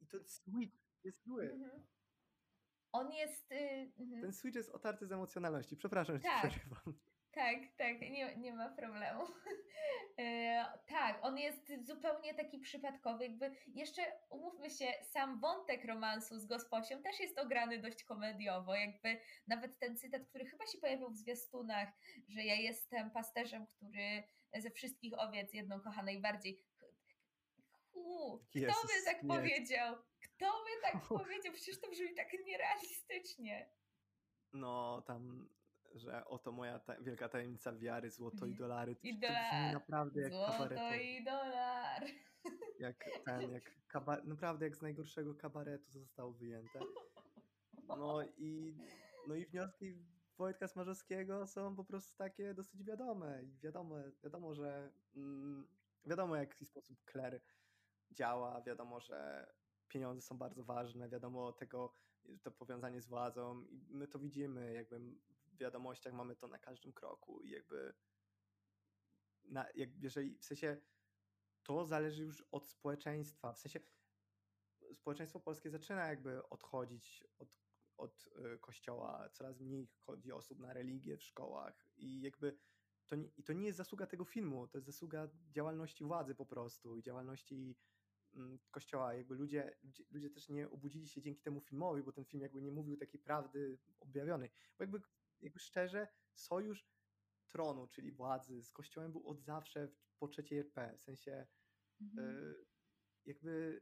i 0.00 0.06
to 0.06 0.16
jest 0.16 0.30
sweet, 0.30 0.72
jest 1.04 1.22
zły. 1.24 1.52
Mhm. 1.52 1.86
On 2.92 3.12
jest... 3.12 3.52
Y, 3.52 3.92
mhm. 3.98 4.22
Ten 4.22 4.32
Switch 4.32 4.56
jest 4.56 4.70
otarty 4.70 5.06
z 5.06 5.12
emocjonalności. 5.12 5.76
Przepraszam, 5.76 6.16
że 6.16 6.22
tak. 6.22 6.50
przerywam. 6.50 6.98
Tak, 7.36 7.58
tak, 7.76 8.00
nie, 8.00 8.36
nie 8.36 8.52
ma 8.54 8.68
problemu. 8.68 9.24
E, 10.18 10.64
tak, 10.86 11.18
on 11.22 11.38
jest 11.38 11.72
zupełnie 11.82 12.34
taki 12.34 12.58
przypadkowy. 12.58 13.24
Jakby 13.24 13.50
jeszcze 13.66 14.02
umówmy 14.30 14.70
się, 14.70 14.92
sam 15.02 15.40
wątek 15.40 15.84
romansu 15.84 16.38
z 16.38 16.46
Gosposią 16.46 17.02
też 17.02 17.20
jest 17.20 17.38
ograny 17.38 17.78
dość 17.78 18.04
komediowo. 18.04 18.74
Jakby 18.74 19.20
nawet 19.46 19.78
ten 19.78 19.96
cytat, 19.96 20.22
który 20.28 20.46
chyba 20.46 20.66
się 20.66 20.78
pojawił 20.78 21.10
w 21.10 21.16
zwiastunach, 21.16 21.88
że 22.28 22.42
ja 22.44 22.54
jestem 22.54 23.10
pasterzem, 23.10 23.66
który 23.66 24.22
ze 24.58 24.70
wszystkich 24.70 25.18
owiec 25.18 25.52
jedną 25.52 25.80
kocha 25.80 26.02
najbardziej. 26.02 26.62
kto 28.50 28.54
Jezus, 28.54 28.82
by 28.82 29.04
tak 29.04 29.22
nie. 29.22 29.28
powiedział? 29.28 29.96
Kto 30.20 30.46
by 30.64 30.82
tak 30.82 31.02
powiedział? 31.08 31.52
Przecież 31.52 31.80
to 31.80 31.90
brzmi 31.90 32.14
tak 32.14 32.32
nierealistycznie. 32.46 33.70
No, 34.52 35.02
tam 35.06 35.48
że 35.96 36.24
oto 36.24 36.52
moja 36.52 36.78
ta 36.78 37.00
wielka 37.00 37.28
tajemnica 37.28 37.72
wiary, 37.72 38.10
złoto 38.10 38.46
i 38.46 38.54
dolary. 38.54 38.96
To, 38.96 39.00
I 39.08 39.18
dolar. 39.18 39.50
to 39.50 39.56
brzmi 39.56 39.72
naprawdę 39.72 40.20
jak 40.20 40.32
Złoto 40.32 40.52
kabaretu. 40.52 41.02
i 41.04 41.24
dolar. 41.24 42.04
Jak 42.78 43.04
ten, 43.24 43.50
jak 43.52 43.70
kabar... 43.88 44.26
naprawdę 44.26 44.64
jak 44.66 44.76
z 44.76 44.82
najgorszego 44.82 45.34
kabaretu 45.34 45.90
zostało 45.90 46.32
wyjęte. 46.32 46.80
No 47.88 48.22
i, 48.36 48.76
no 49.28 49.34
i 49.34 49.46
wnioski 49.46 49.94
Wojtka 50.38 50.68
Smarzowskiego 50.68 51.46
są 51.46 51.76
po 51.76 51.84
prostu 51.84 52.16
takie 52.18 52.54
dosyć 52.54 52.84
wiadome 52.84 53.42
i 53.42 53.58
wiadomo, 53.58 53.96
wiadomo 54.24 54.54
że 54.54 54.90
mm, 55.16 55.68
wiadomo 56.06 56.36
jaki 56.36 56.66
sposób 56.66 56.98
Claire 57.12 57.40
działa, 58.10 58.62
wiadomo, 58.62 59.00
że 59.00 59.46
pieniądze 59.88 60.22
są 60.22 60.38
bardzo 60.38 60.64
ważne, 60.64 61.08
wiadomo 61.08 61.52
tego, 61.52 61.94
to 62.42 62.50
powiązanie 62.50 63.00
z 63.00 63.06
władzą 63.06 63.62
i 63.62 63.86
my 63.90 64.08
to 64.08 64.18
widzimy 64.18 64.72
jakby 64.72 65.00
wiadomościach 65.56 66.12
mamy 66.12 66.36
to 66.36 66.48
na 66.48 66.58
każdym 66.58 66.92
kroku 66.92 67.42
i 67.42 67.50
jakby 67.50 67.94
na, 69.44 69.66
jak, 69.74 70.02
jeżeli 70.02 70.38
w 70.38 70.44
sensie 70.44 70.76
to 71.62 71.84
zależy 71.84 72.22
już 72.22 72.44
od 72.50 72.68
społeczeństwa, 72.68 73.52
w 73.52 73.58
sensie 73.58 73.80
społeczeństwo 74.94 75.40
polskie 75.40 75.70
zaczyna 75.70 76.06
jakby 76.06 76.48
odchodzić 76.48 77.24
od, 77.38 77.58
od 77.96 78.28
y, 78.54 78.58
kościoła, 78.58 79.28
coraz 79.32 79.60
mniej 79.60 79.88
chodzi 80.00 80.32
osób 80.32 80.58
na 80.58 80.72
religię 80.72 81.16
w 81.16 81.22
szkołach 81.24 81.88
i 81.96 82.20
jakby 82.20 82.58
to 83.06 83.16
nie, 83.16 83.28
i 83.36 83.42
to 83.42 83.52
nie 83.52 83.66
jest 83.66 83.78
zasługa 83.78 84.06
tego 84.06 84.24
filmu, 84.24 84.68
to 84.68 84.78
jest 84.78 84.86
zasługa 84.86 85.28
działalności 85.50 86.04
władzy 86.04 86.34
po 86.34 86.46
prostu 86.46 86.96
i 86.96 87.02
działalności 87.02 87.76
mm, 88.34 88.58
kościoła. 88.70 89.14
Jakby 89.14 89.34
ludzie, 89.34 89.76
ludzie, 89.82 90.04
ludzie 90.10 90.30
też 90.30 90.48
nie 90.48 90.70
obudzili 90.70 91.08
się 91.08 91.22
dzięki 91.22 91.42
temu 91.42 91.60
filmowi, 91.60 92.02
bo 92.02 92.12
ten 92.12 92.24
film 92.24 92.42
jakby 92.42 92.62
nie 92.62 92.72
mówił 92.72 92.96
takiej 92.96 93.20
prawdy 93.20 93.78
objawionej. 94.00 94.50
Bo 94.78 94.84
jakby 94.84 95.00
jakby 95.40 95.58
szczerze, 95.58 96.08
sojusz 96.34 96.88
tronu, 97.48 97.88
czyli 97.88 98.12
władzy 98.12 98.62
z 98.62 98.72
kościołem 98.72 99.12
był 99.12 99.28
od 99.28 99.42
zawsze 99.42 99.88
po 100.18 100.28
trzeciej 100.28 100.58
RP. 100.58 100.96
W 100.98 101.02
sensie 101.02 101.46
mhm. 102.00 102.28
y, 102.28 102.64
jakby 103.24 103.80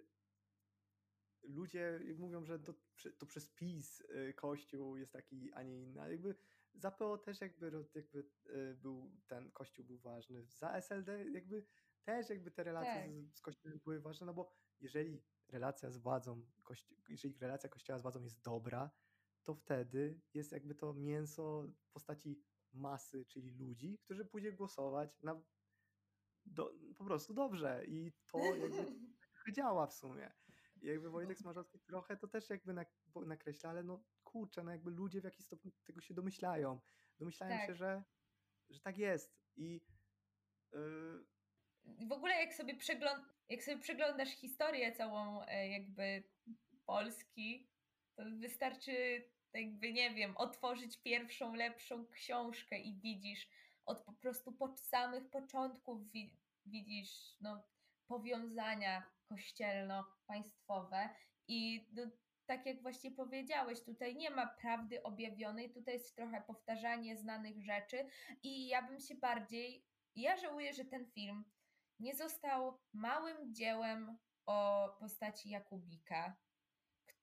ludzie 1.42 2.00
mówią, 2.18 2.44
że 2.44 2.58
to, 2.58 2.74
to 3.18 3.26
przez 3.26 3.48
PiS 3.48 4.00
y, 4.00 4.34
kościół 4.34 4.96
jest 4.96 5.12
taki, 5.12 5.52
a 5.52 5.62
nie 5.62 5.82
inny. 5.82 6.10
Jakby 6.10 6.34
za 6.74 6.90
PO 6.90 7.18
też 7.18 7.40
jakby, 7.40 7.72
jakby 7.94 8.30
y, 8.46 8.74
był 8.74 9.16
ten 9.26 9.50
kościół 9.50 9.84
był 9.84 9.98
ważny. 9.98 10.44
Za 10.44 10.72
SLD 10.72 11.30
jakby 11.30 11.66
też 12.04 12.30
jakby 12.30 12.50
te 12.50 12.64
relacje 12.64 12.94
tak. 12.94 13.10
z, 13.10 13.38
z 13.38 13.40
kościołem 13.40 13.78
były 13.78 14.00
ważne, 14.00 14.26
no 14.26 14.34
bo 14.34 14.50
jeżeli 14.80 15.22
relacja 15.48 15.90
z 15.90 15.98
władzą, 15.98 16.46
jeżeli 17.08 17.38
relacja 17.38 17.68
kościoła 17.68 17.98
z 17.98 18.02
władzą 18.02 18.22
jest 18.22 18.42
dobra, 18.42 18.90
to 19.44 19.54
wtedy 19.54 20.20
jest 20.34 20.52
jakby 20.52 20.74
to 20.74 20.94
mięso 20.94 21.62
w 21.62 21.92
postaci 21.92 22.42
masy, 22.72 23.24
czyli 23.24 23.50
ludzi, 23.50 23.98
którzy 23.98 24.24
pójdzie 24.24 24.52
głosować 24.52 25.22
na 25.22 25.42
do, 26.46 26.72
po 26.98 27.04
prostu 27.04 27.34
dobrze 27.34 27.84
i 27.86 28.12
to 28.32 28.38
jakby 28.38 29.52
działa 29.56 29.86
w 29.86 29.94
sumie. 29.94 30.32
I 30.82 30.86
jakby 30.86 31.10
Wojtek 31.10 31.38
Smarzowski 31.38 31.80
trochę 31.80 32.16
to 32.16 32.28
też 32.28 32.50
jakby 32.50 32.74
nakreśla, 33.26 33.70
ale 33.70 33.82
no 33.82 34.04
kurczę, 34.24 34.62
no 34.62 34.70
jakby 34.70 34.90
ludzie 34.90 35.20
w 35.20 35.24
jakiś 35.24 35.46
stopniu 35.46 35.72
tego 35.84 36.00
się 36.00 36.14
domyślają. 36.14 36.80
Domyślają 37.18 37.56
tak. 37.56 37.66
się, 37.66 37.74
że, 37.74 38.04
że 38.70 38.80
tak 38.80 38.98
jest 38.98 39.36
i 39.56 39.80
yy... 40.72 41.26
w 42.08 42.12
ogóle 42.12 42.34
jak 42.34 42.54
sobie, 42.54 42.76
przegląd 42.76 43.34
jak 43.48 43.62
sobie 43.62 43.78
przeglądasz 43.78 44.30
historię 44.30 44.92
całą 44.92 45.42
e, 45.42 45.68
jakby 45.68 46.24
Polski, 46.86 47.70
to 48.16 48.22
wystarczy 48.40 49.24
jakby 49.58 49.92
nie 49.92 50.14
wiem, 50.14 50.36
otworzyć 50.36 51.02
pierwszą, 51.02 51.54
lepszą 51.54 52.06
książkę 52.06 52.78
i 52.78 52.94
widzisz 52.94 53.48
od 53.86 54.04
po 54.04 54.12
prostu 54.12 54.52
po 54.52 54.76
samych 54.76 55.30
początków 55.30 56.10
wi 56.10 56.36
widzisz 56.66 57.36
no, 57.40 57.62
powiązania 58.06 59.02
kościelno-państwowe. 59.28 61.08
I 61.48 61.88
no, 61.92 62.02
tak 62.46 62.66
jak 62.66 62.82
właśnie 62.82 63.10
powiedziałeś, 63.10 63.84
tutaj 63.84 64.16
nie 64.16 64.30
ma 64.30 64.46
prawdy 64.46 65.02
objawionej, 65.02 65.72
tutaj 65.72 65.94
jest 65.94 66.16
trochę 66.16 66.42
powtarzanie 66.42 67.16
znanych 67.16 67.64
rzeczy. 67.64 68.06
I 68.42 68.66
ja 68.66 68.82
bym 68.82 69.00
się 69.00 69.14
bardziej, 69.14 69.84
ja 70.16 70.36
żałuję, 70.36 70.72
że 70.72 70.84
ten 70.84 71.06
film 71.06 71.44
nie 72.00 72.14
został 72.14 72.78
małym 72.92 73.54
dziełem 73.54 74.18
o 74.46 74.88
postaci 75.00 75.50
Jakubika, 75.50 76.36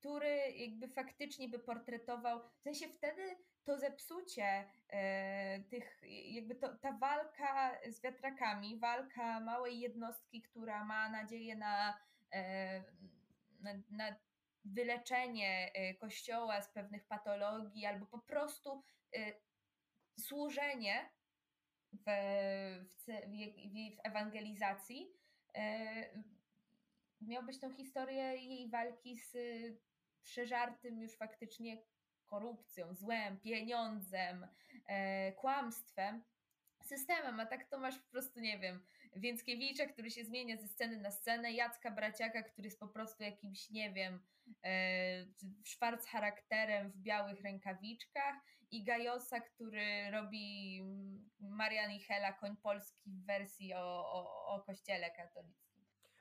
który 0.02 0.52
jakby 0.56 0.88
faktycznie 0.88 1.48
by 1.48 1.58
portretował, 1.58 2.40
w 2.58 2.62
sensie 2.62 2.88
wtedy 2.88 3.36
to 3.64 3.78
zepsucie 3.78 4.64
e, 4.88 5.60
tych, 5.60 6.02
jakby 6.32 6.54
to, 6.54 6.76
ta 6.76 6.92
walka 6.92 7.78
z 7.90 8.00
wiatrakami, 8.00 8.78
walka 8.78 9.40
małej 9.40 9.80
jednostki, 9.80 10.42
która 10.42 10.84
ma 10.84 11.08
nadzieję 11.08 11.56
na, 11.56 11.98
e, 12.32 12.82
na, 13.60 13.72
na 13.90 14.16
wyleczenie 14.64 15.70
e, 15.74 15.94
kościoła 15.94 16.62
z 16.62 16.68
pewnych 16.68 17.04
patologii, 17.04 17.86
albo 17.86 18.06
po 18.06 18.18
prostu 18.18 18.82
e, 19.16 19.32
służenie 20.20 21.10
w, 21.92 22.04
w, 22.88 23.04
w, 23.06 23.96
w 23.96 24.00
ewangelizacji, 24.04 25.12
e, 25.54 26.22
miał 27.20 27.42
być 27.42 27.60
tą 27.60 27.74
historię 27.74 28.22
jej 28.22 28.70
walki 28.70 29.18
z 29.18 29.36
przeżartym 30.22 31.00
już 31.00 31.16
faktycznie 31.16 31.82
korupcją, 32.26 32.94
złem, 32.94 33.40
pieniądzem, 33.40 34.46
e, 34.86 35.32
kłamstwem, 35.32 36.22
systemem, 36.82 37.40
a 37.40 37.46
tak 37.46 37.64
to 37.70 37.78
masz 37.78 37.98
po 37.98 38.10
prostu, 38.10 38.40
nie 38.40 38.58
wiem, 38.58 38.80
Więckiewicza, 39.16 39.86
który 39.86 40.10
się 40.10 40.24
zmienia 40.24 40.56
ze 40.56 40.68
sceny 40.68 40.96
na 40.96 41.10
scenę, 41.10 41.52
Jacka 41.52 41.90
Braciaka, 41.90 42.42
który 42.42 42.66
jest 42.66 42.80
po 42.80 42.88
prostu 42.88 43.22
jakimś, 43.22 43.70
nie 43.70 43.92
wiem, 43.92 44.20
e, 44.64 45.26
szwarc 45.64 46.06
charakterem 46.06 46.90
w 46.90 46.96
białych 46.96 47.40
rękawiczkach 47.40 48.34
i 48.70 48.84
Gajosa, 48.84 49.40
który 49.40 50.10
robi 50.10 50.80
Marian 51.40 51.92
i 51.92 52.00
Hela, 52.00 52.32
koń 52.32 52.56
polski 52.56 53.10
w 53.10 53.26
wersji 53.26 53.74
o, 53.74 54.12
o, 54.12 54.46
o 54.46 54.62
kościele 54.62 55.10
katolickim. 55.10 55.71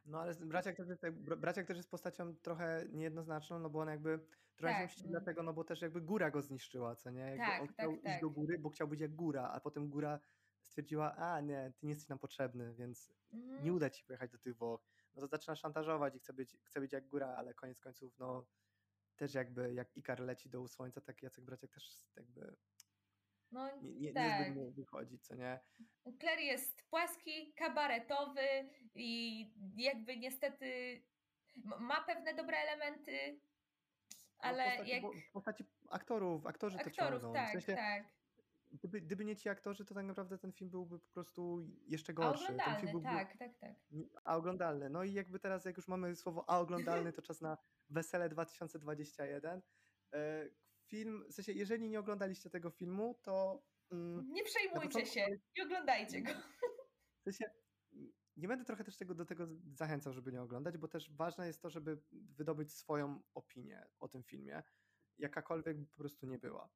No 0.05 0.19
ale 0.19 0.33
Braciak 0.35 0.75
też, 0.75 0.87
jest, 0.87 1.09
Braciak 1.19 1.67
też 1.67 1.77
jest 1.77 1.89
postacią 1.89 2.35
trochę 2.35 2.85
niejednoznaczną, 2.91 3.59
no 3.59 3.69
bo 3.69 3.79
on 3.79 3.87
jakby 3.87 4.19
trochę 4.55 4.87
tak. 4.87 4.91
się 4.91 5.03
dlatego, 5.07 5.43
no 5.43 5.53
bo 5.53 5.63
też 5.63 5.81
jakby 5.81 6.01
góra 6.01 6.31
go 6.31 6.41
zniszczyła, 6.41 6.95
co 6.95 7.09
nie? 7.09 7.21
Jakby 7.21 7.37
tak, 7.37 7.61
on 7.61 7.67
tak, 7.67 7.75
chciał 7.75 7.97
tak, 7.97 8.13
iść 8.13 8.21
do 8.21 8.29
góry, 8.29 8.59
bo 8.59 8.69
chciał 8.69 8.87
być 8.87 8.99
jak 8.99 9.15
góra, 9.15 9.49
a 9.49 9.59
potem 9.59 9.89
góra 9.89 10.19
stwierdziła, 10.61 11.15
a 11.15 11.41
nie, 11.41 11.73
ty 11.77 11.85
nie 11.85 11.89
jesteś 11.89 12.09
nam 12.09 12.19
potrzebny, 12.19 12.73
więc 12.73 13.13
mhm. 13.33 13.63
nie 13.63 13.73
uda 13.73 13.89
ci 13.89 14.03
pojechać 14.03 14.31
do 14.31 14.37
tych 14.37 14.57
Włoch. 14.57 14.81
No 15.15 15.21
to 15.21 15.27
zaczyna 15.27 15.55
szantażować 15.55 16.15
i 16.15 16.19
chce 16.19 16.33
być, 16.33 16.57
chce 16.63 16.79
być 16.79 16.93
jak 16.93 17.07
góra, 17.07 17.27
ale 17.27 17.53
koniec 17.53 17.79
końców, 17.79 18.17
no 18.17 18.45
też 19.15 19.33
jakby 19.33 19.73
jak 19.73 19.97
Ikar 19.97 20.19
leci 20.19 20.49
do 20.49 20.67
słońca, 20.67 21.01
tak 21.01 21.23
Jacek 21.23 21.45
Braciak 21.45 21.71
też 21.71 22.05
jakby 22.15 22.55
no, 23.51 23.77
nie, 23.81 23.91
nie, 23.93 24.13
tak. 24.13 24.39
niezbyt 24.39 24.55
mu 24.55 24.71
wychodzi, 24.71 25.19
co 25.19 25.35
nie? 25.35 25.59
Claire 26.19 26.39
jest 26.39 26.83
płaski, 26.89 27.53
kabaretowy 27.53 28.69
i 28.95 29.45
jakby 29.75 30.17
niestety 30.17 31.01
ma 31.79 32.03
pewne 32.03 32.33
dobre 32.33 32.57
elementy, 32.57 33.39
ale 34.37 34.65
no, 34.65 34.71
w 34.71 34.77
postaci, 34.77 34.91
jak... 34.91 35.03
W 35.29 35.31
postaci 35.31 35.63
aktorów, 35.89 36.45
aktorzy 36.45 36.77
aktorów, 36.77 36.97
to 36.97 37.05
ciągną. 37.05 37.33
Tak, 37.33 37.49
w 37.49 37.51
sensie, 37.51 37.75
tak. 37.75 38.03
Gdyby, 38.71 39.01
gdyby 39.01 39.25
nie 39.25 39.35
ci 39.35 39.49
aktorzy, 39.49 39.85
to 39.85 39.93
tak 39.93 40.05
naprawdę 40.05 40.37
ten 40.37 40.51
film 40.51 40.69
byłby 40.69 40.99
po 40.99 41.11
prostu 41.13 41.67
jeszcze 41.87 42.13
gorszy. 42.13 42.43
A 42.43 42.45
oglądalny, 42.45 42.73
ten 42.73 42.81
film 42.81 42.91
byłby, 42.91 43.17
tak, 43.17 43.37
tak, 43.37 43.57
tak. 43.57 43.75
A 44.23 44.35
oglądalny. 44.37 44.89
No 44.89 45.03
i 45.03 45.13
jakby 45.13 45.39
teraz, 45.39 45.65
jak 45.65 45.77
już 45.77 45.87
mamy 45.87 46.15
słowo 46.15 46.49
a 46.49 46.59
oglądalny, 46.59 47.13
to 47.13 47.21
czas 47.21 47.41
na 47.41 47.57
Wesele 47.89 48.29
2021 48.29 49.61
film, 50.91 51.25
w 51.29 51.33
sensie, 51.33 51.51
jeżeli 51.51 51.89
nie 51.89 51.99
oglądaliście 51.99 52.49
tego 52.49 52.69
filmu, 52.69 53.19
to. 53.23 53.63
Mm, 53.91 54.33
nie 54.33 54.43
przejmujcie 54.43 54.87
początku, 54.87 55.13
się 55.13 55.27
i 55.55 55.61
oglądajcie 55.61 56.21
go. 56.21 56.31
W 57.21 57.23
sensie, 57.23 57.45
nie 58.37 58.47
będę 58.47 58.65
trochę 58.65 58.83
też 58.83 58.97
tego, 58.97 59.15
do 59.15 59.25
tego 59.25 59.47
zachęcał, 59.73 60.13
żeby 60.13 60.31
nie 60.31 60.41
oglądać, 60.41 60.77
bo 60.77 60.87
też 60.87 61.11
ważne 61.11 61.47
jest 61.47 61.61
to, 61.61 61.69
żeby 61.69 62.01
wydobyć 62.11 62.73
swoją 62.73 63.21
opinię 63.33 63.87
o 63.99 64.07
tym 64.07 64.23
filmie. 64.23 64.63
jakakolwiek 65.17 65.77
po 65.89 65.97
prostu 65.97 66.25
nie 66.25 66.39
była. 66.39 66.69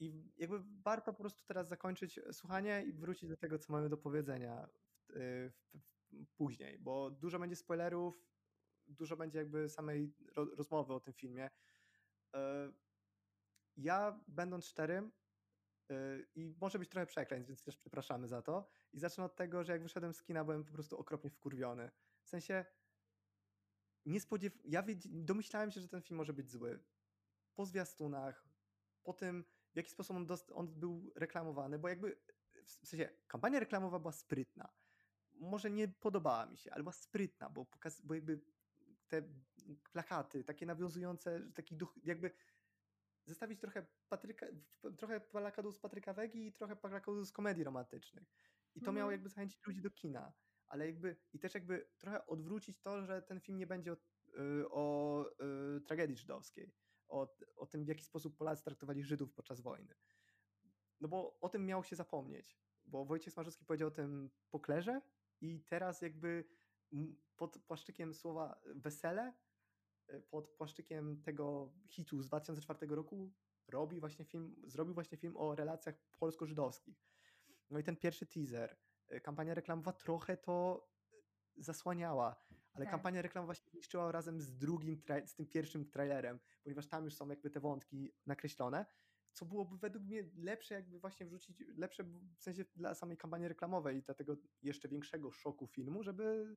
I 0.00 0.32
jakby 0.36 0.62
warto 0.82 1.12
po 1.12 1.18
prostu 1.18 1.44
teraz 1.46 1.68
zakończyć 1.68 2.20
słuchanie 2.32 2.84
i 2.86 2.92
wrócić 2.92 3.28
do 3.28 3.36
tego, 3.36 3.58
co 3.58 3.72
mamy 3.72 3.88
do 3.88 3.96
powiedzenia 3.96 4.68
w, 5.08 5.50
w, 5.50 5.78
w, 6.12 6.36
później, 6.36 6.78
bo 6.78 7.10
dużo 7.10 7.38
będzie 7.38 7.56
spoilerów, 7.56 8.24
dużo 8.86 9.16
będzie 9.16 9.38
jakby 9.38 9.68
samej 9.68 10.14
ro, 10.36 10.44
rozmowy 10.44 10.94
o 10.94 11.00
tym 11.00 11.14
filmie. 11.14 11.50
Ja, 13.78 14.20
będąc 14.28 14.66
szczerym, 14.66 15.12
e, 15.90 15.94
i 16.34 16.54
może 16.60 16.78
być 16.78 16.88
trochę 16.88 17.06
przekleństw, 17.06 17.48
więc 17.48 17.62
też 17.62 17.76
przepraszamy 17.76 18.28
za 18.28 18.42
to. 18.42 18.68
I 18.92 18.98
zacznę 18.98 19.24
od 19.24 19.36
tego, 19.36 19.64
że 19.64 19.72
jak 19.72 19.82
wyszedłem 19.82 20.14
z 20.14 20.22
kina, 20.22 20.44
byłem 20.44 20.64
po 20.64 20.72
prostu 20.72 20.98
okropnie 20.98 21.30
wkurwiony. 21.30 21.90
W 22.22 22.28
sensie, 22.28 22.64
nie 24.06 24.20
spodziew... 24.20 24.52
ja 24.64 24.84
domyślałem 25.04 25.70
się, 25.70 25.80
że 25.80 25.88
ten 25.88 26.02
film 26.02 26.16
może 26.16 26.32
być 26.32 26.50
zły. 26.50 26.84
Po 27.54 27.66
zwiastunach, 27.66 28.48
po 29.02 29.12
tym, 29.12 29.44
w 29.72 29.76
jaki 29.76 29.90
sposób 29.90 30.16
on, 30.16 30.26
on 30.54 30.80
był 30.80 31.12
reklamowany, 31.16 31.78
bo 31.78 31.88
jakby, 31.88 32.20
w 32.64 32.86
sensie, 32.86 33.08
kampania 33.26 33.60
reklamowa 33.60 33.98
była 33.98 34.12
sprytna. 34.12 34.68
Może 35.32 35.70
nie 35.70 35.88
podobała 35.88 36.46
mi 36.46 36.58
się, 36.58 36.72
ale 36.72 36.82
była 36.82 36.92
sprytna, 36.92 37.50
bo, 37.50 37.64
pokaz... 37.64 38.00
bo 38.00 38.14
jakby 38.14 38.40
te 39.08 39.22
plakaty, 39.92 40.44
takie 40.44 40.66
nawiązujące, 40.66 41.52
taki 41.54 41.76
duch, 41.76 41.94
jakby 42.04 42.30
zestawić 43.28 43.60
trochę 43.60 43.86
Patryka, 44.08 44.46
trochę 44.96 45.20
plakatów 45.20 45.76
z 45.76 45.78
Patryka 45.78 46.12
Wegi 46.12 46.46
i 46.46 46.52
trochę 46.52 46.76
plakatów 46.76 47.26
z 47.26 47.32
komedii 47.32 47.64
romantycznych. 47.64 48.28
I 48.74 48.80
to 48.80 48.92
miało 48.92 49.10
mhm. 49.10 49.12
jakby 49.12 49.28
zachęcić 49.28 49.66
ludzi 49.66 49.82
do 49.82 49.90
kina. 49.90 50.32
Ale 50.66 50.86
jakby, 50.86 51.16
i 51.32 51.38
też 51.38 51.54
jakby 51.54 51.88
trochę 51.98 52.26
odwrócić 52.26 52.80
to, 52.80 53.02
że 53.02 53.22
ten 53.22 53.40
film 53.40 53.58
nie 53.58 53.66
będzie 53.66 53.92
o, 53.92 53.94
y, 53.94 54.68
o, 54.70 54.70
o 54.70 55.26
y, 55.76 55.80
tragedii 55.80 56.16
żydowskiej, 56.16 56.74
o, 57.08 57.36
o 57.56 57.66
tym, 57.66 57.84
w 57.84 57.88
jaki 57.88 58.04
sposób 58.04 58.36
Polacy 58.36 58.64
traktowali 58.64 59.04
Żydów 59.04 59.32
podczas 59.32 59.60
wojny. 59.60 59.94
No 61.00 61.08
bo 61.08 61.40
o 61.40 61.48
tym 61.48 61.66
miało 61.66 61.82
się 61.82 61.96
zapomnieć, 61.96 62.58
bo 62.86 63.04
Wojciech 63.04 63.32
Smarzowski 63.32 63.64
powiedział 63.64 63.88
o 63.88 63.90
tym 63.90 64.30
poklerze 64.50 65.00
i 65.40 65.60
teraz 65.60 66.02
jakby 66.02 66.44
pod 67.36 67.58
płaszczykiem 67.58 68.14
słowa 68.14 68.60
wesele, 68.74 69.32
pod 70.30 70.48
płaszczykiem 70.48 71.22
tego 71.22 71.72
hitu 71.86 72.22
z 72.22 72.26
2004 72.26 72.86
roku 72.86 73.32
robi 73.68 74.00
właśnie 74.00 74.24
film, 74.24 74.56
zrobił 74.66 74.94
właśnie 74.94 75.18
film 75.18 75.36
o 75.36 75.54
relacjach 75.54 75.94
polsko-żydowskich. 76.18 77.04
No 77.70 77.78
i 77.78 77.84
ten 77.84 77.96
pierwszy 77.96 78.26
teaser, 78.26 78.76
e, 79.08 79.20
kampania 79.20 79.54
reklamowa 79.54 79.92
trochę 79.92 80.36
to 80.36 80.88
zasłaniała, 81.56 82.36
ale 82.72 82.84
tak. 82.84 82.90
kampania 82.90 83.22
reklamowa 83.22 83.54
się 83.54 83.70
zniszczyła 83.70 84.12
razem 84.12 84.40
z 84.40 84.56
drugim, 84.56 85.02
z 85.26 85.34
tym 85.34 85.46
pierwszym 85.46 85.90
trailerem, 85.90 86.40
ponieważ 86.62 86.86
tam 86.86 87.04
już 87.04 87.14
są 87.14 87.28
jakby 87.28 87.50
te 87.50 87.60
wątki 87.60 88.12
nakreślone, 88.26 88.86
co 89.32 89.46
byłoby 89.46 89.78
według 89.78 90.04
mnie 90.04 90.30
lepsze 90.36 90.74
jakby 90.74 90.98
właśnie 90.98 91.26
wrzucić, 91.26 91.62
lepsze 91.76 92.04
w 92.38 92.42
sensie 92.42 92.64
dla 92.76 92.94
samej 92.94 93.16
kampanii 93.16 93.48
reklamowej 93.48 93.98
i 93.98 94.02
dlatego 94.02 94.36
jeszcze 94.62 94.88
większego 94.88 95.30
szoku 95.30 95.66
filmu, 95.66 96.02
żeby 96.02 96.56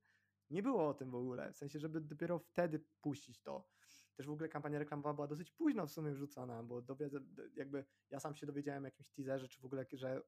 nie 0.51 0.63
było 0.63 0.89
o 0.89 0.93
tym 0.93 1.11
w 1.11 1.15
ogóle, 1.15 1.53
w 1.53 1.57
sensie, 1.57 1.79
żeby 1.79 2.01
dopiero 2.01 2.39
wtedy 2.39 2.79
puścić 3.01 3.41
to. 3.41 3.67
Też 4.15 4.27
w 4.27 4.31
ogóle 4.31 4.49
kampania 4.49 4.79
reklamowa 4.79 5.13
była 5.13 5.27
dosyć 5.27 5.51
późno 5.51 5.87
w 5.87 5.91
sumie 5.91 6.11
wrzucona, 6.11 6.63
bo 6.63 6.81
dowiedzę, 6.81 7.19
jakby 7.55 7.85
ja 8.09 8.19
sam 8.19 8.35
się 8.35 8.45
dowiedziałem 8.45 8.83
o 8.83 8.87
jakimś 8.87 9.09
teaserze, 9.09 9.47
czy 9.47 9.61
w 9.61 9.65
ogóle, 9.65 9.85
że 9.93 10.21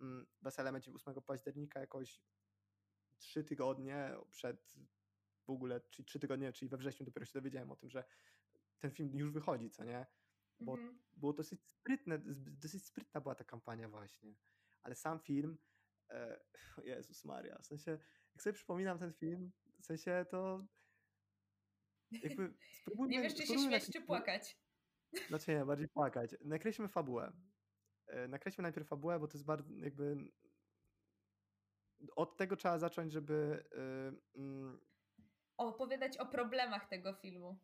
mm, 0.00 0.26
wesele 0.42 0.72
będzie 0.72 0.92
8 0.92 1.14
października 1.14 1.80
jakoś 1.80 2.22
trzy 3.18 3.44
tygodnie 3.44 4.16
przed 4.30 4.74
w 5.46 5.50
ogóle, 5.50 5.80
czyli 5.80 6.06
trzy 6.06 6.18
tygodnie, 6.18 6.52
czyli 6.52 6.68
we 6.68 6.76
wrześniu 6.76 7.06
dopiero 7.06 7.26
się 7.26 7.32
dowiedziałem 7.32 7.72
o 7.72 7.76
tym, 7.76 7.90
że 7.90 8.04
ten 8.78 8.90
film 8.90 9.16
już 9.16 9.30
wychodzi, 9.30 9.70
co 9.70 9.84
nie? 9.84 10.06
Bo 10.60 10.72
mhm. 10.72 10.98
było 11.16 11.32
dosyć 11.32 11.64
sprytne, 11.64 12.18
dosyć 12.34 12.86
sprytna 12.86 13.20
była 13.20 13.34
ta 13.34 13.44
kampania 13.44 13.88
właśnie. 13.88 14.34
Ale 14.82 14.94
sam 14.94 15.20
film, 15.20 15.58
e, 16.10 16.40
Jezus 16.84 17.24
Maria, 17.24 17.58
w 17.58 17.66
sensie 17.66 17.98
jak 18.36 18.42
sobie 18.42 18.52
przypominam 18.52 18.98
ten 18.98 19.12
film, 19.12 19.52
w 19.80 19.84
sensie 19.84 20.26
to 20.30 20.66
jakby 22.12 22.54
spróbujmy... 22.80 23.12
Nie 23.12 23.22
wiesz, 23.22 23.34
czy 23.34 23.46
się 23.46 23.58
śmiać, 23.58 23.90
czy 23.92 24.00
płakać. 24.00 24.58
Znaczy 25.28 25.50
nie, 25.50 25.64
bardziej 25.64 25.88
płakać. 25.88 26.36
Nakreślmy 26.44 26.88
fabułę. 26.88 27.32
E, 28.06 28.28
nakreślmy 28.28 28.62
najpierw 28.62 28.88
fabułę, 28.88 29.20
bo 29.20 29.28
to 29.28 29.38
jest 29.38 29.46
bardzo 29.46 29.74
jakby... 29.74 30.16
Od 32.16 32.36
tego 32.36 32.56
trzeba 32.56 32.78
zacząć, 32.78 33.12
żeby... 33.12 33.64
Yy, 34.34 34.42
yy... 34.42 34.78
Opowiadać 35.56 36.16
o 36.16 36.26
problemach 36.26 36.88
tego 36.88 37.14
filmu. 37.14 37.58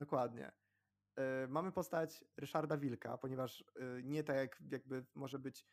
Dokładnie. 0.00 0.52
Yy, 1.16 1.48
mamy 1.48 1.72
postać 1.72 2.24
Ryszarda 2.36 2.76
Wilka, 2.76 3.18
ponieważ 3.18 3.64
yy, 3.76 4.02
nie 4.04 4.24
tak 4.24 4.36
jak 4.36 4.62
jakby 4.70 5.06
może 5.14 5.38
być 5.38 5.66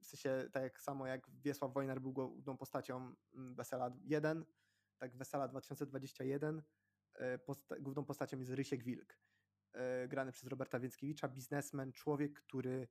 w 0.00 0.06
sensie 0.06 0.48
tak 0.52 0.80
samo 0.80 1.06
jak 1.06 1.30
Wiesław 1.30 1.72
Wojnar 1.72 2.00
był 2.00 2.12
główną 2.12 2.56
postacią 2.56 3.14
mm, 3.34 3.54
Wesela 3.54 3.90
1, 4.04 4.44
tak 4.98 5.16
Wesela 5.16 5.48
2021 5.48 6.62
e, 7.14 7.38
posta 7.38 7.76
główną 7.80 8.04
postacią 8.04 8.38
jest 8.38 8.52
Rysiek 8.52 8.84
Wilk, 8.84 9.18
e, 9.72 10.08
grany 10.08 10.32
przez 10.32 10.48
Roberta 10.48 10.80
Więckiewicza, 10.80 11.28
biznesmen, 11.28 11.92
człowiek, 11.92 12.40
który, 12.40 12.88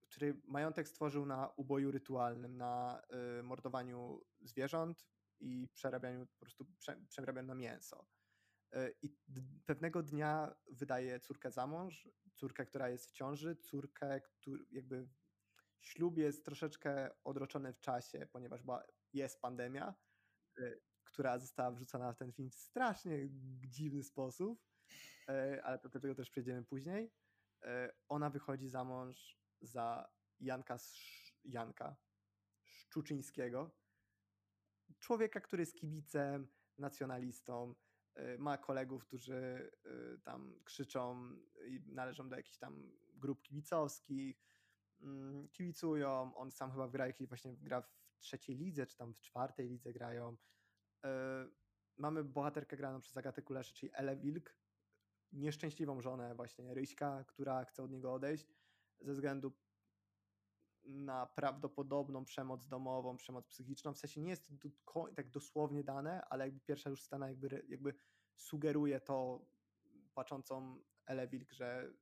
który 0.00 0.40
majątek 0.44 0.88
stworzył 0.88 1.26
na 1.26 1.48
uboju 1.48 1.90
rytualnym, 1.90 2.56
na 2.56 3.02
e, 3.08 3.42
mordowaniu 3.42 4.20
zwierząt 4.40 5.06
i 5.40 5.68
przerabianiu 5.74 6.26
po 6.26 6.38
prostu 6.38 6.66
przerabianiu 7.08 7.48
na 7.48 7.54
mięso. 7.54 8.06
I 9.02 9.16
pewnego 9.66 10.02
dnia 10.02 10.54
wydaje 10.70 11.20
córkę 11.20 11.50
za 11.50 11.66
mąż, 11.66 12.08
córkę, 12.34 12.66
która 12.66 12.88
jest 12.88 13.06
w 13.06 13.12
ciąży, 13.12 13.56
córkę, 13.56 14.20
jakby 14.70 15.08
Ślub 15.80 16.18
jest 16.18 16.44
troszeczkę 16.44 17.10
odroczony 17.24 17.72
w 17.72 17.80
czasie, 17.80 18.26
ponieważ 18.32 18.60
jest 19.12 19.40
pandemia, 19.40 19.94
y, 20.58 20.80
która 21.04 21.38
została 21.38 21.70
wrzucona 21.70 22.12
w 22.12 22.16
ten 22.16 22.32
film 22.32 22.50
w 22.50 22.54
strasznie 22.54 23.28
dziwny 23.68 24.02
sposób, 24.02 24.62
e, 25.28 25.62
ale 25.64 25.78
do 25.78 26.00
tego 26.00 26.14
też 26.14 26.30
przejdziemy 26.30 26.64
później. 26.64 27.12
E, 27.62 27.92
ona 28.08 28.30
wychodzi 28.30 28.68
za 28.68 28.84
mąż 28.84 29.40
za 29.60 30.10
Janka, 30.40 30.76
Janka 31.44 31.96
Szczuczyńskiego, 32.64 33.76
człowieka, 34.98 35.40
który 35.40 35.62
jest 35.62 35.74
kibicem, 35.74 36.48
nacjonalistą, 36.78 37.74
ma 38.38 38.58
kolegów, 38.58 39.04
którzy 39.04 39.70
tam 40.24 40.60
krzyczą 40.64 41.32
i 41.66 41.80
należą 41.86 42.28
do 42.28 42.36
jakichś 42.36 42.58
tam 42.58 42.98
grup 43.14 43.42
kibicowskich, 43.42 44.42
kibicują, 45.52 46.34
on 46.34 46.50
sam 46.50 46.70
chyba 46.70 46.88
gra, 46.88 47.06
jakiś 47.06 47.28
właśnie 47.28 47.56
gra 47.56 47.80
w 47.80 48.18
trzeciej 48.18 48.56
lidze, 48.56 48.86
czy 48.86 48.96
tam 48.96 49.14
w 49.14 49.20
czwartej 49.20 49.68
lidze 49.68 49.92
grają. 49.92 50.36
E, 51.04 51.48
mamy 51.96 52.24
bohaterkę 52.24 52.76
graną 52.76 53.00
przez 53.00 53.16
Agatę 53.16 53.42
Kuleszy, 53.42 53.74
czyli 53.74 53.92
Ele 53.94 54.16
Wilk, 54.16 54.56
nieszczęśliwą 55.32 56.00
żonę 56.00 56.34
właśnie 56.34 56.74
Ryśka, 56.74 57.24
która 57.24 57.64
chce 57.64 57.82
od 57.82 57.90
niego 57.90 58.12
odejść 58.12 58.46
ze 59.00 59.12
względu 59.12 59.52
na 60.84 61.26
prawdopodobną 61.26 62.24
przemoc 62.24 62.66
domową, 62.66 63.16
przemoc 63.16 63.46
psychiczną. 63.46 63.94
W 63.94 63.98
sensie 63.98 64.20
nie 64.20 64.30
jest 64.30 64.46
to 64.94 65.08
tak 65.16 65.30
dosłownie 65.30 65.84
dane, 65.84 66.24
ale 66.24 66.44
jakby 66.44 66.60
pierwsza 66.60 66.90
już 66.90 67.02
scena 67.02 67.28
jakby, 67.28 67.66
jakby 67.68 67.94
sugeruje 68.36 69.00
to 69.00 69.46
patrzącą 70.14 70.82
Ele 71.06 71.28
Wilk, 71.28 71.52
że 71.52 71.92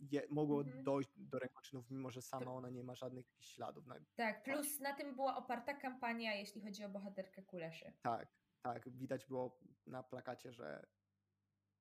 je, 0.00 0.22
mogło 0.30 0.60
mhm. 0.60 0.84
dojść 0.84 1.10
do 1.16 1.38
rękoczynów, 1.38 1.90
mimo 1.90 2.10
że 2.10 2.22
sama 2.22 2.52
ona 2.52 2.70
nie 2.70 2.84
ma 2.84 2.94
żadnych 2.94 3.26
śladów. 3.40 3.84
Tak, 4.16 4.42
plus 4.42 4.80
na 4.80 4.94
tym 4.94 5.14
była 5.14 5.36
oparta 5.36 5.74
kampania, 5.74 6.34
jeśli 6.34 6.60
chodzi 6.60 6.84
o 6.84 6.88
bohaterkę 6.88 7.42
Kuleszy. 7.42 7.92
Tak, 8.02 8.28
tak. 8.62 8.88
Widać 8.88 9.26
było 9.26 9.60
na 9.86 10.02
plakacie, 10.02 10.52
że 10.52 10.86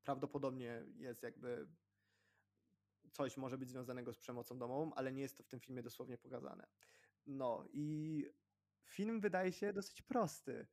prawdopodobnie 0.03 0.83
jest 0.95 1.23
jakby 1.23 1.67
coś 3.11 3.37
może 3.37 3.57
być 3.57 3.69
związanego 3.69 4.13
z 4.13 4.17
przemocą 4.17 4.59
domową, 4.59 4.93
ale 4.95 5.11
nie 5.11 5.21
jest 5.21 5.37
to 5.37 5.43
w 5.43 5.47
tym 5.47 5.59
filmie 5.59 5.83
dosłownie 5.83 6.17
pokazane. 6.17 6.67
No 7.25 7.65
i 7.73 8.25
film 8.83 9.19
wydaje 9.21 9.51
się 9.51 9.73
dosyć 9.73 10.01
prosty, 10.01 10.67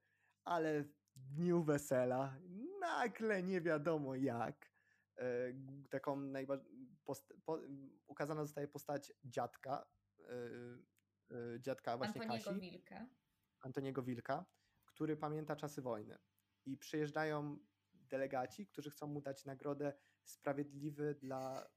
ale 0.45 0.83
w 0.83 0.95
dniu 1.17 1.63
wesela 1.63 2.37
nagle 2.81 3.43
nie 3.43 3.61
wiadomo 3.61 4.15
jak 4.15 4.75
E, 5.19 5.53
taką 5.91 6.17
najbardziej 7.05 7.23
po, 7.45 7.61
ukazana 8.07 8.45
zostaje 8.45 8.69
postać 8.69 9.13
dziadka, 9.25 9.87
yy, 10.19 11.61
dziadka 11.61 11.97
właśnie 11.97 12.23
Antoniego 12.23 12.45
Kasi. 12.45 12.61
Wilka. 12.61 13.07
Antoniego 13.61 14.03
Wilka, 14.03 14.47
który 14.87 15.17
pamięta 15.17 15.57
czasy 15.57 15.83
wojny. 15.83 16.19
I 16.67 16.77
przyjeżdżają 16.77 17.59
delegaci, 17.93 18.67
którzy 18.67 18.91
chcą 18.91 19.07
mu 19.07 19.21
dać 19.21 19.45
nagrodę 19.45 19.93
sprawiedliwy 20.25 21.15
dla 21.15 21.69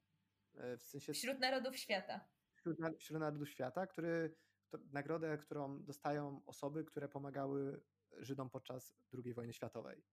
w 0.78 0.84
sensie. 0.84 1.14
Wśród 1.14 1.40
narodów 1.40 1.78
świata. 1.78 2.28
Wśród, 2.56 2.78
wśród 3.00 3.20
narodów 3.20 3.50
świata, 3.50 3.88
który, 3.88 4.36
to, 4.70 4.78
nagrodę, 4.92 5.38
którą 5.38 5.84
dostają 5.84 6.42
osoby, 6.46 6.86
które 6.86 7.10
pomagały 7.10 7.82
Żydom 8.18 8.50
podczas 8.50 8.96
II 9.24 9.34
wojny 9.34 9.54
światowej. 9.54 10.04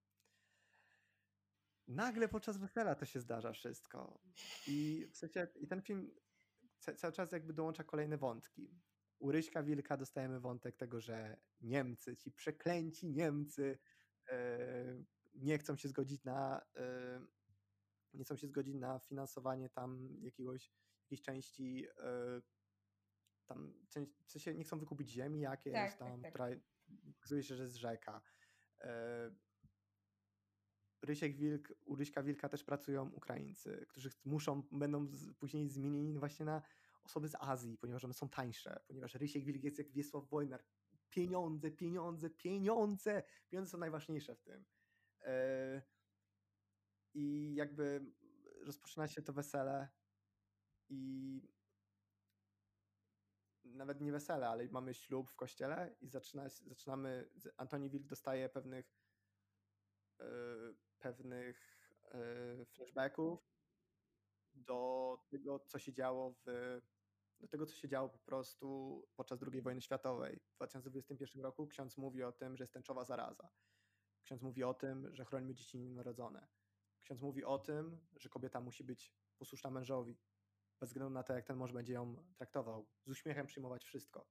Nagle 1.89 2.29
podczas 2.29 2.59
wesela 2.59 2.95
to 2.95 3.07
się 3.07 3.21
zdarza 3.21 3.53
wszystko. 3.53 4.21
I 4.67 5.07
w 5.13 5.17
sensie, 5.17 5.49
i 5.57 5.67
ten 5.67 5.83
film 5.83 6.11
cały 6.97 7.13
czas 7.13 7.33
jakby 7.33 7.53
dołącza 7.53 7.85
kolejne 7.85 8.19
wątki. 8.19 8.81
U 9.19 9.33
Ryśka 9.33 9.63
Wilka 9.63 9.97
dostajemy 9.97 10.41
wątek 10.41 10.77
tego, 10.77 11.01
że 11.01 11.37
Niemcy, 11.61 12.17
ci 12.17 12.33
przeklęci 12.33 13.11
Niemcy 13.11 13.79
yy, 14.31 15.05
nie 15.35 15.59
chcą 15.59 15.77
się 15.77 15.89
zgodzić 15.89 16.25
na 16.25 16.67
yy, 16.75 17.27
nie 18.15 18.25
chcą 18.25 18.37
się 18.37 18.47
zgodzić 18.47 18.75
na 18.75 18.99
finansowanie 18.99 19.71
tam 19.71 20.09
jakiegoś, 20.21 20.73
jakiejś 21.03 21.23
części 21.23 21.75
yy, 21.75 22.43
tam, 23.47 23.75
w 24.27 24.31
sensie 24.31 24.55
nie 24.55 24.65
chcą 24.65 24.79
wykupić 24.79 25.11
ziemi 25.11 25.41
jakiejś 25.41 25.75
tak, 25.75 25.99
tam, 25.99 26.09
tak, 26.09 26.21
tak. 26.23 26.31
która 26.31 26.49
okazuje 27.19 27.43
się, 27.43 27.57
że 27.57 27.63
jest 27.63 27.77
rzeka. 27.77 28.23
Rysiek 31.05 31.37
Wilk, 31.37 31.73
u 31.85 31.97
Ryśka 31.97 32.23
Wilka 32.23 32.49
też 32.49 32.65
pracują 32.65 33.11
Ukraińcy, 33.11 33.87
którzy 33.89 34.11
muszą, 34.25 34.63
będą 34.73 35.09
później 35.39 35.69
zmienieni 35.69 36.19
właśnie 36.19 36.47
na 36.47 36.63
osoby 37.03 37.29
z 37.29 37.35
Azji, 37.41 37.79
ponieważ 37.79 38.05
one 38.05 38.15
są 38.15 38.29
tańsze, 38.29 38.81
ponieważ 38.87 39.15
Rysiek 39.15 39.45
Wilk 39.45 39.65
jest 39.65 39.79
jak 39.79 39.93
Wiesław 39.93 40.29
Wojnar. 40.29 40.65
Pieniądze, 41.11 41.71
pieniądze, 41.71 42.31
pieniądze! 42.31 43.23
Pieniądze 43.49 43.71
są 43.71 43.79
najważniejsze 43.79 44.35
w 44.35 44.41
tym. 44.41 44.65
E, 45.21 45.83
I 47.15 47.55
jakby 47.55 48.13
rozpoczyna 48.61 49.09
się 49.09 49.23
to 49.23 49.33
wesele 49.33 49.89
i 50.89 51.43
nawet 53.65 54.01
nie 54.01 54.13
wesele, 54.13 54.49
ale 54.49 54.69
mamy 54.69 54.95
ślub 54.95 55.31
w 55.31 55.37
kościele 55.37 55.97
i 56.01 56.09
zaczyna, 56.09 56.49
zaczynamy, 56.49 57.31
Antoni 57.57 57.91
Wilk 57.91 58.07
dostaje 58.07 58.49
pewnych 58.49 58.95
e, 60.21 60.25
pewnych 61.05 61.57
e, 62.05 62.65
flashbacków 62.65 63.41
do 64.55 65.19
tego, 65.31 65.59
co 65.59 65.79
się 65.79 65.93
działo 65.93 66.35
w 66.47 66.81
do 67.41 67.49
tego, 67.49 67.67
co 67.67 67.77
się 67.77 67.89
działo 67.89 68.09
po 68.09 68.19
prostu 68.19 68.69
podczas 69.17 69.43
II 69.53 69.63
wojny 69.63 69.81
światowej. 69.81 70.41
W 70.41 70.57
2021 70.57 71.43
roku 71.43 71.67
ksiądz 71.67 71.97
mówi 71.97 72.23
o 72.23 72.33
tym, 72.33 72.57
że 72.57 72.65
jest 72.65 72.73
tęczowa 72.73 73.05
zaraza. 73.05 73.49
Ksiądz 74.23 74.43
mówi 74.43 74.65
o 74.65 74.75
tym, 74.75 75.15
że 75.15 75.25
chronimy 75.25 75.55
dzieci 75.55 75.79
nienarodzone. 75.79 76.47
Ksiądz 77.03 77.21
mówi 77.21 77.45
o 77.45 77.59
tym, 77.59 78.01
że 78.17 78.29
kobieta 78.29 78.61
musi 78.61 78.85
być 78.85 79.15
posłuszna 79.39 79.71
mężowi, 79.71 80.19
bez 80.81 80.91
względu 80.91 81.11
na 81.11 81.23
to, 81.23 81.33
jak 81.33 81.47
ten 81.47 81.57
mąż 81.57 81.73
będzie 81.73 81.93
ją 81.93 82.25
traktował. 82.37 82.87
Z 83.07 83.11
uśmiechem 83.11 83.47
przyjmować 83.47 83.85
wszystko. 83.85 84.27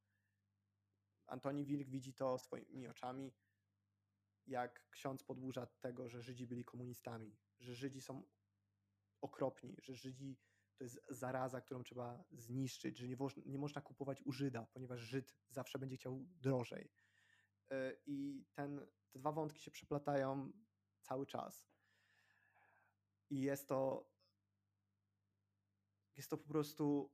Antoni 1.28 1.66
Wilk 1.66 1.90
widzi 1.90 2.14
to 2.14 2.38
swoimi 2.38 2.88
oczami, 2.88 3.34
jak 4.48 4.90
ksiądz 4.90 5.24
podburza 5.24 5.66
tego, 5.66 6.10
że 6.10 6.22
Żydzi 6.22 6.48
byli 6.48 6.66
komunistami, 6.66 7.38
że 7.60 7.76
Żydzi 7.76 8.02
są 8.02 8.24
okropni, 9.22 9.78
że 9.82 9.96
Żydzi 9.96 10.38
to 10.78 10.84
jest 10.84 11.00
zaraza, 11.10 11.62
którą 11.62 11.84
trzeba 11.84 12.24
zniszczyć, 12.32 12.98
że 12.98 13.08
nie, 13.08 13.18
nie 13.46 13.58
można 13.58 13.82
kupować 13.82 14.22
u 14.22 14.32
Żyda, 14.32 14.68
ponieważ 14.74 15.00
Żyd 15.00 15.36
zawsze 15.50 15.80
będzie 15.80 15.96
chciał 15.96 16.26
drożej. 16.42 16.92
E, 17.70 17.94
I 18.06 18.46
ten, 18.54 18.88
te 19.12 19.20
dwa 19.20 19.32
wątki 19.32 19.62
się 19.62 19.72
przeplatają 19.72 20.52
cały 21.02 21.26
czas. 21.26 21.70
I 23.30 23.42
jest 23.42 23.68
to 23.68 24.14
jest 26.16 26.30
to 26.30 26.38
po 26.38 26.48
prostu 26.48 27.12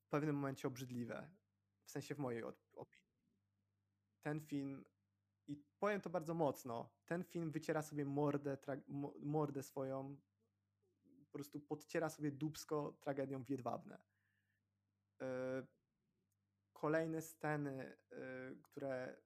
w 0.00 0.08
pewnym 0.08 0.36
momencie 0.36 0.68
obrzydliwe. 0.68 1.30
W 1.84 1.90
sensie 1.90 2.14
w 2.14 2.18
mojej 2.18 2.42
opinii. 2.72 3.10
Ten 4.22 4.40
film 4.40 4.84
i 5.50 5.64
powiem 5.78 6.00
to 6.00 6.10
bardzo 6.10 6.34
mocno, 6.34 6.90
ten 7.06 7.24
film 7.24 7.50
wyciera 7.50 7.82
sobie 7.82 8.04
mordę, 8.04 8.58
mordę 9.20 9.62
swoją, 9.62 10.16
po 11.26 11.32
prostu 11.32 11.60
podciera 11.60 12.08
sobie 12.08 12.30
dubsko 12.32 12.98
tragedią 13.00 13.44
Wiedwabne. 13.44 14.02
E, 15.20 15.66
kolejne 16.72 17.22
sceny, 17.22 17.96
e, 18.12 18.54
które, 18.62 19.20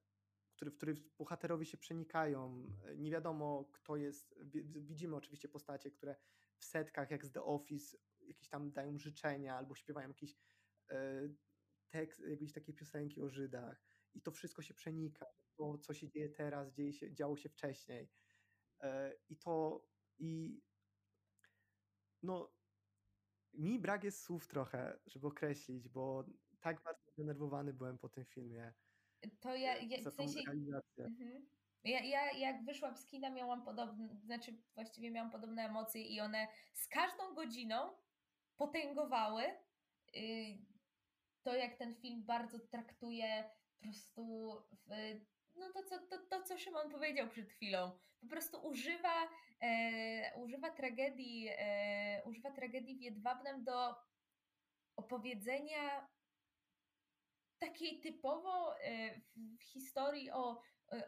które, 0.57 0.71
w 0.71 0.77
których 0.77 0.99
bohaterowie 1.19 1.67
się 1.67 1.77
przenikają, 1.77 2.71
nie 2.97 3.11
wiadomo 3.11 3.65
kto 3.73 3.97
jest, 3.97 4.35
widzimy 4.65 5.17
oczywiście 5.17 5.49
postacie, 5.49 5.91
które 5.91 6.17
w 6.57 6.65
setkach 6.65 7.11
jak 7.11 7.25
z 7.25 7.33
The 7.33 7.43
Office 7.43 7.97
jakieś 8.21 8.49
tam 8.49 8.73
dają 8.73 8.99
życzenia 8.99 9.57
albo 9.57 9.75
śpiewają 9.75 10.09
jakiś 10.09 10.37
e, 10.91 11.29
tekst, 11.91 12.21
jakieś 12.21 12.53
takie 12.53 12.73
piosenki 12.73 13.21
o 13.21 13.29
Żydach 13.29 13.85
i 14.15 14.23
to 14.23 14.31
wszystko 14.31 14.63
się 14.63 14.75
przenika 14.75 15.27
to, 15.57 15.79
co 15.79 15.95
się 15.95 16.09
dzieje 16.09 16.29
teraz, 16.29 16.73
dzieje 16.73 16.93
się, 16.93 17.15
działo 17.15 17.37
się 17.37 17.49
wcześniej. 17.49 18.11
E, 18.81 19.15
I 19.29 19.37
to 19.37 19.85
i 20.19 20.61
no 22.23 22.53
mi 23.55 23.79
brak 23.79 24.05
jest 24.05 24.23
słów 24.23 24.47
trochę, 24.49 24.99
żeby 25.07 25.27
określić, 25.27 25.89
bo 25.89 26.25
tak 26.61 26.83
bardzo 26.83 27.11
zdenerwowany 27.11 27.73
byłem 27.73 27.99
po 27.99 28.09
tym 28.09 28.25
filmie. 28.25 28.73
To 29.41 29.55
ja, 29.55 29.77
ja 29.77 30.11
w 30.11 30.15
sensie, 30.15 30.41
mhm. 30.99 31.47
ja, 31.85 32.05
ja 32.05 32.33
jak 32.33 32.65
wyszłam 32.65 32.97
z 32.97 33.07
kina 33.07 33.31
miałam 33.31 33.65
podobne, 33.65 34.09
znaczy 34.25 34.63
właściwie 34.75 35.11
miałam 35.11 35.31
podobne 35.31 35.63
emocje 35.63 36.03
i 36.03 36.21
one 36.21 36.49
z 36.73 36.89
każdą 36.89 37.35
godziną 37.35 37.97
potęgowały 38.57 39.43
y, 40.17 40.59
to, 41.43 41.55
jak 41.55 41.77
ten 41.77 41.95
film 41.95 42.25
bardzo 42.25 42.59
traktuje 42.59 43.51
po 43.79 43.83
prostu 43.83 44.53
no 45.57 45.73
to 45.73 45.83
co, 45.83 45.99
to, 45.99 46.19
to, 46.19 46.43
co 46.43 46.59
Szymon 46.59 46.91
powiedział 46.91 47.29
przed 47.29 47.49
chwilą. 47.49 47.99
Po 48.21 48.27
prostu 48.27 48.67
używa, 48.67 49.29
e, 49.61 50.37
używa 50.37 50.71
tragedii, 50.71 51.49
e, 51.59 52.23
używa 52.25 52.51
tragedii 52.51 52.99
Wiedwabnem 52.99 53.65
do 53.65 53.95
opowiedzenia 54.97 56.09
takiej 57.59 58.01
typowo 58.01 58.79
e, 58.79 59.21
w 59.35 59.63
historii 59.63 60.31
o, 60.31 60.61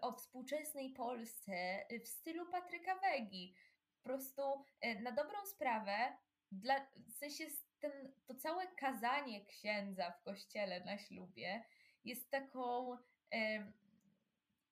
o 0.02 0.12
współczesnej 0.12 0.93
Polsce 0.93 1.86
w 2.05 2.09
stylu 2.09 2.51
Patryka 2.51 2.98
Wegi. 2.98 3.55
Po 3.97 4.09
prostu 4.09 4.43
e, 4.81 5.01
na 5.01 5.12
dobrą 5.12 5.47
sprawę, 5.47 6.16
dla, 6.52 6.86
w 7.09 7.12
sensie 7.12 7.44
ten, 7.78 8.12
to 8.27 8.35
całe 8.35 8.66
kazanie 8.66 9.44
księdza 9.44 10.10
w 10.10 10.23
kościele 10.23 10.85
na 10.85 10.98
ślubie 10.98 11.64
jest 12.05 12.31
taką 12.31 12.97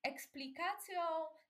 eksplikacją 0.05 1.03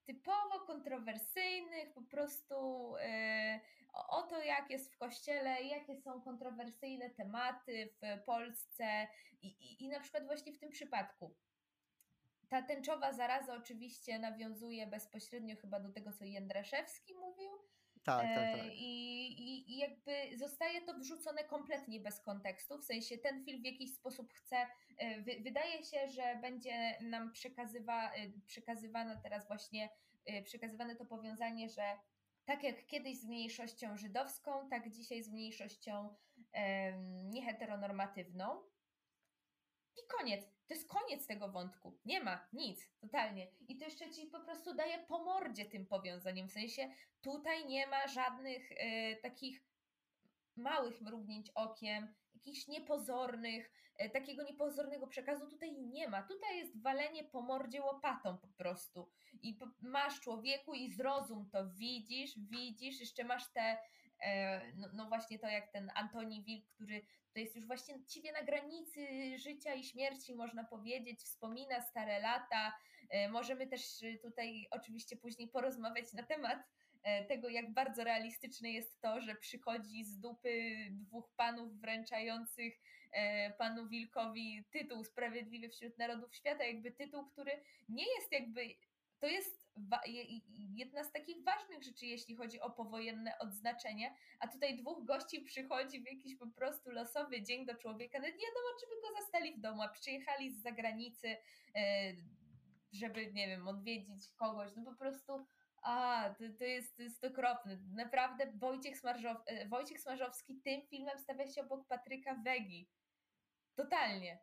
typowo 0.04 0.60
kontrowersyjnych, 0.66 1.92
po 1.92 2.02
prostu 2.02 2.92
yy, 2.96 3.60
o 4.08 4.22
to, 4.22 4.42
jak 4.42 4.70
jest 4.70 4.92
w 4.92 4.98
kościele, 4.98 5.62
jakie 5.62 5.96
są 5.96 6.22
kontrowersyjne 6.22 7.10
tematy 7.10 7.94
w 8.02 8.24
Polsce 8.24 9.06
i, 9.42 9.46
i, 9.46 9.84
i 9.84 9.88
na 9.88 10.00
przykład 10.00 10.26
właśnie 10.26 10.52
w 10.52 10.58
tym 10.58 10.70
przypadku. 10.70 11.34
Ta 12.48 12.62
tęczowa 12.62 13.12
zaraza 13.12 13.54
oczywiście 13.54 14.18
nawiązuje 14.18 14.86
bezpośrednio 14.86 15.56
chyba 15.56 15.80
do 15.80 15.92
tego, 15.92 16.12
co 16.12 16.24
Jędraszewski 16.24 17.14
mówił, 17.14 17.50
tak, 18.04 18.22
tak, 18.22 18.58
e, 18.58 18.58
tak. 18.58 18.72
I, 18.74 19.26
i, 19.26 19.72
I 19.72 19.78
jakby 19.78 20.38
zostaje 20.38 20.82
to 20.82 20.94
wrzucone 20.94 21.44
kompletnie 21.44 22.00
bez 22.00 22.20
kontekstu, 22.20 22.78
w 22.78 22.84
sensie 22.84 23.18
ten 23.18 23.44
film 23.44 23.62
w 23.62 23.64
jakiś 23.64 23.94
sposób 23.94 24.32
chce, 24.32 24.66
e, 24.98 25.22
wydaje 25.42 25.84
się, 25.84 26.08
że 26.08 26.38
będzie 26.40 26.98
nam 27.00 27.32
przekazywa, 27.32 28.12
e, 28.12 28.28
przekazywane 28.46 29.20
teraz 29.22 29.46
właśnie, 29.46 29.88
przekazywane 30.44 30.96
to 30.96 31.04
powiązanie, 31.04 31.68
że 31.68 31.82
tak 32.44 32.62
jak 32.62 32.86
kiedyś 32.86 33.18
z 33.18 33.24
mniejszością 33.26 33.96
żydowską, 33.96 34.68
tak 34.68 34.90
dzisiaj 34.90 35.22
z 35.22 35.28
mniejszością 35.28 36.14
nieheteronormatywną. 37.24 38.62
I 39.96 40.06
koniec. 40.18 40.54
To 40.66 40.74
jest 40.74 40.88
koniec 40.88 41.26
tego 41.26 41.48
wątku. 41.48 41.98
Nie 42.04 42.20
ma 42.20 42.48
nic, 42.52 42.90
totalnie. 43.00 43.46
I 43.68 43.76
to 43.76 43.84
jeszcze 43.84 44.10
ci 44.10 44.26
po 44.26 44.40
prostu 44.40 44.74
daje 44.74 44.98
po 44.98 45.24
mordzie 45.24 45.64
tym 45.64 45.86
powiązaniem. 45.86 46.48
W 46.48 46.52
sensie 46.52 46.90
tutaj 47.22 47.66
nie 47.66 47.86
ma 47.86 48.08
żadnych 48.08 48.72
y, 48.72 48.76
takich 49.22 49.64
małych 50.56 51.00
mrugnięć 51.00 51.50
okiem, 51.54 52.14
jakichś 52.46 52.68
niepozornych, 52.68 53.70
y, 54.04 54.10
takiego 54.10 54.42
niepozornego 54.42 55.06
przekazu 55.06 55.50
tutaj 55.50 55.72
nie 55.72 56.08
ma. 56.08 56.22
Tutaj 56.22 56.58
jest 56.58 56.82
walenie 56.82 57.24
po 57.24 57.42
mordzie 57.42 57.82
łopatą 57.82 58.38
po 58.38 58.48
prostu. 58.48 59.10
I 59.42 59.58
masz 59.80 60.20
człowieku 60.20 60.74
i 60.74 60.92
zrozum 60.92 61.50
to, 61.50 61.70
widzisz, 61.70 62.38
widzisz, 62.50 63.00
jeszcze 63.00 63.24
masz 63.24 63.52
te 63.52 63.78
E, 64.24 64.60
no, 64.76 64.88
no, 64.92 65.08
właśnie 65.08 65.38
to 65.38 65.48
jak 65.48 65.72
ten 65.72 65.90
Antoni 65.94 66.44
Wilk, 66.44 66.66
który 66.74 67.06
to 67.32 67.40
jest 67.40 67.56
już 67.56 67.66
właściwie 67.66 68.32
na 68.32 68.42
granicy 68.42 69.06
życia 69.38 69.74
i 69.74 69.84
śmierci, 69.84 70.34
można 70.34 70.64
powiedzieć, 70.64 71.20
wspomina 71.20 71.80
stare 71.80 72.20
lata. 72.20 72.72
E, 73.10 73.28
możemy 73.28 73.66
też 73.66 73.82
tutaj 74.22 74.66
oczywiście 74.70 75.16
później 75.16 75.48
porozmawiać 75.48 76.12
na 76.12 76.22
temat 76.22 76.58
e, 76.58 76.64
tego, 77.28 77.48
jak 77.48 77.72
bardzo 77.72 78.04
realistyczne 78.04 78.70
jest 78.70 79.00
to, 79.00 79.20
że 79.20 79.34
przychodzi 79.34 80.04
z 80.04 80.18
dupy 80.18 80.74
dwóch 80.90 81.30
panów 81.36 81.80
wręczających 81.80 82.74
panu 83.58 83.88
Wilkowi 83.88 84.64
tytuł 84.70 85.04
Sprawiedliwy 85.04 85.68
wśród 85.68 85.98
Narodów 85.98 86.34
Świata, 86.34 86.64
jakby 86.64 86.92
tytuł, 86.92 87.26
który 87.26 87.52
nie 87.88 88.14
jest 88.14 88.32
jakby 88.32 88.74
to 89.24 89.28
jest 89.28 89.64
jedna 90.74 91.04
z 91.04 91.12
takich 91.12 91.44
ważnych 91.44 91.82
rzeczy, 91.82 92.06
jeśli 92.06 92.36
chodzi 92.36 92.60
o 92.60 92.70
powojenne 92.70 93.38
odznaczenie, 93.38 94.14
a 94.40 94.48
tutaj 94.48 94.76
dwóch 94.76 95.04
gości 95.04 95.40
przychodzi 95.40 96.00
w 96.00 96.06
jakiś 96.06 96.36
po 96.36 96.46
prostu 96.46 96.90
losowy 96.90 97.42
dzień 97.42 97.66
do 97.66 97.74
człowieka, 97.74 98.18
no 98.18 98.26
nie 98.26 98.32
wiadomo, 98.32 98.68
czy 98.80 98.86
by 98.86 99.08
go 99.08 99.20
zastali 99.20 99.54
w 99.54 99.60
domu, 99.60 99.82
a 99.82 99.88
przyjechali 99.88 100.50
z 100.50 100.62
zagranicy, 100.62 101.36
e, 101.76 102.12
żeby, 102.92 103.32
nie 103.32 103.46
wiem, 103.46 103.68
odwiedzić 103.68 104.28
kogoś, 104.36 104.70
no 104.76 104.84
po 104.84 104.94
prostu 104.94 105.46
a, 105.84 106.30
to, 106.38 106.44
to, 106.58 106.64
jest, 106.64 106.96
to 106.96 107.02
jest 107.02 107.24
okropne. 107.24 107.78
Naprawdę 107.92 108.52
Wojciech, 108.52 108.98
Smarzow, 108.98 109.36
e, 109.46 109.68
Wojciech 109.68 110.00
Smarzowski 110.00 110.60
tym 110.60 110.82
filmem 110.82 111.18
stawia 111.18 111.46
się 111.46 111.62
obok 111.62 111.86
Patryka 111.88 112.34
Wegi. 112.44 112.90
Totalnie. 113.74 114.38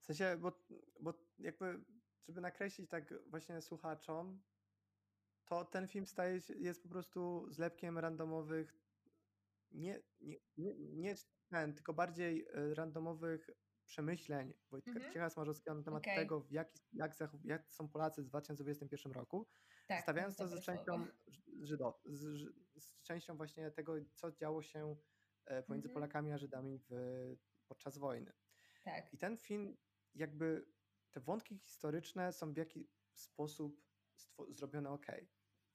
W 0.00 0.04
sensie, 0.04 0.36
bo, 0.40 0.64
bo 1.00 1.14
jakby, 1.38 1.84
żeby 2.28 2.40
nakreślić 2.40 2.90
tak 2.90 3.14
właśnie 3.26 3.62
słuchaczom, 3.62 4.42
to 5.44 5.64
ten 5.64 5.88
film 5.88 6.06
staje 6.06 6.40
się, 6.40 6.54
jest 6.54 6.82
po 6.82 6.88
prostu 6.88 7.46
zlepkiem 7.50 7.98
randomowych, 7.98 8.74
nie, 9.70 10.02
nie, 10.20 10.36
nie, 10.56 10.74
nie 10.78 11.14
ten, 11.48 11.74
tylko 11.74 11.94
bardziej 11.94 12.46
e, 12.46 12.74
randomowych 12.74 13.50
przemyśleń 13.86 14.54
Wojtka 14.70 14.90
mhm. 14.90 15.30
Smarzowskiego 15.30 15.76
na 15.76 15.82
temat 15.82 16.02
okay. 16.02 16.16
tego, 16.16 16.46
jak, 16.50 16.72
jak, 16.92 17.12
jak 17.44 17.74
są 17.74 17.88
Polacy 17.88 18.22
w 18.22 18.26
2021 18.26 19.12
roku, 19.12 19.46
tak, 19.86 20.02
stawiając 20.02 20.36
to 20.36 20.48
z 20.48 20.64
częścią, 20.64 21.06
Żydo, 21.62 22.00
z, 22.04 22.20
z, 22.76 23.02
częścią 23.02 23.36
właśnie 23.36 23.70
tego, 23.70 23.94
co 24.14 24.32
działo 24.32 24.62
się 24.62 24.96
e, 25.46 25.62
pomiędzy 25.62 25.88
mhm. 25.88 25.94
Polakami 25.94 26.32
a 26.32 26.38
Żydami 26.38 26.78
w, 26.90 26.94
podczas 27.68 27.98
wojny. 27.98 28.32
Tak. 28.84 29.14
I 29.14 29.18
ten 29.18 29.36
film, 29.36 29.76
jakby 30.14 30.66
te 31.10 31.20
wątki 31.20 31.58
historyczne 31.58 32.32
są 32.32 32.52
w 32.52 32.56
jakiś 32.56 32.86
sposób 33.12 33.82
zrobione 34.48 34.90
ok. 34.90 35.06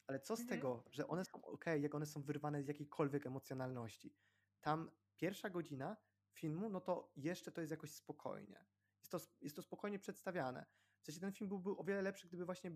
Ale 0.07 0.19
co 0.19 0.35
z 0.35 0.39
mhm. 0.39 0.59
tego, 0.59 0.83
że 0.91 1.07
one 1.07 1.25
są 1.25 1.41
ok, 1.41 1.65
jak 1.79 1.95
one 1.95 2.05
są 2.05 2.21
wyrwane 2.21 2.63
z 2.63 2.67
jakiejkolwiek 2.67 3.25
emocjonalności? 3.25 4.15
Tam 4.61 4.91
pierwsza 5.15 5.49
godzina 5.49 5.97
filmu, 6.33 6.69
no 6.69 6.81
to 6.81 7.11
jeszcze 7.15 7.51
to 7.51 7.61
jest 7.61 7.71
jakoś 7.71 7.91
spokojnie. 7.91 8.65
Jest 8.99 9.11
to, 9.11 9.19
jest 9.41 9.55
to 9.55 9.61
spokojnie 9.61 9.99
przedstawiane. 9.99 10.65
W 11.01 11.05
sensie 11.05 11.21
ten 11.21 11.31
film 11.31 11.49
byłby 11.49 11.71
o 11.71 11.83
wiele 11.83 12.01
lepszy, 12.01 12.27
gdyby 12.27 12.45
właśnie 12.45 12.71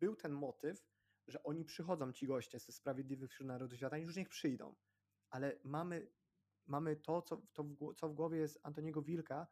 był 0.00 0.16
ten 0.16 0.32
motyw, 0.32 0.86
że 1.26 1.42
oni 1.42 1.64
przychodzą, 1.64 2.12
ci 2.12 2.26
goście 2.26 2.58
ze 2.58 2.72
Sprawiedliwych 2.72 3.30
wśród 3.30 3.48
Narodów 3.48 3.76
Świata 3.78 3.98
już 3.98 4.16
niech 4.16 4.28
przyjdą. 4.28 4.74
Ale 5.30 5.58
mamy, 5.64 6.12
mamy 6.66 6.96
to, 6.96 7.22
co, 7.22 7.36
to 7.52 7.64
w, 7.64 7.94
co 7.96 8.08
w 8.08 8.14
głowie 8.14 8.38
jest 8.38 8.58
Antoniego 8.62 9.02
Wilka, 9.02 9.46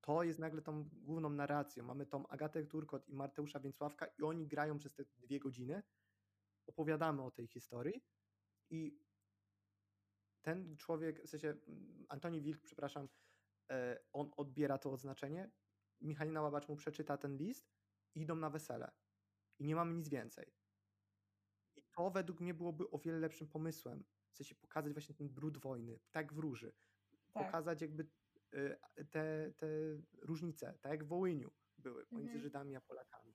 to 0.00 0.22
jest 0.22 0.38
nagle 0.38 0.62
tą 0.62 0.88
główną 0.92 1.30
narracją. 1.30 1.84
Mamy 1.84 2.06
tą 2.06 2.26
Agatę 2.26 2.64
Turkot 2.64 3.08
i 3.08 3.14
Marteusza 3.14 3.60
Więcławka 3.60 4.06
i 4.06 4.22
oni 4.22 4.46
grają 4.46 4.78
przez 4.78 4.94
te 4.94 5.04
dwie 5.04 5.40
godziny, 5.40 5.82
opowiadamy 6.66 7.22
o 7.22 7.30
tej 7.30 7.46
historii 7.46 8.04
i 8.70 8.98
ten 10.46 10.76
człowiek, 10.76 11.22
w 11.22 11.28
sensie 11.28 11.54
Antoni 12.08 12.42
Wilk, 12.42 12.62
przepraszam, 12.62 13.08
e, 13.70 14.00
on 14.12 14.30
odbiera 14.36 14.78
to 14.78 14.92
odznaczenie, 14.92 15.50
Michalina 16.00 16.42
Łabacz 16.42 16.68
mu 16.68 16.76
przeczyta 16.76 17.16
ten 17.16 17.36
list 17.36 17.74
i 18.14 18.20
idą 18.20 18.36
na 18.36 18.50
wesele. 18.50 18.90
I 19.58 19.64
nie 19.64 19.76
mamy 19.76 19.94
nic 19.94 20.08
więcej. 20.08 20.52
I 21.76 21.82
to 21.96 22.10
według 22.10 22.40
mnie 22.40 22.54
byłoby 22.54 22.90
o 22.90 22.98
wiele 22.98 23.18
lepszym 23.18 23.48
pomysłem. 23.48 24.04
W 24.32 24.36
sensie 24.36 24.54
pokazać 24.54 24.92
właśnie 24.92 25.14
ten 25.14 25.28
brud 25.28 25.58
wojny, 25.58 26.00
tak 26.10 26.32
wróży. 26.32 26.72
Tak. 27.32 27.46
Pokazać 27.46 27.80
jakby 27.80 28.08
e, 28.52 29.04
te, 29.04 29.52
te 29.56 29.66
różnice, 30.22 30.78
tak 30.80 30.92
jak 30.92 31.04
w 31.04 31.08
Wołyniu 31.08 31.50
były 31.78 32.06
pomiędzy 32.06 32.32
mhm. 32.32 32.42
Żydami 32.42 32.76
a 32.76 32.80
Polakami. 32.80 33.34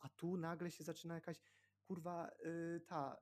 A 0.00 0.08
tu 0.08 0.36
nagle 0.36 0.70
się 0.70 0.84
zaczyna 0.84 1.14
jakaś 1.14 1.42
kurwa 1.86 2.30
y, 2.46 2.80
ta 2.86 3.16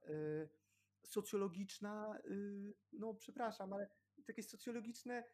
socjologiczna, 1.05 2.19
y, 2.25 2.75
no 2.93 3.15
przepraszam, 3.15 3.73
ale 3.73 3.89
jakieś 4.29 4.49
socjologiczne 4.49 5.25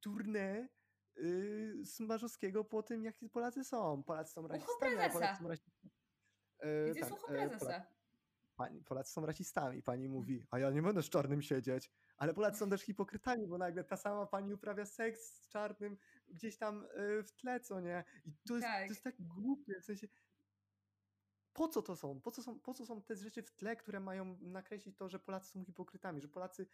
tournée 0.00 0.68
Smarzowskiego 1.84 2.64
po 2.64 2.82
tym, 2.82 3.04
jakie 3.04 3.28
Polacy 3.28 3.64
są. 3.64 4.02
Polacy 4.02 4.32
są 4.32 4.48
rasistami, 4.48 4.96
Polacy 5.12 5.42
są 5.42 5.48
rasistami. 5.48 5.92
Gdzie 6.90 7.00
tak, 7.00 7.26
prezesa? 7.26 7.86
Pani, 8.56 8.82
Polacy 8.84 9.12
są 9.12 9.26
rasistami, 9.26 9.82
pani 9.82 10.08
mówi, 10.08 10.46
a 10.50 10.58
ja 10.58 10.70
nie 10.70 10.82
będę 10.82 11.02
z 11.02 11.08
czarnym 11.08 11.42
siedzieć. 11.42 11.90
Ale 12.16 12.34
Polacy 12.34 12.58
są 12.58 12.70
też 12.70 12.82
hipokrytami, 12.82 13.46
bo 13.46 13.58
nagle 13.58 13.84
ta 13.84 13.96
sama 13.96 14.26
pani 14.26 14.54
uprawia 14.54 14.86
seks 14.86 15.20
z 15.20 15.48
czarnym 15.48 15.98
gdzieś 16.28 16.58
tam 16.58 16.86
w 17.24 17.32
tle, 17.32 17.60
co 17.60 17.80
nie? 17.80 18.04
I 18.24 18.32
to 18.48 18.54
jest 18.54 18.66
tak, 18.66 18.86
to 18.86 18.92
jest 18.92 19.04
tak 19.04 19.14
głupie, 19.18 19.80
w 19.80 19.84
sensie 19.84 20.08
po 21.60 21.68
co 21.68 21.82
to 21.82 21.96
są? 21.96 22.20
Po 22.20 22.30
co 22.30 22.42
są, 22.42 22.60
po 22.60 22.74
co 22.74 22.86
są 22.86 23.02
te 23.02 23.16
rzeczy 23.16 23.42
w 23.42 23.50
tle, 23.50 23.76
które 23.76 24.00
mają 24.00 24.38
nakreślić 24.40 24.96
to, 24.96 25.08
że 25.08 25.18
Polacy 25.18 25.50
są 25.50 25.64
hipokrytami, 25.64 26.20
że 26.20 26.28
Polacy, 26.28 26.66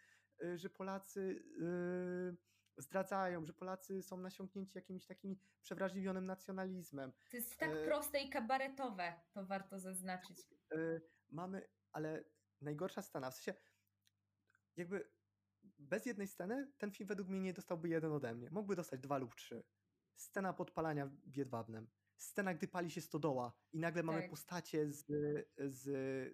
y, 0.43 0.57
że 0.57 0.69
Polacy 0.69 1.43
yy, 1.59 2.37
zdradzają, 2.77 3.45
że 3.45 3.53
Polacy 3.53 4.03
są 4.03 4.17
nasiąknięci 4.17 4.71
jakimś 4.77 5.05
takim 5.05 5.37
przewrażliwionym 5.61 6.25
nacjonalizmem. 6.25 7.11
To 7.31 7.37
jest 7.37 7.57
tak 7.57 7.69
yy, 7.69 7.85
proste 7.85 8.19
i 8.19 8.29
kabaretowe, 8.29 9.13
to 9.31 9.45
warto 9.45 9.79
zaznaczyć. 9.79 10.37
Yy, 10.71 11.01
mamy, 11.29 11.67
ale 11.91 12.23
najgorsza 12.61 13.01
scena, 13.01 13.31
w 13.31 13.35
sensie 13.35 13.53
jakby 14.75 15.11
bez 15.63 16.05
jednej 16.05 16.27
sceny 16.27 16.71
ten 16.77 16.91
film 16.91 17.07
według 17.07 17.29
mnie 17.29 17.39
nie 17.39 17.53
dostałby 17.53 17.89
jeden 17.89 18.11
ode 18.11 18.35
mnie. 18.35 18.49
Mógłby 18.51 18.75
dostać 18.75 18.99
dwa 18.99 19.17
lub 19.17 19.35
trzy. 19.35 19.63
Scena 20.15 20.53
podpalania 20.53 21.09
w 21.25 21.37
Jedwabnem 21.37 21.89
scena, 22.17 22.53
gdy 22.53 22.67
pali 22.67 22.91
się 22.91 23.01
stodoła 23.01 23.53
i 23.73 23.79
nagle 23.79 24.03
mamy 24.03 24.21
tak. 24.21 24.29
postacie 24.29 24.91
z, 24.91 25.05
z, 25.57 25.83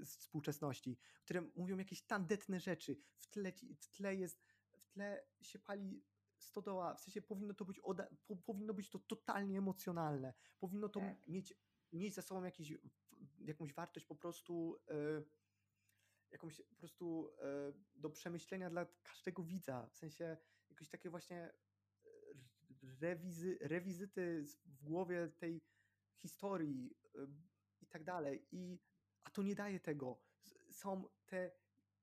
z 0.08 0.18
współczesności, 0.18 0.98
które 1.22 1.42
mówią 1.56 1.78
jakieś 1.78 2.02
tandetne 2.02 2.60
rzeczy. 2.60 2.98
W 3.18 3.28
tle, 3.28 3.52
w 3.80 3.88
tle 3.88 4.16
jest, 4.16 4.44
w 4.78 4.88
tle 4.88 5.24
się 5.42 5.60
pali 5.60 6.04
stodoła, 6.38 6.96
w 6.96 7.02
sensie 7.02 7.22
powinno 7.22 7.54
to 7.54 7.66
być, 7.66 7.80
oda, 7.80 8.08
po, 8.28 8.36
powinno 8.36 8.74
być 8.74 8.90
to 8.90 9.00
totalnie 9.00 9.58
emocjonalne. 9.58 10.34
Powinno 10.60 10.90
to 10.90 11.00
tak. 11.00 11.28
mieć, 11.28 11.54
mieć 11.94 12.14
za 12.14 12.22
sobą 12.22 12.44
jakiś, 12.44 12.74
jakąś 13.40 13.74
wartość 13.74 14.06
po 14.06 14.16
prostu 14.16 14.80
y, 14.90 15.26
jakąś 16.32 16.62
po 16.62 16.76
prostu 16.76 17.30
y, 17.30 17.74
do 17.96 18.10
przemyślenia 18.10 18.70
dla 18.70 18.86
każdego 19.04 19.44
widza. 19.44 19.88
W 19.88 19.98
sensie 19.98 20.38
jakieś 20.70 20.90
takie 20.90 21.10
właśnie 21.10 21.54
rewizy, 23.00 23.58
rewizyty 23.62 24.44
w 24.66 24.84
głowie 24.84 25.28
tej 25.28 25.62
historii 26.24 26.96
i 27.82 27.88
tak 27.88 28.04
dalej. 28.04 28.48
I, 28.52 28.80
a 29.24 29.30
to 29.30 29.44
nie 29.44 29.56
daje 29.56 29.80
tego. 29.80 30.20
Są 30.72 31.04
te 31.26 31.52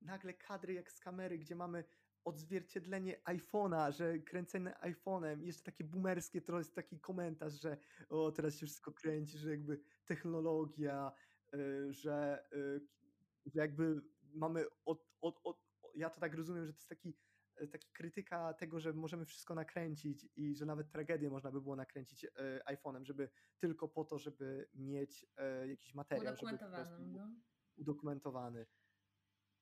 nagle 0.01 0.35
kadry 0.35 0.75
jak 0.75 0.93
z 0.93 1.01
kamery, 1.01 1.39
gdzie 1.39 1.57
mamy 1.57 1.85
odzwierciedlenie 2.25 3.21
iPhone'a, 3.25 3.93
że 3.93 4.19
kręcenie 4.19 4.75
iPhone'em, 4.83 5.43
jeszcze 5.43 5.63
takie 5.63 5.85
boomerskie, 5.85 6.41
to 6.41 6.59
jest 6.59 6.75
taki 6.75 7.01
komentarz, 7.01 7.61
że 7.61 7.77
o, 8.09 8.33
teraz 8.33 8.57
się 8.57 8.67
wszystko 8.67 8.93
kręci, 8.93 9.39
że 9.39 9.51
jakby 9.51 9.81
technologia, 10.05 11.13
y, 11.55 11.93
że, 11.93 12.45
y, 12.53 12.81
że 13.47 13.61
jakby 13.61 14.03
mamy 14.35 14.65
od, 14.85 15.07
od, 15.21 15.41
od, 15.45 15.59
ja 15.95 16.11
to 16.11 16.21
tak 16.21 16.35
rozumiem, 16.35 16.67
że 16.67 16.73
to 16.73 16.79
jest 16.79 16.89
taki 16.89 17.15
taki 17.69 17.91
krytyka 17.93 18.55
tego, 18.55 18.81
że 18.81 18.93
możemy 18.93 19.25
wszystko 19.25 19.55
nakręcić 19.55 20.29
i 20.37 20.55
że 20.55 20.67
nawet 20.67 20.91
tragedię 20.91 21.31
można 21.31 21.51
by 21.51 21.61
było 21.61 21.77
nakręcić 21.77 22.25
e, 22.25 22.29
iPhone'em, 22.67 23.05
żeby 23.05 23.31
tylko 23.59 23.89
po 23.89 24.05
to, 24.05 24.19
żeby 24.19 24.69
mieć 24.75 25.27
e, 25.37 25.69
jakiś 25.69 25.95
materiał, 25.95 26.37
prostu 26.69 27.03
no. 27.07 27.31
udokumentowany. 27.77 28.67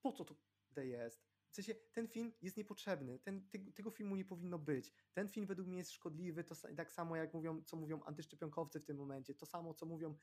Po 0.02 0.12
co 0.12 0.24
to 0.24 0.34
jest? 0.76 1.28
W 1.50 1.54
sensie 1.54 1.74
ten 1.74 2.08
film 2.08 2.32
jest 2.42 2.56
niepotrzebny, 2.56 3.18
ten, 3.18 3.48
tego 3.74 3.90
filmu 3.90 4.16
nie 4.16 4.24
powinno 4.24 4.58
być. 4.58 4.92
Ten 5.12 5.28
film 5.28 5.46
według 5.46 5.68
mnie 5.68 5.78
jest 5.78 5.92
szkodliwy, 5.92 6.44
to 6.44 6.54
tak 6.76 6.92
samo 6.92 7.16
jak 7.16 7.34
mówią, 7.34 7.62
co 7.62 7.76
mówią 7.76 8.02
antyszczepionkowcy 8.02 8.80
w 8.80 8.84
tym 8.84 8.96
momencie, 8.96 9.34
to 9.34 9.46
samo 9.46 9.74
co 9.74 9.86
mówią 9.86 10.18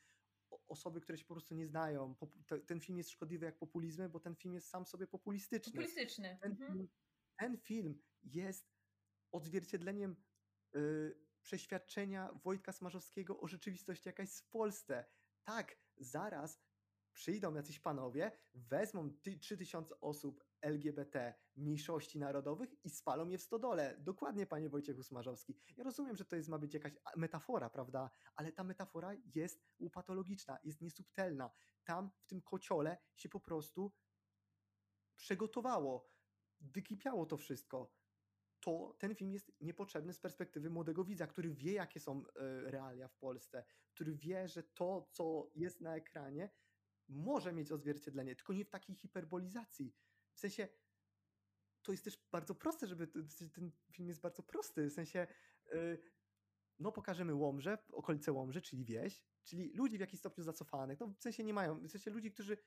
osoby, 0.67 1.01
które 1.01 1.17
się 1.17 1.25
po 1.25 1.33
prostu 1.33 1.55
nie 1.55 1.67
znają. 1.67 2.15
Ten 2.67 2.79
film 2.79 2.97
jest 2.97 3.09
szkodliwy 3.09 3.45
jak 3.45 3.57
populizmy, 3.57 4.09
bo 4.09 4.19
ten 4.19 4.35
film 4.35 4.53
jest 4.53 4.69
sam 4.69 4.85
sobie 4.85 5.07
populistyczny. 5.07 5.71
Populistyczny. 5.71 6.37
Ten 6.41 6.51
mhm. 6.51 6.87
Ten 7.35 7.57
film 7.57 8.01
jest 8.23 8.75
odzwierciedleniem 9.31 10.15
y, 10.75 11.25
przeświadczenia 11.41 12.33
Wojtka 12.43 12.71
Smarzowskiego 12.71 13.39
o 13.39 13.47
rzeczywistości, 13.47 14.09
jaka 14.09 14.23
jest 14.23 14.39
w 14.39 14.49
Polsce. 14.49 15.05
Tak, 15.43 15.77
zaraz 15.97 16.65
przyjdą 17.13 17.55
jacyś 17.55 17.79
panowie, 17.79 18.31
wezmą 18.53 19.13
3000 19.13 19.99
osób 20.01 20.43
LGBT, 20.61 21.33
mniejszości 21.55 22.19
narodowych 22.19 22.85
i 22.85 22.89
spalą 22.89 23.29
je 23.29 23.37
w 23.37 23.41
stodole. 23.41 23.97
Dokładnie, 23.99 24.45
panie 24.45 24.69
Wojciechu 24.69 25.03
Smarzowski. 25.03 25.57
Ja 25.77 25.83
rozumiem, 25.83 26.15
że 26.15 26.25
to 26.25 26.35
jest, 26.35 26.49
ma 26.49 26.57
być 26.57 26.73
jakaś 26.73 26.93
metafora, 27.15 27.69
prawda? 27.69 28.09
Ale 28.35 28.51
ta 28.51 28.63
metafora 28.63 29.13
jest 29.35 29.65
upatologiczna, 29.77 30.59
jest 30.63 30.81
niesubtelna. 30.81 31.51
Tam 31.83 32.11
w 32.17 32.25
tym 32.25 32.41
kociole 32.41 32.97
się 33.15 33.29
po 33.29 33.39
prostu 33.39 33.91
przegotowało 35.15 36.14
wykipiało 36.73 37.25
to 37.25 37.37
wszystko. 37.37 37.91
to 38.59 38.95
ten 38.99 39.15
film 39.15 39.33
jest 39.33 39.51
niepotrzebny 39.61 40.13
z 40.13 40.19
perspektywy 40.19 40.69
młodego 40.69 41.03
widza, 41.03 41.27
który 41.27 41.53
wie, 41.53 41.73
jakie 41.73 41.99
są 41.99 42.23
e, 42.25 42.71
realia 42.71 43.07
w 43.07 43.17
Polsce, 43.17 43.63
który 43.89 44.15
wie, 44.15 44.47
że 44.47 44.63
to, 44.63 45.09
co 45.11 45.51
jest 45.55 45.81
na 45.81 45.95
ekranie, 45.95 46.49
może 47.07 47.53
mieć 47.53 47.71
odzwierciedlenie, 47.71 48.35
tylko 48.35 48.53
nie 48.53 48.65
w 48.65 48.69
takiej 48.69 48.95
hiperbolizacji. 48.95 49.95
W 50.33 50.39
sensie 50.39 50.67
to 51.81 51.91
jest 51.91 52.03
też 52.03 52.17
bardzo 52.31 52.55
proste, 52.55 52.87
żeby 52.87 53.07
ten 53.53 53.71
film 53.91 54.07
jest 54.07 54.21
bardzo 54.21 54.43
prosty, 54.43 54.89
w 54.89 54.93
sensie 54.93 55.27
y, 55.73 55.97
no 56.79 56.91
pokażemy 56.91 57.33
Łomże, 57.33 57.77
okolice 57.91 58.31
Łomży, 58.31 58.61
czyli 58.61 58.85
wieś, 58.85 59.23
czyli 59.43 59.73
ludzi 59.73 59.97
w 59.97 60.01
jakiś 60.01 60.19
stopniu 60.19 60.43
zacofanych, 60.43 60.99
no 60.99 61.07
w 61.07 61.21
sensie 61.21 61.43
nie 61.43 61.53
mają, 61.53 61.79
w 61.87 61.91
sensie 61.91 62.11
ludzi, 62.11 62.31
którzy 62.31 62.57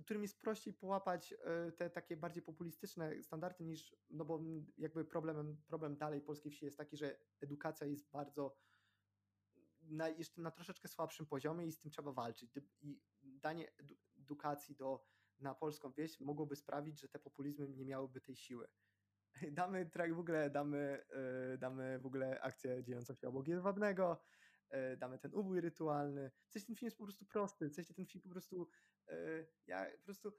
którym 0.00 0.22
jest 0.22 0.40
prościej 0.40 0.74
połapać 0.74 1.32
y, 1.68 1.72
te 1.72 1.90
takie 1.90 2.16
bardziej 2.16 2.42
populistyczne 2.42 3.22
standardy 3.22 3.64
niż, 3.64 3.96
no 4.10 4.24
bo 4.24 4.40
jakby 4.78 5.04
problemem, 5.04 5.56
problem 5.66 5.96
dalej 5.96 6.20
polskiej 6.20 6.52
wsi 6.52 6.64
jest 6.64 6.78
taki, 6.78 6.96
że 6.96 7.18
edukacja 7.40 7.86
jest 7.86 8.10
bardzo 8.10 8.56
na, 9.82 10.08
jeszcze 10.08 10.40
na 10.40 10.50
troszeczkę 10.50 10.88
słabszym 10.88 11.26
poziomie 11.26 11.66
i 11.66 11.72
z 11.72 11.78
tym 11.78 11.90
trzeba 11.90 12.12
walczyć. 12.12 12.56
I 12.82 13.00
danie 13.22 13.72
edukacji 14.18 14.76
do 14.76 15.04
na 15.40 15.54
polską 15.54 15.92
wieś 15.92 16.20
mogłoby 16.20 16.56
sprawić, 16.56 17.00
że 17.00 17.08
te 17.08 17.18
populizmy 17.18 17.68
nie 17.68 17.84
miałyby 17.84 18.20
tej 18.20 18.36
siły. 18.36 18.68
Damy 19.52 19.90
w 20.14 20.18
ogóle, 20.18 20.50
damy, 20.50 21.04
yy, 21.50 21.58
damy 21.58 21.98
w 21.98 22.06
ogóle 22.06 22.40
akcję 22.40 22.84
dziejącą 22.84 23.14
się 23.14 23.28
obok 23.28 23.48
Jedwabnego, 23.48 24.20
damy 24.96 25.18
ten 25.18 25.34
ubój 25.34 25.60
rytualny. 25.60 26.30
W 26.48 26.52
sensie 26.52 26.66
ten 26.66 26.76
film 26.76 26.86
jest 26.86 26.98
po 26.98 27.04
prostu 27.04 27.24
prosty, 27.24 27.68
w 27.68 27.74
sensie 27.74 27.94
ten 27.94 28.06
film 28.06 28.22
po 28.22 28.28
prostu, 28.28 28.68
yy, 29.08 29.46
ja 29.66 29.86
po 29.98 30.04
prostu 30.04 30.32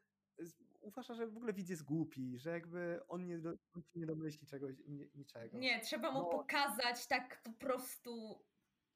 uważam, 0.81 1.15
że 1.15 1.27
w 1.27 1.37
ogóle 1.37 1.53
widz 1.53 1.69
jest 1.69 1.83
głupi, 1.83 2.39
że 2.39 2.49
jakby 2.49 3.01
on 3.07 3.25
nie, 3.25 3.39
on 3.75 3.83
nie 3.95 4.05
domyśli 4.05 4.47
czegoś, 4.47 4.75
nie, 4.87 5.09
niczego. 5.15 5.57
Nie, 5.57 5.81
trzeba 5.81 6.11
mu 6.11 6.19
no, 6.19 6.25
pokazać 6.25 7.07
tak 7.07 7.43
po 7.43 7.53
prostu 7.53 8.43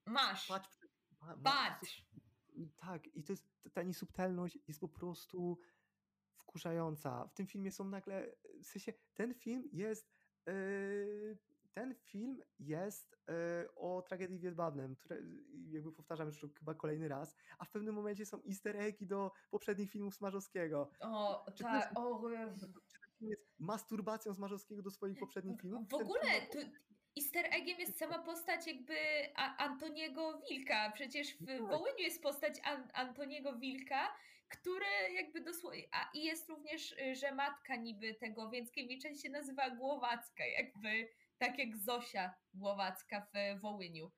masz. 0.05 0.47
Patrz, 0.47 0.69
patrz. 1.43 2.05
Tak, 2.77 3.07
i 3.07 3.23
to 3.23 3.33
jest 3.33 3.47
ta 3.73 3.83
niesubtelność 3.83 4.59
jest 4.67 4.79
po 4.79 4.89
prostu 4.89 5.59
wkurzająca. 6.37 7.27
W 7.27 7.33
tym 7.33 7.47
filmie 7.47 7.71
są 7.71 7.83
nagle, 7.83 8.35
w 8.63 8.65
sensie 8.65 8.93
ten 9.13 9.33
film 9.33 9.69
jest, 9.71 10.11
yy, 10.45 11.37
ten 11.77 11.95
film 11.95 12.41
jest 12.59 13.17
yy, 13.27 13.35
o 13.75 14.01
tragedii 14.01 14.39
w 14.39 14.43
Jedwabnem, 14.43 14.95
które 14.95 15.17
jakby 15.69 15.91
powtarzam 15.91 16.27
już 16.27 16.45
chyba 16.59 16.73
kolejny 16.73 17.07
raz, 17.07 17.35
a 17.57 17.65
w 17.65 17.71
pewnym 17.71 17.95
momencie 17.95 18.25
są 18.25 18.41
easter 18.47 18.77
eggi 18.77 19.07
do 19.07 19.31
poprzednich 19.49 19.91
filmów 19.91 20.15
Smarzowskiego. 20.15 20.91
O, 20.99 21.45
tak, 21.61 21.91
o 21.95 22.29
jest 23.21 23.49
masturbacją 23.59 24.33
Smarzowskiego 24.33 24.81
do 24.81 24.91
swoich 24.91 25.19
poprzednich 25.19 25.61
filmów. 25.61 25.89
W 25.89 25.93
ogóle, 25.93 26.47
tu 26.51 26.57
easter 27.17 27.45
eggiem 27.51 27.79
jest 27.79 27.97
sama 27.97 28.19
postać 28.19 28.67
jakby 28.67 28.95
Antoniego 29.35 30.41
Wilka. 30.49 30.91
Przecież 30.91 31.37
w 31.37 31.45
tak. 31.45 31.61
Wołyniu 31.61 31.99
jest 31.99 32.23
postać 32.23 32.59
An 32.63 32.87
Antoniego 32.93 33.53
Wilka, 33.53 34.13
które 34.49 35.11
jakby 35.13 35.41
dosłownie, 35.41 35.83
a 35.91 36.09
i 36.13 36.23
jest 36.23 36.49
również, 36.49 36.91
y, 36.91 37.15
że 37.15 37.31
matka 37.31 37.75
niby 37.75 38.13
tego 38.13 38.49
Więckiewicza 38.49 39.15
się 39.15 39.29
nazywa 39.29 39.69
Głowacka, 39.69 40.45
jakby 40.45 41.07
tak 41.37 41.59
jak 41.59 41.77
Zosia 41.77 42.33
Głowacka 42.53 43.27
w 43.33 43.61
Wołyniu. 43.61 44.11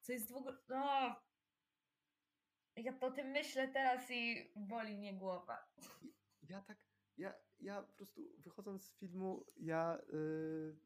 Co 0.00 0.12
jest 0.12 0.32
w 0.32 0.36
ogóle, 0.36 0.56
no, 0.68 1.16
ja 2.76 2.92
po 2.92 3.10
tym 3.10 3.26
myślę 3.26 3.68
teraz 3.68 4.10
i 4.10 4.52
boli 4.56 4.96
mnie 4.96 5.14
głowa. 5.14 5.68
Ja 6.42 6.62
tak, 6.62 6.78
ja, 7.16 7.34
ja 7.60 7.82
po 7.82 7.92
prostu 7.92 8.22
wychodząc 8.38 8.84
z 8.84 8.96
filmu, 8.98 9.44
ja 9.56 9.98
yy, 10.12 10.78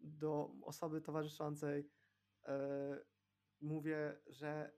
do 0.00 0.50
osoby 0.62 1.00
towarzyszącej 1.00 1.90
yy, 2.46 2.52
mówię, 3.60 4.20
że 4.26 4.72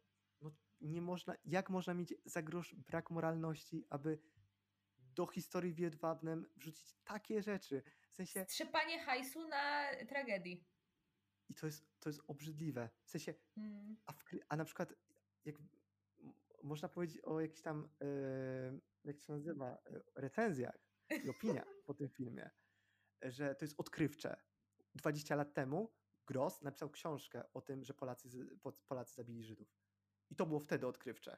nie 0.80 1.02
można, 1.02 1.36
jak 1.44 1.70
można 1.70 1.94
mieć 1.94 2.14
za 2.24 2.42
grosz 2.42 2.74
brak 2.74 3.10
moralności, 3.10 3.86
aby 3.90 4.18
do 4.98 5.26
historii 5.26 5.72
w 5.72 5.78
Jedwabnem 5.78 6.46
wrzucić 6.56 6.94
takie 7.04 7.42
rzeczy. 7.42 7.82
W 8.12 8.16
sensie... 8.16 8.44
Strzepanie 8.48 9.04
hajsu 9.04 9.48
na 9.48 9.86
tragedii. 10.08 10.64
I 11.48 11.54
to 11.54 11.66
jest, 11.66 12.00
to 12.00 12.08
jest 12.08 12.20
obrzydliwe. 12.26 12.90
W 13.04 13.10
sensie, 13.10 13.34
mm. 13.56 13.96
a, 14.06 14.12
w, 14.12 14.24
a 14.48 14.56
na 14.56 14.64
przykład 14.64 14.94
jak 15.44 15.56
można 16.62 16.88
powiedzieć 16.88 17.20
o 17.24 17.40
jakichś 17.40 17.62
tam, 17.62 17.88
yy, 18.00 18.80
jak 19.04 19.20
się 19.20 19.32
nazywa, 19.32 19.78
yy, 19.90 20.02
recenzjach 20.14 20.78
i 21.24 21.28
opiniach 21.38 21.68
po 21.86 21.94
tym 21.94 22.08
filmie, 22.08 22.50
że 23.22 23.54
to 23.54 23.64
jest 23.64 23.80
odkrywcze. 23.80 24.36
20 24.94 25.34
lat 25.34 25.54
temu 25.54 25.92
Gross 26.26 26.62
napisał 26.62 26.90
książkę 26.90 27.52
o 27.52 27.60
tym, 27.60 27.84
że 27.84 27.94
Polacy, 27.94 28.28
Polacy 28.88 29.14
zabili 29.14 29.44
Żydów. 29.44 29.68
I 30.30 30.36
to 30.36 30.46
było 30.46 30.60
wtedy 30.60 30.86
odkrywcze. 30.86 31.36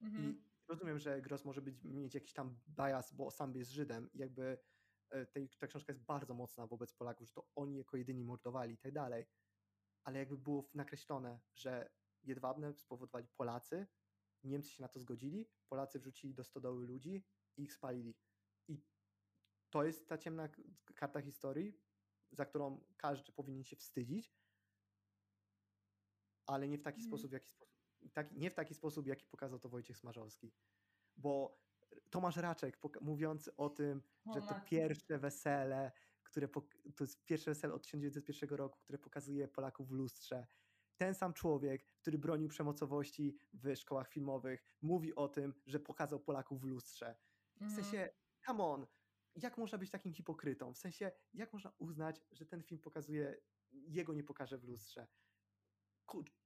Mhm. 0.00 0.24
I 0.24 0.42
rozumiem, 0.68 0.98
że 0.98 1.22
Gross 1.22 1.44
może 1.44 1.62
być, 1.62 1.84
mieć 1.84 2.14
jakiś 2.14 2.32
tam 2.32 2.58
bias, 2.68 3.12
bo 3.12 3.30
sam 3.30 3.56
jest 3.56 3.70
Żydem 3.70 4.12
i 4.12 4.18
jakby 4.18 4.42
e, 4.42 4.58
tej, 5.32 5.48
ta 5.48 5.66
książka 5.66 5.92
jest 5.92 6.04
bardzo 6.04 6.34
mocna 6.34 6.66
wobec 6.66 6.92
Polaków, 6.92 7.26
że 7.26 7.32
to 7.32 7.46
oni 7.54 7.76
jako 7.76 7.96
jedyni 7.96 8.24
mordowali 8.24 8.74
i 8.74 8.78
tak 8.78 8.92
dalej. 8.92 9.26
Ale 10.04 10.18
jakby 10.18 10.38
było 10.38 10.70
nakreślone, 10.74 11.40
że 11.54 11.90
Jedwabne 12.22 12.74
spowodowali 12.74 13.28
Polacy, 13.28 13.86
Niemcy 14.44 14.70
się 14.70 14.82
na 14.82 14.88
to 14.88 15.00
zgodzili, 15.00 15.50
Polacy 15.68 15.98
wrzucili 15.98 16.34
do 16.34 16.44
stodoły 16.44 16.86
ludzi 16.86 17.24
i 17.56 17.62
ich 17.62 17.72
spalili. 17.72 18.14
I 18.68 18.82
to 19.70 19.84
jest 19.84 20.08
ta 20.08 20.18
ciemna 20.18 20.48
karta 20.94 21.20
historii, 21.20 21.80
za 22.32 22.46
którą 22.46 22.84
każdy 22.96 23.32
powinien 23.32 23.64
się 23.64 23.76
wstydzić, 23.76 24.34
ale 26.46 26.68
nie 26.68 26.78
w 26.78 26.82
taki 26.82 27.00
mhm. 27.00 27.08
sposób, 27.08 27.30
w 27.30 27.32
jaki 27.32 27.50
sposób 27.50 27.70
nie 28.32 28.50
w 28.50 28.54
taki 28.54 28.74
sposób, 28.74 29.06
jaki 29.06 29.26
pokazał 29.26 29.58
to 29.58 29.68
Wojciech 29.68 29.98
Smarzowski. 29.98 30.52
Bo 31.16 31.60
Tomasz 32.10 32.36
Raczek 32.36 32.78
mówiąc 33.00 33.50
o 33.56 33.70
tym, 33.70 34.02
o 34.24 34.32
że 34.32 34.40
to 34.40 34.54
pierwsze 34.64 35.18
wesele, 35.18 35.92
które 36.22 36.48
to 36.96 37.04
jest 37.04 37.24
pierwsze 37.24 37.50
wesele 37.50 37.74
od 37.74 37.82
1901 37.82 38.58
roku, 38.58 38.78
które 38.80 38.98
pokazuje 38.98 39.48
Polaków 39.48 39.88
w 39.88 39.92
lustrze. 39.92 40.46
Ten 40.96 41.14
sam 41.14 41.32
człowiek, 41.32 41.84
który 41.84 42.18
bronił 42.18 42.48
przemocowości 42.48 43.36
w 43.52 43.76
szkołach 43.76 44.08
filmowych, 44.08 44.64
mówi 44.82 45.14
o 45.14 45.28
tym, 45.28 45.54
że 45.66 45.80
pokazał 45.80 46.20
Polaków 46.20 46.60
w 46.60 46.64
lustrze. 46.64 47.16
W 47.56 47.62
mhm. 47.62 47.82
sensie, 47.82 48.10
come 48.46 48.64
on, 48.64 48.86
jak 49.36 49.58
można 49.58 49.78
być 49.78 49.90
takim 49.90 50.12
hipokrytą? 50.12 50.74
W 50.74 50.78
sensie, 50.78 51.12
jak 51.34 51.52
można 51.52 51.72
uznać, 51.78 52.20
że 52.30 52.46
ten 52.46 52.62
film 52.62 52.80
pokazuje, 52.80 53.40
jego 53.70 54.14
nie 54.14 54.24
pokaże 54.24 54.58
w 54.58 54.64
lustrze? 54.64 55.06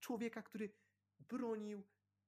Człowieka, 0.01 0.43
który 0.43 0.73
bronił 1.19 1.83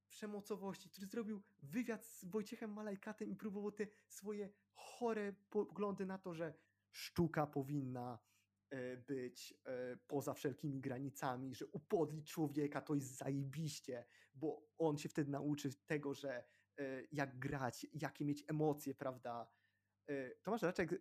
przemocowości, 0.09 0.91
który 0.91 1.07
zrobił 1.07 1.43
wywiad 1.63 2.07
z 2.07 2.25
Wojciechem 2.25 2.73
Malajkatem 2.73 3.31
i 3.31 3.37
próbował 3.37 3.73
te 3.73 3.87
swoje 4.09 4.51
chore 4.75 5.33
poglądy 5.51 6.07
na 6.07 6.19
to, 6.19 6.35
że 6.35 6.55
sztuka 6.91 7.47
powinna 7.47 8.19
e, 8.71 8.97
być 8.97 9.55
e, 9.65 9.97
poza 9.97 10.35
wszelkimi 10.35 10.81
granicami, 10.81 11.55
że 11.55 11.67
upodlić 11.67 12.31
człowieka 12.31 12.81
to 12.81 12.95
jest 12.95 13.17
zajebiście, 13.17 14.05
bo 14.35 14.69
on 14.79 14.99
się 14.99 15.09
wtedy 15.09 15.31
nauczy 15.31 15.71
tego, 15.87 16.15
że 16.15 16.45
e, 16.79 17.03
jak 17.13 17.39
grać, 17.39 17.87
jakie 17.93 18.25
mieć 18.25 18.45
emocje, 18.49 18.95
prawda, 18.95 19.47
Tomasz 20.43 20.63
Raczek 20.63 20.93
y, 20.93 20.99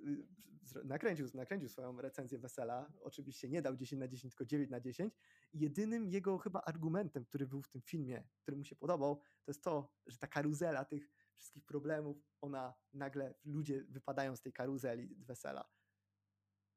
nakręcił, 0.83 1.27
nakręcił 1.33 1.69
swoją 1.69 2.01
recenzję 2.01 2.39
Wesela, 2.39 2.93
oczywiście 3.01 3.49
nie 3.49 3.61
dał 3.61 3.75
10 3.75 3.99
na 3.99 4.07
10, 4.07 4.33
tylko 4.33 4.45
9 4.45 4.69
na 4.69 4.79
10 4.79 5.13
i 5.53 5.59
jedynym 5.59 6.09
jego 6.09 6.37
chyba 6.37 6.61
argumentem, 6.61 7.25
który 7.25 7.47
był 7.47 7.61
w 7.61 7.69
tym 7.69 7.81
filmie, 7.81 8.27
który 8.41 8.57
mu 8.57 8.63
się 8.63 8.75
podobał, 8.75 9.15
to 9.15 9.51
jest 9.51 9.63
to, 9.63 9.93
że 10.05 10.17
ta 10.17 10.27
karuzela 10.27 10.85
tych 10.85 11.11
wszystkich 11.35 11.65
problemów, 11.65 12.17
ona 12.41 12.73
nagle, 12.93 13.35
ludzie 13.43 13.83
wypadają 13.89 14.35
z 14.35 14.41
tej 14.41 14.53
karuzeli 14.53 15.15
Wesela. 15.19 15.69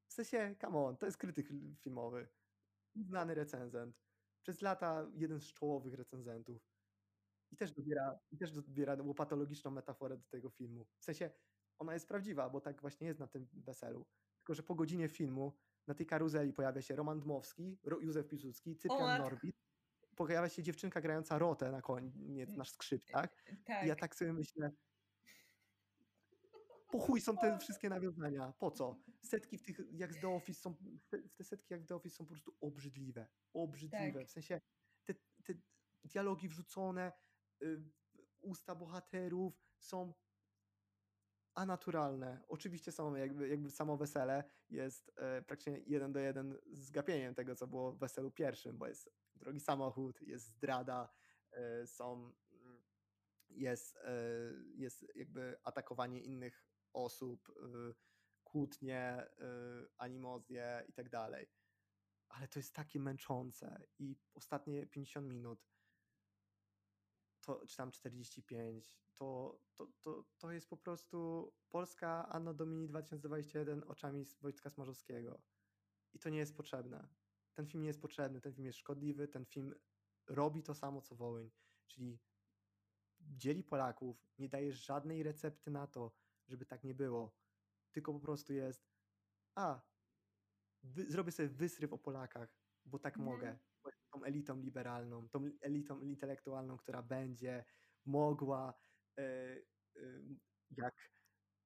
W 0.07 0.13
sensie, 0.13 0.55
come 0.61 0.77
on, 0.77 0.97
to 0.97 1.05
jest 1.05 1.17
krytyk 1.17 1.47
filmowy, 1.79 2.29
znany 2.95 3.35
recenzent, 3.35 4.01
przez 4.41 4.61
lata 4.61 5.11
jeden 5.13 5.41
z 5.41 5.53
czołowych 5.53 5.93
recenzentów. 5.93 6.69
I 7.51 7.57
też 7.57 7.71
dobiera, 7.71 8.19
i 8.31 8.37
też 8.37 8.51
dobiera 8.51 8.97
łopatologiczną 9.03 9.71
metaforę 9.71 10.17
do 10.17 10.23
tego 10.29 10.49
filmu. 10.49 10.87
W 10.99 11.05
sensie, 11.05 11.31
ona 11.79 11.93
jest 11.93 12.07
prawdziwa, 12.07 12.49
bo 12.49 12.61
tak 12.61 12.81
właśnie 12.81 13.07
jest 13.07 13.19
na 13.19 13.27
tym 13.27 13.47
weselu. 13.53 14.05
Tylko, 14.37 14.53
że 14.53 14.63
po 14.63 14.75
godzinie 14.75 15.07
filmu 15.07 15.57
na 15.87 15.93
tej 15.93 16.05
karuzeli 16.05 16.53
pojawia 16.53 16.81
się 16.81 16.95
Roman 16.95 17.19
Dmowski, 17.19 17.77
Józef 18.01 18.27
Piłsudski, 18.27 18.75
Cyprian 18.75 19.21
Norbit, 19.21 19.55
pojawia 20.15 20.49
się 20.49 20.63
dziewczynka 20.63 21.01
grająca 21.01 21.37
rotę 21.37 21.71
na 21.71 21.81
koniec 21.81 22.49
na 22.55 22.65
skrzypcach. 22.65 23.43
Tak. 23.65 23.85
I 23.85 23.87
ja 23.87 23.95
tak. 23.95 23.99
tak 23.99 24.15
sobie 24.15 24.33
myślę, 24.33 24.71
po 26.91 26.99
chuj 26.99 27.21
są 27.21 27.37
te 27.37 27.57
wszystkie 27.57 27.89
nawiązania, 27.89 28.53
po 28.59 28.71
co? 28.71 28.95
Setki 29.23 29.57
w 29.57 29.63
tych, 29.63 29.79
jak 29.91 30.13
z 30.13 30.19
The 30.21 30.29
Office 30.29 30.61
są, 30.61 30.75
te 31.35 31.43
setki 31.43 31.73
jak 31.73 31.83
w 31.83 31.85
The 31.85 31.95
Office 31.95 32.15
są 32.15 32.25
po 32.25 32.31
prostu 32.31 32.55
obrzydliwe, 32.61 33.27
obrzydliwe, 33.53 34.19
tak. 34.19 34.27
w 34.27 34.31
sensie 34.31 34.61
te, 35.05 35.13
te 35.43 35.53
dialogi 36.03 36.49
wrzucone, 36.49 37.11
y, 37.63 37.83
usta 38.41 38.75
bohaterów 38.75 39.53
są 39.79 40.13
a 41.59 41.65
naturalne. 41.65 42.39
Oczywiście 42.47 42.91
są 42.91 43.15
jakby, 43.15 43.47
jakby 43.49 43.71
samo 43.71 43.97
wesele 43.97 44.43
jest 44.69 45.11
e, 45.15 45.41
praktycznie 45.41 45.79
jeden 45.87 46.11
do 46.11 46.19
jeden 46.19 46.57
z 46.71 46.91
gapieniem 46.91 47.35
tego, 47.35 47.55
co 47.55 47.67
było 47.67 47.91
w 47.91 47.99
weselu 47.99 48.31
pierwszym, 48.31 48.77
bo 48.77 48.87
jest 48.87 49.09
drogi 49.35 49.59
samochód, 49.59 50.21
jest 50.21 50.45
zdrada, 50.45 51.09
e, 51.51 51.87
są, 51.87 52.33
mm, 52.51 52.83
jest, 53.49 53.97
e, 53.97 54.11
jest 54.75 55.05
jakby 55.15 55.57
atakowanie 55.63 56.21
innych 56.21 56.65
osób, 56.93 57.49
e, 57.49 57.93
kłótnie, 58.43 59.01
e, 59.01 59.27
animozje 59.97 60.85
i 60.87 60.93
tak 60.93 61.09
dalej. 61.09 61.49
Ale 62.29 62.47
to 62.47 62.59
jest 62.59 62.75
takie 62.75 62.99
męczące 62.99 63.83
i 63.97 64.17
ostatnie 64.33 64.87
50 64.87 65.27
minut 65.27 65.67
to, 67.49 67.65
czy 67.67 67.77
tam 67.77 67.91
45, 67.91 68.95
to, 69.13 69.59
to, 69.75 69.87
to, 70.01 70.25
to 70.37 70.51
jest 70.51 70.69
po 70.69 70.77
prostu 70.77 71.51
Polska 71.69 72.29
Anno 72.29 72.53
Domini 72.53 72.87
2021 72.87 73.83
oczami 73.83 74.25
Wojtka 74.41 74.69
Smarzowskiego. 74.69 75.41
I 76.13 76.19
to 76.19 76.29
nie 76.29 76.37
jest 76.37 76.57
potrzebne. 76.57 77.07
Ten 77.53 77.67
film 77.67 77.81
nie 77.81 77.87
jest 77.87 78.01
potrzebny, 78.01 78.41
ten 78.41 78.53
film 78.53 78.65
jest 78.65 78.79
szkodliwy, 78.79 79.27
ten 79.27 79.45
film 79.45 79.75
robi 80.27 80.63
to 80.63 80.75
samo 80.75 81.01
co 81.01 81.15
Wołyń, 81.15 81.51
czyli 81.87 82.19
dzieli 83.19 83.63
Polaków, 83.63 84.27
nie 84.37 84.49
daje 84.49 84.73
żadnej 84.73 85.23
recepty 85.23 85.71
na 85.71 85.87
to, 85.87 86.15
żeby 86.47 86.65
tak 86.65 86.83
nie 86.83 86.95
było. 86.95 87.35
Tylko 87.91 88.13
po 88.13 88.19
prostu 88.19 88.53
jest, 88.53 88.89
a, 89.55 89.81
wy, 90.83 91.11
zrobię 91.11 91.31
sobie 91.31 91.49
wysryw 91.49 91.93
o 91.93 91.97
Polakach, 91.97 92.59
bo 92.85 92.99
tak 92.99 93.17
Mhm. 93.17 93.35
mogę. 93.35 93.59
Tą 94.11 94.23
elitą 94.23 94.61
liberalną, 94.61 95.29
tą 95.29 95.49
elitą 95.61 96.01
intelektualną, 96.01 96.77
która 96.77 97.03
będzie 97.03 97.65
mogła, 98.05 98.73
e, 99.17 99.23
e, 99.23 100.01
jak 100.71 100.95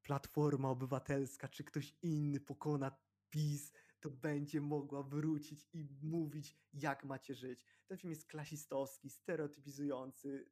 Platforma 0.02 0.70
Obywatelska 0.70 1.48
czy 1.48 1.64
ktoś 1.64 1.98
inny 2.02 2.40
pokona 2.40 2.98
PiS, 3.30 3.74
to 4.00 4.10
będzie 4.10 4.62
mogła 4.62 5.04
wrócić 5.04 5.70
i 5.74 5.88
mówić, 6.02 6.58
jak 6.74 7.04
macie 7.04 7.36
żyć. 7.36 7.66
Ten 7.88 7.98
film 7.98 8.12
jest 8.12 8.28
klasistowski, 8.28 9.10
stereotypizujący, 9.10 10.50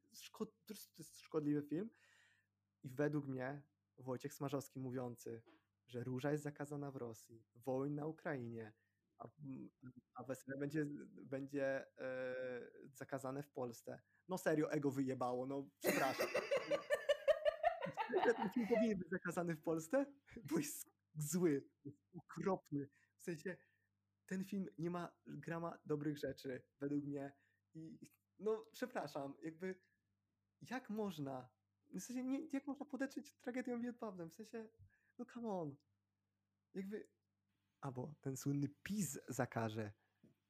prostu 0.66 0.94
to 0.96 1.02
jest 1.02 1.20
szkodliwy 1.20 1.62
film. 1.62 1.90
I 2.82 2.88
według 2.88 3.26
mnie 3.26 3.62
Wojciech 3.98 4.34
Smarzowski 4.34 4.80
mówiący, 4.80 5.42
że 5.86 6.04
róża 6.04 6.32
jest 6.32 6.44
zakazana 6.44 6.90
w 6.90 6.96
Rosji, 6.96 7.44
wojna 7.54 8.02
na 8.02 8.06
Ukrainie, 8.06 8.72
a, 9.22 9.28
mm, 9.44 9.70
a 10.14 10.24
wesele 10.24 10.58
będzie, 10.58 10.86
będzie 11.24 11.86
e, 11.98 12.34
zakazane 12.94 13.42
w 13.42 13.50
Polsce. 13.50 14.00
No 14.28 14.38
serio, 14.38 14.72
ego 14.72 14.90
wyjebało, 14.90 15.46
no 15.46 15.68
przepraszam. 15.80 16.26
Ten 18.24 18.50
film 18.50 18.66
powinien 18.68 18.98
być 18.98 19.10
zakazany 19.10 19.54
w 19.56 19.62
Polsce, 19.62 20.06
bo 20.50 20.58
jest 20.58 20.90
zły, 21.14 21.68
jest 21.84 21.98
okropny. 22.14 22.88
W 23.16 23.22
sensie 23.22 23.56
ten 24.26 24.44
film 24.44 24.66
nie 24.78 24.90
ma 24.90 25.12
grama 25.26 25.78
dobrych 25.84 26.18
rzeczy, 26.18 26.62
według 26.80 27.04
mnie. 27.04 27.32
I 27.74 27.98
no 28.38 28.66
przepraszam, 28.72 29.34
jakby 29.42 29.80
jak 30.70 30.90
można, 30.90 31.48
w 31.94 32.00
sensie 32.00 32.24
nie, 32.24 32.46
jak 32.52 32.66
można 32.66 32.86
podetrzeć 32.86 33.34
tragedią 33.40 33.80
Wietnamem, 33.80 34.30
w 34.30 34.34
sensie, 34.34 34.68
no 35.18 35.24
come 35.24 35.48
on. 35.48 35.76
Jakby, 36.74 37.08
albo 37.82 38.14
ten 38.20 38.36
słynny 38.36 38.68
PiS 38.82 39.18
zakaże. 39.28 39.92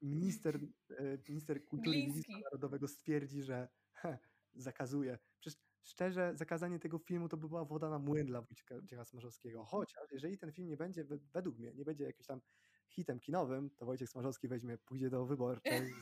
Minister, 0.03 0.57
e, 0.91 1.19
minister 1.29 1.65
kultury 1.65 1.97
i 1.99 2.07
dziedzictwa 2.07 2.33
Gliński. 2.33 2.45
narodowego 2.45 2.89
stwierdzi, 2.89 3.43
że 3.43 3.69
he, 3.93 4.19
zakazuje. 4.55 5.19
Przecież 5.41 5.61
szczerze, 5.83 6.33
zakazanie 6.35 6.79
tego 6.79 6.99
filmu 6.99 7.29
to 7.29 7.37
by 7.37 7.49
była 7.49 7.65
woda 7.65 7.91
na 7.91 7.99
młyn 7.99 8.27
dla 8.27 8.43
Wojciecha 8.71 9.05
Smarzowskiego. 9.05 9.65
Chociaż 9.65 10.13
jeżeli 10.13 10.39
ten 10.39 10.53
film 10.53 10.69
nie 10.69 10.77
będzie, 10.77 11.05
we- 11.05 11.19
według 11.19 11.59
mnie, 11.59 11.75
nie 11.75 11.85
będzie 11.85 12.05
jakimś 12.05 12.27
tam 12.27 12.41
hitem 12.89 13.21
kinowym, 13.21 13.71
to 13.71 13.87
Wojciech 13.87 14.09
Smarzowski 14.11 14.49
weźmie, 14.49 14.79
pójdzie 14.79 15.11
do 15.11 15.27
wyborczej, 15.27 15.95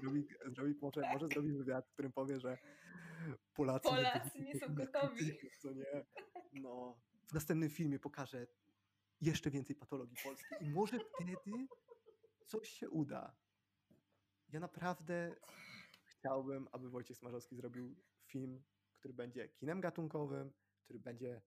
zrobi, 0.00 0.26
zrobi, 0.54 0.74
może, 0.82 1.00
może 1.12 1.28
zrobi 1.28 1.52
wywiad, 1.52 1.88
w 1.88 1.92
którym 1.92 2.12
powie, 2.12 2.40
że 2.40 2.58
Polacy, 3.54 3.88
Polacy 3.88 4.40
nie 4.40 4.54
są 4.54 4.60
powinni 4.66 4.76
gotowi. 4.86 5.38
Co 5.60 5.72
nie? 5.72 6.04
No. 6.52 7.00
W 7.30 7.34
następnym 7.34 7.70
filmie 7.70 7.98
pokażę 7.98 8.46
jeszcze 9.22 9.50
więcej 9.50 9.76
patologii 9.76 10.16
polskiej 10.24 10.58
i 10.60 10.70
może 10.70 10.98
wtedy 10.98 11.34
coś 12.46 12.68
się 12.68 12.90
uda. 12.90 13.36
Ja 14.48 14.60
naprawdę 14.60 15.36
chciałbym, 16.04 16.68
aby 16.72 16.90
Wojciech 16.90 17.16
Smarzowski 17.16 17.56
zrobił 17.56 17.96
film, 18.26 18.64
który 18.94 19.14
będzie 19.14 19.48
kinem 19.48 19.80
gatunkowym, 19.80 20.52
który 20.84 20.98
będzie 20.98 21.42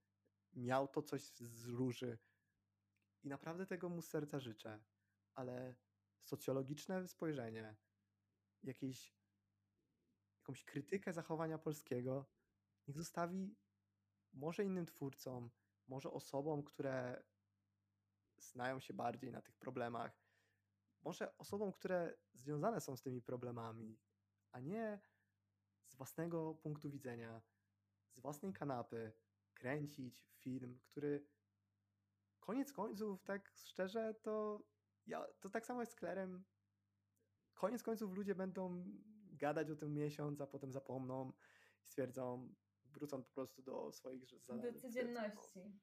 miał 0.53 0.87
to 0.87 1.01
coś 1.01 1.21
z 1.23 1.67
róży. 1.67 2.17
I 3.23 3.27
naprawdę 3.27 3.65
tego 3.65 3.89
mu 3.89 4.01
z 4.01 4.09
serca 4.09 4.39
życzę. 4.39 4.83
Ale 5.33 5.75
socjologiczne 6.23 7.07
spojrzenie, 7.07 7.75
jakieś, 8.63 9.15
jakąś 10.37 10.63
krytykę 10.63 11.13
zachowania 11.13 11.57
polskiego, 11.57 12.29
niech 12.87 12.97
zostawi 12.97 13.55
może 14.33 14.63
innym 14.63 14.85
twórcom, 14.85 15.49
może 15.87 16.11
osobom, 16.11 16.63
które 16.63 17.23
znają 18.37 18.79
się 18.79 18.93
bardziej 18.93 19.31
na 19.31 19.41
tych 19.41 19.57
problemach, 19.57 20.17
może 21.01 21.37
osobom, 21.37 21.71
które 21.71 22.17
związane 22.33 22.81
są 22.81 22.97
z 22.97 23.01
tymi 23.01 23.21
problemami, 23.21 23.99
a 24.51 24.59
nie 24.59 24.99
z 25.87 25.95
własnego 25.95 26.55
punktu 26.55 26.89
widzenia, 26.89 27.41
z 28.11 28.19
własnej 28.19 28.53
kanapy 28.53 29.13
kręcić 29.53 30.29
film, 30.39 30.79
który 30.83 31.27
koniec 32.39 32.73
końców, 32.73 33.23
tak 33.23 33.51
szczerze, 33.55 34.13
to 34.13 34.63
ja, 35.05 35.27
to 35.39 35.49
tak 35.49 35.65
samo 35.65 35.81
jest 35.81 35.91
z 35.91 35.95
Klerem. 35.95 36.45
Koniec 37.53 37.83
końców 37.83 38.13
ludzie 38.13 38.35
będą 38.35 38.85
gadać 39.31 39.71
o 39.71 39.75
tym 39.75 39.93
miesiąc, 39.93 40.41
a 40.41 40.47
potem 40.47 40.73
zapomną 40.73 41.31
i 41.81 41.85
stwierdzą, 41.85 42.53
wrócą 42.85 43.23
po 43.23 43.29
prostu 43.31 43.61
do 43.61 43.91
swoich 43.91 44.25
zadań. 44.25 44.73
Do 44.73 44.79
codzienności. 44.79 45.79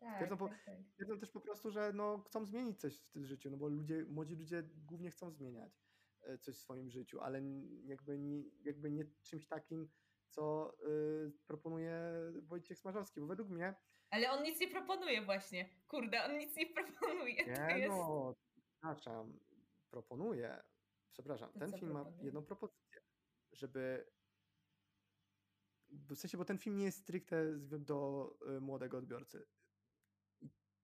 Tak, 0.00 0.14
Stwierdzą 0.14 0.36
po- 0.36 0.48
tak, 0.48 0.64
tak. 0.64 1.18
Też 1.20 1.30
po 1.30 1.40
prostu, 1.40 1.70
że 1.70 1.92
no, 1.92 2.18
chcą 2.18 2.44
zmienić 2.44 2.80
coś 2.80 2.96
w 3.00 3.10
tym 3.10 3.24
życiu, 3.26 3.50
no 3.50 3.56
bo 3.56 3.68
ludzie, 3.68 4.04
młodzi 4.04 4.36
ludzie 4.36 4.62
głównie 4.62 5.10
chcą 5.10 5.30
zmieniać 5.30 5.80
e, 6.22 6.38
coś 6.38 6.56
w 6.56 6.60
swoim 6.60 6.90
życiu, 6.90 7.20
ale 7.20 7.42
jakby 7.84 8.18
nie, 8.18 8.42
jakby 8.64 8.90
nie 8.90 9.04
czymś 9.22 9.46
takim, 9.46 9.90
co 10.28 10.74
y, 10.88 11.32
proponuje 11.46 12.02
Wojciech 12.42 12.78
Smarzowski, 12.78 13.20
bo 13.20 13.26
według 13.26 13.48
mnie 13.48 13.74
Ale 14.10 14.30
on 14.30 14.42
nic 14.42 14.60
nie 14.60 14.68
proponuje 14.68 15.22
właśnie. 15.24 15.68
Kurde, 15.88 16.24
on 16.24 16.38
nic 16.38 16.56
nie 16.56 16.66
proponuje. 16.74 17.34
Nie 17.46 17.78
jest... 17.78 17.88
no, 17.88 18.34
przepraszam, 18.72 19.38
proponuję, 19.90 20.62
przepraszam, 21.12 21.52
To 21.52 21.58
ten 21.58 21.72
film 21.72 21.92
ma 21.92 22.00
proponuje? 22.00 22.24
jedną 22.24 22.42
propozycję, 22.42 23.00
żeby, 23.52 24.10
w 25.88 26.16
sensie, 26.16 26.38
bo 26.38 26.44
ten 26.44 26.58
film 26.58 26.76
nie 26.76 26.84
jest 26.84 26.98
stricte 26.98 27.58
do 27.58 28.30
y, 28.56 28.60
młodego 28.60 28.98
odbiorcy. 28.98 29.46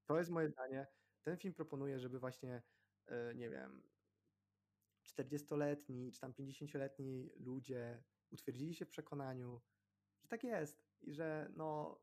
To 0.07 0.19
jest 0.19 0.31
moje 0.31 0.49
zdanie. 0.49 0.87
Ten 1.23 1.37
film 1.37 1.55
proponuje, 1.55 1.99
żeby 1.99 2.19
właśnie, 2.19 2.63
y, 3.11 3.35
nie 3.35 3.51
wiem, 3.51 3.83
40-letni 5.05 6.13
czy 6.13 6.21
tam 6.21 6.33
50-letni 6.33 7.31
ludzie 7.37 8.03
utwierdzili 8.31 8.75
się 8.75 8.85
w 8.85 8.89
przekonaniu, 8.91 9.61
że 10.23 10.29
tak 10.29 10.45
jest 10.45 10.87
i 11.01 11.13
że 11.15 11.53
no, 11.57 12.01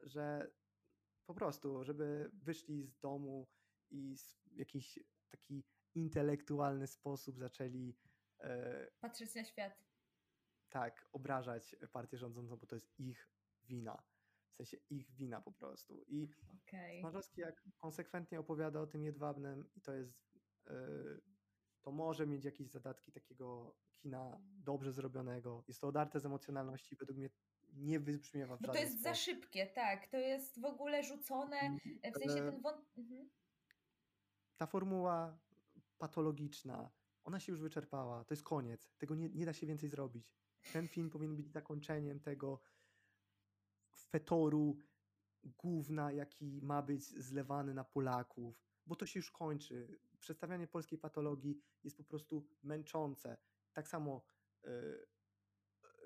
że 0.00 0.50
po 1.26 1.34
prostu, 1.34 1.84
żeby 1.84 2.30
wyszli 2.34 2.86
z 2.86 2.98
domu 2.98 3.48
i 3.90 4.16
w 4.16 4.56
jakiś 4.56 4.98
taki 5.28 5.64
intelektualny 5.94 6.86
sposób 6.86 7.38
zaczęli 7.38 7.96
e, 8.40 8.90
Patrzeć 9.00 9.34
na 9.34 9.44
świat. 9.44 9.84
tak 10.68 11.08
obrażać 11.12 11.76
partię 11.92 12.18
rządzącą, 12.18 12.56
bo 12.56 12.66
to 12.66 12.76
jest 12.76 12.98
ich 13.00 13.30
wina. 13.64 14.02
Sensie 14.60 14.76
ich 14.90 15.10
wina 15.14 15.40
po 15.40 15.52
prostu. 15.52 16.04
I 16.08 16.28
Okej. 16.66 17.00
Smarzowski 17.00 17.40
jak 17.40 17.62
konsekwentnie 17.78 18.40
opowiada 18.40 18.80
o 18.80 18.86
tym 18.86 19.04
jedwabnym 19.04 19.64
i 19.76 19.80
to 19.80 19.94
jest 19.94 20.18
e, 20.66 20.74
to 21.80 21.92
może 21.92 22.26
mieć 22.26 22.44
jakieś 22.44 22.70
zadatki 22.70 23.12
takiego 23.12 23.76
kina 23.92 24.40
dobrze 24.64 24.92
zrobionego. 24.92 25.64
Jest 25.68 25.80
to 25.80 25.88
odarte 25.88 26.20
z 26.20 26.26
emocjonalności, 26.26 26.96
według 26.96 27.18
mnie 27.18 27.30
nie 27.72 28.00
wybrzmiewa 28.00 28.56
w 28.56 28.62
Bo 28.62 28.72
to 28.72 28.78
jest 28.78 29.02
za 29.02 29.14
sposób. 29.14 29.24
szybkie, 29.24 29.66
tak. 29.66 30.08
To 30.08 30.16
jest 30.16 30.60
w 30.60 30.64
ogóle 30.64 31.02
rzucone. 31.02 31.76
W 32.14 32.18
sensie 32.18 32.42
e, 32.42 32.50
ten 32.50 32.60
wąt... 32.60 32.98
Mhm. 32.98 33.30
ta 34.56 34.66
formuła 34.66 35.38
patologiczna, 35.98 36.90
ona 37.24 37.40
się 37.40 37.52
już 37.52 37.60
wyczerpała. 37.60 38.24
To 38.24 38.34
jest 38.34 38.44
koniec. 38.44 38.92
Tego 38.98 39.14
nie, 39.14 39.28
nie 39.28 39.46
da 39.46 39.52
się 39.52 39.66
więcej 39.66 39.88
zrobić. 39.88 40.34
Ten 40.72 40.88
film 40.88 41.10
powinien 41.10 41.36
być 41.36 41.50
zakończeniem 41.50 42.20
tego 42.20 42.60
fetoru 44.10 44.78
gówna, 45.42 46.12
jaki 46.12 46.62
ma 46.62 46.82
być 46.82 47.04
zlewany 47.04 47.74
na 47.74 47.84
Polaków, 47.84 48.62
bo 48.86 48.96
to 48.96 49.06
się 49.06 49.18
już 49.18 49.30
kończy. 49.30 49.98
Przedstawianie 50.18 50.66
polskiej 50.66 50.98
patologii 50.98 51.60
jest 51.84 51.96
po 51.96 52.04
prostu 52.04 52.48
męczące. 52.62 53.36
Tak 53.72 53.88
samo 53.88 54.24
y, 54.64 54.68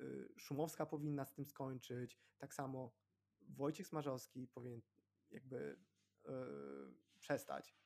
y, 0.03 0.29
Szumowska 0.37 0.87
powinna 0.87 1.25
z 1.25 1.33
tym 1.33 1.47
skończyć, 1.47 2.21
tak 2.39 2.55
samo 2.55 2.95
Wojciech 3.41 3.87
Smarzowski 3.87 4.49
powinien 4.49 4.83
jakby 5.31 5.77
yy, 6.25 6.95
przestać. 7.19 7.77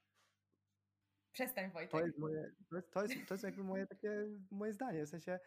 Przestań 1.33 1.71
Wojciech. 1.71 1.91
To 1.91 2.07
jest, 2.07 2.19
moje, 2.19 2.55
to, 2.69 2.77
jest, 2.77 2.91
to, 2.91 3.03
jest, 3.03 3.15
to 3.29 3.35
jest 3.35 3.45
jakby 3.45 3.65
moje 3.65 3.87
takie 3.87 4.27
moje 4.51 4.73
zdanie, 4.73 5.07
w 5.07 5.09
sensie 5.09 5.39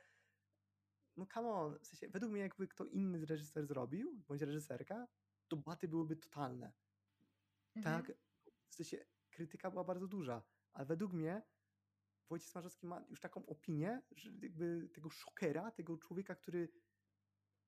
no 1.17 1.25
come 1.33 1.49
on, 1.49 1.79
w 1.79 1.87
sensie 1.87 2.09
według 2.09 2.31
mnie 2.31 2.41
jakby 2.41 2.67
kto 2.67 2.85
inny 2.85 3.25
reżyser 3.25 3.65
zrobił, 3.65 4.23
bądź 4.27 4.41
reżyserka, 4.41 5.07
to 5.47 5.57
baty 5.57 5.87
byłyby 5.87 6.15
totalne. 6.15 6.73
Mhm. 7.75 8.03
Tak, 8.03 8.17
w 8.67 8.75
sensie 8.75 9.05
krytyka 9.29 9.71
była 9.71 9.83
bardzo 9.83 10.07
duża, 10.07 10.43
ale 10.73 10.85
według 10.85 11.13
mnie 11.13 11.41
Wojciech 12.29 12.49
Smarzowski 12.49 12.87
ma 12.87 13.05
już 13.09 13.19
taką 13.19 13.45
opinię, 13.45 14.01
że 14.11 14.31
jakby 14.41 14.89
tego 14.93 15.09
szokera, 15.09 15.71
tego 15.71 15.97
człowieka, 15.97 16.35
który 16.35 16.69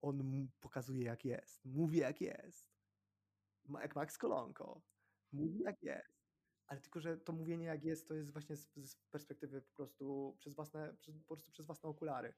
on 0.01 0.47
pokazuje 0.59 1.03
jak 1.03 1.25
jest, 1.25 1.65
mówi 1.65 1.97
jak 1.97 2.21
jest. 2.21 2.73
Jak 3.81 3.95
Max 3.95 4.17
Kolonko. 4.17 4.81
Mówi 5.31 5.59
jak 5.59 5.83
jest. 5.83 6.23
Ale 6.67 6.81
tylko, 6.81 6.99
że 6.99 7.17
to 7.17 7.33
mówienie 7.33 7.65
jak 7.65 7.83
jest, 7.83 8.07
to 8.07 8.13
jest 8.13 8.31
właśnie 8.31 8.55
z, 8.55 8.73
z 8.75 8.95
perspektywy 8.95 9.61
po 9.61 9.73
prostu 9.73 10.35
przez 10.39 10.55
własne, 10.55 10.93
przez, 10.93 11.17
po 11.17 11.25
prostu 11.25 11.51
przez 11.51 11.65
własne 11.65 11.89
okulary. 11.89 12.33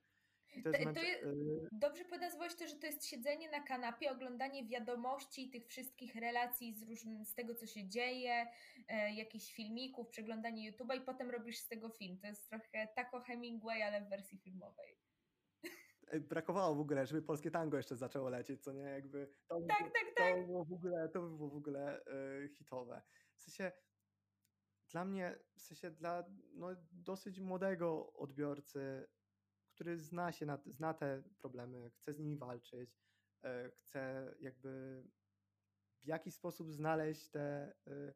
To 0.64 0.70
jest, 0.70 0.84
to, 0.84 0.94
to 0.94 1.00
jest 1.00 1.24
y, 1.24 1.68
dobrze 1.72 2.04
nazwać 2.26 2.56
to, 2.56 2.68
że 2.68 2.76
to 2.76 2.88
jest 2.88 3.06
siedzenie 3.06 3.50
na 3.50 3.60
kanapie, 3.64 4.12
oglądanie 4.12 4.66
wiadomości, 4.66 5.50
tych 5.50 5.68
wszystkich 5.68 6.16
relacji 6.16 6.74
z, 6.74 6.84
różnym, 6.84 7.26
z 7.26 7.34
tego, 7.34 7.56
co 7.56 7.66
się 7.66 7.90
dzieje, 7.90 8.48
e, 8.88 9.14
jakichś 9.14 9.54
filmików, 9.54 10.10
przeglądanie 10.10 10.72
YouTube'a 10.72 10.98
i 10.98 11.02
potem 11.02 11.32
robisz 11.32 11.58
z 11.58 11.68
tego 11.68 11.90
film. 11.90 12.18
To 12.20 12.28
jest 12.28 12.50
trochę 12.50 12.88
tako 12.96 13.22
Hemingway, 13.22 13.82
ale 13.82 14.02
w 14.02 14.10
wersji 14.10 14.38
filmowej. 14.38 14.98
Brakowało 16.30 16.76
w 16.76 16.80
ogóle, 16.80 17.06
żeby 17.06 17.22
polskie 17.22 17.52
tango 17.52 17.78
jeszcze 17.78 17.96
zaczęło 17.96 18.30
lecieć, 18.30 18.64
co 18.64 18.74
nie? 18.74 18.84
Jakby 18.84 19.34
to, 19.48 19.62
tak, 19.62 19.80
tak, 19.80 20.06
to 20.16 20.24
tak. 20.24 20.46
Było 20.46 20.66
w 20.66 20.74
ogóle, 20.74 21.10
to 21.10 21.22
by 21.22 21.30
było 21.30 21.50
w 21.50 21.56
ogóle 21.56 22.02
y, 22.44 22.50
hitowe. 22.50 23.02
W 23.36 23.42
sensie 23.42 23.72
dla 24.90 25.06
mnie, 25.06 25.40
w 25.56 25.62
sensie 25.62 25.92
dla 25.92 26.24
no, 26.54 26.68
dosyć 26.92 27.40
młodego 27.40 28.14
odbiorcy 28.14 29.08
który 29.76 29.98
zna 29.98 30.32
się, 30.32 30.46
na, 30.46 30.60
zna 30.66 30.94
te 30.94 31.24
problemy, 31.38 31.90
chce 31.90 32.14
z 32.14 32.20
nimi 32.20 32.38
walczyć, 32.38 32.98
e, 33.44 33.70
chce 33.70 34.34
jakby 34.40 35.04
w 36.04 36.08
jakiś 36.08 36.34
sposób 36.34 36.72
znaleźć 36.72 37.30
te 37.30 37.74
e, 37.88 38.14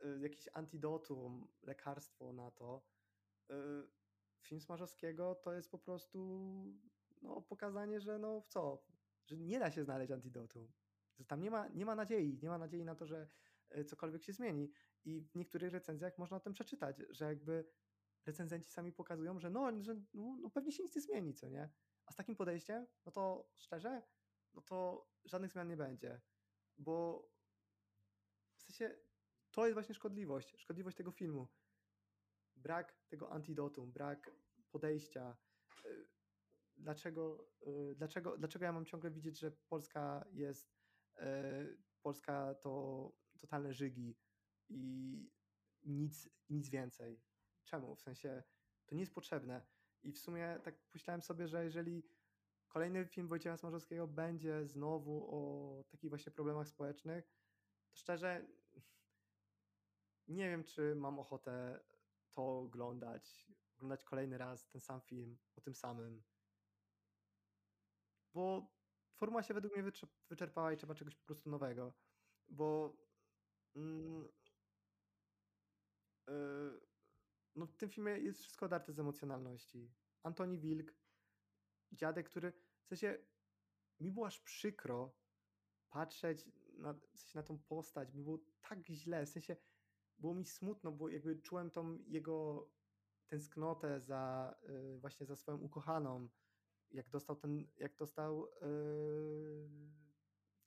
e, 0.00 0.18
jakieś 0.20 0.48
antidotum, 0.52 1.48
lekarstwo 1.62 2.32
na 2.32 2.50
to. 2.50 2.84
Film 4.42 4.60
Smarzowskiego 4.60 5.34
to 5.34 5.52
jest 5.52 5.70
po 5.70 5.78
prostu 5.78 6.18
no, 7.22 7.42
pokazanie, 7.42 8.00
że 8.00 8.18
no 8.18 8.40
w 8.40 8.46
co, 8.46 8.84
że 9.26 9.36
nie 9.36 9.58
da 9.58 9.70
się 9.70 9.84
znaleźć 9.84 10.12
antidotum. 10.12 10.72
Że 11.18 11.24
tam 11.24 11.42
nie 11.42 11.50
ma, 11.50 11.68
nie 11.68 11.86
ma 11.86 11.94
nadziei, 11.94 12.38
nie 12.42 12.48
ma 12.48 12.58
nadziei 12.58 12.84
na 12.84 12.94
to, 12.94 13.06
że 13.06 13.28
cokolwiek 13.86 14.22
się 14.22 14.32
zmieni. 14.32 14.72
I 15.04 15.20
w 15.20 15.34
niektórych 15.34 15.72
recenzjach 15.72 16.18
można 16.18 16.36
o 16.36 16.40
tym 16.40 16.52
przeczytać, 16.52 17.02
że 17.10 17.24
jakby 17.24 17.64
recenzenci 18.26 18.70
sami 18.70 18.92
pokazują, 18.92 19.40
że 19.40 19.50
no, 19.50 19.82
że 19.82 19.94
no, 20.14 20.38
no 20.40 20.50
pewnie 20.50 20.72
się 20.72 20.82
nic 20.82 20.94
nie 20.96 21.02
zmieni, 21.02 21.34
co 21.34 21.48
nie? 21.48 21.70
A 22.06 22.12
z 22.12 22.16
takim 22.16 22.36
podejściem, 22.36 22.86
no 23.06 23.12
to 23.12 23.50
szczerze, 23.54 24.02
no 24.54 24.62
to 24.62 25.08
żadnych 25.24 25.52
zmian 25.52 25.68
nie 25.68 25.76
będzie, 25.76 26.20
bo 26.78 27.28
w 28.56 28.62
sensie 28.62 28.96
to 29.50 29.66
jest 29.66 29.74
właśnie 29.74 29.94
szkodliwość, 29.94 30.54
szkodliwość 30.58 30.96
tego 30.96 31.12
filmu. 31.12 31.48
Brak 32.56 32.98
tego 33.08 33.32
antidotum, 33.32 33.92
brak 33.92 34.30
podejścia. 34.70 35.36
Y, 35.84 36.08
dlaczego, 36.76 37.48
y, 37.66 37.94
dlaczego, 37.96 38.38
dlaczego 38.38 38.64
ja 38.64 38.72
mam 38.72 38.84
ciągle 38.84 39.10
widzieć, 39.10 39.38
że 39.38 39.50
Polska 39.50 40.24
jest, 40.32 40.74
y, 41.16 41.22
Polska 42.02 42.54
to 42.54 43.12
totalne 43.40 43.74
żygi 43.74 44.16
i 44.68 45.30
nic, 45.82 46.28
nic 46.50 46.68
więcej. 46.68 47.20
Czemu? 47.64 47.96
W 47.96 48.00
sensie 48.00 48.42
to 48.86 48.94
nie 48.94 49.00
jest 49.00 49.14
potrzebne. 49.14 49.66
I 50.02 50.12
w 50.12 50.18
sumie 50.18 50.60
tak 50.64 50.74
myślałem 50.94 51.22
sobie, 51.22 51.48
że 51.48 51.64
jeżeli 51.64 52.02
kolejny 52.68 53.06
film 53.06 53.28
Wojciecha 53.28 53.56
Smarzowskiego 53.56 54.06
będzie 54.06 54.66
znowu 54.66 55.28
o 55.30 55.84
takich 55.84 56.10
właśnie 56.10 56.32
problemach 56.32 56.68
społecznych, 56.68 57.28
to 57.90 57.96
szczerze 57.96 58.46
nie 60.28 60.50
wiem, 60.50 60.64
czy 60.64 60.94
mam 60.94 61.18
ochotę 61.18 61.80
to 62.32 62.58
oglądać, 62.58 63.52
oglądać 63.76 64.04
kolejny 64.04 64.38
raz 64.38 64.68
ten 64.68 64.80
sam 64.80 65.00
film 65.00 65.38
o 65.56 65.60
tym 65.60 65.74
samym. 65.74 66.22
Bo 68.34 68.74
formuła 69.16 69.42
się 69.42 69.54
według 69.54 69.76
mnie 69.76 69.92
wyczerpała 70.30 70.72
i 70.72 70.76
trzeba 70.76 70.94
czegoś 70.94 71.16
po 71.16 71.24
prostu 71.24 71.50
nowego. 71.50 71.94
Bo 72.48 72.96
mm, 73.76 74.28
yy, 76.28 76.80
no 77.54 77.66
w 77.66 77.76
tym 77.76 77.90
filmie 77.90 78.12
jest 78.12 78.40
wszystko 78.40 78.66
odarte 78.66 78.92
z 78.92 78.98
emocjonalności. 78.98 79.92
Antoni 80.22 80.58
Wilk, 80.58 80.94
dziadek, 81.92 82.28
który 82.28 82.52
w 82.84 82.88
sensie 82.88 83.18
mi 84.00 84.12
było 84.12 84.26
aż 84.26 84.40
przykro 84.40 85.16
patrzeć 85.90 86.48
na, 86.78 86.94
w 86.94 87.18
sensie 87.18 87.38
na 87.38 87.42
tą 87.42 87.58
postać, 87.58 88.14
mi 88.14 88.22
było 88.22 88.38
tak 88.60 88.86
źle, 88.86 89.26
w 89.26 89.28
sensie 89.28 89.56
było 90.18 90.34
mi 90.34 90.44
smutno, 90.44 90.92
bo 90.92 91.08
jakby 91.08 91.36
czułem 91.36 91.70
tą 91.70 91.98
jego 92.06 92.68
tęsknotę 93.26 94.00
za 94.00 94.54
yy, 94.62 94.98
właśnie 94.98 95.26
za 95.26 95.36
swoją 95.36 95.58
ukochaną, 95.58 96.28
jak 96.90 97.10
dostał 97.10 97.36
ten, 97.36 97.66
jak 97.76 97.96
dostał 97.96 98.48
yy, 98.62 99.70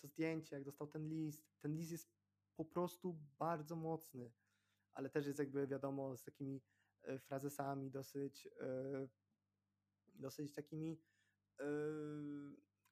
to 0.01 0.07
zdjęcie, 0.07 0.55
jak 0.55 0.65
dostał 0.65 0.88
ten 0.88 1.09
list. 1.09 1.59
Ten 1.59 1.76
list 1.76 1.91
jest 1.91 2.11
po 2.55 2.65
prostu 2.65 3.19
bardzo 3.39 3.76
mocny, 3.76 4.31
ale 4.93 5.09
też 5.09 5.27
jest 5.27 5.39
jakby 5.39 5.68
wiadomo 5.68 6.18
z 6.18 6.23
takimi 6.23 6.61
frazesami 7.20 7.92
dosyć, 7.92 8.48
e, 8.62 9.08
dosyć 10.14 10.54
takimi 10.54 11.02
e, 11.60 11.66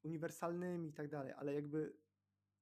uniwersalnymi 0.03 0.89
i 0.89 0.93
tak 0.93 1.07
dalej, 1.07 1.33
ale 1.37 1.53
jakby 1.53 1.97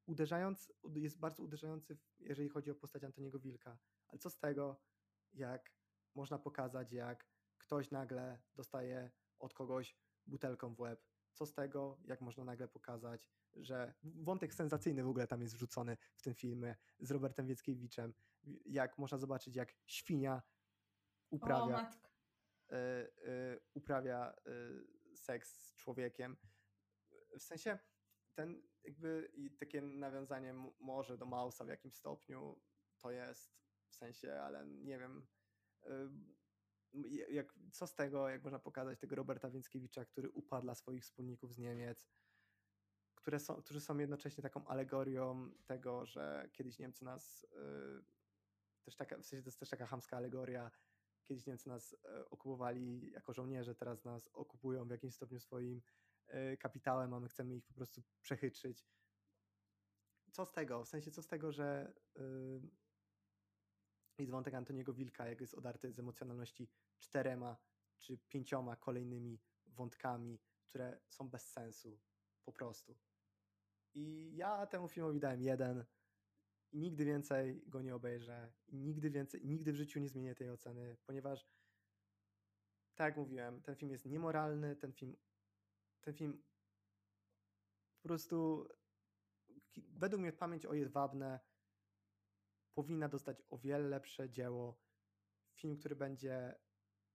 uderzając, 0.06 0.74
jest 0.96 1.20
bardzo 1.20 1.44
uderzający, 1.44 1.98
jeżeli 2.20 2.50
chodzi 2.50 2.72
o 2.72 2.76
postać 2.76 3.04
Antoniego 3.04 3.40
Wilka. 3.40 3.78
Ale 4.08 4.20
co 4.20 4.30
z 4.30 4.40
tego, 4.40 4.82
jak 5.34 5.72
można 6.16 6.40
pokazać, 6.40 6.92
jak 6.92 7.28
ktoś 7.58 7.92
nagle 7.92 8.42
dostaje 8.56 9.12
od 9.40 9.54
kogoś 9.54 9.98
butelką 10.26 10.76
w 10.76 10.80
łeb. 10.80 11.06
Co 11.34 11.46
z 11.46 11.54
tego, 11.54 12.00
jak 12.06 12.22
można 12.22 12.44
nagle 12.44 12.68
pokazać, 12.68 13.30
że 13.56 13.94
wątek 14.04 14.54
sensacyjny 14.54 15.04
w 15.04 15.08
ogóle 15.08 15.28
tam 15.28 15.42
jest 15.42 15.56
wrzucony 15.56 15.98
w 16.16 16.22
tym 16.22 16.34
filmie 16.34 16.76
z 17.00 17.12
Robertem 17.12 17.48
Wieckiewiczem, 17.48 18.14
jak 18.66 18.98
można 18.98 19.18
zobaczyć, 19.18 19.56
jak 19.56 19.76
świnia 19.86 20.42
uprawia, 21.34 21.92
y, 22.72 22.76
y, 22.76 23.60
uprawia 23.74 24.34
y, 24.48 25.18
seks 25.18 25.54
z 25.54 25.76
człowiekiem. 25.76 26.38
W 27.40 27.44
sensie 27.44 27.80
ten 28.36 28.64
jakby 28.84 29.32
i 29.34 29.52
takie 29.52 29.82
nawiązanie 29.82 30.54
może 30.80 31.18
do 31.18 31.26
Mausa 31.26 31.66
w 31.66 31.68
jakimś 31.68 31.96
stopniu 31.96 32.62
to 32.98 33.12
jest 33.12 33.56
w 33.90 33.96
sensie, 33.96 34.34
ale 34.42 34.66
nie 34.68 34.98
wiem 34.98 35.28
jak, 37.30 37.54
co 37.72 37.88
z 37.88 37.96
tego, 37.96 38.30
jak 38.30 38.44
można 38.44 38.60
pokazać 38.60 39.00
tego 39.00 39.16
Roberta 39.16 39.50
Więckiewicza, 39.50 40.06
który 40.06 40.30
upadł 40.30 40.64
dla 40.64 40.76
swoich 40.76 41.04
wspólników 41.04 41.54
z 41.54 41.58
Niemiec, 41.58 42.08
które 43.16 43.40
są, 43.40 43.62
którzy 43.62 43.82
są 43.82 43.98
jednocześnie 43.98 44.44
taką 44.44 44.68
alegorią 44.68 45.52
tego, 45.66 46.06
że 46.06 46.50
kiedyś 46.52 46.80
Niemcy 46.80 47.06
nas 47.06 47.48
yy, 47.52 48.04
też 48.84 48.96
taka, 48.96 49.18
w 49.18 49.26
sensie 49.26 49.44
to 49.44 49.48
jest 49.48 49.60
też 49.60 49.70
taka 49.70 49.86
hamska 49.86 50.18
alegoria 50.18 50.72
Kiedyś 51.24 51.46
Niemcy 51.46 51.70
nas 51.70 51.96
e, 52.06 52.30
okupowali 52.30 53.12
jako 53.12 53.34
żołnierze, 53.34 53.76
teraz 53.76 54.04
nas 54.04 54.28
okupują 54.34 54.88
w 54.88 54.92
jakimś 54.92 55.16
stopniu 55.16 55.40
swoim 55.40 55.82
e, 56.28 56.58
kapitałem, 56.58 57.14
a 57.14 57.20
my 57.20 57.30
chcemy 57.30 57.56
ich 57.56 57.66
po 57.66 57.74
prostu 57.74 58.04
przechytrzyć. 58.22 58.86
Co 60.32 60.46
z 60.46 60.52
tego? 60.52 60.84
W 60.84 60.88
sensie, 60.88 61.12
co 61.12 61.22
z 61.22 61.28
tego, 61.28 61.52
że 61.52 61.94
yy, 62.16 62.62
jest 64.18 64.32
wątek 64.32 64.54
Antoniego 64.54 64.94
Wilka, 64.94 65.28
jak 65.28 65.42
jest 65.42 65.54
odarty 65.54 65.92
z 65.92 66.00
emocjonalności 66.00 66.70
czterema 67.00 67.58
czy 68.00 68.18
pięcioma 68.18 68.76
kolejnymi 68.76 69.40
wątkami, 69.66 70.40
które 70.66 71.00
są 71.10 71.30
bez 71.30 71.52
sensu. 71.52 72.00
Po 72.46 72.52
prostu. 72.54 72.98
I 73.94 74.36
ja 74.36 74.68
temu 74.68 74.88
filmowi 74.88 75.20
dałem 75.20 75.42
jeden 75.42 75.86
i 76.74 76.80
nigdy 76.80 77.06
więcej 77.06 77.64
go 77.68 77.82
nie 77.82 77.96
obejrzę 77.96 78.54
i 78.68 78.78
nigdy 78.78 79.10
więcej, 79.10 79.46
nigdy 79.46 79.72
w 79.72 79.76
życiu 79.76 80.00
nie 80.00 80.10
zmienię 80.10 80.36
tej 80.36 80.50
oceny, 80.50 80.98
ponieważ 81.06 81.48
tak 82.96 83.06
jak 83.06 83.18
mówiłem, 83.18 83.62
ten 83.62 83.76
film 83.76 83.92
jest 83.92 84.06
niemoralny, 84.06 84.76
ten 84.76 84.94
film 84.94 85.16
ten 86.02 86.14
film 86.14 86.44
po 88.02 88.08
prostu 88.08 88.68
według 89.76 90.22
mnie 90.22 90.34
pamięć 90.34 90.66
o 90.66 90.74
Jedwabne 90.74 91.40
powinna 92.74 93.10
dostać 93.10 93.44
o 93.50 93.58
wiele 93.58 93.88
lepsze 93.90 94.30
dzieło. 94.30 94.80
Film, 95.54 95.78
który 95.78 95.96
będzie 95.96 96.60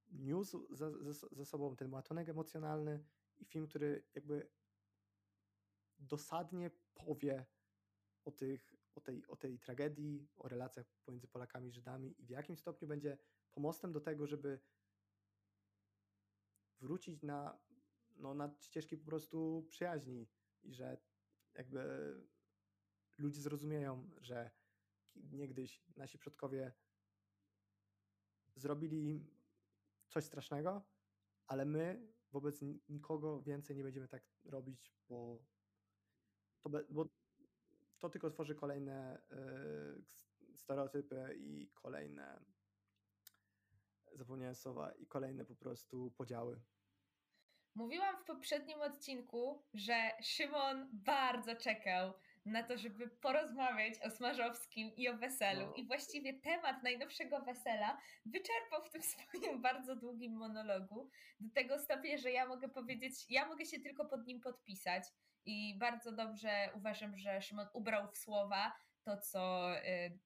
niósł 0.08 0.74
ze, 0.74 1.12
ze, 1.12 1.12
ze 1.12 1.44
sobą 1.44 1.76
ten 1.76 1.94
ładunek 1.94 2.28
emocjonalny 2.28 3.04
i 3.38 3.44
film, 3.44 3.66
który 3.66 4.04
jakby 4.14 4.50
dosadnie 5.98 6.70
powie 6.94 7.46
o, 8.24 8.30
tych, 8.30 8.74
o, 8.98 9.00
tej, 9.00 9.26
o 9.26 9.36
tej 9.36 9.58
tragedii, 9.58 10.28
o 10.36 10.48
relacjach 10.48 10.86
pomiędzy 11.04 11.28
Polakami 11.28 11.68
i 11.68 11.72
Żydami 11.72 12.14
i 12.18 12.26
w 12.26 12.30
jakim 12.30 12.56
stopniu 12.56 12.88
będzie 12.88 13.18
pomostem 13.50 13.92
do 13.92 14.00
tego, 14.00 14.26
żeby 14.26 14.60
wrócić 16.80 17.22
na, 17.22 17.58
no, 18.16 18.34
na 18.34 18.54
ścieżki 18.60 18.96
po 18.96 19.04
prostu 19.04 19.66
przyjaźni 19.68 20.28
i 20.62 20.74
że 20.74 20.98
jakby 21.54 21.80
ludzie 23.18 23.40
zrozumieją, 23.40 24.10
że 24.20 24.50
niegdyś 25.14 25.84
nasi 25.96 26.18
przodkowie 26.18 26.72
zrobili 28.54 29.26
coś 30.08 30.24
strasznego, 30.24 30.82
ale 31.46 31.64
my 31.64 32.12
wobec 32.30 32.60
nikogo 32.88 33.42
więcej 33.42 33.76
nie 33.76 33.82
będziemy 33.82 34.08
tak 34.08 34.22
robić, 34.44 34.94
bo 35.08 35.44
to, 36.60 36.70
bo 36.90 37.08
to 37.98 38.08
tylko 38.08 38.30
tworzy 38.30 38.54
kolejne 38.54 39.22
y, 39.32 40.56
stereotypy 40.56 41.36
i 41.38 41.70
kolejne 41.74 42.40
zapomniałem 44.14 44.54
słowa 44.54 44.92
i 44.92 45.06
kolejne 45.06 45.44
po 45.44 45.54
prostu 45.54 46.10
podziały. 46.16 46.60
Mówiłam 47.74 48.16
w 48.16 48.24
poprzednim 48.24 48.80
odcinku, 48.80 49.62
że 49.74 50.10
Szymon 50.22 50.88
bardzo 50.92 51.56
czekał 51.56 52.12
na 52.44 52.62
to, 52.62 52.78
żeby 52.78 53.08
porozmawiać 53.08 53.94
o 54.06 54.10
Smarzowskim 54.10 54.96
i 54.96 55.08
o 55.08 55.16
weselu. 55.16 55.66
No. 55.66 55.74
I 55.74 55.86
właściwie 55.86 56.40
temat 56.40 56.82
najnowszego 56.82 57.40
wesela 57.40 57.98
wyczerpał 58.26 58.84
w 58.84 58.90
tym 58.90 59.02
swoim 59.12 59.62
bardzo 59.62 59.96
długim 59.96 60.32
monologu, 60.32 61.10
do 61.40 61.54
tego 61.54 61.78
stopnia, 61.78 62.18
że 62.18 62.30
ja 62.32 62.46
mogę 62.46 62.68
powiedzieć, 62.68 63.30
ja 63.30 63.48
mogę 63.48 63.66
się 63.66 63.80
tylko 63.80 64.04
pod 64.04 64.26
nim 64.26 64.40
podpisać. 64.40 65.04
I 65.48 65.78
bardzo 65.78 66.12
dobrze 66.12 66.70
uważam, 66.74 67.16
że 67.16 67.42
Szymon 67.42 67.66
ubrał 67.72 68.08
w 68.08 68.18
słowa 68.18 68.72
to, 69.02 69.16
co 69.16 69.72
y, 69.78 70.18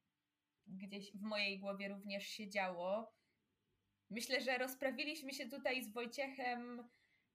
gdzieś 0.67 1.13
w 1.17 1.23
mojej 1.23 1.61
głowie 1.61 1.89
również 1.89 2.27
się 2.27 2.49
działo. 2.49 3.13
Myślę, 4.11 4.41
że 4.41 4.59
rozprawiliśmy 4.59 5.33
się 5.33 5.49
tutaj 5.49 5.83
z 5.83 5.93
Wojciechem 5.93 6.89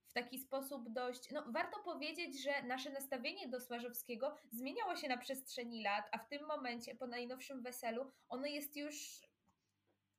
w 0.06 0.12
taki 0.12 0.38
sposób 0.38 0.92
dość. 0.92 1.30
No, 1.30 1.44
warto 1.52 1.82
powiedzieć, 1.82 2.42
że 2.42 2.62
nasze 2.62 2.90
nastawienie 2.90 3.48
do 3.48 3.60
Smarzowskiego 3.60 4.36
zmieniało 4.52 4.96
się 4.96 5.08
na 5.08 5.18
przestrzeni 5.18 5.82
lat, 5.82 6.08
a 6.12 6.18
w 6.18 6.28
tym 6.28 6.46
momencie, 6.46 6.94
po 6.94 7.06
najnowszym 7.06 7.62
weselu, 7.62 8.12
ono 8.28 8.46
jest 8.46 8.76
już. 8.76 9.20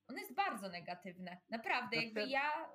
Ono 0.07 0.19
jest 0.19 0.33
bardzo 0.33 0.69
negatywne. 0.69 1.37
Naprawdę, 1.49 1.97
jakby 1.97 2.27
ja. 2.27 2.69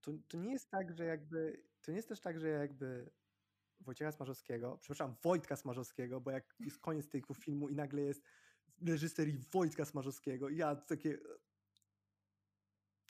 To, 0.00 0.12
to 0.28 0.38
nie 0.38 0.52
jest 0.52 0.70
tak, 0.70 0.96
że 0.96 1.04
jakby. 1.04 1.62
To 1.82 1.90
nie 1.90 1.96
jest 1.96 2.08
też 2.08 2.20
tak, 2.20 2.40
że 2.40 2.48
jakby 2.48 3.10
Wojciecha 3.80 4.12
Smarzowskiego, 4.12 4.78
przepraszam, 4.80 5.16
Wojtka 5.22 5.56
Smarzowskiego, 5.56 6.20
bo 6.20 6.30
jak 6.30 6.54
jest 6.60 6.78
koniec 6.78 7.08
tego 7.08 7.34
filmu 7.34 7.68
i 7.68 7.74
nagle 7.74 8.02
jest 8.02 8.22
reżyserii 8.86 9.38
Wojtka 9.52 9.84
Smarzowskiego, 9.84 10.48
ja 10.48 10.76
takie... 10.76 11.18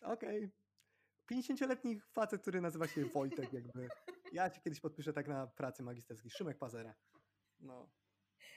Okej, 0.03 0.39
okay 0.39 0.65
50-letni 1.33 2.01
facet, 2.01 2.43
który 2.43 2.61
nazywa 2.61 2.89
się 2.89 3.05
Wojtek, 3.05 3.53
jakby. 3.53 3.89
Ja 4.33 4.51
ci 4.51 4.61
kiedyś 4.61 4.81
podpiszę 4.81 5.13
tak 5.13 5.29
na 5.29 5.47
pracy 5.47 5.83
magisterskiej. 5.83 6.31
Szymek 6.31 6.59
Pazera. 6.59 6.95
No. 7.61 7.91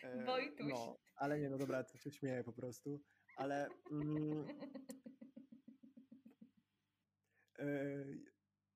E, 0.03 0.25
Wojtuś. 0.25 0.69
No, 0.69 0.97
ale 1.15 1.39
nie, 1.39 1.49
no 1.49 1.57
dobra, 1.57 1.83
to 1.83 1.97
się 1.97 2.11
śmieję 2.11 2.43
po 2.43 2.53
prostu. 2.53 3.01
Ale. 3.35 3.69
Mm, 3.91 4.47
e, 7.59 8.05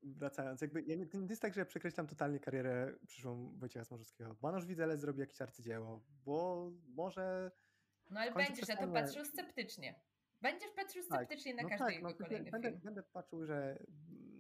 wracając, 0.04 0.62
jakby 0.62 0.82
ja 0.82 0.96
nie, 0.96 1.06
nie 1.14 1.28
jest 1.30 1.42
tak, 1.42 1.54
że 1.54 1.62
ja 1.62 1.66
przekreślam 1.66 2.08
totalnie 2.08 2.40
karierę 2.40 2.96
przyszłą 3.08 3.58
Wojciecha 3.58 3.86
Smarzowskiego. 3.86 4.36
Banosz 4.42 4.66
Widzelec 4.66 5.02
zrobi 5.02 5.20
jakieś 5.20 5.42
arcydzieło, 5.42 6.04
bo 6.26 6.72
może... 6.88 7.52
No 8.10 8.20
ale 8.20 8.32
będziesz 8.32 8.68
na 8.68 8.76
to 8.76 8.88
patrzył 8.88 9.26
sceptycznie. 9.26 10.02
Będziesz 10.42 10.72
patrzył 10.72 11.04
tak, 11.10 11.20
sceptycznie 11.20 11.56
tak, 11.56 11.64
na 11.64 11.64
no 11.64 11.70
każdy 11.70 11.86
tak, 11.86 11.96
jego 11.96 12.10
no, 12.10 12.16
kolejny 12.16 12.52
będę, 12.52 12.70
film. 12.70 12.82
Będę 12.84 13.04
patrzył, 13.04 13.46
że 13.46 13.84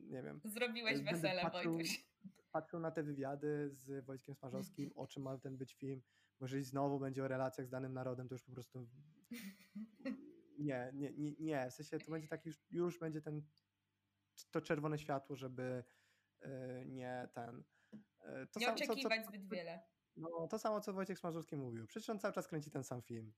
nie 0.08 0.24
wiem. 0.24 0.42
Zrobiłeś 0.44 1.02
wesele, 1.02 1.42
patrzył, 1.42 1.74
Wojtuś. 1.74 2.12
Patrzył 2.52 2.80
na 2.80 2.92
te 2.92 3.04
wywiady 3.04 3.70
z 3.70 4.06
Wojtkiem 4.06 4.36
Smarzowskim, 4.36 4.92
o 4.96 5.08
czym 5.08 5.24
ma 5.24 5.38
ten 5.38 5.58
być 5.58 5.74
film. 5.74 6.02
Bo 6.40 6.46
jeżeli 6.46 6.64
znowu 6.64 7.00
będzie 7.00 7.24
o 7.24 7.28
relacjach 7.28 7.68
z 7.68 7.70
danym 7.70 7.94
narodem, 7.94 8.28
to 8.28 8.36
już 8.36 8.44
po 8.44 8.52
prostu 8.52 8.88
nie, 10.60 10.92
nie, 10.94 11.12
nie, 11.12 11.32
nie. 11.40 11.70
w 11.70 11.74
sensie 11.74 12.00
to 12.00 12.12
będzie 12.12 12.28
tak 12.28 12.46
już, 12.46 12.56
już 12.72 13.00
będzie 13.00 13.22
ten 13.22 13.42
to 14.52 14.62
czerwone 14.62 15.00
światło, 15.00 15.36
żeby 15.36 15.84
yy, 16.42 16.50
nie 16.86 17.30
ten 17.34 17.64
yy, 17.94 18.00
to 18.48 18.60
nie 18.60 18.66
sam, 18.66 18.76
oczekiwać 18.76 19.20
co, 19.20 19.24
co, 19.24 19.30
zbyt 19.30 19.50
wiele. 19.50 19.80
No, 20.16 20.48
to 20.48 20.60
samo, 20.60 20.82
co 20.82 20.94
Wojciech 20.94 21.20
Smarzowski 21.20 21.58
mówił. 21.58 21.88
Przecież 21.88 22.10
on 22.10 22.20
cały 22.20 22.34
czas 22.34 22.48
kręci 22.48 22.72
ten 22.72 22.84
sam 22.84 23.02
film. 23.02 23.34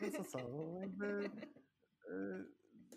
Więc 0.00 0.16
to 0.16 0.24
co? 0.24 0.38
No, 0.38 0.80
jakby 0.80 1.30
Y, 2.08 2.44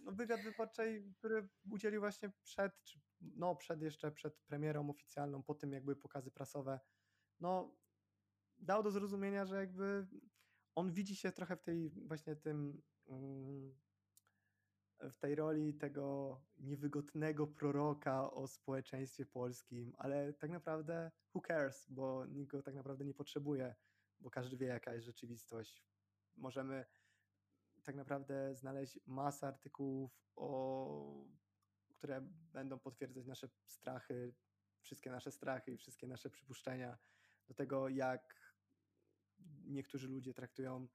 no, 0.04 0.12
wywiad 0.12 0.42
wyborczej, 0.42 1.14
który 1.18 1.50
udzielił 1.72 2.02
właśnie 2.02 2.30
przed, 2.44 2.84
czy 2.84 3.00
no 3.22 3.56
przed 3.56 3.82
jeszcze 3.82 4.12
przed 4.12 4.42
premierą 4.42 4.90
oficjalną, 4.90 5.44
po 5.44 5.56
tym 5.56 5.72
jakby 5.72 5.96
pokazy 5.96 6.32
prasowe, 6.32 6.80
no 7.40 7.76
dał 8.58 8.84
do 8.84 8.92
zrozumienia, 8.92 9.46
że 9.46 9.56
jakby 9.56 10.08
on 10.76 10.92
widzi 10.92 11.16
się 11.16 11.32
trochę 11.32 11.56
w 11.56 11.62
tej 11.62 11.90
właśnie 11.90 12.36
tym 12.36 12.82
mm, 13.08 13.76
w 15.12 15.18
tej 15.18 15.36
roli 15.36 15.74
tego 15.74 16.42
niewygodnego 16.58 17.48
proroka 17.48 18.32
o 18.32 18.48
społeczeństwie 18.48 19.26
polskim, 19.26 19.94
ale 19.98 20.34
tak 20.34 20.50
naprawdę 20.52 21.12
who 21.36 21.42
cares, 21.42 21.88
bo 21.90 22.26
nikt 22.26 22.52
go 22.52 22.64
tak 22.64 22.76
naprawdę 22.76 23.06
nie 23.06 23.14
potrzebuje, 23.14 23.76
bo 24.20 24.30
każdy 24.30 24.58
wie 24.58 24.68
jaka 24.68 24.94
jest 24.94 25.06
rzeczywistość. 25.06 25.84
Możemy 26.36 26.86
tak 27.84 27.96
naprawdę 27.96 28.56
znaleźć 28.56 29.00
masę 29.06 29.48
artykułów, 29.48 30.12
o, 30.36 31.28
które 31.90 32.22
będą 32.54 32.80
potwierdzać 32.80 33.26
nasze 33.26 33.48
strachy, 33.68 34.34
wszystkie 34.82 35.12
nasze 35.12 35.32
strachy 35.32 35.72
i 35.72 35.78
wszystkie 35.78 36.08
nasze 36.08 36.30
przypuszczenia 36.30 36.98
do 37.48 37.54
tego, 37.54 37.90
jak 37.90 38.56
niektórzy 39.64 40.08
ludzie 40.08 40.34
traktują 40.34 40.88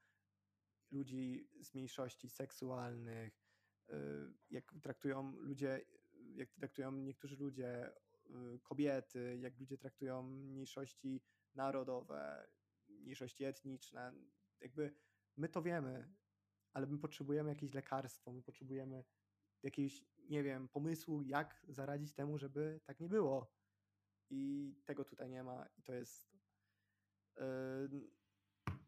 ludzi 0.91 1.51
z 1.61 1.75
mniejszości 1.75 2.29
seksualnych, 2.29 3.50
jak 4.51 4.75
traktują 4.83 5.33
ludzie, 5.37 5.85
jak 6.35 6.53
traktują 6.53 6.93
niektórzy 6.93 7.37
ludzie 7.37 7.93
y, 8.27 8.59
kobiety, 8.63 9.39
jak 9.41 9.59
ludzie 9.59 9.79
traktują 9.79 10.23
mniejszości 10.23 11.23
narodowe, 11.55 12.49
mniejszości 12.89 13.45
etniczne. 13.45 14.13
Jakby 14.61 14.95
my 15.37 15.49
to 15.49 15.63
wiemy, 15.63 16.15
ale 16.73 16.87
my 16.87 16.99
potrzebujemy 16.99 17.51
jakieś 17.51 17.75
lekarstwo, 17.75 18.33
my 18.33 18.43
potrzebujemy 18.43 19.05
jakiegoś, 19.63 20.05
nie 20.29 20.43
wiem, 20.43 20.69
pomysłu, 20.69 21.23
jak 21.23 21.67
zaradzić 21.69 22.15
temu, 22.15 22.39
żeby 22.39 22.81
tak 22.85 23.01
nie 23.01 23.09
było. 23.09 23.53
I 24.31 24.75
tego 24.85 25.05
tutaj 25.05 25.31
nie 25.31 25.43
ma 25.43 25.67
i 25.79 25.83
to 25.83 25.93
jest. 25.93 26.31
Yy, 27.37 28.20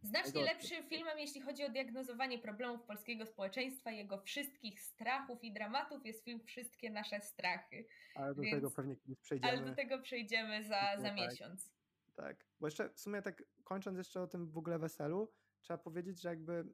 Znacznie 0.02 0.42
lepszym 0.42 0.88
filmem, 0.88 1.18
jeśli 1.18 1.40
chodzi 1.40 1.64
o 1.64 1.68
diagnozowanie 1.68 2.38
problemów 2.38 2.82
polskiego 2.82 3.26
społeczeństwa, 3.26 3.90
jego 3.90 4.18
wszystkich 4.18 4.80
strachów 4.80 5.44
i 5.44 5.52
dramatów, 5.52 6.06
jest 6.06 6.24
film 6.24 6.40
Wszystkie 6.44 6.90
nasze 6.90 7.20
strachy. 7.20 7.86
Ale 8.14 8.34
do 8.34 8.42
Więc, 8.42 8.54
tego 8.54 8.70
pewnie 8.70 8.96
kiedyś 8.96 9.20
przejdziemy. 9.20 9.52
Ale 9.52 9.70
do 9.70 9.74
tego 9.74 9.98
przejdziemy 9.98 10.62
za, 10.62 10.96
za 10.96 11.02
tak, 11.02 11.16
miesiąc. 11.16 11.72
Tak, 12.14 12.46
bo 12.60 12.66
jeszcze 12.66 12.90
w 12.90 13.00
sumie 13.00 13.22
tak 13.22 13.42
kończąc 13.64 13.98
jeszcze 13.98 14.22
o 14.22 14.26
tym 14.26 14.50
w 14.50 14.58
ogóle 14.58 14.78
weselu, 14.78 15.32
trzeba 15.60 15.78
powiedzieć, 15.78 16.20
że 16.20 16.28
jakby 16.28 16.64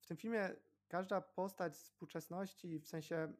w 0.00 0.06
tym 0.06 0.16
filmie 0.16 0.50
każda 0.88 1.20
postać 1.20 1.76
z 1.76 1.82
współczesności, 1.82 2.78
w 2.78 2.86
sensie 2.86 3.32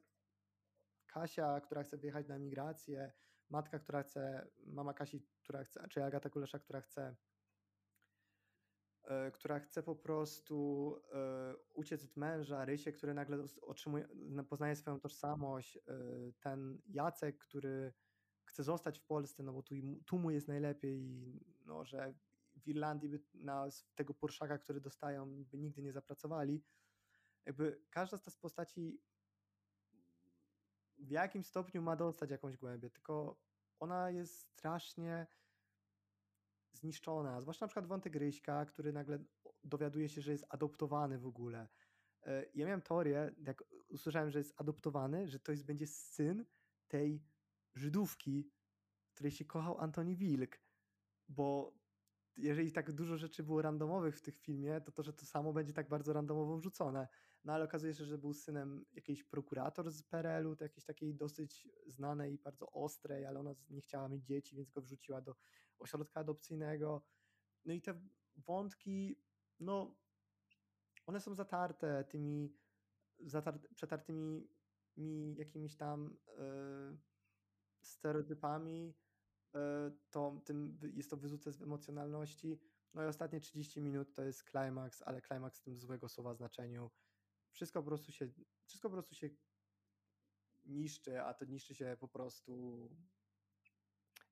Kasia, 1.07 1.61
która 1.61 1.83
chce 1.83 1.97
wyjechać 1.97 2.29
na 2.29 2.35
emigrację, 2.35 3.13
matka, 3.51 3.79
która 3.79 4.03
chce, 4.03 4.49
mama 4.67 4.95
Kasi, 4.95 5.27
która 5.41 5.65
chce, 5.65 5.89
czy 5.89 6.05
Agata 6.05 6.31
Kulesza, 6.31 6.59
która 6.59 6.81
chce 6.81 7.17
która 9.33 9.61
chce 9.61 9.83
po 9.83 9.97
prostu 9.97 10.97
e, 11.13 11.55
uciec 11.75 12.05
od 12.05 12.17
męża, 12.17 12.65
Rysie, 12.65 12.93
który 12.93 13.15
nagle 13.15 13.45
otrzymuje, 13.63 14.09
poznaje 14.49 14.77
swoją 14.77 15.01
tożsamość, 15.01 15.77
e, 15.77 15.81
ten 16.41 16.81
Jacek, 16.87 17.39
który 17.39 17.93
chce 18.45 18.63
zostać 18.63 18.99
w 18.99 19.05
Polsce, 19.05 19.43
no 19.43 19.53
bo 19.53 19.63
tu, 19.63 19.75
tu 20.07 20.19
mu 20.19 20.31
jest 20.31 20.49
najlepiej 20.49 21.33
no, 21.67 21.85
że 21.85 22.15
w 22.57 22.69
Irlandii 22.69 23.09
by 23.09 23.21
na 23.35 23.69
tego 23.95 24.15
Porszaka, 24.15 24.59
który 24.59 24.81
dostają, 24.81 25.45
by 25.45 25.59
nigdy 25.59 25.83
nie 25.83 25.93
zapracowali. 25.93 26.63
Jakby 27.47 27.81
każda 27.91 28.19
z 28.19 28.23
tych 28.23 28.37
postaci 28.37 29.01
w 30.99 31.11
jakim 31.11 31.45
stopniu 31.45 31.83
ma 31.83 31.97
dostać 31.97 32.31
jakąś 32.31 32.57
głębię, 32.57 32.91
tylko 32.91 33.41
ona 33.81 34.11
jest 34.11 34.41
strasznie 34.41 35.27
zniszczona. 36.79 37.41
Zwłaszcza 37.41 37.65
na 37.65 37.69
przykład 37.69 37.87
wątek 37.87 38.17
Ryśka, 38.17 38.67
który 38.67 38.93
nagle 38.93 39.19
dowiaduje 39.65 40.09
się, 40.09 40.21
że 40.21 40.33
jest 40.33 40.47
adoptowany 40.49 41.19
w 41.19 41.27
ogóle. 41.27 41.69
E, 42.23 42.45
ja 42.55 42.67
miałem 42.67 42.83
teorię, 42.83 43.35
jak 43.39 43.65
usłyszałem, 43.89 44.31
że 44.31 44.39
jest 44.39 44.61
adoptowany, 44.61 45.29
że 45.29 45.41
to 45.41 45.53
jest, 45.53 45.65
będzie 45.65 45.87
syn 45.87 46.45
tej 46.89 47.23
Żydówki, 47.75 48.51
której 49.15 49.33
się 49.33 49.45
kochał 49.45 49.79
Antoni 49.79 50.17
Wilk, 50.17 50.61
bo 51.29 51.79
jeżeli 52.37 52.73
tak 52.73 52.93
dużo 52.93 53.17
rzeczy 53.17 53.43
było 53.43 53.63
randomowych 53.63 54.19
w 54.19 54.23
tych 54.23 54.37
filmie, 54.37 54.81
to 54.81 54.93
to, 54.93 55.03
że 55.03 55.13
to 55.13 55.27
samo 55.27 55.53
będzie 55.53 55.73
tak 55.73 55.89
bardzo 55.89 56.13
randomowo 56.13 56.57
wrzucone. 56.57 57.09
No 57.45 57.53
ale 57.53 57.65
okazuje 57.65 57.95
się, 57.95 58.05
że 58.05 58.19
był 58.19 58.35
synem 58.35 58.85
jakiejś 58.93 59.25
prokurator 59.25 59.91
z 59.91 60.03
PRL-u, 60.03 60.57
to 60.57 60.65
jakiejś 60.65 60.85
takiej 60.85 61.15
dosyć 61.15 61.69
znanej, 61.87 62.39
bardzo 62.39 62.73
ostrej, 62.73 63.27
ale 63.27 63.41
ona 63.41 63.55
nie 63.71 63.81
chciała 63.81 64.09
mieć 64.09 64.25
dzieci, 64.25 64.57
więc 64.57 64.71
go 64.71 64.81
wrzuciła 64.81 65.21
do 65.21 65.37
ośrodka 65.79 66.21
adopcyjnego. 66.21 67.03
No 67.65 67.73
i 67.73 67.83
te 67.83 68.01
wątki, 68.37 69.23
no 69.61 69.97
one 71.07 71.21
są 71.21 71.35
zatarte 71.35 72.05
tymi 72.05 72.59
zatar- 73.21 73.75
przetartymi 73.75 74.49
mi 74.97 75.37
jakimiś 75.37 75.77
tam 75.77 76.19
yy, 76.39 76.99
stereotypami, 77.83 78.95
yy, 79.55 79.61
to 80.11 80.43
tym 80.45 80.79
jest 80.95 81.11
to 81.11 81.17
wyrzucę 81.17 81.53
z 81.53 81.63
emocjonalności. 81.63 82.61
No 82.95 83.05
i 83.05 83.07
ostatnie 83.07 83.41
30 83.41 83.81
minut 83.81 84.15
to 84.15 84.23
jest 84.23 84.45
klimaks, 84.45 85.03
ale 85.03 85.21
klimaks 85.21 85.61
w 85.61 85.63
tym 85.63 85.77
złego 85.77 86.09
słowa 86.09 86.35
znaczeniu. 86.35 86.91
Wszystko 87.53 87.83
po 87.83 87.87
prostu 87.87 88.13
się, 88.13 88.29
wszystko 88.67 88.89
po 88.89 88.93
prostu 88.93 89.15
się 89.15 89.31
niszczy, 90.65 91.23
a 91.23 91.35
to 91.35 91.45
niszczy 91.45 91.75
się 91.75 91.97
po 92.01 92.09
prostu 92.09 92.91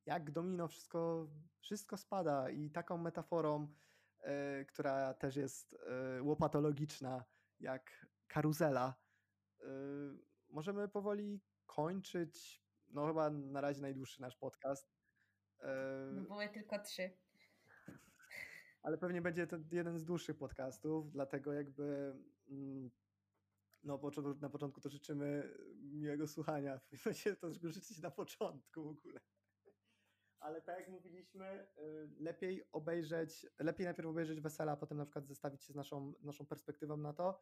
jak 0.06 0.30
domino, 0.30 0.68
wszystko, 0.68 1.28
wszystko 1.60 1.96
spada 1.96 2.50
i 2.50 2.70
taką 2.70 2.98
metaforą, 2.98 3.68
yy, 4.24 4.64
która 4.64 5.14
też 5.14 5.36
jest 5.36 5.72
yy, 6.16 6.22
łopatologiczna, 6.22 7.24
jak 7.60 8.06
karuzela, 8.28 8.94
yy, 9.60 9.66
możemy 10.48 10.88
powoli 10.88 11.40
kończyć. 11.66 12.62
No 12.88 13.06
chyba 13.06 13.30
na 13.30 13.60
razie 13.60 13.82
najdłuższy 13.82 14.20
nasz 14.20 14.36
podcast. 14.36 14.96
Były 16.28 16.48
tylko 16.48 16.78
trzy. 16.78 17.10
Ale 18.82 18.98
pewnie 18.98 19.22
będzie 19.22 19.46
to 19.46 19.56
jeden 19.72 19.98
z 19.98 20.04
dłuższych 20.04 20.36
podcastów, 20.36 21.10
dlatego 21.10 21.52
jakby 21.52 22.16
mm, 22.48 22.90
no 23.82 24.00
na 24.40 24.48
początku 24.48 24.80
to 24.80 24.88
życzymy 24.88 25.54
miłego 25.82 26.28
słuchania. 26.28 26.80
Powinno 26.90 27.12
się 27.12 27.36
to 27.36 27.52
życzyć 27.52 27.98
na 27.98 28.10
początku 28.10 28.84
w 28.84 28.88
ogóle. 28.88 29.20
Ale 30.40 30.62
tak 30.62 30.78
jak 30.78 30.88
mówiliśmy, 30.88 31.66
y, 31.78 32.08
lepiej 32.18 32.68
obejrzeć, 32.72 33.46
lepiej 33.58 33.84
najpierw 33.86 34.08
obejrzeć 34.08 34.40
wesela, 34.40 34.72
a 34.72 34.76
potem 34.76 34.98
na 34.98 35.04
przykład 35.04 35.26
zestawić 35.26 35.64
się 35.64 35.72
z 35.72 35.76
naszą, 35.76 36.14
naszą 36.22 36.46
perspektywą 36.46 36.96
na 36.96 37.12
to. 37.12 37.40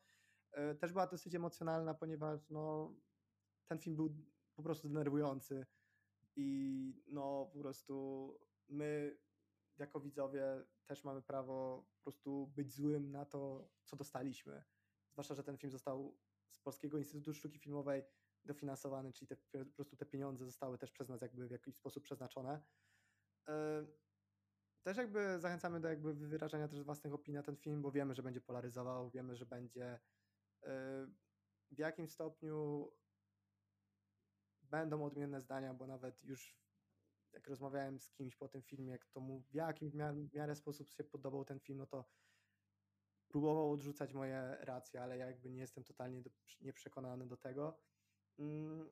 Y, 0.72 0.74
też 0.74 0.92
była 0.92 1.06
dosyć 1.06 1.34
emocjonalna, 1.34 1.94
ponieważ 1.94 2.50
no, 2.50 2.94
ten 3.66 3.78
film 3.78 3.96
był 3.96 4.16
po 4.54 4.62
prostu 4.62 4.88
denerwujący 4.88 5.66
i 6.36 7.02
no 7.06 7.50
po 7.52 7.58
prostu 7.58 8.38
my 8.68 9.18
jako 9.78 10.00
widzowie 10.00 10.64
też 10.86 11.04
mamy 11.04 11.22
prawo 11.22 11.86
po 11.96 12.02
prostu 12.02 12.46
być 12.46 12.72
złym 12.72 13.10
na 13.10 13.24
to, 13.24 13.68
co 13.84 13.96
dostaliśmy. 13.96 14.64
Zwłaszcza, 15.12 15.34
że 15.34 15.44
ten 15.44 15.58
film 15.58 15.70
został 15.70 16.18
z 16.50 16.60
Polskiego 16.60 16.98
Instytutu 16.98 17.34
Sztuki 17.34 17.58
Filmowej 17.58 18.02
dofinansowany, 18.44 19.12
czyli 19.12 19.28
te, 19.28 19.36
po 19.64 19.72
prostu 19.74 19.96
te 19.96 20.06
pieniądze 20.06 20.44
zostały 20.44 20.78
też 20.78 20.92
przez 20.92 21.08
nas 21.08 21.22
jakby 21.22 21.48
w 21.48 21.50
jakiś 21.50 21.76
sposób 21.76 22.04
przeznaczone. 22.04 22.62
E, 23.48 23.86
też 24.82 24.96
jakby 24.96 25.40
zachęcamy 25.40 25.80
do 25.80 25.88
jakby 25.88 26.14
wyrażania 26.14 26.68
też 26.68 26.82
własnych 26.82 27.14
opinii 27.14 27.36
na 27.36 27.42
ten 27.42 27.56
film, 27.56 27.82
bo 27.82 27.92
wiemy, 27.92 28.14
że 28.14 28.22
będzie 28.22 28.40
polaryzował, 28.40 29.10
wiemy, 29.10 29.36
że 29.36 29.46
będzie 29.46 30.00
e, 30.62 31.06
w 31.70 31.78
jakim 31.78 32.08
stopniu 32.08 32.90
będą 34.62 35.04
odmienne 35.04 35.40
zdania, 35.40 35.74
bo 35.74 35.86
nawet 35.86 36.24
już 36.24 36.64
jak 37.32 37.48
rozmawiałem 37.48 38.00
z 38.00 38.12
kimś 38.12 38.36
po 38.36 38.48
tym 38.48 38.62
filmie, 38.62 38.98
kto 38.98 39.20
mu 39.20 39.40
w 39.40 39.54
jakim 39.54 39.90
w 39.90 40.34
miarę 40.34 40.56
sposób 40.56 40.88
się 40.90 41.04
podobał 41.04 41.44
ten 41.44 41.60
film, 41.60 41.78
no 41.78 41.86
to 41.86 42.08
próbował 43.28 43.72
odrzucać 43.72 44.12
moje 44.12 44.56
racje, 44.60 45.02
ale 45.02 45.18
ja 45.18 45.26
jakby 45.26 45.50
nie 45.50 45.60
jestem 45.60 45.84
totalnie 45.84 46.22
nieprzekonany 46.60 47.26
do 47.26 47.36
tego. 47.36 47.80
Mm. 48.38 48.90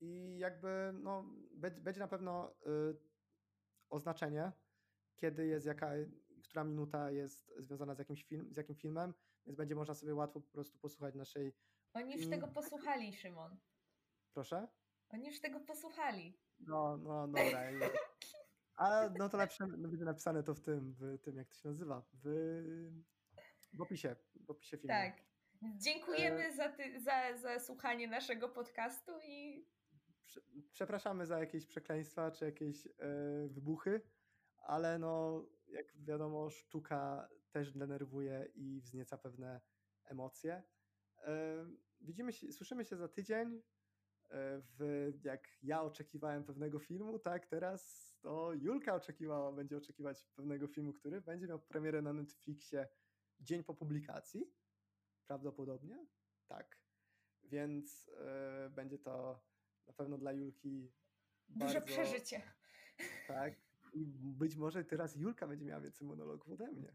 I 0.00 0.38
jakby 0.38 0.90
no, 0.94 1.24
będzie 1.80 2.00
na 2.00 2.08
pewno 2.08 2.54
y, 2.66 2.96
oznaczenie, 3.90 4.52
kiedy 5.16 5.46
jest 5.46 5.66
jaka, 5.66 5.90
która 6.44 6.64
minuta 6.64 7.10
jest 7.10 7.52
związana 7.58 7.94
z 7.94 7.98
jakimś 7.98 8.24
film, 8.24 8.52
z 8.52 8.56
jakim 8.56 8.76
filmem, 8.76 9.14
więc 9.46 9.56
będzie 9.56 9.74
można 9.74 9.94
sobie 9.94 10.14
łatwo 10.14 10.40
po 10.40 10.52
prostu 10.52 10.78
posłuchać 10.78 11.14
naszej. 11.14 11.54
Oni 11.94 12.14
już 12.14 12.30
tego 12.30 12.48
posłuchali, 12.48 13.16
Szymon. 13.16 13.56
Proszę? 14.34 14.68
Oni 15.08 15.26
już 15.26 15.40
tego 15.40 15.60
posłuchali. 15.60 16.38
No, 16.60 16.96
no, 16.96 17.28
dobra. 17.28 17.60
A 18.76 19.08
no 19.18 19.28
to 19.28 19.36
lepsze, 19.36 19.66
będzie 19.66 20.04
napisane 20.04 20.42
to 20.42 20.54
w 20.54 20.60
tym, 20.60 20.92
w 20.92 21.18
tym, 21.18 21.36
jak 21.36 21.48
to 21.48 21.54
się 21.54 21.68
nazywa, 21.68 22.02
w, 22.12 22.28
w 23.72 23.80
opisie, 23.80 24.16
w 24.46 24.50
opisie 24.50 24.78
filmu. 24.78 24.94
Tak. 24.94 25.27
Dziękujemy 25.62 26.46
e... 26.46 26.52
za, 26.52 26.68
ty, 26.68 27.00
za, 27.00 27.36
za 27.36 27.60
słuchanie 27.60 28.08
naszego 28.08 28.48
podcastu 28.48 29.12
i 29.24 29.66
przepraszamy 30.72 31.26
za 31.26 31.38
jakieś 31.38 31.66
przekleństwa 31.66 32.30
czy 32.30 32.44
jakieś 32.44 32.86
e, 32.86 32.90
wybuchy, 33.48 34.00
ale 34.56 34.98
no 34.98 35.44
jak 35.68 35.96
wiadomo 35.96 36.50
sztuka 36.50 37.28
też 37.50 37.72
denerwuje 37.72 38.48
i 38.54 38.80
wznieca 38.80 39.18
pewne 39.18 39.60
emocje. 40.04 40.62
E, 41.24 41.66
widzimy 42.00 42.32
się, 42.32 42.52
słyszymy 42.52 42.84
się 42.84 42.96
za 42.96 43.08
tydzień 43.08 43.62
w, 44.78 45.10
jak 45.24 45.48
ja 45.62 45.82
oczekiwałem 45.82 46.44
pewnego 46.44 46.78
filmu, 46.78 47.18
tak 47.18 47.46
teraz 47.46 48.12
to 48.20 48.52
Julka 48.52 48.94
oczekiwała, 48.94 49.52
będzie 49.52 49.76
oczekiwać 49.76 50.24
pewnego 50.36 50.66
filmu, 50.66 50.92
który 50.92 51.20
będzie 51.20 51.46
miał 51.46 51.58
premierę 51.58 52.02
na 52.02 52.12
Netflixie 52.12 52.88
dzień 53.40 53.64
po 53.64 53.74
publikacji. 53.74 54.57
Prawdopodobnie. 55.28 56.06
Tak. 56.46 56.78
Więc 57.44 58.08
y, 58.66 58.70
będzie 58.70 58.98
to 58.98 59.40
na 59.86 59.92
pewno 59.92 60.18
dla 60.18 60.32
Julki 60.32 60.92
duże 61.48 61.74
bardzo, 61.74 61.86
przeżycie. 61.86 62.42
Tak. 63.28 63.54
I 63.92 64.06
być 64.16 64.56
może 64.56 64.84
teraz 64.84 65.16
Julka 65.16 65.48
będzie 65.48 65.64
miała 65.64 65.80
więcej 65.80 66.06
monologów 66.06 66.52
ode 66.52 66.72
mnie. 66.72 66.94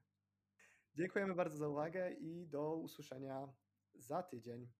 Dziękujemy 0.95 1.35
bardzo 1.35 1.57
za 1.57 1.67
uwagę 1.67 2.11
i 2.11 2.47
do 2.47 2.75
usłyszenia 2.75 3.53
za 3.95 4.23
tydzień. 4.23 4.71